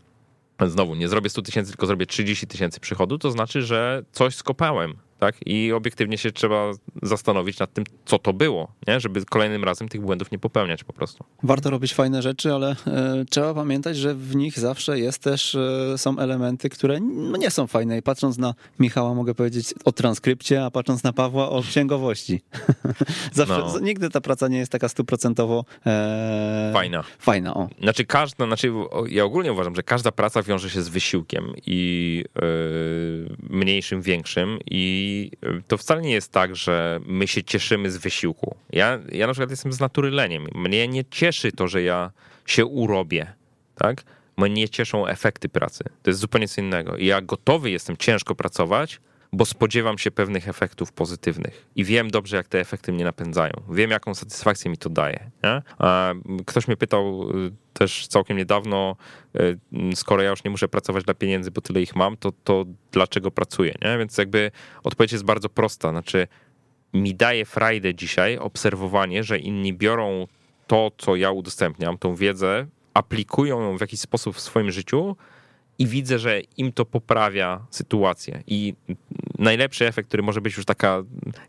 znowu 0.68 0.96
nie 0.96 1.08
zrobię 1.08 1.30
100 1.30 1.42
tysięcy, 1.42 1.72
tylko 1.72 1.86
zrobię 1.86 2.06
30 2.06 2.48
tysięcy 2.48 2.80
przychodu, 2.80 3.18
to 3.18 3.32
znaczy, 3.32 3.62
że 3.62 4.04
coś 4.12 4.36
skopałem 4.36 4.96
tak? 5.20 5.36
I 5.45 5.72
obiektywnie 5.72 6.18
się 6.18 6.32
trzeba 6.32 6.72
zastanowić 7.03 7.59
nad 7.59 7.74
tym, 7.74 7.84
co 8.05 8.20
to 8.20 8.34
było, 8.34 8.72
nie? 8.88 8.99
żeby 8.99 9.26
kolejnym 9.26 9.63
razem 9.63 9.89
tych 9.89 10.01
błędów 10.01 10.32
nie 10.32 10.39
popełniać 10.39 10.84
po 10.84 10.93
prostu. 10.93 11.24
Warto 11.43 11.70
robić 11.70 11.93
fajne 11.93 12.22
rzeczy, 12.22 12.53
ale 12.53 12.76
e, 12.88 13.26
trzeba 13.30 13.53
pamiętać, 13.53 13.97
że 13.97 14.16
w 14.16 14.36
nich 14.36 14.59
zawsze 14.59 14.99
jest 14.99 15.20
też, 15.20 15.55
e, 15.55 15.97
są 15.97 16.20
elementy, 16.20 16.70
które 16.70 16.99
no, 16.99 17.38
nie 17.38 17.51
są 17.51 17.68
fajne. 17.68 17.97
I 17.97 18.01
patrząc 18.01 18.38
na 18.38 18.53
Michała 18.80 19.13
mogę 19.13 19.36
powiedzieć 19.36 19.74
o 19.86 19.91
transkrypcie, 19.91 20.66
a 20.66 20.72
patrząc 20.72 21.03
na 21.03 21.13
Pawła 21.13 21.49
o 21.49 21.61
księgowości. 21.61 22.41
zawsze, 23.34 23.57
no. 23.57 23.80
Nigdy 23.80 24.09
ta 24.09 24.22
praca 24.22 24.47
nie 24.47 24.57
jest 24.57 24.72
taka 24.72 24.89
stuprocentowo 24.89 25.66
e, 25.86 26.72
fajna. 26.74 27.03
Fajna, 27.20 27.53
o. 27.53 27.70
Znaczy 27.82 28.05
każda, 28.05 28.45
znaczy 28.45 28.72
ja 29.09 29.24
ogólnie 29.24 29.53
uważam, 29.53 29.76
że 29.76 29.84
każda 29.84 30.11
praca 30.11 30.43
wiąże 30.43 30.70
się 30.70 30.82
z 30.82 30.89
wysiłkiem 30.89 31.53
i 31.66 32.24
yy, 32.36 33.36
mniejszym, 33.49 34.01
większym 34.01 34.59
i 34.72 35.05
i 35.06 35.32
y, 35.45 35.64
to 35.68 35.78
wcale 35.78 36.01
nie 36.01 36.14
jest 36.14 36.32
tak, 36.32 36.56
że 36.56 36.99
my 37.06 37.28
się 37.28 37.43
cieszymy 37.43 37.91
z 37.91 37.97
wysiłku. 37.97 38.56
Ja, 38.72 38.99
ja 39.12 39.28
na 39.28 39.34
przykład 39.34 39.49
jestem 39.49 39.74
z 39.74 39.80
natury 39.80 40.12
leniem. 40.12 40.47
Mnie 40.56 40.88
nie 40.88 41.06
cieszy 41.06 41.51
to, 41.51 41.68
że 41.68 41.82
ja 41.82 42.12
się 42.45 42.66
urobię, 42.66 43.34
tak? 43.76 44.03
Mnie 44.38 44.49
nie 44.49 44.70
cieszą 44.70 45.08
efekty 45.08 45.49
pracy. 45.49 45.84
To 46.03 46.10
jest 46.10 46.20
zupełnie 46.20 46.47
co 46.47 46.62
innego. 46.62 46.97
I 46.97 47.06
ja 47.06 47.22
gotowy 47.22 47.72
jestem 47.72 47.97
ciężko 47.97 48.36
pracować, 48.36 48.99
bo 49.36 49.46
spodziewam 49.46 49.98
się 49.98 50.12
pewnych 50.12 50.50
efektów 50.50 50.92
pozytywnych 50.92 51.66
i 51.76 51.84
wiem 51.84 52.12
dobrze, 52.12 52.38
jak 52.38 52.48
te 52.48 52.60
efekty 52.60 52.92
mnie 52.92 53.04
napędzają. 53.04 53.54
Wiem, 53.70 53.92
jaką 53.92 54.16
satysfakcję 54.16 54.72
mi 54.72 54.78
to 54.78 54.90
daje. 54.90 55.32
Nie? 55.44 55.62
Ktoś 56.46 56.68
mnie 56.68 56.78
pytał 56.78 57.30
y, 57.30 57.52
też 57.74 58.08
całkiem 58.08 58.38
niedawno, 58.38 58.96
y, 59.36 59.96
skoro 59.96 60.22
ja 60.22 60.30
już 60.30 60.44
nie 60.44 60.52
muszę 60.52 60.68
pracować 60.68 61.04
dla 61.04 61.14
pieniędzy, 61.14 61.52
bo 61.52 61.62
tyle 61.62 61.82
ich 61.82 61.96
mam, 61.96 62.18
to, 62.18 62.32
to 62.44 62.66
dlaczego 62.92 63.32
pracuję? 63.32 63.74
Nie? 63.82 63.98
Więc 63.98 64.18
jakby 64.18 64.52
odpowiedź 64.84 65.12
jest 65.12 65.26
bardzo 65.26 65.50
prosta. 65.50 65.90
Znaczy, 65.90 66.28
mi 66.94 67.16
daje 67.16 67.46
frajdę 67.46 67.96
dzisiaj 67.96 68.38
obserwowanie, 68.38 69.24
że 69.24 69.40
inni 69.40 69.74
biorą 69.74 70.28
to, 70.68 70.92
co 70.98 71.16
ja 71.16 71.32
udostępniam, 71.32 71.98
tą 71.98 72.16
wiedzę, 72.16 72.68
aplikują 72.94 73.62
ją 73.62 73.78
w 73.78 73.82
jakiś 73.82 74.00
sposób 74.00 74.36
w 74.36 74.40
swoim 74.40 74.72
życiu 74.72 75.16
i 75.80 75.88
widzę, 75.88 76.20
że 76.20 76.42
im 76.58 76.72
to 76.72 76.86
poprawia 76.86 77.66
sytuację. 77.70 78.44
I 78.48 78.74
najlepszy 79.40 79.88
efekt, 79.88 80.08
który 80.08 80.24
może 80.24 80.42
być 80.42 80.58
już 80.58 80.66
taka 80.66 81.04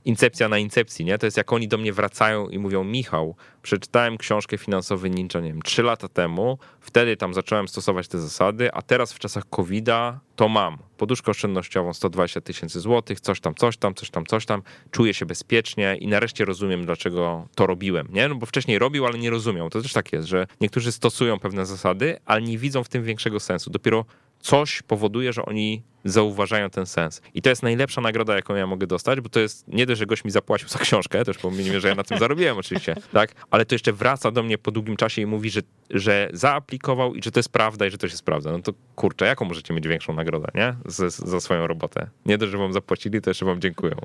incepcja 0.05 0.49
na 0.49 0.59
incepcji, 0.59 1.05
nie? 1.05 1.19
to 1.19 1.27
jest 1.27 1.37
jak 1.37 1.53
oni 1.53 1.69
do 1.69 1.79
mnie 1.79 1.93
wracają 1.93 2.49
i 2.49 2.59
mówią: 2.59 2.85
Michał, 2.85 3.37
przeczytałem 3.63 4.19
książkę 4.19 4.59
Finansowy 4.59 5.11
Ninja, 5.11 5.41
nie 5.41 5.53
wiem, 5.53 5.63
trzy 5.63 5.83
lata 5.83 6.09
temu, 6.09 6.59
wtedy 6.81 7.17
tam 7.17 7.35
zacząłem 7.35 7.69
stosować 7.69 8.09
te 8.09 8.19
zasady, 8.19 8.73
a 8.73 8.83
teraz 8.83 9.13
w 9.13 9.19
czasach 9.19 9.49
COVID-a 9.51 10.21
to 10.37 10.49
mam. 10.49 10.79
Poduszkę 10.97 11.31
oszczędnościową 11.31 11.95
120 11.95 12.41
tysięcy 12.41 12.81
złotych, 12.81 13.21
coś 13.21 13.41
tam, 13.41 13.55
coś 13.55 13.77
tam, 13.77 13.95
coś 13.95 14.11
tam, 14.11 14.27
coś 14.27 14.47
tam. 14.47 14.63
Czuję 14.91 15.15
się 15.15 15.27
bezpiecznie 15.27 15.97
i 15.97 16.07
nareszcie 16.09 16.45
rozumiem, 16.45 16.87
dlaczego 16.87 17.49
to 17.55 17.67
robiłem. 17.67 18.09
Nie? 18.13 18.29
No 18.29 18.35
bo 18.35 18.47
wcześniej 18.47 18.79
robił, 18.79 19.07
ale 19.07 19.19
nie 19.19 19.31
rozumiał. 19.31 19.71
To 19.71 19.83
też 19.83 19.93
tak 19.93 20.13
jest, 20.13 20.29
że 20.29 20.47
niektórzy 20.61 20.93
stosują 20.93 21.39
pewne 21.39 21.67
zasady, 21.67 22.19
ale 22.25 22.43
nie 22.43 22.59
widzą 22.59 22.85
w 22.85 22.89
tym 22.89 23.05
większego 23.05 23.41
sensu. 23.41 23.71
Dopiero 23.71 24.05
coś 24.41 24.83
powoduje, 24.83 25.33
że 25.33 25.45
oni 25.45 25.83
zauważają 26.05 26.71
ten 26.71 26.87
sens. 26.87 27.23
I 27.35 27.43
to 27.43 27.51
jest 27.51 27.63
najlepsza 27.63 28.01
nagroda, 28.01 28.35
jaką 28.35 28.55
ja 28.55 28.67
mogę 28.67 28.87
dostać, 28.87 29.21
bo 29.21 29.29
to 29.29 29.41
jest 29.41 29.69
nie 29.69 29.87
dość, 29.87 29.99
że 29.99 30.07
gość 30.07 30.25
mi 30.25 30.31
zapłacił 30.31 30.69
za 30.69 30.79
książkę, 30.79 31.25
też 31.25 31.39
pomijmy, 31.39 31.81
że 31.81 31.89
ja 31.89 31.95
na 31.95 32.05
tym 32.05 32.19
zarobiłem 32.19 32.59
oczywiście, 32.59 32.95
tak? 33.13 33.33
Ale 33.51 33.65
to 33.65 33.75
jeszcze 33.75 33.93
wraca 33.93 34.31
do 34.31 34.43
mnie 34.43 34.59
po 34.59 34.71
długim 34.71 34.97
czasie 34.97 35.23
i 35.23 35.27
mówi, 35.27 35.51
że, 35.51 35.61
że 35.91 36.29
zaaplikował 36.33 37.15
i 37.15 37.23
że 37.23 37.31
to 37.31 37.39
jest 37.39 37.49
prawda 37.49 37.87
i 37.87 37.91
że 37.91 37.99
to 37.99 38.09
się 38.09 38.17
sprawdza. 38.17 38.53
No 38.53 38.59
to 38.59 38.73
kurczę, 38.95 39.27
jaką 39.27 39.45
możecie 39.45 39.75
mieć 39.75 39.89
większą 39.89 40.15
nagrodę, 40.15 40.49
nie? 40.55 40.75
Z, 40.87 41.15
za 41.15 41.41
swoją 41.41 41.67
robotę. 41.67 42.11
Nie 42.27 42.39
dość, 42.39 42.53
że 42.53 42.59
wam 42.59 42.73
zapłacili, 42.73 43.21
to 43.21 43.31
jeszcze 43.31 43.45
wam 43.45 43.61
dziękują. 43.61 43.97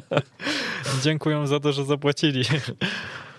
Dziękuję 1.02 1.46
za 1.46 1.60
to, 1.60 1.72
że 1.72 1.84
zapłacili. 1.84 2.42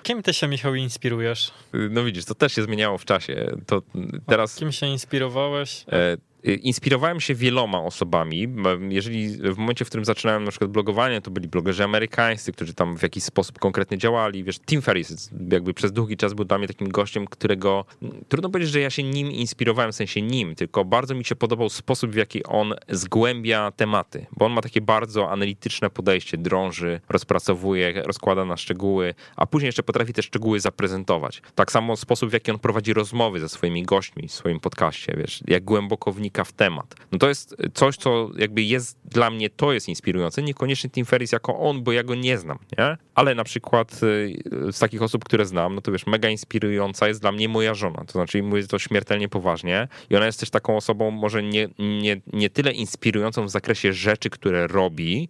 Kim 0.04 0.24
ty 0.24 0.34
się, 0.34 0.48
Michał, 0.48 0.76
inspirujesz? 0.76 1.52
No 1.90 2.04
widzisz, 2.04 2.26
to 2.26 2.36
też 2.36 2.54
się 2.54 2.64
zmieniało 2.64 2.98
w 2.98 3.06
czasie. 3.06 3.58
To 3.66 3.82
teraz... 4.28 4.58
A 4.58 4.60
kim 4.60 4.72
się 4.72 4.88
inspirowałeś? 4.88 5.86
E, 5.92 6.18
inspirowałem 6.44 7.20
się 7.20 7.36
wieloma 7.36 7.82
osobami. 7.82 8.48
Jeżeli 8.90 9.38
w 9.54 9.58
momencie, 9.58 9.86
w 9.86 9.88
którym 9.88 10.06
zaczynałem 10.06 10.44
na 10.44 10.52
przykład 10.52 10.72
blogowanie, 10.72 11.22
to 11.22 11.32
byli 11.32 11.48
blogerzy 11.48 11.84
amerykańscy, 11.84 12.52
którzy 12.52 12.74
tam 12.74 12.98
w 12.98 13.04
jakiś 13.04 13.24
sposób 13.24 13.60
konkretnie 13.60 13.98
działali. 13.98 14.44
Wiesz, 14.44 14.60
Tim 14.60 14.82
Ferriss 14.82 15.30
jakby 15.52 15.74
przez 15.74 15.92
długi 15.92 16.18
czas 16.18 16.34
był 16.34 16.46
dla 16.46 16.58
mnie 16.58 16.68
takim 16.68 16.90
gościem, 16.90 17.28
którego 17.28 17.86
trudno 18.28 18.50
powiedzieć, 18.50 18.74
że 18.74 18.80
ja 18.80 18.90
się 18.90 19.04
nim 19.04 19.32
inspirowałem, 19.32 19.92
w 19.92 19.96
sensie 19.96 20.22
nim, 20.22 20.56
tylko 20.56 20.86
bardzo 20.86 21.16
mi 21.16 21.26
się 21.26 21.36
podobał 21.36 21.70
sposób, 21.70 22.12
w 22.12 22.16
jaki 22.16 22.44
on 22.44 22.74
zgłębia 22.90 23.72
tematy, 23.72 24.26
bo 24.38 24.46
on 24.46 24.52
ma 24.52 24.62
takie 24.62 24.82
bardzo 24.82 25.32
analityczne 25.32 25.90
podejście, 25.90 26.38
drąży, 26.38 27.02
rozpracowuje, 27.10 28.02
rozkłada 28.06 28.46
na 28.46 28.58
szczegóły, 28.58 29.14
a 29.36 29.46
później 29.46 29.68
jeszcze 29.68 29.84
potrafi 29.84 30.14
te 30.14 30.24
szczegóły 30.24 30.60
zaprezentować. 30.60 31.42
Tak 31.56 31.72
samo 31.72 31.96
sposób, 31.96 32.30
w 32.30 32.34
jaki 32.34 32.52
on 32.52 32.60
prowadzi 32.60 32.94
rozmowy 32.94 33.40
ze 33.40 33.50
swoimi 33.50 33.84
gośćmi 33.84 34.28
w 34.28 34.32
swoim 34.32 34.60
podcaście, 34.60 35.14
wiesz, 35.18 35.44
jak 35.48 35.64
głęboko 35.64 36.12
wnika 36.12 36.37
wnika 36.38 36.44
w 36.44 36.52
temat. 36.52 36.96
No 37.12 37.18
to 37.18 37.30
jest 37.30 37.56
coś, 37.74 37.98
co 37.98 38.30
jakby 38.38 38.62
jest 38.62 38.98
dla 39.06 39.30
mnie, 39.30 39.50
to 39.50 39.74
jest 39.74 39.90
inspirujące. 39.90 40.42
Niekoniecznie 40.42 40.90
Tim 40.90 41.06
Ferris 41.06 41.32
jako 41.32 41.60
on, 41.60 41.84
bo 41.84 41.92
ja 41.92 42.04
go 42.04 42.16
nie 42.16 42.38
znam, 42.38 42.60
nie? 42.78 42.98
Ale 43.16 43.36
na 43.36 43.44
przykład 43.44 44.00
y, 44.04 44.72
z 44.72 44.80
takich 44.80 45.02
osób, 45.02 45.24
które 45.24 45.46
znam, 45.46 45.76
no 45.76 45.82
to 45.82 45.92
wiesz, 45.92 46.06
mega 46.06 46.30
inspirująca 46.30 47.08
jest 47.08 47.22
dla 47.22 47.32
mnie 47.32 47.50
moja 47.50 47.74
żona. 47.74 48.04
To 48.06 48.12
znaczy 48.12 48.44
mówię 48.44 48.68
to 48.68 48.80
śmiertelnie 48.80 49.30
poważnie 49.30 49.88
i 50.10 50.16
ona 50.16 50.26
jest 50.26 50.40
też 50.40 50.50
taką 50.50 50.78
osobą 50.78 51.12
może 51.12 51.44
nie, 51.44 51.70
nie, 51.80 52.22
nie 52.34 52.50
tyle 52.50 52.72
inspirującą 52.72 53.46
w 53.46 53.50
zakresie 53.50 53.94
rzeczy, 53.94 54.30
które 54.30 54.68
robi, 54.68 55.30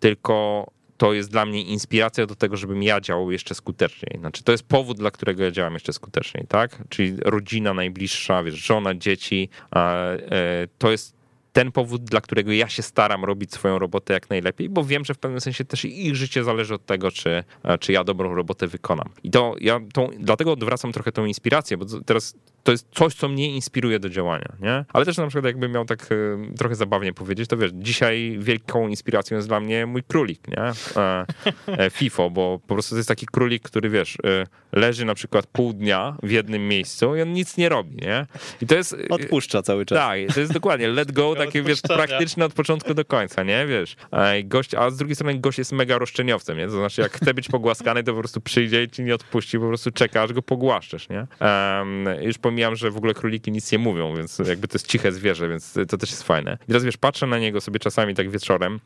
tylko 0.00 0.66
to 1.04 1.12
jest 1.12 1.30
dla 1.30 1.46
mnie 1.46 1.62
inspiracja 1.62 2.26
do 2.26 2.34
tego, 2.34 2.56
żebym 2.56 2.82
ja 2.82 3.00
działał 3.00 3.30
jeszcze 3.30 3.54
skuteczniej. 3.54 4.16
Znaczy, 4.20 4.42
to 4.42 4.52
jest 4.52 4.64
powód, 4.64 4.98
dla 4.98 5.10
którego 5.10 5.42
ja 5.42 5.50
działam 5.50 5.72
jeszcze 5.72 5.92
skuteczniej, 5.92 6.46
tak? 6.48 6.82
Czyli 6.88 7.16
rodzina 7.22 7.74
najbliższa, 7.74 8.42
wiesz, 8.42 8.54
żona, 8.54 8.94
dzieci, 8.94 9.48
e, 9.76 10.18
to 10.78 10.90
jest 10.90 11.14
ten 11.52 11.72
powód, 11.72 12.04
dla 12.04 12.20
którego 12.20 12.52
ja 12.52 12.68
się 12.68 12.82
staram 12.82 13.24
robić 13.24 13.52
swoją 13.52 13.78
robotę 13.78 14.14
jak 14.14 14.30
najlepiej, 14.30 14.68
bo 14.68 14.84
wiem, 14.84 15.04
że 15.04 15.14
w 15.14 15.18
pewnym 15.18 15.40
sensie 15.40 15.64
też 15.64 15.84
ich 15.84 16.16
życie 16.16 16.44
zależy 16.44 16.74
od 16.74 16.86
tego, 16.86 17.10
czy, 17.10 17.44
czy 17.80 17.92
ja 17.92 18.04
dobrą 18.04 18.34
robotę 18.34 18.66
wykonam. 18.66 19.08
I 19.22 19.30
to 19.30 19.54
ja 19.60 19.80
tą, 19.92 20.10
dlatego 20.18 20.52
odwracam 20.52 20.92
trochę 20.92 21.12
tą 21.12 21.24
inspirację, 21.24 21.76
bo 21.76 21.84
teraz 22.06 22.34
to 22.64 22.72
jest 22.72 22.88
coś, 22.94 23.14
co 23.14 23.28
mnie 23.28 23.50
inspiruje 23.50 23.98
do 23.98 24.10
działania, 24.10 24.52
nie? 24.60 24.84
Ale 24.92 25.04
też 25.04 25.16
na 25.16 25.26
przykład 25.26 25.44
jakbym 25.44 25.72
miał 25.72 25.84
tak 25.84 26.08
e, 26.12 26.56
trochę 26.56 26.74
zabawnie 26.74 27.12
powiedzieć, 27.12 27.48
to 27.48 27.56
wiesz, 27.56 27.70
dzisiaj 27.74 28.36
wielką 28.40 28.88
inspiracją 28.88 29.36
jest 29.36 29.48
dla 29.48 29.60
mnie 29.60 29.86
mój 29.86 30.02
królik, 30.02 30.48
nie? 30.48 30.62
E, 30.96 31.26
e, 31.66 31.90
FIFO, 31.90 32.30
bo 32.30 32.60
po 32.66 32.74
prostu 32.74 32.90
to 32.90 32.96
jest 32.96 33.08
taki 33.08 33.26
królik, 33.26 33.62
który 33.62 33.90
wiesz, 33.90 34.16
e, 34.24 34.46
leży 34.72 35.04
na 35.04 35.14
przykład 35.14 35.46
pół 35.46 35.72
dnia 35.72 36.16
w 36.22 36.30
jednym 36.30 36.68
miejscu 36.68 37.16
i 37.16 37.22
on 37.22 37.32
nic 37.32 37.56
nie 37.56 37.68
robi, 37.68 37.96
nie? 37.96 38.26
I 38.62 38.66
to 38.66 38.74
jest... 38.74 38.92
e, 38.92 39.08
Odpuszcza 39.08 39.62
cały 39.62 39.86
czas. 39.86 39.98
tak, 39.98 40.34
to 40.34 40.40
jest 40.40 40.52
dokładnie 40.52 40.88
let 40.88 41.12
go, 41.12 41.34
takie 41.34 41.62
wiesz, 41.62 41.80
praktyczne 41.80 42.44
od 42.44 42.52
początku 42.54 42.94
do 42.94 43.04
końca, 43.04 43.42
nie, 43.42 43.66
wiesz. 43.66 43.96
A 44.10 44.24
Gość, 44.44 44.74
a 44.74 44.90
z 44.90 44.96
drugiej 44.96 45.14
strony 45.14 45.38
gość 45.38 45.58
jest 45.58 45.72
mega 45.72 45.98
roszczeniowcem, 45.98 46.58
nie, 46.58 46.66
to 46.66 46.70
znaczy 46.72 47.00
jak 47.02 47.12
chce 47.12 47.34
być 47.34 47.48
pogłaskany, 47.48 48.04
to 48.04 48.12
po 48.12 48.18
prostu 48.18 48.40
przyjdzie 48.40 48.82
i 48.82 48.88
ci 48.90 49.02
nie 49.02 49.14
odpuści, 49.14 49.58
po 49.58 49.68
prostu 49.68 49.90
czeka, 49.90 50.22
aż 50.22 50.32
go 50.32 50.42
pogłaszczesz, 50.42 51.08
nie. 51.08 51.26
Um, 51.40 52.04
już 52.22 52.38
pomijam, 52.54 52.76
że 52.76 52.90
w 52.90 52.96
ogóle 52.96 53.14
króliki 53.14 53.52
nic 53.52 53.72
nie 53.72 53.78
mówią, 53.78 54.16
więc 54.16 54.38
jakby 54.38 54.68
to 54.68 54.74
jest 54.74 54.86
ciche 54.86 55.12
zwierzę, 55.12 55.48
więc 55.48 55.74
to 55.88 55.98
też 55.98 56.10
jest 56.10 56.22
fajne. 56.22 56.58
I 56.62 56.66
teraz 56.66 56.84
wiesz, 56.84 56.96
patrzę 56.96 57.26
na 57.26 57.38
niego 57.38 57.60
sobie 57.60 57.78
czasami 57.80 58.14
tak 58.14 58.30
wieczorem, 58.30 58.80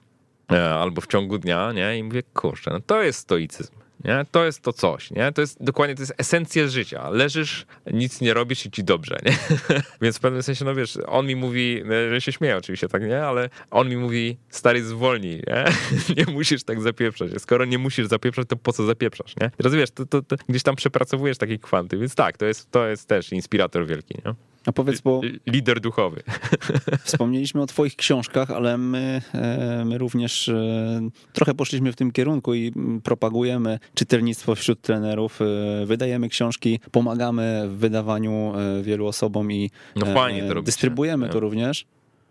e, 0.52 0.70
albo 0.74 1.00
w 1.00 1.06
ciągu 1.06 1.38
dnia, 1.38 1.72
nie, 1.72 1.98
i 1.98 2.02
mówię, 2.02 2.22
kurczę, 2.22 2.70
no 2.70 2.80
to 2.80 3.02
jest 3.02 3.18
stoicyzm. 3.18 3.72
Nie? 4.04 4.26
To 4.30 4.44
jest 4.44 4.62
to 4.62 4.72
coś, 4.72 5.10
nie? 5.10 5.32
To 5.32 5.40
jest 5.40 5.64
dokładnie, 5.64 5.94
to 5.94 6.02
jest 6.02 6.14
esencja 6.18 6.68
życia. 6.68 7.10
Leżysz, 7.10 7.66
nic 7.92 8.20
nie 8.20 8.34
robisz 8.34 8.66
i 8.66 8.70
ci 8.70 8.84
dobrze, 8.84 9.18
nie? 9.24 9.36
Więc 10.02 10.16
w 10.16 10.20
pewnym 10.20 10.42
sensie, 10.42 10.64
no 10.64 10.74
wiesz, 10.74 10.98
on 11.06 11.26
mi 11.26 11.36
mówi, 11.36 11.82
e, 11.90 12.10
że 12.10 12.20
się 12.20 12.32
śmieje 12.32 12.56
oczywiście, 12.56 12.88
tak, 12.88 13.02
nie? 13.02 13.22
Ale 13.22 13.50
on 13.70 13.88
mi 13.88 13.96
mówi, 13.96 14.36
stary, 14.50 14.84
zwolnij, 14.84 15.42
nie? 15.46 15.64
Nie 16.16 16.32
musisz 16.32 16.64
tak 16.64 16.80
zapieprzać. 16.80 17.30
Skoro 17.38 17.64
nie 17.64 17.78
musisz 17.78 18.06
zapieprzać, 18.06 18.48
to 18.48 18.56
po 18.56 18.72
co 18.72 18.86
zapieprzasz, 18.86 19.34
nie? 19.40 19.50
Teraz 19.56 19.74
wiesz, 19.74 19.90
to, 19.90 20.06
to, 20.06 20.22
to 20.22 20.36
gdzieś 20.48 20.62
tam 20.62 20.76
przepracowujesz 20.76 21.38
takie 21.38 21.58
kwanty, 21.58 21.98
więc 21.98 22.14
tak, 22.14 22.36
to 22.36 22.46
jest, 22.46 22.70
to 22.70 22.88
jest 22.88 23.08
też 23.08 23.32
inspirator 23.32 23.86
wielki, 23.86 24.14
nie? 24.24 24.34
A 24.66 24.72
powiedz, 24.72 25.00
bo 25.00 25.20
Lider 25.46 25.80
duchowy. 25.80 26.22
Wspomnieliśmy 27.04 27.62
o 27.62 27.66
Twoich 27.66 27.96
książkach, 27.96 28.50
ale 28.50 28.78
my, 28.78 29.22
e, 29.34 29.84
my 29.84 29.98
również 29.98 30.48
e, 30.48 31.00
trochę 31.32 31.54
poszliśmy 31.54 31.92
w 31.92 31.96
tym 31.96 32.12
kierunku 32.12 32.54
i 32.54 32.72
propagujemy 33.04 33.78
czytelnictwo 33.94 34.54
wśród 34.54 34.80
trenerów. 34.80 35.40
e, 35.42 35.86
Wydajemy 35.86 36.28
książki, 36.28 36.80
pomagamy 36.92 37.64
w 37.68 37.76
wydawaniu 37.76 38.52
wielu 38.82 39.06
osobom 39.06 39.52
i 39.52 39.70
No 39.96 40.06
fajnie 40.06 40.42
to 40.42 40.54
robicie. 40.54 40.66
dystrybuujemy 40.66 41.28
to 41.28 41.40
również. 41.40 41.86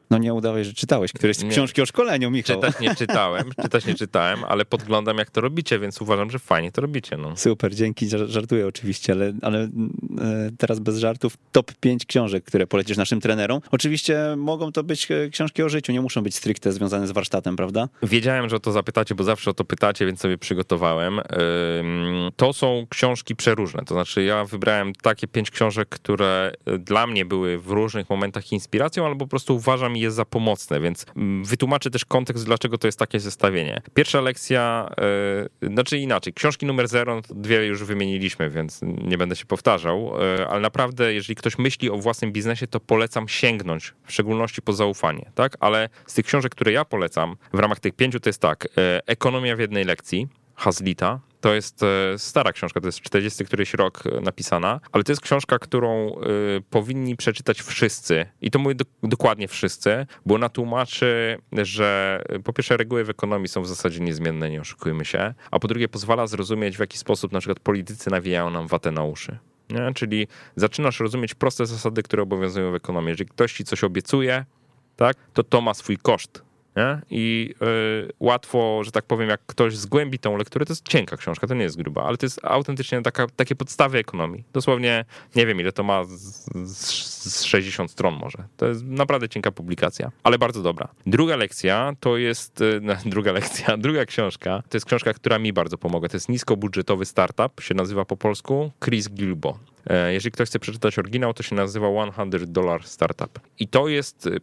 No 0.10 0.18
nie 0.18 0.34
udawaj, 0.34 0.66
że 0.66 0.74
czytałeś 0.74 1.14
któreś 1.14 1.44
Nie. 1.44 1.50
książki 1.50 1.82
o 1.82 1.86
szkoleniu, 1.86 2.32
Michał. 2.32 2.56
Czytać 2.56 2.80
nie 2.80 2.96
czytałem, 2.96 3.52
czytać 3.62 3.86
nie 3.86 3.96
czytałem, 3.96 4.44
ale 4.44 4.66
podglądam 4.66 5.18
jak 5.18 5.32
to 5.32 5.42
robicie, 5.42 5.80
więc 5.80 6.02
uważam, 6.02 6.32
że 6.32 6.40
fajnie 6.40 6.72
to 6.72 6.82
robicie, 6.82 7.18
no. 7.18 7.38
Super, 7.38 7.76
dzięki, 7.76 8.08
żar- 8.08 8.28
żartuję 8.28 8.68
oczywiście, 8.68 9.14
ale, 9.14 9.34
ale 9.42 9.60
e, 9.64 9.70
teraz 10.58 10.80
bez 10.80 10.98
żartów 10.98 11.38
top 11.52 11.72
5 11.80 12.06
książek, 12.06 12.44
które 12.44 12.68
polecisz 12.68 12.98
naszym 12.98 13.22
trenerom. 13.22 13.62
Oczywiście 13.72 14.20
mogą 14.38 14.72
to 14.72 14.84
być 14.84 15.12
e, 15.12 15.30
książki 15.30 15.64
o 15.64 15.70
życiu, 15.70 15.92
nie 15.92 16.02
muszą 16.02 16.22
być 16.24 16.36
stricte 16.36 16.72
związane 16.72 17.08
z 17.08 17.12
warsztatem, 17.12 17.56
prawda? 17.56 17.90
Wiedziałem, 18.04 18.50
że 18.50 18.56
o 18.56 18.60
to 18.60 18.72
zapytacie, 18.72 19.16
bo 19.16 19.24
zawsze 19.24 19.52
o 19.52 19.54
to 19.54 19.66
pytacie, 19.66 20.06
więc 20.06 20.20
sobie 20.20 20.38
przygotowałem. 20.38 21.20
To 22.36 22.54
są 22.54 22.86
książki 22.90 23.36
przeróżne. 23.36 23.84
To 23.86 23.94
znaczy, 23.94 24.24
ja 24.24 24.46
wybrałem 24.46 24.94
takie 24.94 25.28
pięć 25.28 25.52
książek, 25.52 25.90
które 25.90 26.52
y, 26.70 26.80
dla 26.80 27.08
mnie 27.08 27.26
były 27.26 27.58
w 27.58 27.68
różnych 27.68 28.10
momentach 28.10 28.52
inspiracją, 28.52 29.06
albo 29.06 29.26
po 29.26 29.30
prostu 29.30 29.56
uważam 29.56 29.97
je 30.00 30.12
za 30.12 30.26
pomocne, 30.26 30.80
więc 30.80 31.06
mm, 31.16 31.46
wytłumaczę 31.46 31.90
też 31.90 32.06
kontekst, 32.06 32.46
dlaczego 32.46 32.78
to 32.78 32.88
jest 32.88 33.00
takie 33.00 33.20
zestawienie. 33.20 33.82
Pierwsza 33.94 34.22
lekcja, 34.22 34.90
y, 35.64 35.70
znaczy 35.74 35.98
inaczej, 35.98 36.34
książki 36.34 36.66
numer 36.66 36.88
zero, 36.88 37.16
no 37.16 37.22
to 37.22 37.34
dwie 37.34 37.66
już 37.66 37.84
wymieniliśmy, 37.84 38.50
więc 38.50 38.80
nie 38.82 39.18
będę 39.18 39.36
się 39.36 39.46
powtarzał, 39.46 40.14
y, 40.40 40.48
ale 40.48 40.62
naprawdę, 40.62 41.14
jeżeli 41.14 41.36
ktoś 41.36 41.58
myśli 41.58 41.90
o 41.90 41.98
własnym 41.98 42.32
biznesie, 42.32 42.68
to 42.68 42.80
polecam 42.80 43.28
sięgnąć, 43.28 43.94
w 44.06 44.14
szczególności 44.14 44.62
po 44.62 44.74
zaufanie, 44.74 45.32
tak? 45.36 45.58
Ale 45.60 45.90
z 46.08 46.14
tych 46.14 46.26
książek, 46.26 46.52
które 46.52 46.72
ja 46.72 46.86
polecam, 46.86 47.36
w 47.54 47.60
ramach 47.60 47.80
tych 47.80 47.94
pięciu, 47.94 48.20
to 48.20 48.30
jest 48.30 48.42
tak, 48.42 48.66
y, 48.66 48.70
Ekonomia 49.06 49.56
w 49.56 49.60
jednej 49.60 49.84
lekcji, 49.84 50.28
Hazlita. 50.56 51.20
To 51.42 51.54
jest 51.54 51.84
e, 51.84 52.18
stara 52.18 52.52
książka, 52.52 52.82
to 52.82 52.88
jest 52.88 53.02
40 53.02 53.46
któryś 53.46 53.74
rok 53.74 54.04
e, 54.06 54.22
napisana, 54.22 54.80
ale 54.92 55.04
to 55.04 55.12
jest 55.12 55.22
książka, 55.22 55.60
którą 55.60 56.16
e, 56.16 56.16
powinni 56.70 57.16
przeczytać 57.16 57.62
wszyscy. 57.62 58.26
I 58.42 58.52
to 58.52 58.60
mówię 58.60 58.76
do, 58.76 58.86
dokładnie 59.04 59.48
wszyscy, 59.48 60.06
bo 60.26 60.36
ona 60.36 60.50
tłumaczy, 60.50 61.38
że 61.52 62.22
po 62.44 62.54
pierwsze 62.54 62.78
reguły 62.78 63.04
w 63.04 63.10
ekonomii 63.10 63.48
są 63.48 63.62
w 63.62 63.68
zasadzie 63.68 64.00
niezmienne, 64.00 64.50
nie 64.50 64.62
oszukujmy 64.62 65.06
się, 65.06 65.34
a 65.52 65.60
po 65.60 65.68
drugie 65.68 65.88
pozwala 65.88 66.28
zrozumieć, 66.28 66.78
w 66.78 66.80
jaki 66.80 66.98
sposób 66.98 67.32
na 67.32 67.40
przykład 67.40 67.60
politycy 67.60 68.12
nawijają 68.12 68.50
nam 68.50 68.68
watę 68.68 68.92
na 68.92 69.04
uszy. 69.04 69.38
Nie? 69.70 69.94
Czyli 69.94 70.28
zaczynasz 70.56 71.00
rozumieć 71.00 71.36
proste 71.36 71.66
zasady, 71.66 72.04
które 72.04 72.24
obowiązują 72.24 72.72
w 72.72 72.76
ekonomii. 72.76 73.10
Jeżeli 73.10 73.30
ktoś 73.30 73.54
ci 73.54 73.64
coś 73.64 73.84
obiecuje, 73.84 74.46
tak, 74.96 75.18
to 75.34 75.44
to 75.44 75.62
ma 75.62 75.74
swój 75.74 75.98
koszt. 75.98 76.47
Nie? 76.78 77.02
I 77.10 77.54
y, 78.08 78.14
łatwo, 78.20 78.82
że 78.84 78.92
tak 78.92 79.06
powiem, 79.06 79.30
jak 79.30 79.42
ktoś 79.46 79.78
zgłębi 79.78 80.20
tą 80.20 80.38
lekturę, 80.38 80.66
to 80.66 80.72
jest 80.72 80.88
cienka 80.88 81.18
książka, 81.18 81.48
to 81.48 81.54
nie 81.54 81.64
jest 81.64 81.78
gruba, 81.78 82.04
ale 82.04 82.18
to 82.18 82.26
jest 82.26 82.40
autentycznie 82.44 83.02
taka, 83.02 83.28
takie 83.36 83.56
podstawy 83.56 83.98
ekonomii. 83.98 84.44
Dosłownie, 84.54 85.06
nie 85.36 85.46
wiem 85.46 85.60
ile 85.60 85.72
to 85.72 85.84
ma, 85.84 86.04
z, 86.04 86.46
z, 86.66 87.34
z 87.34 87.44
60 87.44 87.92
stron 87.92 88.16
może. 88.16 88.38
To 88.58 88.68
jest 88.68 88.84
naprawdę 88.84 89.30
cienka 89.30 89.52
publikacja, 89.52 90.12
ale 90.24 90.38
bardzo 90.38 90.64
dobra. 90.64 90.88
Druga 91.06 91.36
lekcja 91.36 91.94
to 92.00 92.18
jest, 92.18 92.62
y, 92.62 92.80
no, 92.82 92.94
druga 93.06 93.32
lekcja, 93.32 93.78
druga 93.88 94.06
książka, 94.06 94.64
to 94.70 94.78
jest 94.78 94.86
książka, 94.86 95.14
która 95.14 95.40
mi 95.40 95.54
bardzo 95.54 95.78
pomogła. 95.78 96.10
To 96.10 96.18
jest 96.18 96.30
niskobudżetowy 96.30 97.06
startup, 97.06 97.62
się 97.62 97.76
nazywa 97.76 98.06
po 98.06 98.18
polsku 98.18 98.72
Chris 98.86 99.10
Gilbo. 99.10 99.60
E, 99.90 100.14
Jeżeli 100.14 100.32
ktoś 100.32 100.50
chce 100.50 100.60
przeczytać 100.60 101.00
oryginał, 101.00 101.34
to 101.34 101.44
się 101.44 101.56
nazywa 101.56 101.88
100 102.12 102.26
Dollar 102.48 102.84
Startup. 102.84 103.40
I 103.60 103.68
to 103.68 103.88
jest 103.88 104.28
y, 104.28 104.40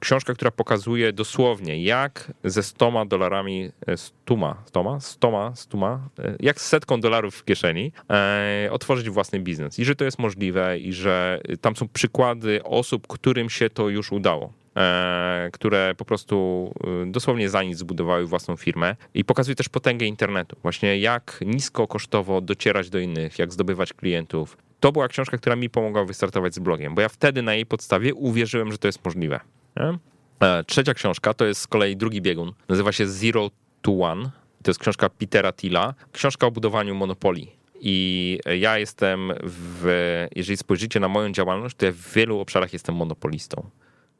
książka, 0.00 0.34
która 0.34 0.50
pokazuje 0.50 1.12
dosłownie, 1.12 1.82
jak 1.82 2.32
ze 2.44 2.62
100 2.62 3.04
dolarami, 3.04 3.70
e, 3.86 3.96
stuma, 3.96 4.62
stoma, 4.66 5.00
stoma, 5.00 5.52
stuma, 5.56 6.08
e, 6.18 6.36
jak 6.40 6.60
z 6.60 6.66
setką 6.66 7.00
dolarów 7.00 7.34
w 7.34 7.44
kieszeni 7.44 7.92
e, 8.10 8.68
otworzyć 8.70 9.10
własny 9.10 9.40
biznes. 9.40 9.78
I 9.78 9.84
że 9.84 9.94
to 9.94 10.04
jest 10.04 10.18
możliwe 10.18 10.78
i 10.78 10.92
że 10.92 11.40
y, 11.50 11.56
tam 11.56 11.76
są 11.76 11.88
przykłady 11.88 12.62
osób, 12.62 13.06
którym 13.06 13.50
się 13.50 13.70
to 13.70 13.88
już 13.88 14.12
udało 14.12 14.52
e, 14.76 15.48
które 15.52 15.94
po 15.94 16.04
prostu 16.04 16.70
dosłownie 17.06 17.48
za 17.48 17.62
nic 17.62 17.78
zbudowały 17.78 18.26
własną 18.26 18.56
firmę 18.56 18.96
i 19.14 19.24
pokazuje 19.24 19.54
też 19.54 19.68
potęgę 19.68 20.06
internetu. 20.06 20.56
Właśnie 20.62 20.98
jak 20.98 21.40
nisko 21.46 21.86
kosztowo 21.86 22.40
docierać 22.40 22.90
do 22.90 22.98
innych, 22.98 23.38
jak 23.38 23.52
zdobywać 23.52 23.92
klientów. 23.92 24.56
To 24.80 24.92
była 24.92 25.08
książka, 25.08 25.38
która 25.38 25.56
mi 25.56 25.70
pomogła 25.70 26.04
wystartować 26.04 26.54
z 26.54 26.58
blogiem, 26.58 26.94
bo 26.94 27.00
ja 27.00 27.08
wtedy 27.08 27.42
na 27.42 27.54
jej 27.54 27.66
podstawie 27.66 28.14
uwierzyłem, 28.14 28.72
że 28.72 28.78
to 28.78 28.88
jest 28.88 29.04
możliwe. 29.04 29.40
Nie? 29.76 29.98
E, 30.48 30.64
Trzecia 30.64 30.94
książka 30.94 31.34
to 31.34 31.44
jest 31.44 31.60
z 31.60 31.66
kolei 31.66 31.96
drugi 31.96 32.22
biegun. 32.22 32.52
Nazywa 32.68 32.92
się 32.92 33.06
Zero 33.06 33.50
to 33.82 33.92
One. 33.92 34.30
To 34.62 34.70
jest 34.70 34.80
książka 34.80 35.10
Petera 35.10 35.52
Tilla. 35.52 35.94
Książka 36.12 36.46
o 36.46 36.50
budowaniu 36.50 36.94
monopolii. 36.94 37.56
I 37.80 38.38
ja 38.58 38.78
jestem, 38.78 39.32
w, 39.42 40.26
jeżeli 40.36 40.56
spojrzycie 40.56 41.00
na 41.00 41.08
moją 41.08 41.32
działalność, 41.32 41.76
to 41.76 41.86
ja 41.86 41.92
w 41.92 42.12
wielu 42.14 42.40
obszarach 42.40 42.72
jestem 42.72 42.94
monopolistą 42.94 43.70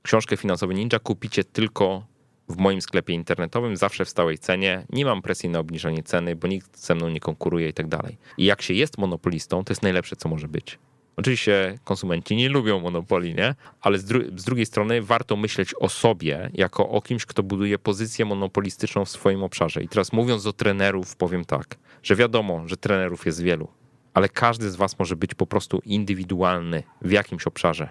książkę 0.05 0.37
Finansowy 0.37 0.75
Ninja 0.75 0.99
kupicie 0.99 1.45
tylko 1.45 2.07
w 2.49 2.57
moim 2.57 2.83
sklepie 2.83 3.15
internetowym, 3.15 3.77
zawsze 3.77 4.05
w 4.05 4.09
stałej 4.09 4.39
cenie. 4.39 4.87
Nie 4.91 5.05
mam 5.05 5.23
presji 5.23 5.49
na 5.49 5.59
obniżenie 5.59 6.03
ceny, 6.03 6.37
bo 6.37 6.49
nikt 6.49 6.79
ze 6.79 6.95
mną 6.95 7.09
nie 7.09 7.21
konkuruje 7.21 7.69
i 7.69 7.73
tak 7.73 7.89
dalej. 7.89 8.19
I 8.39 8.45
jak 8.45 8.63
się 8.63 8.75
jest 8.75 8.99
monopolistą, 8.99 9.65
to 9.65 9.73
jest 9.73 9.83
najlepsze, 9.83 10.17
co 10.17 10.29
może 10.29 10.49
być. 10.49 10.79
Oczywiście 11.17 11.79
konsumenci 11.85 12.37
nie 12.37 12.49
lubią 12.49 12.81
monopoli, 12.81 13.35
nie? 13.35 13.55
Ale 13.81 13.99
z, 13.99 14.05
dru- 14.05 14.39
z 14.39 14.45
drugiej 14.45 14.67
strony 14.67 15.03
warto 15.03 15.37
myśleć 15.37 15.75
o 15.81 15.89
sobie 15.89 16.51
jako 16.55 16.89
o 16.89 17.03
kimś, 17.03 17.27
kto 17.27 17.43
buduje 17.43 17.79
pozycję 17.79 18.25
monopolistyczną 18.25 19.05
w 19.05 19.11
swoim 19.11 19.43
obszarze. 19.43 19.83
I 19.83 19.89
teraz 19.89 20.13
mówiąc 20.13 20.45
do 20.45 20.53
trenerów, 20.53 21.17
powiem 21.17 21.45
tak, 21.45 21.77
że 22.03 22.17
wiadomo, 22.17 22.69
że 22.69 22.77
trenerów 22.77 23.27
jest 23.27 23.43
wielu, 23.43 23.69
ale 24.15 24.29
każdy 24.29 24.71
z 24.71 24.77
was 24.77 24.99
może 24.99 25.17
być 25.17 25.35
po 25.35 25.47
prostu 25.47 25.81
indywidualny 25.85 26.83
w 27.03 27.11
jakimś 27.11 27.47
obszarze 27.47 27.89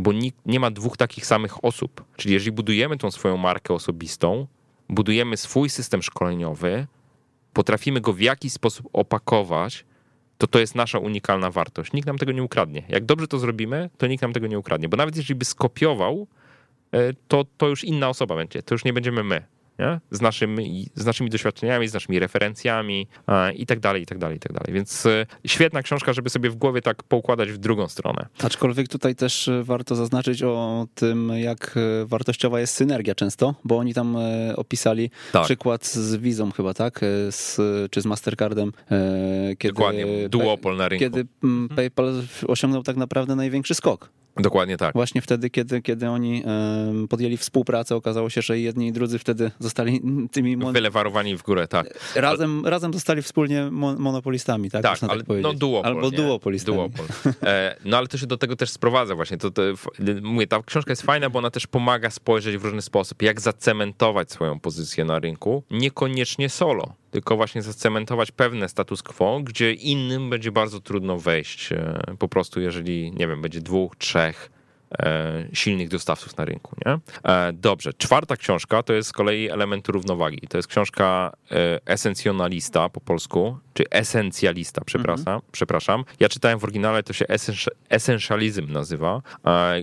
bo 0.00 0.12
nikt, 0.12 0.46
nie 0.46 0.60
ma 0.60 0.70
dwóch 0.70 0.96
takich 0.96 1.26
samych 1.26 1.64
osób. 1.64 2.04
Czyli 2.16 2.34
jeżeli 2.34 2.52
budujemy 2.52 2.96
tą 2.96 3.10
swoją 3.10 3.36
markę 3.36 3.74
osobistą, 3.74 4.46
budujemy 4.88 5.36
swój 5.36 5.70
system 5.70 6.02
szkoleniowy, 6.02 6.86
potrafimy 7.52 8.00
go 8.00 8.12
w 8.12 8.20
jakiś 8.20 8.52
sposób 8.52 8.88
opakować, 8.92 9.84
to 10.40 10.46
to 10.46 10.58
jest 10.58 10.74
nasza 10.74 10.98
unikalna 10.98 11.50
wartość. 11.50 11.92
Nikt 11.92 12.06
nam 12.06 12.18
tego 12.18 12.32
nie 12.32 12.42
ukradnie. 12.42 12.82
Jak 12.88 13.04
dobrze 13.04 13.28
to 13.28 13.38
zrobimy, 13.38 13.90
to 13.98 14.06
nikt 14.06 14.22
nam 14.22 14.32
tego 14.32 14.46
nie 14.46 14.58
ukradnie. 14.58 14.88
Bo 14.88 14.96
nawet 14.96 15.16
jeżeli 15.16 15.34
by 15.34 15.44
skopiował, 15.44 16.26
e, 16.92 17.12
to, 17.28 17.44
to 17.56 17.68
już 17.68 17.84
inna 17.84 18.08
osoba 18.08 18.36
będzie. 18.36 18.62
To 18.62 18.74
już 18.74 18.84
nie 18.84 18.92
będziemy 18.92 19.24
my. 19.24 19.42
Nie? 19.80 20.00
Z, 20.10 20.20
naszymi, 20.20 20.86
z 20.94 21.06
naszymi 21.06 21.30
doświadczeniami, 21.30 21.88
z 21.88 21.94
naszymi 21.94 22.18
referencjami 22.18 23.06
i 23.56 23.66
tak 23.66 23.80
dalej, 23.80 24.02
i 24.02 24.06
tak 24.06 24.18
dalej, 24.18 24.36
i 24.36 24.40
tak 24.40 24.52
dalej. 24.52 24.74
Więc 24.74 25.06
świetna 25.46 25.82
książka, 25.82 26.12
żeby 26.12 26.30
sobie 26.30 26.50
w 26.50 26.56
głowie 26.56 26.82
tak 26.82 27.02
poukładać 27.02 27.52
w 27.52 27.58
drugą 27.58 27.88
stronę. 27.88 28.26
Aczkolwiek 28.42 28.88
tutaj 28.88 29.14
też 29.14 29.50
warto 29.62 29.96
zaznaczyć 29.96 30.42
o 30.42 30.86
tym, 30.94 31.32
jak 31.36 31.74
wartościowa 32.04 32.60
jest 32.60 32.74
synergia 32.74 33.14
często, 33.14 33.54
bo 33.64 33.78
oni 33.78 33.94
tam 33.94 34.16
opisali 34.56 35.10
tak. 35.32 35.44
przykład 35.44 35.86
z 35.86 36.16
Wizą 36.16 36.50
chyba, 36.50 36.74
tak? 36.74 37.00
Z, 37.30 37.56
czy 37.90 38.00
z 38.00 38.06
Mastercardem. 38.06 38.72
Kiedy 39.58 39.74
Dokładnie, 39.74 40.28
duopol 40.28 40.76
na 40.76 40.88
rynku. 40.88 41.04
Kiedy 41.04 41.26
mm, 41.44 41.68
PayPal 41.68 42.22
osiągnął 42.48 42.82
tak 42.82 42.96
naprawdę 42.96 43.36
największy 43.36 43.74
skok. 43.74 44.10
Dokładnie 44.36 44.76
tak. 44.76 44.94
Właśnie 44.94 45.22
wtedy, 45.22 45.50
kiedy, 45.50 45.82
kiedy 45.82 46.08
oni 46.08 46.44
podjęli 47.08 47.36
współpracę, 47.36 47.96
okazało 47.96 48.30
się, 48.30 48.42
że 48.42 48.58
jedni 48.58 48.86
i 48.86 48.92
drudzy 48.92 49.18
wtedy 49.18 49.50
zostali 49.58 50.00
tymi... 50.32 50.56
Mon... 50.56 50.72
Wylewarowani 50.72 51.36
w 51.36 51.42
górę, 51.42 51.68
tak. 51.68 51.86
Razem, 52.16 52.60
ale... 52.60 52.70
razem 52.70 52.94
zostali 52.94 53.22
wspólnie 53.22 53.70
monopolistami, 53.98 54.70
tak? 54.70 54.82
Tak, 54.82 54.92
Można 54.92 55.08
ale 55.08 55.24
tak 55.24 55.36
no 55.42 55.52
duopol. 55.52 55.92
Albo 55.92 56.10
nie? 56.10 56.16
duopolistami. 56.16 56.76
Duopol. 56.76 57.06
E, 57.42 57.76
no 57.84 57.96
ale 57.98 58.06
to 58.06 58.18
się 58.18 58.26
do 58.26 58.36
tego 58.36 58.56
też 58.56 58.70
sprowadza 58.70 59.14
właśnie. 59.14 59.38
To, 59.38 59.50
to, 59.50 59.62
mówię, 60.22 60.46
ta 60.46 60.62
książka 60.62 60.92
jest 60.92 61.02
fajna, 61.02 61.30
bo 61.30 61.38
ona 61.38 61.50
też 61.50 61.66
pomaga 61.66 62.10
spojrzeć 62.10 62.56
w 62.56 62.64
różny 62.64 62.82
sposób, 62.82 63.22
jak 63.22 63.40
zacementować 63.40 64.32
swoją 64.32 64.60
pozycję 64.60 65.04
na 65.04 65.18
rynku, 65.18 65.62
niekoniecznie 65.70 66.48
solo 66.48 66.99
tylko 67.10 67.36
właśnie 67.36 67.62
zacementować 67.62 68.30
pewne 68.30 68.68
status 68.68 69.02
quo, 69.02 69.40
gdzie 69.40 69.72
innym 69.72 70.30
będzie 70.30 70.52
bardzo 70.52 70.80
trudno 70.80 71.18
wejść. 71.18 71.72
E, 71.72 72.00
po 72.18 72.28
prostu, 72.28 72.60
jeżeli, 72.60 73.12
nie 73.12 73.28
wiem, 73.28 73.42
będzie 73.42 73.60
dwóch, 73.60 73.96
trzech 73.96 74.50
e, 74.98 75.46
silnych 75.52 75.88
dostawców 75.88 76.36
na 76.36 76.44
rynku. 76.44 76.76
Nie? 76.86 76.98
E, 77.32 77.52
dobrze, 77.52 77.92
czwarta 77.92 78.36
książka 78.36 78.82
to 78.82 78.92
jest 78.92 79.08
z 79.08 79.12
kolei 79.12 79.50
element 79.50 79.88
równowagi. 79.88 80.40
To 80.48 80.58
jest 80.58 80.68
książka 80.68 81.32
esencjonalista 81.86 82.88
po 82.88 83.00
polsku, 83.00 83.58
czy 83.74 83.84
esencjalista, 83.90 84.82
przepraszam. 84.84 85.28
Mm 85.28 85.40
-hmm. 85.40 85.44
przepraszam. 85.52 86.04
Ja 86.20 86.28
czytałem 86.28 86.58
w 86.58 86.64
oryginale, 86.64 87.02
to 87.02 87.12
się 87.12 87.24
essentialism 87.88 88.72
nazywa. 88.72 89.22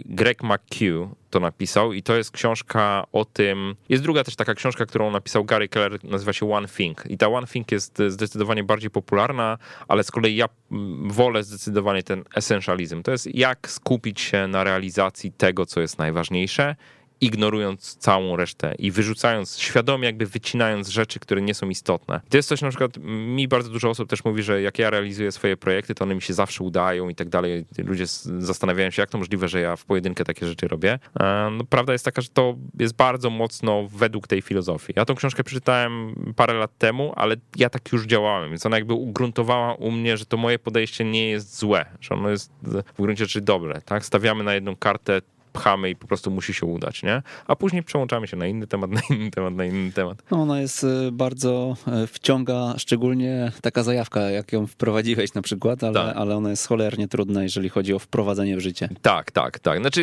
Greg 0.06 0.44
McHugh 0.44 1.10
to 1.30 1.40
napisał 1.40 1.94
i 1.94 2.04
to 2.04 2.16
jest 2.16 2.32
książka 2.32 3.06
o 3.12 3.26
tym. 3.26 3.76
Jest 3.90 4.04
druga 4.04 4.24
też 4.24 4.36
taka 4.36 4.54
książka, 4.54 4.86
którą 4.86 5.12
napisał 5.12 5.46
Gary 5.46 5.70
Keller, 5.70 6.04
nazywa 6.04 6.34
się 6.34 6.52
One 6.52 6.68
Thing. 6.68 7.04
I 7.10 7.18
ta 7.18 7.28
One 7.28 7.48
Thing 7.48 7.72
jest 7.72 8.02
zdecydowanie 8.08 8.64
bardziej 8.64 8.90
popularna, 8.90 9.58
ale 9.88 10.04
z 10.04 10.12
kolei 10.12 10.36
ja 10.36 10.46
mm, 10.72 11.12
wolę 11.12 11.44
zdecydowanie 11.44 12.04
ten 12.04 12.24
essentializm. 12.36 13.04
To 13.04 13.12
jest 13.12 13.36
jak 13.36 13.70
skupić 13.70 14.22
się 14.22 14.48
na 14.48 14.64
realizacji 14.64 15.32
tego, 15.32 15.66
co 15.66 15.82
jest 15.82 15.98
najważniejsze 15.98 16.76
ignorując 17.22 17.96
całą 17.96 18.36
resztę 18.36 18.76
i 18.80 18.92
wyrzucając, 18.92 19.60
świadomie 19.60 20.06
jakby 20.06 20.26
wycinając 20.26 20.88
rzeczy, 20.88 21.20
które 21.20 21.42
nie 21.42 21.54
są 21.54 21.70
istotne. 21.70 22.22
To 22.30 22.38
jest 22.38 22.50
coś, 22.50 22.62
na 22.62 22.70
przykład 22.70 22.98
mi 23.04 23.48
bardzo 23.48 23.70
dużo 23.70 23.90
osób 23.90 24.10
też 24.10 24.26
mówi, 24.26 24.44
że 24.44 24.62
jak 24.62 24.80
ja 24.80 24.90
realizuję 24.90 25.32
swoje 25.32 25.58
projekty, 25.58 25.96
to 25.96 26.04
one 26.04 26.16
mi 26.16 26.22
się 26.22 26.34
zawsze 26.34 26.64
udają 26.64 27.10
i 27.10 27.16
tak 27.16 27.30
dalej. 27.30 27.66
Ludzie 27.78 28.06
zastanawiają 28.40 28.92
się, 28.92 29.02
jak 29.02 29.10
to 29.10 29.18
możliwe, 29.18 29.48
że 29.48 29.62
ja 29.62 29.76
w 29.76 29.86
pojedynkę 29.86 30.24
takie 30.24 30.48
rzeczy 30.48 30.68
robię. 30.68 31.00
E, 31.20 31.50
no, 31.52 31.64
prawda 31.64 31.94
jest 31.94 32.06
taka, 32.06 32.22
że 32.22 32.30
to 32.30 32.56
jest 32.80 32.96
bardzo 32.96 33.30
mocno 33.30 33.88
według 33.92 34.28
tej 34.28 34.42
filozofii. 34.42 34.94
Ja 34.96 35.06
tą 35.06 35.16
książkę 35.16 35.44
przeczytałem 35.44 36.16
parę 36.36 36.54
lat 36.54 36.78
temu, 36.78 37.14
ale 37.16 37.36
ja 37.56 37.70
tak 37.70 37.92
już 37.92 38.06
działałem, 38.06 38.50
więc 38.50 38.66
ona 38.66 38.78
jakby 38.78 38.94
ugruntowała 38.94 39.74
u 39.74 39.92
mnie, 39.92 40.18
że 40.18 40.26
to 40.26 40.38
moje 40.38 40.60
podejście 40.60 41.06
nie 41.06 41.30
jest 41.30 41.58
złe, 41.58 41.86
że 42.02 42.16
ono 42.16 42.30
jest 42.30 42.52
w 42.98 43.02
gruncie 43.02 43.26
rzeczy 43.26 43.42
dobre, 43.42 43.82
tak? 43.82 44.06
Stawiamy 44.06 44.44
na 44.44 44.54
jedną 44.54 44.76
kartę 44.76 45.22
pchamy 45.58 45.90
i 45.90 45.96
po 45.96 46.08
prostu 46.08 46.32
musi 46.32 46.54
się 46.54 46.66
udać, 46.66 47.04
nie? 47.04 47.22
A 47.48 47.56
później 47.56 47.84
przełączamy 47.84 48.28
się 48.28 48.38
na 48.38 48.48
inny 48.48 48.68
temat, 48.68 48.92
na 48.98 49.02
inny 49.10 49.32
temat, 49.32 49.54
na 49.56 49.66
inny 49.66 49.92
temat. 49.92 50.24
No 50.32 50.42
ona 50.42 50.62
jest 50.62 50.84
y, 50.84 51.12
bardzo, 51.12 51.76
y, 52.04 52.08
wciąga 52.08 52.74
szczególnie 52.78 53.52
taka 53.62 53.84
zajawka, 53.84 54.22
jak 54.22 54.54
ją 54.54 54.68
wprowadziłeś 54.68 55.34
na 55.34 55.42
przykład, 55.42 55.84
ale, 55.84 55.94
tak. 55.94 56.18
ale 56.18 56.36
ona 56.36 56.50
jest 56.50 56.68
cholernie 56.68 57.08
trudna, 57.08 57.44
jeżeli 57.44 57.70
chodzi 57.70 57.94
o 57.94 58.00
wprowadzenie 58.00 58.58
w 58.58 58.60
życie. 58.60 58.90
Tak, 59.02 59.32
tak, 59.32 59.60
tak. 59.60 59.80
Znaczy 59.80 60.02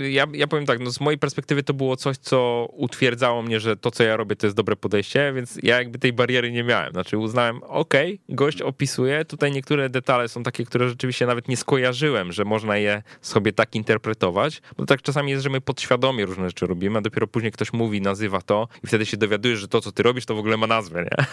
y, 0.00 0.10
ja, 0.10 0.26
ja 0.32 0.46
powiem 0.46 0.66
tak, 0.66 0.80
no 0.80 0.90
z 0.90 1.00
mojej 1.00 1.18
perspektywy 1.18 1.62
to 1.62 1.74
było 1.74 1.96
coś, 1.96 2.16
co 2.16 2.68
utwierdzało 2.72 3.42
mnie, 3.42 3.60
że 3.60 3.76
to, 3.76 3.90
co 3.90 4.02
ja 4.04 4.16
robię, 4.16 4.36
to 4.36 4.46
jest 4.46 4.56
dobre 4.56 4.76
podejście, 4.76 5.32
więc 5.32 5.58
ja 5.62 5.76
jakby 5.76 5.98
tej 5.98 6.12
bariery 6.12 6.52
nie 6.52 6.64
miałem. 6.64 6.92
Znaczy 6.92 7.18
uznałem, 7.18 7.62
okej, 7.62 8.20
okay, 8.24 8.36
gość 8.36 8.62
opisuje, 8.62 9.24
tutaj 9.24 9.52
niektóre 9.52 9.88
detale 9.88 10.28
są 10.28 10.42
takie, 10.42 10.64
które 10.64 10.88
rzeczywiście 10.88 11.26
nawet 11.26 11.48
nie 11.48 11.56
skojarzyłem, 11.56 12.32
że 12.32 12.44
można 12.44 12.76
je 12.76 13.02
sobie 13.20 13.52
tak 13.52 13.74
interpretować, 13.74 14.62
bo 14.76 14.86
tak 14.86 14.95
tak 14.96 15.02
czasami 15.02 15.30
jest, 15.30 15.44
że 15.44 15.50
my 15.50 15.60
podświadomie 15.60 16.26
różne 16.26 16.46
rzeczy 16.46 16.66
robimy, 16.66 16.98
a 16.98 17.02
dopiero 17.02 17.26
później 17.26 17.52
ktoś 17.52 17.72
mówi, 17.72 18.00
nazywa 18.00 18.40
to 18.40 18.68
i 18.84 18.86
wtedy 18.86 19.06
się 19.06 19.16
dowiadujesz, 19.16 19.58
że 19.58 19.68
to, 19.68 19.80
co 19.80 19.92
ty 19.92 20.02
robisz, 20.02 20.26
to 20.26 20.34
w 20.34 20.38
ogóle 20.38 20.56
ma 20.56 20.66
nazwę, 20.66 21.04
nie? 21.04 21.26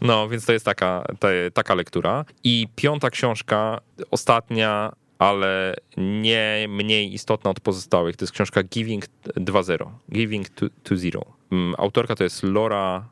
no, 0.08 0.28
więc 0.28 0.46
to 0.46 0.52
jest 0.52 0.64
taka, 0.64 1.04
ta, 1.18 1.28
taka 1.54 1.74
lektura. 1.74 2.24
I 2.44 2.68
piąta 2.76 3.10
książka, 3.10 3.80
ostatnia, 4.10 4.92
ale 5.18 5.74
nie 5.96 6.66
mniej 6.68 7.14
istotna 7.14 7.50
od 7.50 7.60
pozostałych, 7.60 8.16
to 8.16 8.24
jest 8.24 8.32
książka 8.32 8.62
Giving 8.62 9.04
2.0. 9.36 9.90
Giving 10.12 10.48
to, 10.48 10.66
to 10.82 10.96
Zero. 10.96 11.24
Mm, 11.52 11.74
autorka 11.78 12.14
to 12.14 12.24
jest 12.24 12.42
Laura 12.42 13.08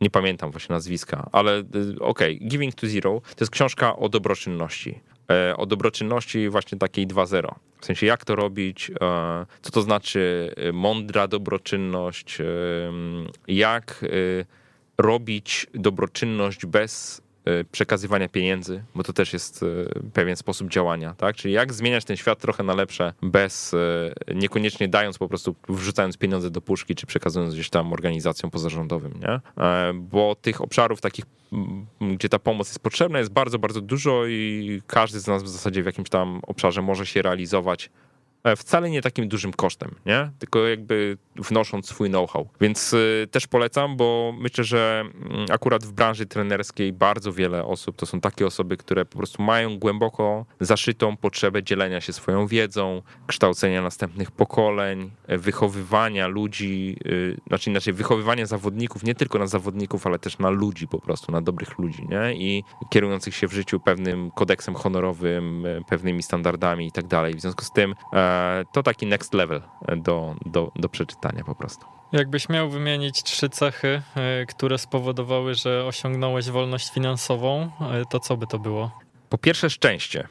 nie 0.00 0.10
pamiętam 0.10 0.50
właśnie 0.50 0.72
nazwiska, 0.72 1.28
ale 1.32 1.58
y, 1.58 1.64
okej, 2.00 2.36
okay, 2.36 2.48
Giving 2.48 2.74
to 2.74 2.86
Zero 2.86 3.20
to 3.20 3.44
jest 3.44 3.52
książka 3.52 3.96
o 3.96 4.08
dobroczynności. 4.08 5.00
E, 5.30 5.56
o 5.56 5.66
dobroczynności 5.66 6.48
właśnie 6.48 6.78
takiej 6.78 7.06
2.0. 7.06 7.54
W 7.80 7.86
sensie 7.86 8.06
jak 8.06 8.24
to 8.24 8.36
robić, 8.36 8.90
e, 8.90 9.46
co 9.62 9.70
to 9.70 9.82
znaczy 9.82 10.52
e, 10.56 10.72
mądra 10.72 11.28
dobroczynność, 11.28 12.38
jak 13.48 14.04
robić 14.98 15.66
dobroczynność 15.74 16.66
bez 16.66 17.22
przekazywania 17.72 18.28
pieniędzy, 18.28 18.84
bo 18.94 19.02
to 19.02 19.12
też 19.12 19.32
jest 19.32 19.62
e, 19.62 19.66
pewien 20.12 20.36
sposób 20.36 20.68
działania, 20.68 21.14
tak? 21.14 21.36
Czyli 21.36 21.54
jak 21.54 21.72
zmieniać 21.72 22.04
ten 22.04 22.16
świat 22.16 22.38
trochę 22.38 22.62
na 22.62 22.74
lepsze, 22.74 23.12
bez 23.22 23.74
e, 23.74 24.34
niekoniecznie 24.34 24.88
dając 24.88 25.18
po 25.18 25.28
prostu, 25.28 25.54
wrzucając 25.68 26.16
pieniądze 26.16 26.50
do 26.50 26.60
puszki, 26.60 26.94
czy 26.94 27.06
przekazując 27.06 27.54
gdzieś 27.54 27.70
tam 27.70 27.92
organizacjom 27.92 28.50
pozarządowym, 28.50 29.12
nie? 29.20 29.40
Bo 29.94 30.34
tych 30.34 30.60
obszarów 30.60 31.00
takich, 31.00 31.24
gdzie 32.00 32.28
ta 32.28 32.38
pomoc 32.38 32.68
jest 32.68 32.78
potrzebna, 32.78 33.18
jest 33.18 33.30
bardzo, 33.30 33.58
bardzo 33.58 33.80
dużo 33.80 34.26
i 34.26 34.82
każdy 34.86 35.20
z 35.20 35.26
nas 35.26 35.42
w 35.42 35.48
zasadzie 35.48 35.82
w 35.82 35.86
jakimś 35.86 36.08
tam 36.08 36.40
obszarze 36.46 36.82
może 36.82 37.06
się 37.06 37.22
realizować 37.22 37.90
E, 38.46 38.56
wcale 38.56 38.90
nie 38.90 39.02
takim 39.02 39.28
dużym 39.28 39.52
kosztem, 39.52 39.94
nie? 40.06 40.30
Tylko 40.38 40.66
jakby 40.66 41.18
wnosząc 41.38 41.88
swój 41.88 42.08
know-how. 42.08 42.48
Więc 42.60 42.92
y, 42.92 43.28
też 43.30 43.46
polecam, 43.46 43.96
bo 43.96 44.34
myślę, 44.38 44.64
że 44.64 45.04
mm, 45.30 45.46
akurat 45.50 45.84
w 45.84 45.92
branży 45.92 46.26
trenerskiej 46.26 46.92
bardzo 46.92 47.32
wiele 47.32 47.64
osób 47.64 47.96
to 47.96 48.06
są 48.06 48.20
takie 48.20 48.46
osoby, 48.46 48.76
które 48.76 49.04
po 49.04 49.18
prostu 49.18 49.42
mają 49.42 49.78
głęboko 49.78 50.46
zaszytą 50.60 51.16
potrzebę 51.16 51.62
dzielenia 51.62 52.00
się 52.00 52.12
swoją 52.12 52.46
wiedzą, 52.46 53.02
kształcenia 53.26 53.82
następnych 53.82 54.30
pokoleń, 54.30 55.10
e, 55.26 55.38
wychowywania 55.38 56.26
ludzi, 56.26 56.96
y, 57.06 57.36
znaczy 57.46 57.70
inaczej 57.70 57.92
wychowywania 57.92 58.46
zawodników, 58.46 59.04
nie 59.04 59.14
tylko 59.14 59.38
na 59.38 59.46
zawodników, 59.46 60.06
ale 60.06 60.18
też 60.18 60.38
na 60.38 60.50
ludzi 60.50 60.88
po 60.88 60.98
prostu, 60.98 61.32
na 61.32 61.40
dobrych 61.40 61.78
ludzi, 61.78 62.06
nie? 62.08 62.34
I 62.34 62.64
kierujących 62.90 63.34
się 63.34 63.48
w 63.48 63.52
życiu 63.52 63.80
pewnym 63.80 64.30
kodeksem 64.30 64.74
honorowym, 64.74 65.66
e, 65.66 65.80
pewnymi 65.88 66.22
standardami 66.22 66.86
i 66.86 66.92
tak 66.92 67.06
dalej. 67.06 67.34
W 67.34 67.40
związku 67.40 67.64
z 67.64 67.72
tym 67.72 67.94
to 68.72 68.82
taki 68.82 69.06
next 69.06 69.34
level 69.34 69.62
do, 69.96 70.34
do, 70.46 70.72
do 70.76 70.88
przeczytania 70.88 71.25
po 71.44 71.54
prostu. 71.54 71.86
Jakbyś 72.12 72.48
miał 72.48 72.70
wymienić 72.70 73.22
trzy 73.22 73.48
cechy, 73.48 74.02
e, 74.16 74.46
które 74.46 74.78
spowodowały, 74.78 75.54
że 75.54 75.84
osiągnąłeś 75.84 76.50
wolność 76.50 76.92
finansową, 76.92 77.70
e, 77.80 78.04
to 78.10 78.20
co 78.20 78.36
by 78.36 78.46
to 78.46 78.58
było? 78.58 78.90
Po 79.28 79.38
pierwsze 79.38 79.70
szczęście. 79.70 80.28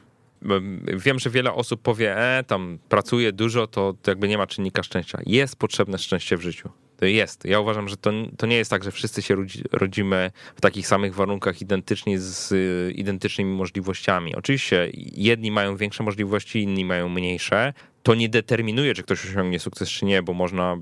Wiem, 0.97 1.19
że 1.19 1.29
wiele 1.29 1.53
osób 1.53 1.81
powie, 1.81 2.17
e, 2.17 2.43
tam 2.43 2.79
pracuje 2.89 3.31
dużo, 3.31 3.67
to 3.67 3.93
jakby 4.07 4.27
nie 4.27 4.37
ma 4.37 4.47
czynnika 4.47 4.83
szczęścia. 4.83 5.19
Jest 5.25 5.55
potrzebne 5.55 5.97
szczęście 5.97 6.37
w 6.37 6.41
życiu. 6.41 6.69
Jest. 7.01 7.45
Ja 7.45 7.59
uważam, 7.59 7.89
że 7.89 7.97
to, 7.97 8.11
to 8.37 8.47
nie 8.47 8.55
jest 8.55 8.71
tak, 8.71 8.83
że 8.83 8.91
wszyscy 8.91 9.21
się 9.21 9.35
rodzimy 9.71 10.31
w 10.55 10.61
takich 10.61 10.87
samych 10.87 11.15
warunkach 11.15 11.61
identycznie 11.61 12.19
z 12.19 12.51
y, 12.51 12.91
identycznymi 12.95 13.55
możliwościami. 13.55 14.35
Oczywiście 14.35 14.89
jedni 15.13 15.51
mają 15.51 15.77
większe 15.77 16.03
możliwości, 16.03 16.61
inni 16.61 16.85
mają 16.85 17.09
mniejsze. 17.09 17.73
To 18.03 18.15
nie 18.15 18.29
determinuje, 18.29 18.93
czy 18.93 19.03
ktoś 19.03 19.25
osiągnie 19.25 19.59
sukces, 19.59 19.89
czy 19.89 20.05
nie, 20.05 20.23
bo 20.23 20.33
można 20.33 20.77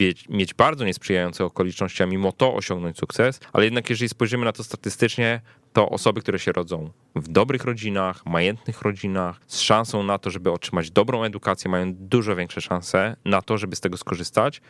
mieć, 0.00 0.28
mieć 0.28 0.54
bardzo 0.54 0.84
niesprzyjające 0.84 1.44
okoliczności, 1.44 2.02
a 2.02 2.06
mimo 2.06 2.32
to 2.32 2.54
osiągnąć 2.54 2.98
sukces, 2.98 3.40
ale 3.52 3.64
jednak 3.64 3.90
jeżeli 3.90 4.08
spojrzymy 4.08 4.44
na 4.44 4.52
to 4.52 4.64
statystycznie, 4.64 5.40
to 5.78 5.88
osoby, 5.88 6.20
które 6.20 6.38
się 6.38 6.52
rodzą 6.52 6.90
w 7.16 7.28
dobrych 7.28 7.64
rodzinach, 7.64 8.26
majętnych 8.26 8.82
rodzinach, 8.82 9.40
z 9.46 9.60
szansą 9.60 10.02
na 10.02 10.18
to, 10.18 10.30
żeby 10.30 10.52
otrzymać 10.52 10.90
dobrą 10.90 11.22
edukację, 11.24 11.70
mają 11.70 11.94
dużo 11.94 12.36
większe 12.36 12.60
szanse 12.60 13.16
na 13.24 13.42
to, 13.42 13.58
żeby 13.58 13.76
z 13.76 13.80
tego 13.80 13.96
skorzystać, 13.96 14.60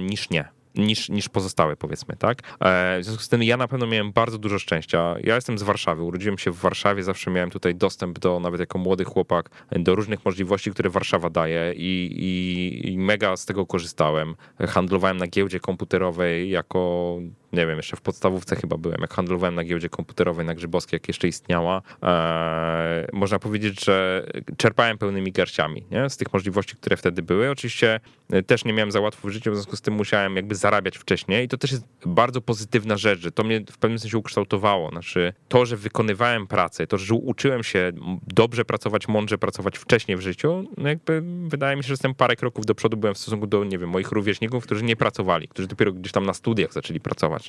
niż 0.00 0.30
nie. 0.30 0.48
niż, 0.76 1.08
niż 1.08 1.28
pozostałe, 1.28 1.76
powiedzmy, 1.76 2.16
tak? 2.16 2.42
E, 2.60 2.98
w 3.00 3.04
związku 3.04 3.22
z 3.22 3.28
tym 3.28 3.42
ja 3.42 3.56
na 3.56 3.68
pewno 3.68 3.86
miałem 3.86 4.12
bardzo 4.12 4.38
dużo 4.38 4.58
szczęścia. 4.58 5.14
Ja 5.24 5.34
jestem 5.34 5.58
z 5.58 5.62
Warszawy, 5.62 6.02
urodziłem 6.02 6.38
się 6.38 6.50
w 6.50 6.56
Warszawie, 6.56 7.02
zawsze 7.02 7.30
miałem 7.30 7.50
tutaj 7.50 7.74
dostęp 7.74 8.18
do, 8.18 8.40
nawet 8.40 8.60
jako 8.60 8.78
młody 8.78 9.04
chłopak, 9.04 9.50
do 9.70 9.94
różnych 9.94 10.24
możliwości, 10.24 10.70
które 10.70 10.90
Warszawa 10.90 11.30
daje 11.30 11.72
i, 11.76 12.10
i, 12.12 12.92
i 12.92 12.98
mega 12.98 13.36
z 13.36 13.46
tego 13.46 13.66
korzystałem. 13.66 14.34
Handlowałem 14.68 15.16
na 15.16 15.26
giełdzie 15.26 15.60
komputerowej 15.60 16.50
jako 16.50 17.18
nie 17.56 17.66
wiem, 17.66 17.76
jeszcze 17.76 17.96
w 17.96 18.00
podstawówce 18.00 18.56
chyba 18.56 18.76
byłem, 18.76 19.00
jak 19.00 19.14
handlowałem 19.14 19.54
na 19.54 19.64
giełdzie 19.64 19.88
komputerowej 19.88 20.46
na 20.46 20.54
Grzybowskiej, 20.54 20.96
jak 20.96 21.08
jeszcze 21.08 21.28
istniała. 21.28 21.82
Eee, 22.02 23.06
można 23.12 23.38
powiedzieć, 23.38 23.84
że 23.84 24.26
czerpałem 24.56 24.98
pełnymi 24.98 25.32
garściami 25.32 25.84
nie? 25.90 26.10
z 26.10 26.16
tych 26.16 26.32
możliwości, 26.32 26.76
które 26.76 26.96
wtedy 26.96 27.22
były. 27.22 27.50
Oczywiście 27.50 28.00
e, 28.30 28.42
też 28.42 28.64
nie 28.64 28.72
miałem 28.72 28.92
za 28.92 29.00
łatwo 29.00 29.28
w 29.28 29.30
życiu, 29.30 29.52
w 29.52 29.54
związku 29.54 29.76
z 29.76 29.80
tym 29.80 29.94
musiałem 29.94 30.36
jakby 30.36 30.54
zarabiać 30.54 30.98
wcześniej 30.98 31.44
i 31.44 31.48
to 31.48 31.56
też 31.56 31.72
jest 31.72 31.84
bardzo 32.06 32.40
pozytywna 32.40 32.96
rzecz, 32.96 33.20
że 33.20 33.32
to 33.32 33.44
mnie 33.44 33.60
w 33.70 33.78
pewnym 33.78 33.98
sensie 33.98 34.18
ukształtowało. 34.18 34.90
Znaczy 34.90 35.32
to, 35.48 35.66
że 35.66 35.76
wykonywałem 35.76 36.46
pracę, 36.46 36.86
to, 36.86 36.98
że 36.98 37.14
uczyłem 37.14 37.62
się 37.62 37.92
dobrze 38.26 38.64
pracować, 38.64 39.08
mądrze 39.08 39.38
pracować 39.38 39.78
wcześniej 39.78 40.16
w 40.16 40.20
życiu, 40.20 40.64
no 40.76 40.88
jakby 40.88 41.22
wydaje 41.48 41.76
mi 41.76 41.82
się, 41.82 41.86
że 41.86 41.92
jestem 41.92 42.14
parę 42.14 42.36
kroków 42.36 42.66
do 42.66 42.74
przodu 42.74 42.96
byłem 42.96 43.14
w 43.14 43.18
stosunku 43.18 43.46
do, 43.46 43.64
nie 43.64 43.78
wiem, 43.78 43.90
moich 43.90 44.12
rówieśników, 44.12 44.64
którzy 44.64 44.84
nie 44.84 44.96
pracowali, 44.96 45.48
którzy 45.48 45.68
dopiero 45.68 45.92
gdzieś 45.92 46.12
tam 46.12 46.26
na 46.26 46.34
studiach 46.34 46.72
zaczęli 46.72 47.00
pracować 47.00 47.45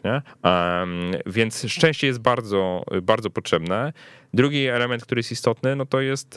więc 1.26 1.66
szczęście 1.68 2.08
jest 2.08 2.20
bardzo, 2.20 2.84
bardzo 3.02 3.30
potrzebne. 3.30 3.94
Drugi 4.34 4.68
element, 4.68 5.04
który 5.04 5.20
jest 5.20 5.32
istotny, 5.32 5.76
no 5.76 5.86
to 5.86 6.02
jest 6.02 6.36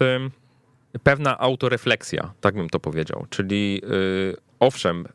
pewna 1.02 1.38
autorefleksja, 1.38 2.32
tak 2.40 2.54
bym 2.54 2.70
to 2.70 2.80
powiedział. 2.80 3.26
Czyli 3.30 3.82
y, 3.84 4.36
owszem, 4.60 5.06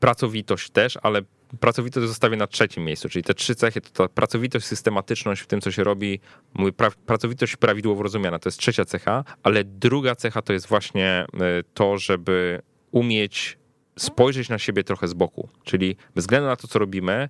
pracowitość 0.00 0.70
też, 0.70 0.98
ale 1.02 1.22
pracowitość 1.60 2.06
zostawię 2.06 2.36
na 2.36 2.46
trzecim 2.46 2.84
miejscu, 2.84 3.08
czyli 3.08 3.22
te 3.22 3.34
trzy 3.34 3.54
cechy, 3.54 3.80
to 3.80 3.90
ta 3.90 4.08
pracowitość, 4.08 4.66
systematyczność 4.66 5.42
w 5.42 5.46
tym, 5.46 5.60
co 5.60 5.70
się 5.70 5.84
robi, 5.84 6.20
mówię, 6.54 6.72
pra, 6.72 6.90
pracowitość 7.06 7.56
prawidłowo 7.56 8.02
rozumiana, 8.02 8.38
to 8.38 8.48
jest 8.48 8.58
trzecia 8.58 8.84
cecha, 8.84 9.24
ale 9.42 9.64
druga 9.64 10.14
cecha 10.14 10.42
to 10.42 10.52
jest 10.52 10.66
właśnie 10.66 11.26
y, 11.34 11.64
to, 11.74 11.98
żeby 11.98 12.62
umieć 12.90 13.58
spojrzeć 13.96 14.48
na 14.48 14.58
siebie 14.58 14.84
trochę 14.84 15.08
z 15.08 15.14
boku. 15.14 15.48
Czyli 15.64 15.96
bez 16.14 16.24
względu 16.24 16.46
na 16.46 16.56
to, 16.56 16.68
co 16.68 16.78
robimy, 16.78 17.28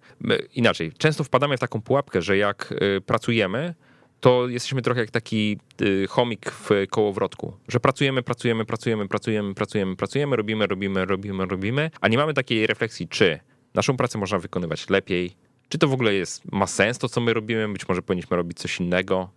inaczej, 0.54 0.92
często 0.98 1.24
wpadamy 1.24 1.56
w 1.56 1.60
taką 1.60 1.82
pułapkę, 1.82 2.22
że 2.22 2.36
jak 2.36 2.74
y, 2.96 3.00
pracujemy, 3.00 3.74
to 4.20 4.48
jesteśmy 4.48 4.82
trochę 4.82 5.00
jak 5.00 5.10
taki 5.10 5.58
y, 5.82 6.06
chomik 6.08 6.50
w 6.50 6.70
kołowrotku, 6.90 7.56
że 7.68 7.80
pracujemy, 7.80 8.22
pracujemy, 8.22 8.64
pracujemy, 8.64 9.08
pracujemy, 9.08 9.54
pracujemy, 9.54 9.96
pracujemy, 9.96 10.36
robimy, 10.36 10.66
robimy, 10.66 11.04
robimy, 11.04 11.46
robimy, 11.46 11.90
a 12.00 12.08
nie 12.08 12.16
mamy 12.16 12.34
takiej 12.34 12.66
refleksji, 12.66 13.08
czy 13.08 13.40
naszą 13.74 13.96
pracę 13.96 14.18
można 14.18 14.38
wykonywać 14.38 14.90
lepiej, 14.90 15.36
czy 15.68 15.78
to 15.78 15.88
w 15.88 15.92
ogóle 15.92 16.14
jest, 16.14 16.52
ma 16.52 16.66
sens 16.66 16.98
to, 16.98 17.08
co 17.08 17.20
my 17.20 17.34
robimy, 17.34 17.68
być 17.68 17.88
może 17.88 18.02
powinniśmy 18.02 18.36
robić 18.36 18.58
coś 18.58 18.80
innego, 18.80 19.30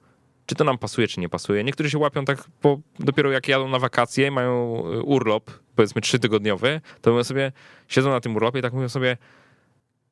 czy 0.45 0.56
to 0.56 0.64
nam 0.64 0.78
pasuje, 0.78 1.08
czy 1.08 1.20
nie 1.20 1.30
pasuje. 1.30 1.64
Niektórzy 1.64 1.90
się 1.90 1.98
łapią 1.98 2.26
tak, 2.26 2.44
bo 2.64 2.80
dopiero 2.99 3.32
jak 3.32 3.48
jadą 3.48 3.70
na 3.70 3.80
wakacje, 3.80 4.32
mają 4.32 4.84
y, 4.94 5.02
urlop, 5.02 5.52
powiedzmy 5.78 6.02
trzytygodniowy, 6.02 6.82
to 7.02 7.12
mówią 7.12 7.24
sobie, 7.24 7.52
siedzą 7.88 8.10
na 8.10 8.20
tym 8.20 8.36
urlopie 8.36 8.60
i 8.60 8.62
tak 8.62 8.74
mówią 8.74 8.90
sobie, 8.90 9.18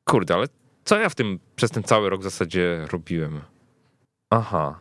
kurde, 0.04 0.34
ale 0.34 0.46
co 0.84 0.98
ja 0.98 1.08
w 1.08 1.14
tym 1.14 1.38
przez 1.56 1.70
ten 1.70 1.82
cały 1.82 2.10
rok 2.10 2.20
w 2.20 2.24
zasadzie 2.24 2.86
robiłem? 2.92 3.40
Aha, 4.30 4.80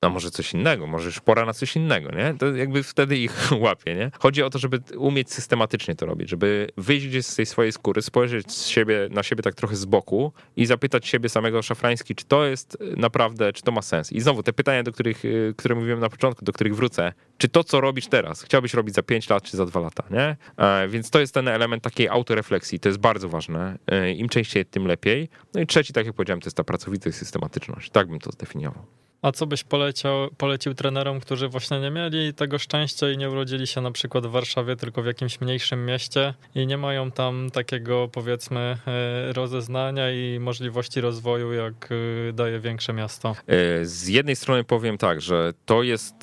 a 0.00 0.08
może 0.08 0.30
coś 0.30 0.54
innego, 0.54 0.86
może 0.86 1.06
już 1.06 1.20
pora 1.20 1.46
na 1.46 1.52
coś 1.52 1.76
innego, 1.76 2.10
nie? 2.10 2.34
To 2.38 2.54
jakby 2.54 2.82
wtedy 2.82 3.16
ich 3.16 3.50
łapie, 3.64 3.94
nie? 3.94 4.10
Chodzi 4.18 4.42
o 4.42 4.50
to, 4.50 4.58
żeby 4.58 4.80
umieć 4.98 5.32
systematycznie 5.32 5.94
to 5.94 6.06
robić, 6.06 6.30
żeby 6.30 6.68
wyjść 6.76 7.26
z 7.26 7.36
tej 7.36 7.46
swojej 7.46 7.72
skóry, 7.72 8.02
spojrzeć 8.02 8.52
z 8.52 8.66
siebie, 8.66 9.08
na 9.10 9.22
siebie 9.22 9.42
tak 9.42 9.54
trochę 9.54 9.76
z 9.76 9.84
boku 9.84 10.32
i 10.56 10.66
zapytać 10.66 11.06
siebie 11.06 11.28
samego 11.28 11.62
szafrański, 11.62 12.14
czy 12.14 12.24
to 12.24 12.44
jest 12.44 12.78
naprawdę, 12.96 13.52
czy 13.52 13.62
to 13.62 13.72
ma 13.72 13.82
sens. 13.82 14.12
I 14.12 14.20
znowu 14.20 14.42
te 14.42 14.52
pytania, 14.52 14.82
do 14.82 14.92
których, 14.92 15.24
y, 15.24 15.54
które 15.56 15.74
mówiłem 15.74 16.00
na 16.00 16.08
początku, 16.08 16.44
do 16.44 16.52
których 16.52 16.76
wrócę, 16.76 17.12
czy 17.38 17.48
to, 17.48 17.64
co 17.64 17.80
robisz 17.80 18.06
teraz, 18.06 18.42
chciałbyś 18.42 18.74
robić 18.74 18.94
za 18.94 19.02
5 19.02 19.30
lat, 19.30 19.42
czy 19.42 19.56
za 19.56 19.66
2 19.66 19.80
lata, 19.80 20.04
nie? 20.10 20.36
E, 20.56 20.88
więc 20.88 21.10
to 21.10 21.20
jest 21.20 21.34
ten 21.34 21.48
element 21.48 21.82
takiej 21.82 22.08
autorefleksji, 22.08 22.80
to 22.80 22.88
jest 22.88 22.98
bardzo 22.98 23.28
ważne. 23.28 23.78
E, 23.86 24.12
Im 24.12 24.28
częściej, 24.28 24.66
tym 24.66 24.86
lepiej. 24.86 25.28
No 25.54 25.60
i 25.60 25.66
trzeci, 25.66 25.92
tak 25.92 26.06
jak 26.06 26.14
powiedziałem, 26.14 26.40
to 26.40 26.46
jest 26.46 26.56
ta 26.56 26.64
pracowitość, 26.64 27.16
systematyczność. 27.16 27.90
Tak 27.90 28.08
bym 28.08 28.18
to 28.18 28.30
zdefiniował. 28.30 28.86
A 29.26 29.32
co 29.32 29.46
byś 29.46 29.64
poleciał, 29.64 30.30
polecił 30.38 30.74
trenerom, 30.74 31.20
którzy 31.20 31.48
właśnie 31.48 31.80
nie 31.80 31.90
mieli 31.90 32.34
tego 32.34 32.58
szczęścia 32.58 33.10
i 33.10 33.18
nie 33.18 33.30
urodzili 33.30 33.66
się 33.66 33.80
na 33.80 33.90
przykład 33.90 34.26
w 34.26 34.30
Warszawie, 34.30 34.76
tylko 34.76 35.02
w 35.02 35.06
jakimś 35.06 35.40
mniejszym 35.40 35.86
mieście 35.86 36.34
i 36.54 36.66
nie 36.66 36.76
mają 36.76 37.10
tam 37.10 37.50
takiego 37.50 38.08
powiedzmy 38.12 38.78
e, 38.86 39.32
rozeznania 39.32 40.10
i 40.10 40.38
możliwości 40.40 41.00
rozwoju, 41.00 41.52
jak 41.52 41.88
e, 42.28 42.32
daje 42.32 42.60
większe 42.60 42.92
miasto? 42.92 43.36
E, 43.46 43.84
z 43.84 44.08
jednej 44.08 44.36
strony 44.36 44.64
powiem 44.64 44.98
tak, 44.98 45.20
że 45.20 45.52
to 45.64 45.82
jest, 45.82 46.14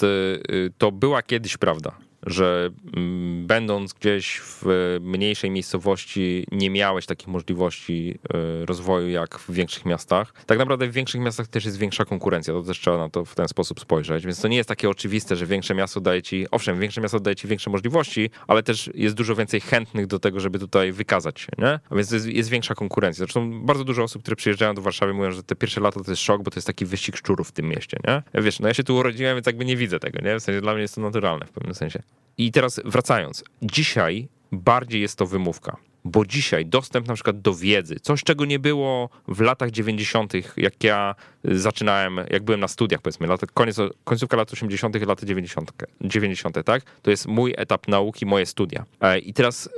to 0.78 0.92
była 0.92 1.22
kiedyś 1.22 1.58
prawda 1.58 1.96
że 2.26 2.70
mm, 2.96 3.48
będąc 3.48 3.94
gdzieś 3.94 4.42
w 4.44 4.66
mniejszej 5.02 5.52
miejscowości 5.52 6.48
nie 6.52 6.70
miałeś 6.70 7.06
takich 7.06 7.28
możliwości 7.28 8.20
e, 8.34 8.66
rozwoju 8.66 9.10
jak 9.10 9.40
w 9.40 9.52
większych 9.52 9.86
miastach. 9.86 10.34
Tak 10.46 10.58
naprawdę 10.58 10.88
w 10.88 10.92
większych 10.92 11.22
miastach 11.22 11.48
też 11.48 11.66
jest 11.66 11.78
większa 11.78 12.06
konkurencja, 12.06 12.54
to 12.54 12.64
też 12.64 12.80
trzeba 12.80 12.98
na 12.98 13.10
to 13.10 13.26
w 13.26 13.36
ten 13.36 13.48
sposób 13.48 13.80
spojrzeć, 13.80 14.26
więc 14.26 14.42
to 14.42 14.48
nie 14.48 14.58
jest 14.58 14.70
takie 14.70 14.90
oczywiste, 14.90 15.36
że 15.36 15.46
większe 15.46 15.76
miasto 15.76 16.02
daje 16.02 16.22
ci, 16.22 16.46
owszem, 16.52 16.80
większe 16.80 17.02
miasto 17.02 17.20
daje 17.20 17.36
ci 17.36 17.48
większe 17.48 17.70
możliwości, 17.70 18.30
ale 18.48 18.64
też 18.64 18.90
jest 18.94 19.16
dużo 19.16 19.36
więcej 19.36 19.62
chętnych 19.62 20.08
do 20.08 20.20
tego, 20.20 20.40
żeby 20.40 20.60
tutaj 20.60 20.92
wykazać 20.92 21.40
się, 21.40 21.52
nie? 21.58 21.80
A 21.90 21.96
więc 21.96 22.12
jest, 22.12 22.28
jest 22.28 22.50
większa 22.50 22.76
konkurencja. 22.76 23.26
Zresztą 23.26 23.66
bardzo 23.66 23.84
dużo 23.84 24.04
osób, 24.04 24.22
które 24.22 24.36
przyjeżdżają 24.36 24.74
do 24.74 24.82
Warszawy 24.82 25.14
mówią, 25.14 25.32
że 25.32 25.44
te 25.44 25.56
pierwsze 25.56 25.82
lata 25.82 26.04
to 26.04 26.12
jest 26.12 26.22
szok, 26.22 26.44
bo 26.44 26.52
to 26.52 26.58
jest 26.58 26.68
taki 26.68 26.86
wyścig 26.86 27.18
szczurów 27.18 27.50
w 27.50 27.52
tym 27.52 27.66
mieście, 27.66 27.98
nie? 28.08 28.42
Wiesz, 28.42 28.60
no 28.60 28.68
ja 28.68 28.74
się 28.74 28.84
tu 28.84 28.96
urodziłem, 28.96 29.36
więc 29.36 29.48
jakby 29.48 29.66
nie 29.66 29.78
widzę 29.78 30.00
tego, 30.00 30.20
nie? 30.22 30.40
W 30.40 30.44
sensie 30.44 30.62
dla 30.62 30.74
mnie 30.74 30.82
jest 30.82 30.96
to 30.96 31.02
naturalne 31.02 31.46
w 31.46 31.52
pewnym 31.52 31.76
sensie. 31.76 32.04
I 32.38 32.52
teraz 32.52 32.82
wracając, 32.86 33.44
dzisiaj 33.62 34.28
bardziej 34.52 35.02
jest 35.02 35.16
to 35.16 35.26
wymówka, 35.26 35.78
bo 36.06 36.26
dzisiaj 36.26 36.66
dostęp 36.66 37.08
na 37.08 37.14
przykład 37.14 37.42
do 37.42 37.56
wiedzy, 37.56 37.96
coś 38.02 38.24
czego 38.24 38.46
nie 38.46 38.60
było 38.60 39.10
w 39.28 39.42
latach 39.42 39.72
90., 39.72 40.34
jak 40.58 40.84
ja 40.84 41.16
zaczynałem, 41.44 42.20
jak 42.30 42.44
byłem 42.44 42.60
na 42.60 42.68
studiach, 42.68 43.02
powiedzmy, 43.02 43.28
koniec, 43.54 43.78
końcówka 44.04 44.38
lat 44.38 44.54
80., 44.54 45.08
lata 45.08 45.26
90., 45.26 45.72
90., 46.02 46.66
tak? 46.66 46.84
To 47.02 47.12
jest 47.12 47.28
mój 47.28 47.54
etap 47.58 47.88
nauki, 47.88 48.26
moje 48.26 48.46
studia. 48.46 48.86
E, 49.02 49.20
I 49.20 49.34
teraz 49.34 49.68
e, 49.68 49.70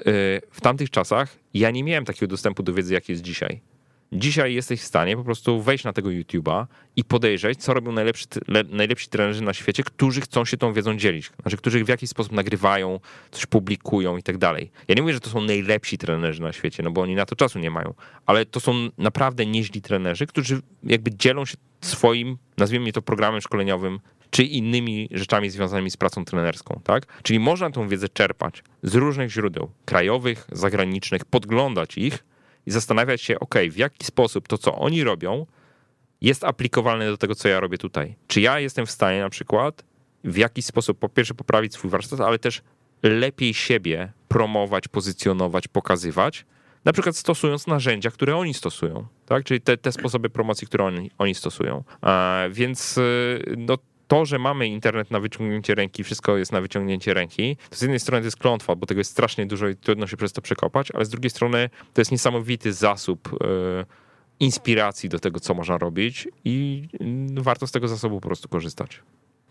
w 0.51 0.61
tamtych 0.61 0.89
czasach 0.89 1.35
ja 1.53 1.71
nie 1.71 1.83
miałem 1.83 2.05
takiego 2.05 2.27
dostępu 2.27 2.63
do 2.63 2.73
wiedzy, 2.73 2.93
jak 2.93 3.09
jest 3.09 3.21
dzisiaj. 3.21 3.61
Dzisiaj 4.17 4.53
jesteś 4.53 4.81
w 4.81 4.85
stanie 4.85 5.17
po 5.17 5.23
prostu 5.23 5.61
wejść 5.61 5.83
na 5.83 5.93
tego 5.93 6.09
YouTube'a 6.09 6.65
i 6.95 7.03
podejrzeć, 7.03 7.63
co 7.63 7.73
robią 7.73 7.91
najlepsi, 7.91 8.25
najlepsi 8.69 9.09
trenerzy 9.09 9.43
na 9.43 9.53
świecie, 9.53 9.83
którzy 9.83 10.21
chcą 10.21 10.45
się 10.45 10.57
tą 10.57 10.73
wiedzą 10.73 10.97
dzielić. 10.97 11.31
Znaczy, 11.41 11.57
którzy 11.57 11.83
w 11.83 11.87
jakiś 11.87 12.09
sposób 12.09 12.31
nagrywają, 12.31 12.99
coś 13.31 13.45
publikują 13.45 14.17
i 14.17 14.23
tak 14.23 14.37
dalej. 14.37 14.71
Ja 14.87 14.95
nie 14.95 15.01
mówię, 15.01 15.13
że 15.13 15.19
to 15.19 15.29
są 15.29 15.41
najlepsi 15.41 15.97
trenerzy 15.97 16.41
na 16.41 16.53
świecie, 16.53 16.83
no 16.83 16.91
bo 16.91 17.01
oni 17.01 17.15
na 17.15 17.25
to 17.25 17.35
czasu 17.35 17.59
nie 17.59 17.71
mają, 17.71 17.93
ale 18.25 18.45
to 18.45 18.59
są 18.59 18.89
naprawdę 18.97 19.45
nieźli 19.45 19.81
trenerzy, 19.81 20.27
którzy 20.27 20.61
jakby 20.83 21.11
dzielą 21.11 21.45
się 21.45 21.57
swoim, 21.81 22.37
nazwijmy 22.57 22.91
to 22.91 23.01
programem 23.01 23.41
szkoleniowym, 23.41 23.99
czy 24.29 24.43
innymi 24.43 25.09
rzeczami 25.11 25.49
związanymi 25.49 25.91
z 25.91 25.97
pracą 25.97 26.25
trenerską, 26.25 26.81
tak? 26.83 27.21
Czyli 27.23 27.39
można 27.39 27.69
tą 27.69 27.87
wiedzę 27.87 28.09
czerpać 28.09 28.63
z 28.83 28.95
różnych 28.95 29.31
źródeł, 29.31 29.71
krajowych, 29.85 30.47
zagranicznych, 30.51 31.25
podglądać 31.25 31.97
ich, 31.97 32.23
i 32.65 32.71
zastanawiać 32.71 33.21
się, 33.21 33.39
ok, 33.39 33.55
w 33.71 33.77
jaki 33.77 34.05
sposób 34.05 34.47
to, 34.47 34.57
co 34.57 34.75
oni 34.75 35.03
robią, 35.03 35.45
jest 36.21 36.43
aplikowalne 36.43 37.05
do 37.07 37.17
tego, 37.17 37.35
co 37.35 37.47
ja 37.47 37.59
robię 37.59 37.77
tutaj. 37.77 38.15
Czy 38.27 38.41
ja 38.41 38.59
jestem 38.59 38.85
w 38.85 38.91
stanie 38.91 39.19
na 39.21 39.29
przykład 39.29 39.83
w 40.23 40.37
jakiś 40.37 40.65
sposób 40.65 40.99
po 40.99 41.09
pierwsze 41.09 41.33
poprawić 41.33 41.73
swój 41.73 41.89
warsztat, 41.89 42.21
ale 42.21 42.39
też 42.39 42.61
lepiej 43.03 43.53
siebie 43.53 44.11
promować, 44.27 44.87
pozycjonować, 44.87 45.67
pokazywać, 45.67 46.45
na 46.85 46.93
przykład 46.93 47.17
stosując 47.17 47.67
narzędzia, 47.67 48.11
które 48.11 48.37
oni 48.37 48.53
stosują, 48.53 49.07
tak? 49.25 49.43
czyli 49.43 49.61
te, 49.61 49.77
te 49.77 49.91
sposoby 49.91 50.29
promocji, 50.29 50.67
które 50.67 50.83
oni, 50.83 51.11
oni 51.17 51.35
stosują. 51.35 51.83
A, 52.01 52.43
więc 52.51 52.97
y, 52.97 53.55
no, 53.57 53.77
to, 54.07 54.25
że 54.25 54.39
mamy 54.39 54.67
internet 54.67 55.11
na 55.11 55.19
wyciągnięcie 55.19 55.75
ręki, 55.75 56.03
wszystko 56.03 56.37
jest 56.37 56.51
na 56.51 56.61
wyciągnięcie 56.61 57.13
ręki, 57.13 57.57
to 57.69 57.75
z 57.75 57.81
jednej 57.81 57.99
strony 57.99 58.21
to 58.21 58.25
jest 58.25 58.37
klątwa, 58.37 58.75
bo 58.75 58.85
tego 58.85 58.99
jest 58.99 59.11
strasznie 59.11 59.45
dużo 59.45 59.67
i 59.67 59.75
trudno 59.75 60.07
się 60.07 60.17
przez 60.17 60.33
to 60.33 60.41
przekopać, 60.41 60.91
ale 60.91 61.05
z 61.05 61.09
drugiej 61.09 61.29
strony 61.29 61.69
to 61.93 62.01
jest 62.01 62.11
niesamowity 62.11 62.73
zasób 62.73 63.29
e, 63.33 63.85
inspiracji 64.39 65.09
do 65.09 65.19
tego, 65.19 65.39
co 65.39 65.53
można 65.53 65.77
robić 65.77 66.27
i 66.45 66.87
mm, 66.99 67.43
warto 67.43 67.67
z 67.67 67.71
tego 67.71 67.87
zasobu 67.87 68.21
po 68.21 68.27
prostu 68.27 68.49
korzystać. 68.49 69.01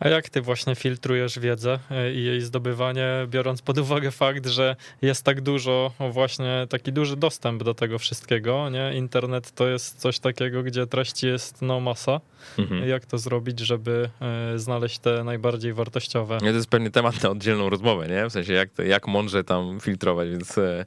A 0.00 0.08
jak 0.08 0.28
ty 0.28 0.40
właśnie 0.40 0.74
filtrujesz 0.74 1.38
wiedzę 1.38 1.78
e, 1.90 2.12
i 2.12 2.24
jej 2.24 2.40
zdobywanie, 2.40 3.06
biorąc 3.28 3.62
pod 3.62 3.78
uwagę 3.78 4.10
fakt, 4.10 4.46
że 4.46 4.76
jest 5.02 5.24
tak 5.24 5.40
dużo, 5.40 5.92
właśnie 6.10 6.66
taki 6.70 6.92
duży 6.92 7.16
dostęp 7.16 7.62
do 7.62 7.74
tego 7.74 7.98
wszystkiego, 7.98 8.70
nie? 8.70 8.94
Internet 8.94 9.52
to 9.52 9.68
jest 9.68 10.00
coś 10.00 10.18
takiego, 10.18 10.62
gdzie 10.62 10.86
treści 10.86 11.26
jest 11.26 11.62
no 11.62 11.80
masa. 11.80 12.20
Mhm. 12.58 12.88
Jak 12.88 13.06
to 13.06 13.18
zrobić, 13.18 13.60
żeby 13.60 14.10
e, 14.20 14.58
znaleźć 14.58 14.98
te 14.98 15.24
najbardziej 15.24 15.72
wartościowe? 15.72 16.38
Nie, 16.42 16.50
to 16.50 16.56
jest 16.56 16.70
pewnie 16.70 16.90
temat 16.90 17.22
na 17.22 17.30
oddzielną 17.30 17.70
rozmowę, 17.70 18.08
nie? 18.08 18.28
W 18.28 18.32
sensie 18.32 18.52
jak, 18.52 18.68
jak 18.86 19.08
mądrze 19.08 19.44
tam 19.44 19.80
filtrować, 19.80 20.30
więc 20.30 20.58
e, 20.58 20.84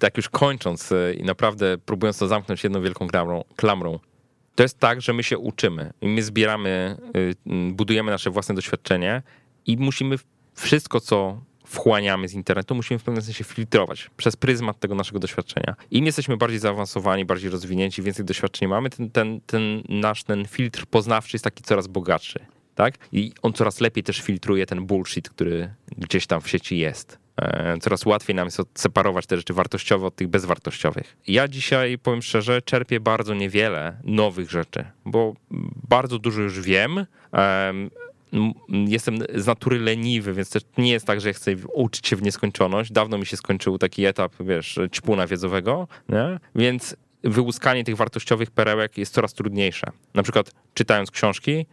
tak 0.00 0.16
już 0.16 0.28
kończąc 0.28 0.92
e, 0.92 1.14
i 1.14 1.22
naprawdę 1.22 1.78
próbując 1.78 2.18
to 2.18 2.28
zamknąć 2.28 2.64
jedną 2.64 2.82
wielką 2.82 3.08
klamrą, 3.08 3.44
klamrą 3.56 3.98
to 4.58 4.62
jest 4.62 4.78
tak, 4.78 5.00
że 5.00 5.12
my 5.12 5.22
się 5.22 5.38
uczymy 5.38 5.92
my 6.02 6.22
zbieramy, 6.22 6.96
y, 7.16 7.34
budujemy 7.72 8.10
nasze 8.10 8.30
własne 8.30 8.54
doświadczenie 8.54 9.22
i 9.66 9.76
musimy 9.76 10.16
wszystko, 10.54 11.00
co 11.00 11.40
wchłaniamy 11.66 12.28
z 12.28 12.34
internetu, 12.34 12.74
musimy 12.74 12.98
w 12.98 13.02
pewnym 13.02 13.24
sensie 13.24 13.44
filtrować 13.44 14.10
przez 14.16 14.36
pryzmat 14.36 14.80
tego 14.80 14.94
naszego 14.94 15.18
doświadczenia. 15.18 15.76
Im 15.90 16.06
jesteśmy 16.06 16.36
bardziej 16.36 16.58
zaawansowani, 16.58 17.24
bardziej 17.24 17.50
rozwinięci, 17.50 18.02
więcej 18.02 18.24
doświadczeń 18.24 18.68
mamy, 18.68 18.90
ten, 18.90 19.10
ten, 19.10 19.40
ten 19.46 19.82
nasz 19.88 20.24
ten 20.24 20.46
filtr 20.46 20.86
poznawczy 20.86 21.34
jest 21.34 21.44
taki 21.44 21.62
coraz 21.62 21.86
bogatszy. 21.86 22.46
Tak? 22.74 22.94
I 23.12 23.32
on 23.42 23.52
coraz 23.52 23.80
lepiej 23.80 24.04
też 24.04 24.20
filtruje 24.20 24.66
ten 24.66 24.86
bullshit, 24.86 25.28
który 25.28 25.74
gdzieś 25.98 26.26
tam 26.26 26.40
w 26.40 26.48
sieci 26.48 26.78
jest. 26.78 27.18
E, 27.38 27.76
coraz 27.80 28.06
łatwiej 28.06 28.36
nam 28.36 28.46
jest 28.46 28.60
odseparować 28.60 29.26
te 29.26 29.36
rzeczy 29.36 29.54
wartościowe 29.54 30.06
od 30.06 30.16
tych 30.16 30.28
bezwartościowych. 30.28 31.16
Ja 31.26 31.48
dzisiaj, 31.48 31.98
powiem 31.98 32.22
szczerze, 32.22 32.62
czerpię 32.62 33.00
bardzo 33.00 33.34
niewiele 33.34 33.96
nowych 34.04 34.50
rzeczy, 34.50 34.84
bo 35.04 35.34
bardzo 35.88 36.18
dużo 36.18 36.42
już 36.42 36.60
wiem. 36.60 37.06
Jestem 38.68 39.18
z 39.34 39.46
natury 39.46 39.78
leniwy, 39.78 40.34
więc 40.34 40.50
też 40.50 40.62
nie 40.78 40.90
jest 40.90 41.06
tak, 41.06 41.20
że 41.20 41.32
chcę 41.32 41.50
uczyć 41.72 42.06
się 42.06 42.16
w 42.16 42.22
nieskończoność. 42.22 42.92
Dawno 42.92 43.18
mi 43.18 43.26
się 43.26 43.36
skończył 43.36 43.78
taki 43.78 44.04
etap, 44.04 44.32
wiesz, 44.40 44.78
ćpuna 44.92 45.26
wiedzowego, 45.26 45.88
nie? 46.08 46.38
więc 46.54 46.96
wyłuskanie 47.24 47.84
tych 47.84 47.96
wartościowych 47.96 48.50
perełek 48.50 48.98
jest 48.98 49.14
coraz 49.14 49.34
trudniejsze. 49.34 49.90
Na 50.14 50.22
przykład 50.22 50.50
czytając 50.74 51.10
książki, 51.10 51.66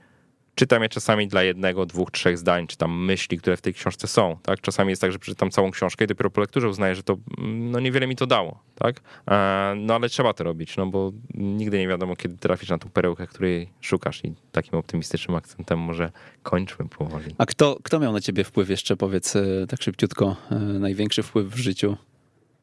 czytam 0.55 0.83
je 0.83 0.89
czasami 0.89 1.27
dla 1.27 1.43
jednego, 1.43 1.85
dwóch, 1.85 2.11
trzech 2.11 2.37
zdań, 2.37 2.67
czy 2.67 2.77
tam 2.77 3.05
myśli, 3.05 3.37
które 3.37 3.57
w 3.57 3.61
tej 3.61 3.73
książce 3.73 4.07
są, 4.07 4.37
tak? 4.43 4.61
Czasami 4.61 4.89
jest 4.89 5.01
tak, 5.01 5.11
że 5.11 5.19
przeczytam 5.19 5.51
całą 5.51 5.71
książkę 5.71 6.05
i 6.05 6.07
dopiero 6.07 6.29
po 6.29 6.41
lekturze 6.41 6.69
uznaję, 6.69 6.95
że 6.95 7.03
to 7.03 7.17
mm, 7.37 7.71
no 7.71 7.79
niewiele 7.79 8.07
mi 8.07 8.15
to 8.15 8.27
dało, 8.27 8.59
tak? 8.75 9.01
E, 9.27 9.73
no 9.77 9.95
ale 9.95 10.09
trzeba 10.09 10.33
to 10.33 10.43
robić, 10.43 10.77
no 10.77 10.87
bo 10.87 11.11
nigdy 11.33 11.79
nie 11.79 11.87
wiadomo, 11.87 12.15
kiedy 12.15 12.37
trafisz 12.37 12.69
na 12.69 12.77
tą 12.77 12.89
perełkę, 12.89 13.27
której 13.27 13.69
szukasz 13.81 14.25
i 14.25 14.33
takim 14.51 14.79
optymistycznym 14.79 15.35
akcentem 15.35 15.79
może 15.79 16.11
kończmy 16.43 16.89
powoli. 16.89 17.35
A 17.37 17.45
kto, 17.45 17.77
kto 17.83 17.99
miał 17.99 18.13
na 18.13 18.21
ciebie 18.21 18.43
wpływ 18.43 18.69
jeszcze, 18.69 18.97
powiedz 18.97 19.35
e, 19.35 19.43
tak 19.69 19.81
szybciutko, 19.81 20.35
e, 20.51 20.55
największy 20.55 21.23
wpływ 21.23 21.47
w 21.47 21.57
życiu? 21.57 21.97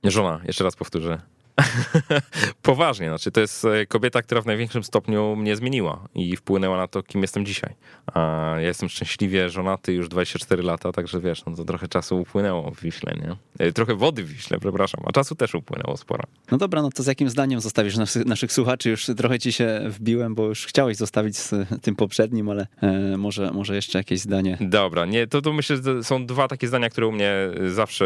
Żona, 0.05 0.41
jeszcze 0.45 0.65
raz 0.65 0.77
powtórzę. 0.77 1.32
Poważnie, 2.63 3.09
znaczy 3.09 3.31
to 3.31 3.41
jest 3.41 3.65
e, 3.65 3.87
kobieta, 3.87 4.23
która 4.23 4.41
w 4.41 4.47
największym 4.47 4.85
stopniu 4.85 5.37
mnie 5.37 5.57
zmieniła 5.57 6.09
i 6.15 6.37
wpłynęła 6.37 6.77
na 6.77 6.89
to, 6.89 7.03
kim 7.03 7.23
jestem 7.23 7.47
dzisiaj. 7.47 7.75
A 8.15 8.21
ja 8.57 8.69
jestem 8.69 8.89
szczęśliwie 8.89 9.51
żonaty 9.51 9.93
już 9.93 10.09
24 10.09 10.63
lata, 10.63 10.93
także 10.93 11.21
wiesz, 11.21 11.45
no 11.45 11.57
to 11.57 11.65
trochę 11.65 11.89
czasu 11.89 12.21
upłynęło 12.21 12.71
w 12.71 12.81
Wiśle, 12.81 13.15
nie? 13.15 13.37
E, 13.67 13.73
trochę 13.73 13.95
wody 13.95 14.25
w 14.25 14.29
Wiśle, 14.29 14.59
przepraszam, 14.61 15.01
a 15.07 15.13
czasu 15.13 15.35
też 15.35 15.55
upłynęło 15.55 15.97
sporo. 15.97 16.25
No 16.51 16.59
dobra, 16.59 16.83
no 16.83 16.91
to 16.91 17.03
z 17.03 17.07
jakim 17.07 17.31
zdaniem 17.31 17.61
zostawisz 17.61 17.97
naszych, 17.97 18.27
naszych 18.27 18.53
słuchaczy? 18.53 18.91
Już 18.91 19.07
trochę 19.17 19.39
ci 19.39 19.53
się 19.53 19.81
wbiłem, 19.89 20.35
bo 20.35 20.47
już 20.47 20.67
chciałeś 20.67 20.97
zostawić 20.97 21.37
z 21.37 21.55
tym 21.83 21.97
poprzednim, 21.97 22.49
ale 22.49 22.67
e, 22.83 23.17
może, 23.17 23.51
może 23.51 23.75
jeszcze 23.75 23.99
jakieś 23.99 24.21
zdanie. 24.21 24.59
Dobra, 24.61 25.07
nie, 25.07 25.27
to, 25.27 25.43
to 25.43 25.53
myślę, 25.53 25.77
że 25.77 26.05
są 26.05 26.27
dwa 26.27 26.49
takie 26.49 26.69
zdania, 26.69 26.91
które 26.91 27.07
u 27.07 27.13
mnie 27.13 27.33
zawsze 27.69 28.05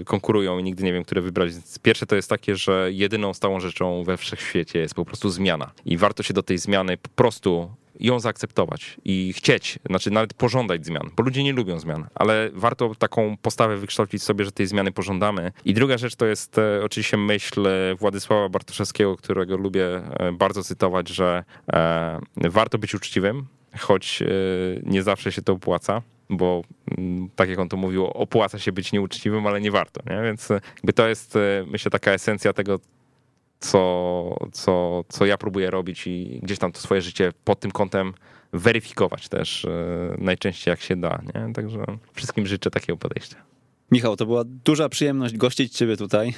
y, 0.00 0.04
konkurują 0.06 0.58
i 0.58 0.62
nigdy 0.62 0.84
nie 0.84 0.92
wiem, 0.92 1.04
które 1.04 1.20
wybrać. 1.20 1.52
Pierwsze 1.82 2.06
to 2.06 2.16
jest 2.16 2.31
takie, 2.32 2.56
że 2.56 2.88
jedyną 2.92 3.34
stałą 3.34 3.60
rzeczą 3.60 4.04
we 4.04 4.16
wszechświecie 4.16 4.78
jest 4.78 4.94
po 4.94 5.04
prostu 5.04 5.30
zmiana. 5.30 5.70
I 5.84 5.96
warto 5.96 6.22
się 6.22 6.34
do 6.34 6.42
tej 6.42 6.58
zmiany 6.58 6.96
po 6.96 7.08
prostu 7.08 7.70
ją 8.00 8.20
zaakceptować 8.20 8.96
i 9.04 9.32
chcieć, 9.32 9.78
znaczy 9.86 10.10
nawet 10.10 10.34
pożądać 10.34 10.86
zmian, 10.86 11.10
bo 11.16 11.22
ludzie 11.22 11.44
nie 11.44 11.52
lubią 11.52 11.80
zmian, 11.80 12.06
ale 12.14 12.50
warto 12.54 12.94
taką 12.94 13.36
postawę 13.42 13.76
wykształcić 13.76 14.22
sobie, 14.22 14.44
że 14.44 14.52
tej 14.52 14.66
zmiany 14.66 14.92
pożądamy. 14.92 15.52
I 15.64 15.74
druga 15.74 15.98
rzecz 15.98 16.16
to 16.16 16.26
jest 16.26 16.58
e, 16.58 16.84
oczywiście 16.84 17.16
myśl 17.16 17.68
Władysława 17.98 18.48
Bartoszewskiego, 18.48 19.16
którego 19.16 19.56
lubię 19.56 19.86
e, 19.96 20.32
bardzo 20.32 20.64
cytować, 20.64 21.08
że 21.08 21.44
e, 21.72 22.20
warto 22.36 22.78
być 22.78 22.94
uczciwym, 22.94 23.46
choć 23.78 24.22
e, 24.22 24.26
nie 24.82 25.02
zawsze 25.02 25.32
się 25.32 25.42
to 25.42 25.52
opłaca 25.52 26.02
bo 26.36 26.62
mm, 26.98 27.28
tak 27.36 27.48
jak 27.48 27.58
on 27.58 27.68
to 27.68 27.76
mówił, 27.76 28.06
opłaca 28.06 28.58
się 28.58 28.72
być 28.72 28.92
nieuczciwym, 28.92 29.46
ale 29.46 29.60
nie 29.60 29.70
warto, 29.70 30.00
nie? 30.10 30.22
Więc 30.22 30.50
e, 30.50 30.60
jakby 30.76 30.92
to 30.92 31.08
jest, 31.08 31.36
e, 31.36 31.64
myślę, 31.66 31.90
taka 31.90 32.10
esencja 32.10 32.52
tego, 32.52 32.78
co, 33.60 34.36
co, 34.52 35.04
co 35.08 35.26
ja 35.26 35.38
próbuję 35.38 35.70
robić 35.70 36.06
i 36.06 36.40
gdzieś 36.42 36.58
tam 36.58 36.72
to 36.72 36.80
swoje 36.80 37.02
życie 37.02 37.32
pod 37.44 37.60
tym 37.60 37.70
kątem 37.70 38.14
weryfikować 38.52 39.28
też 39.28 39.66
najczęściej 40.18 40.72
jak 40.72 40.80
się 40.80 40.96
da, 40.96 41.22
nie? 41.34 41.52
Także 41.52 41.84
wszystkim 42.12 42.46
życzę 42.46 42.70
takiego 42.70 42.96
podejścia. 42.96 43.51
Michał, 43.92 44.16
to 44.16 44.26
była 44.26 44.44
duża 44.44 44.88
przyjemność 44.88 45.36
gościć 45.36 45.72
Ciebie 45.72 45.96
tutaj. 45.96 46.34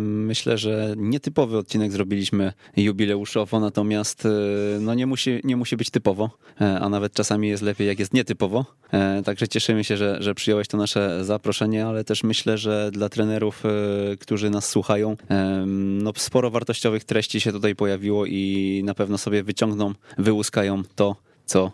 Myślę, 0.00 0.58
że 0.58 0.94
nietypowy 0.96 1.58
odcinek 1.58 1.92
zrobiliśmy 1.92 2.52
jubileuszowo, 2.76 3.60
natomiast 3.60 4.26
e, 4.26 4.30
no 4.80 4.94
nie, 4.94 5.06
musi, 5.06 5.40
nie 5.44 5.56
musi 5.56 5.76
być 5.76 5.90
typowo, 5.90 6.30
e, 6.60 6.80
a 6.80 6.88
nawet 6.88 7.12
czasami 7.12 7.48
jest 7.48 7.62
lepiej, 7.62 7.86
jak 7.86 7.98
jest 7.98 8.14
nietypowo. 8.14 8.64
E, 8.92 9.22
także 9.22 9.48
cieszymy 9.48 9.84
się, 9.84 9.96
że, 9.96 10.16
że 10.20 10.34
przyjąłeś 10.34 10.68
to 10.68 10.76
nasze 10.76 11.24
zaproszenie, 11.24 11.86
ale 11.86 12.04
też 12.04 12.24
myślę, 12.24 12.58
że 12.58 12.90
dla 12.92 13.08
trenerów, 13.08 13.62
którzy 14.20 14.50
nas 14.50 14.68
słuchają, 14.68 15.16
no 15.76 16.12
sporo 16.16 16.50
wartościowych 16.50 17.04
treści 17.04 17.40
się 17.40 17.52
tutaj 17.52 17.76
pojawiło 17.76 18.26
i 18.26 18.82
na 18.84 18.94
pewno 18.94 19.18
sobie 19.18 19.42
wyciągną, 19.42 19.92
wyłuskają 20.18 20.82
to, 20.94 21.16
co 21.46 21.72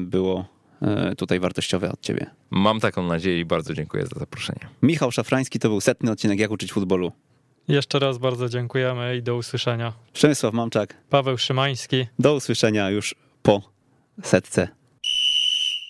było 0.00 0.38
E, 0.40 0.51
tutaj 1.16 1.40
wartościowe 1.40 1.92
od 1.92 2.00
ciebie. 2.00 2.26
Mam 2.50 2.80
taką 2.80 3.06
nadzieję 3.06 3.40
i 3.40 3.44
bardzo 3.44 3.74
dziękuję 3.74 4.06
za 4.06 4.18
zaproszenie. 4.20 4.60
Michał 4.82 5.12
Szafrański 5.12 5.58
to 5.58 5.68
był 5.68 5.80
setny 5.80 6.10
odcinek 6.10 6.38
Jak 6.38 6.50
uczyć 6.50 6.72
futbolu. 6.72 7.12
Jeszcze 7.68 7.98
raz 7.98 8.18
bardzo 8.18 8.48
dziękujemy 8.48 9.16
i 9.16 9.22
do 9.22 9.36
usłyszenia. 9.36 9.92
Przemysław 10.12 10.54
Mamczak. 10.54 10.96
Paweł 11.10 11.38
Szymański. 11.38 12.06
Do 12.18 12.34
usłyszenia 12.34 12.90
już 12.90 13.14
po 13.42 13.62
setce. 14.22 14.68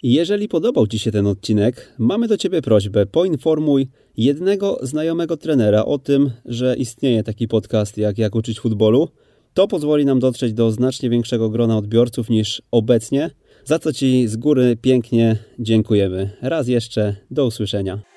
Jeżeli 0.02 0.48
podobał 0.48 0.86
Ci 0.86 0.98
się 0.98 1.12
ten 1.12 1.26
odcinek, 1.26 1.94
mamy 1.98 2.28
do 2.28 2.36
Ciebie 2.36 2.62
prośbę: 2.62 3.06
poinformuj 3.06 3.88
jednego 4.16 4.78
znajomego 4.82 5.36
trenera 5.36 5.84
o 5.84 5.98
tym, 5.98 6.30
że 6.44 6.76
istnieje 6.76 7.22
taki 7.22 7.48
podcast 7.48 7.98
jak 7.98 8.18
Jak 8.18 8.34
uczyć 8.34 8.60
futbolu. 8.60 9.08
To 9.54 9.68
pozwoli 9.68 10.04
nam 10.04 10.20
dotrzeć 10.20 10.52
do 10.52 10.70
znacznie 10.70 11.10
większego 11.10 11.50
grona 11.50 11.76
odbiorców 11.76 12.30
niż 12.30 12.62
obecnie 12.70 13.30
za 13.64 13.78
co 13.78 13.92
Ci 13.92 14.28
z 14.28 14.36
góry 14.36 14.76
pięknie 14.76 15.36
dziękujemy. 15.58 16.30
Raz 16.42 16.68
jeszcze, 16.68 17.16
do 17.30 17.46
usłyszenia. 17.46 18.11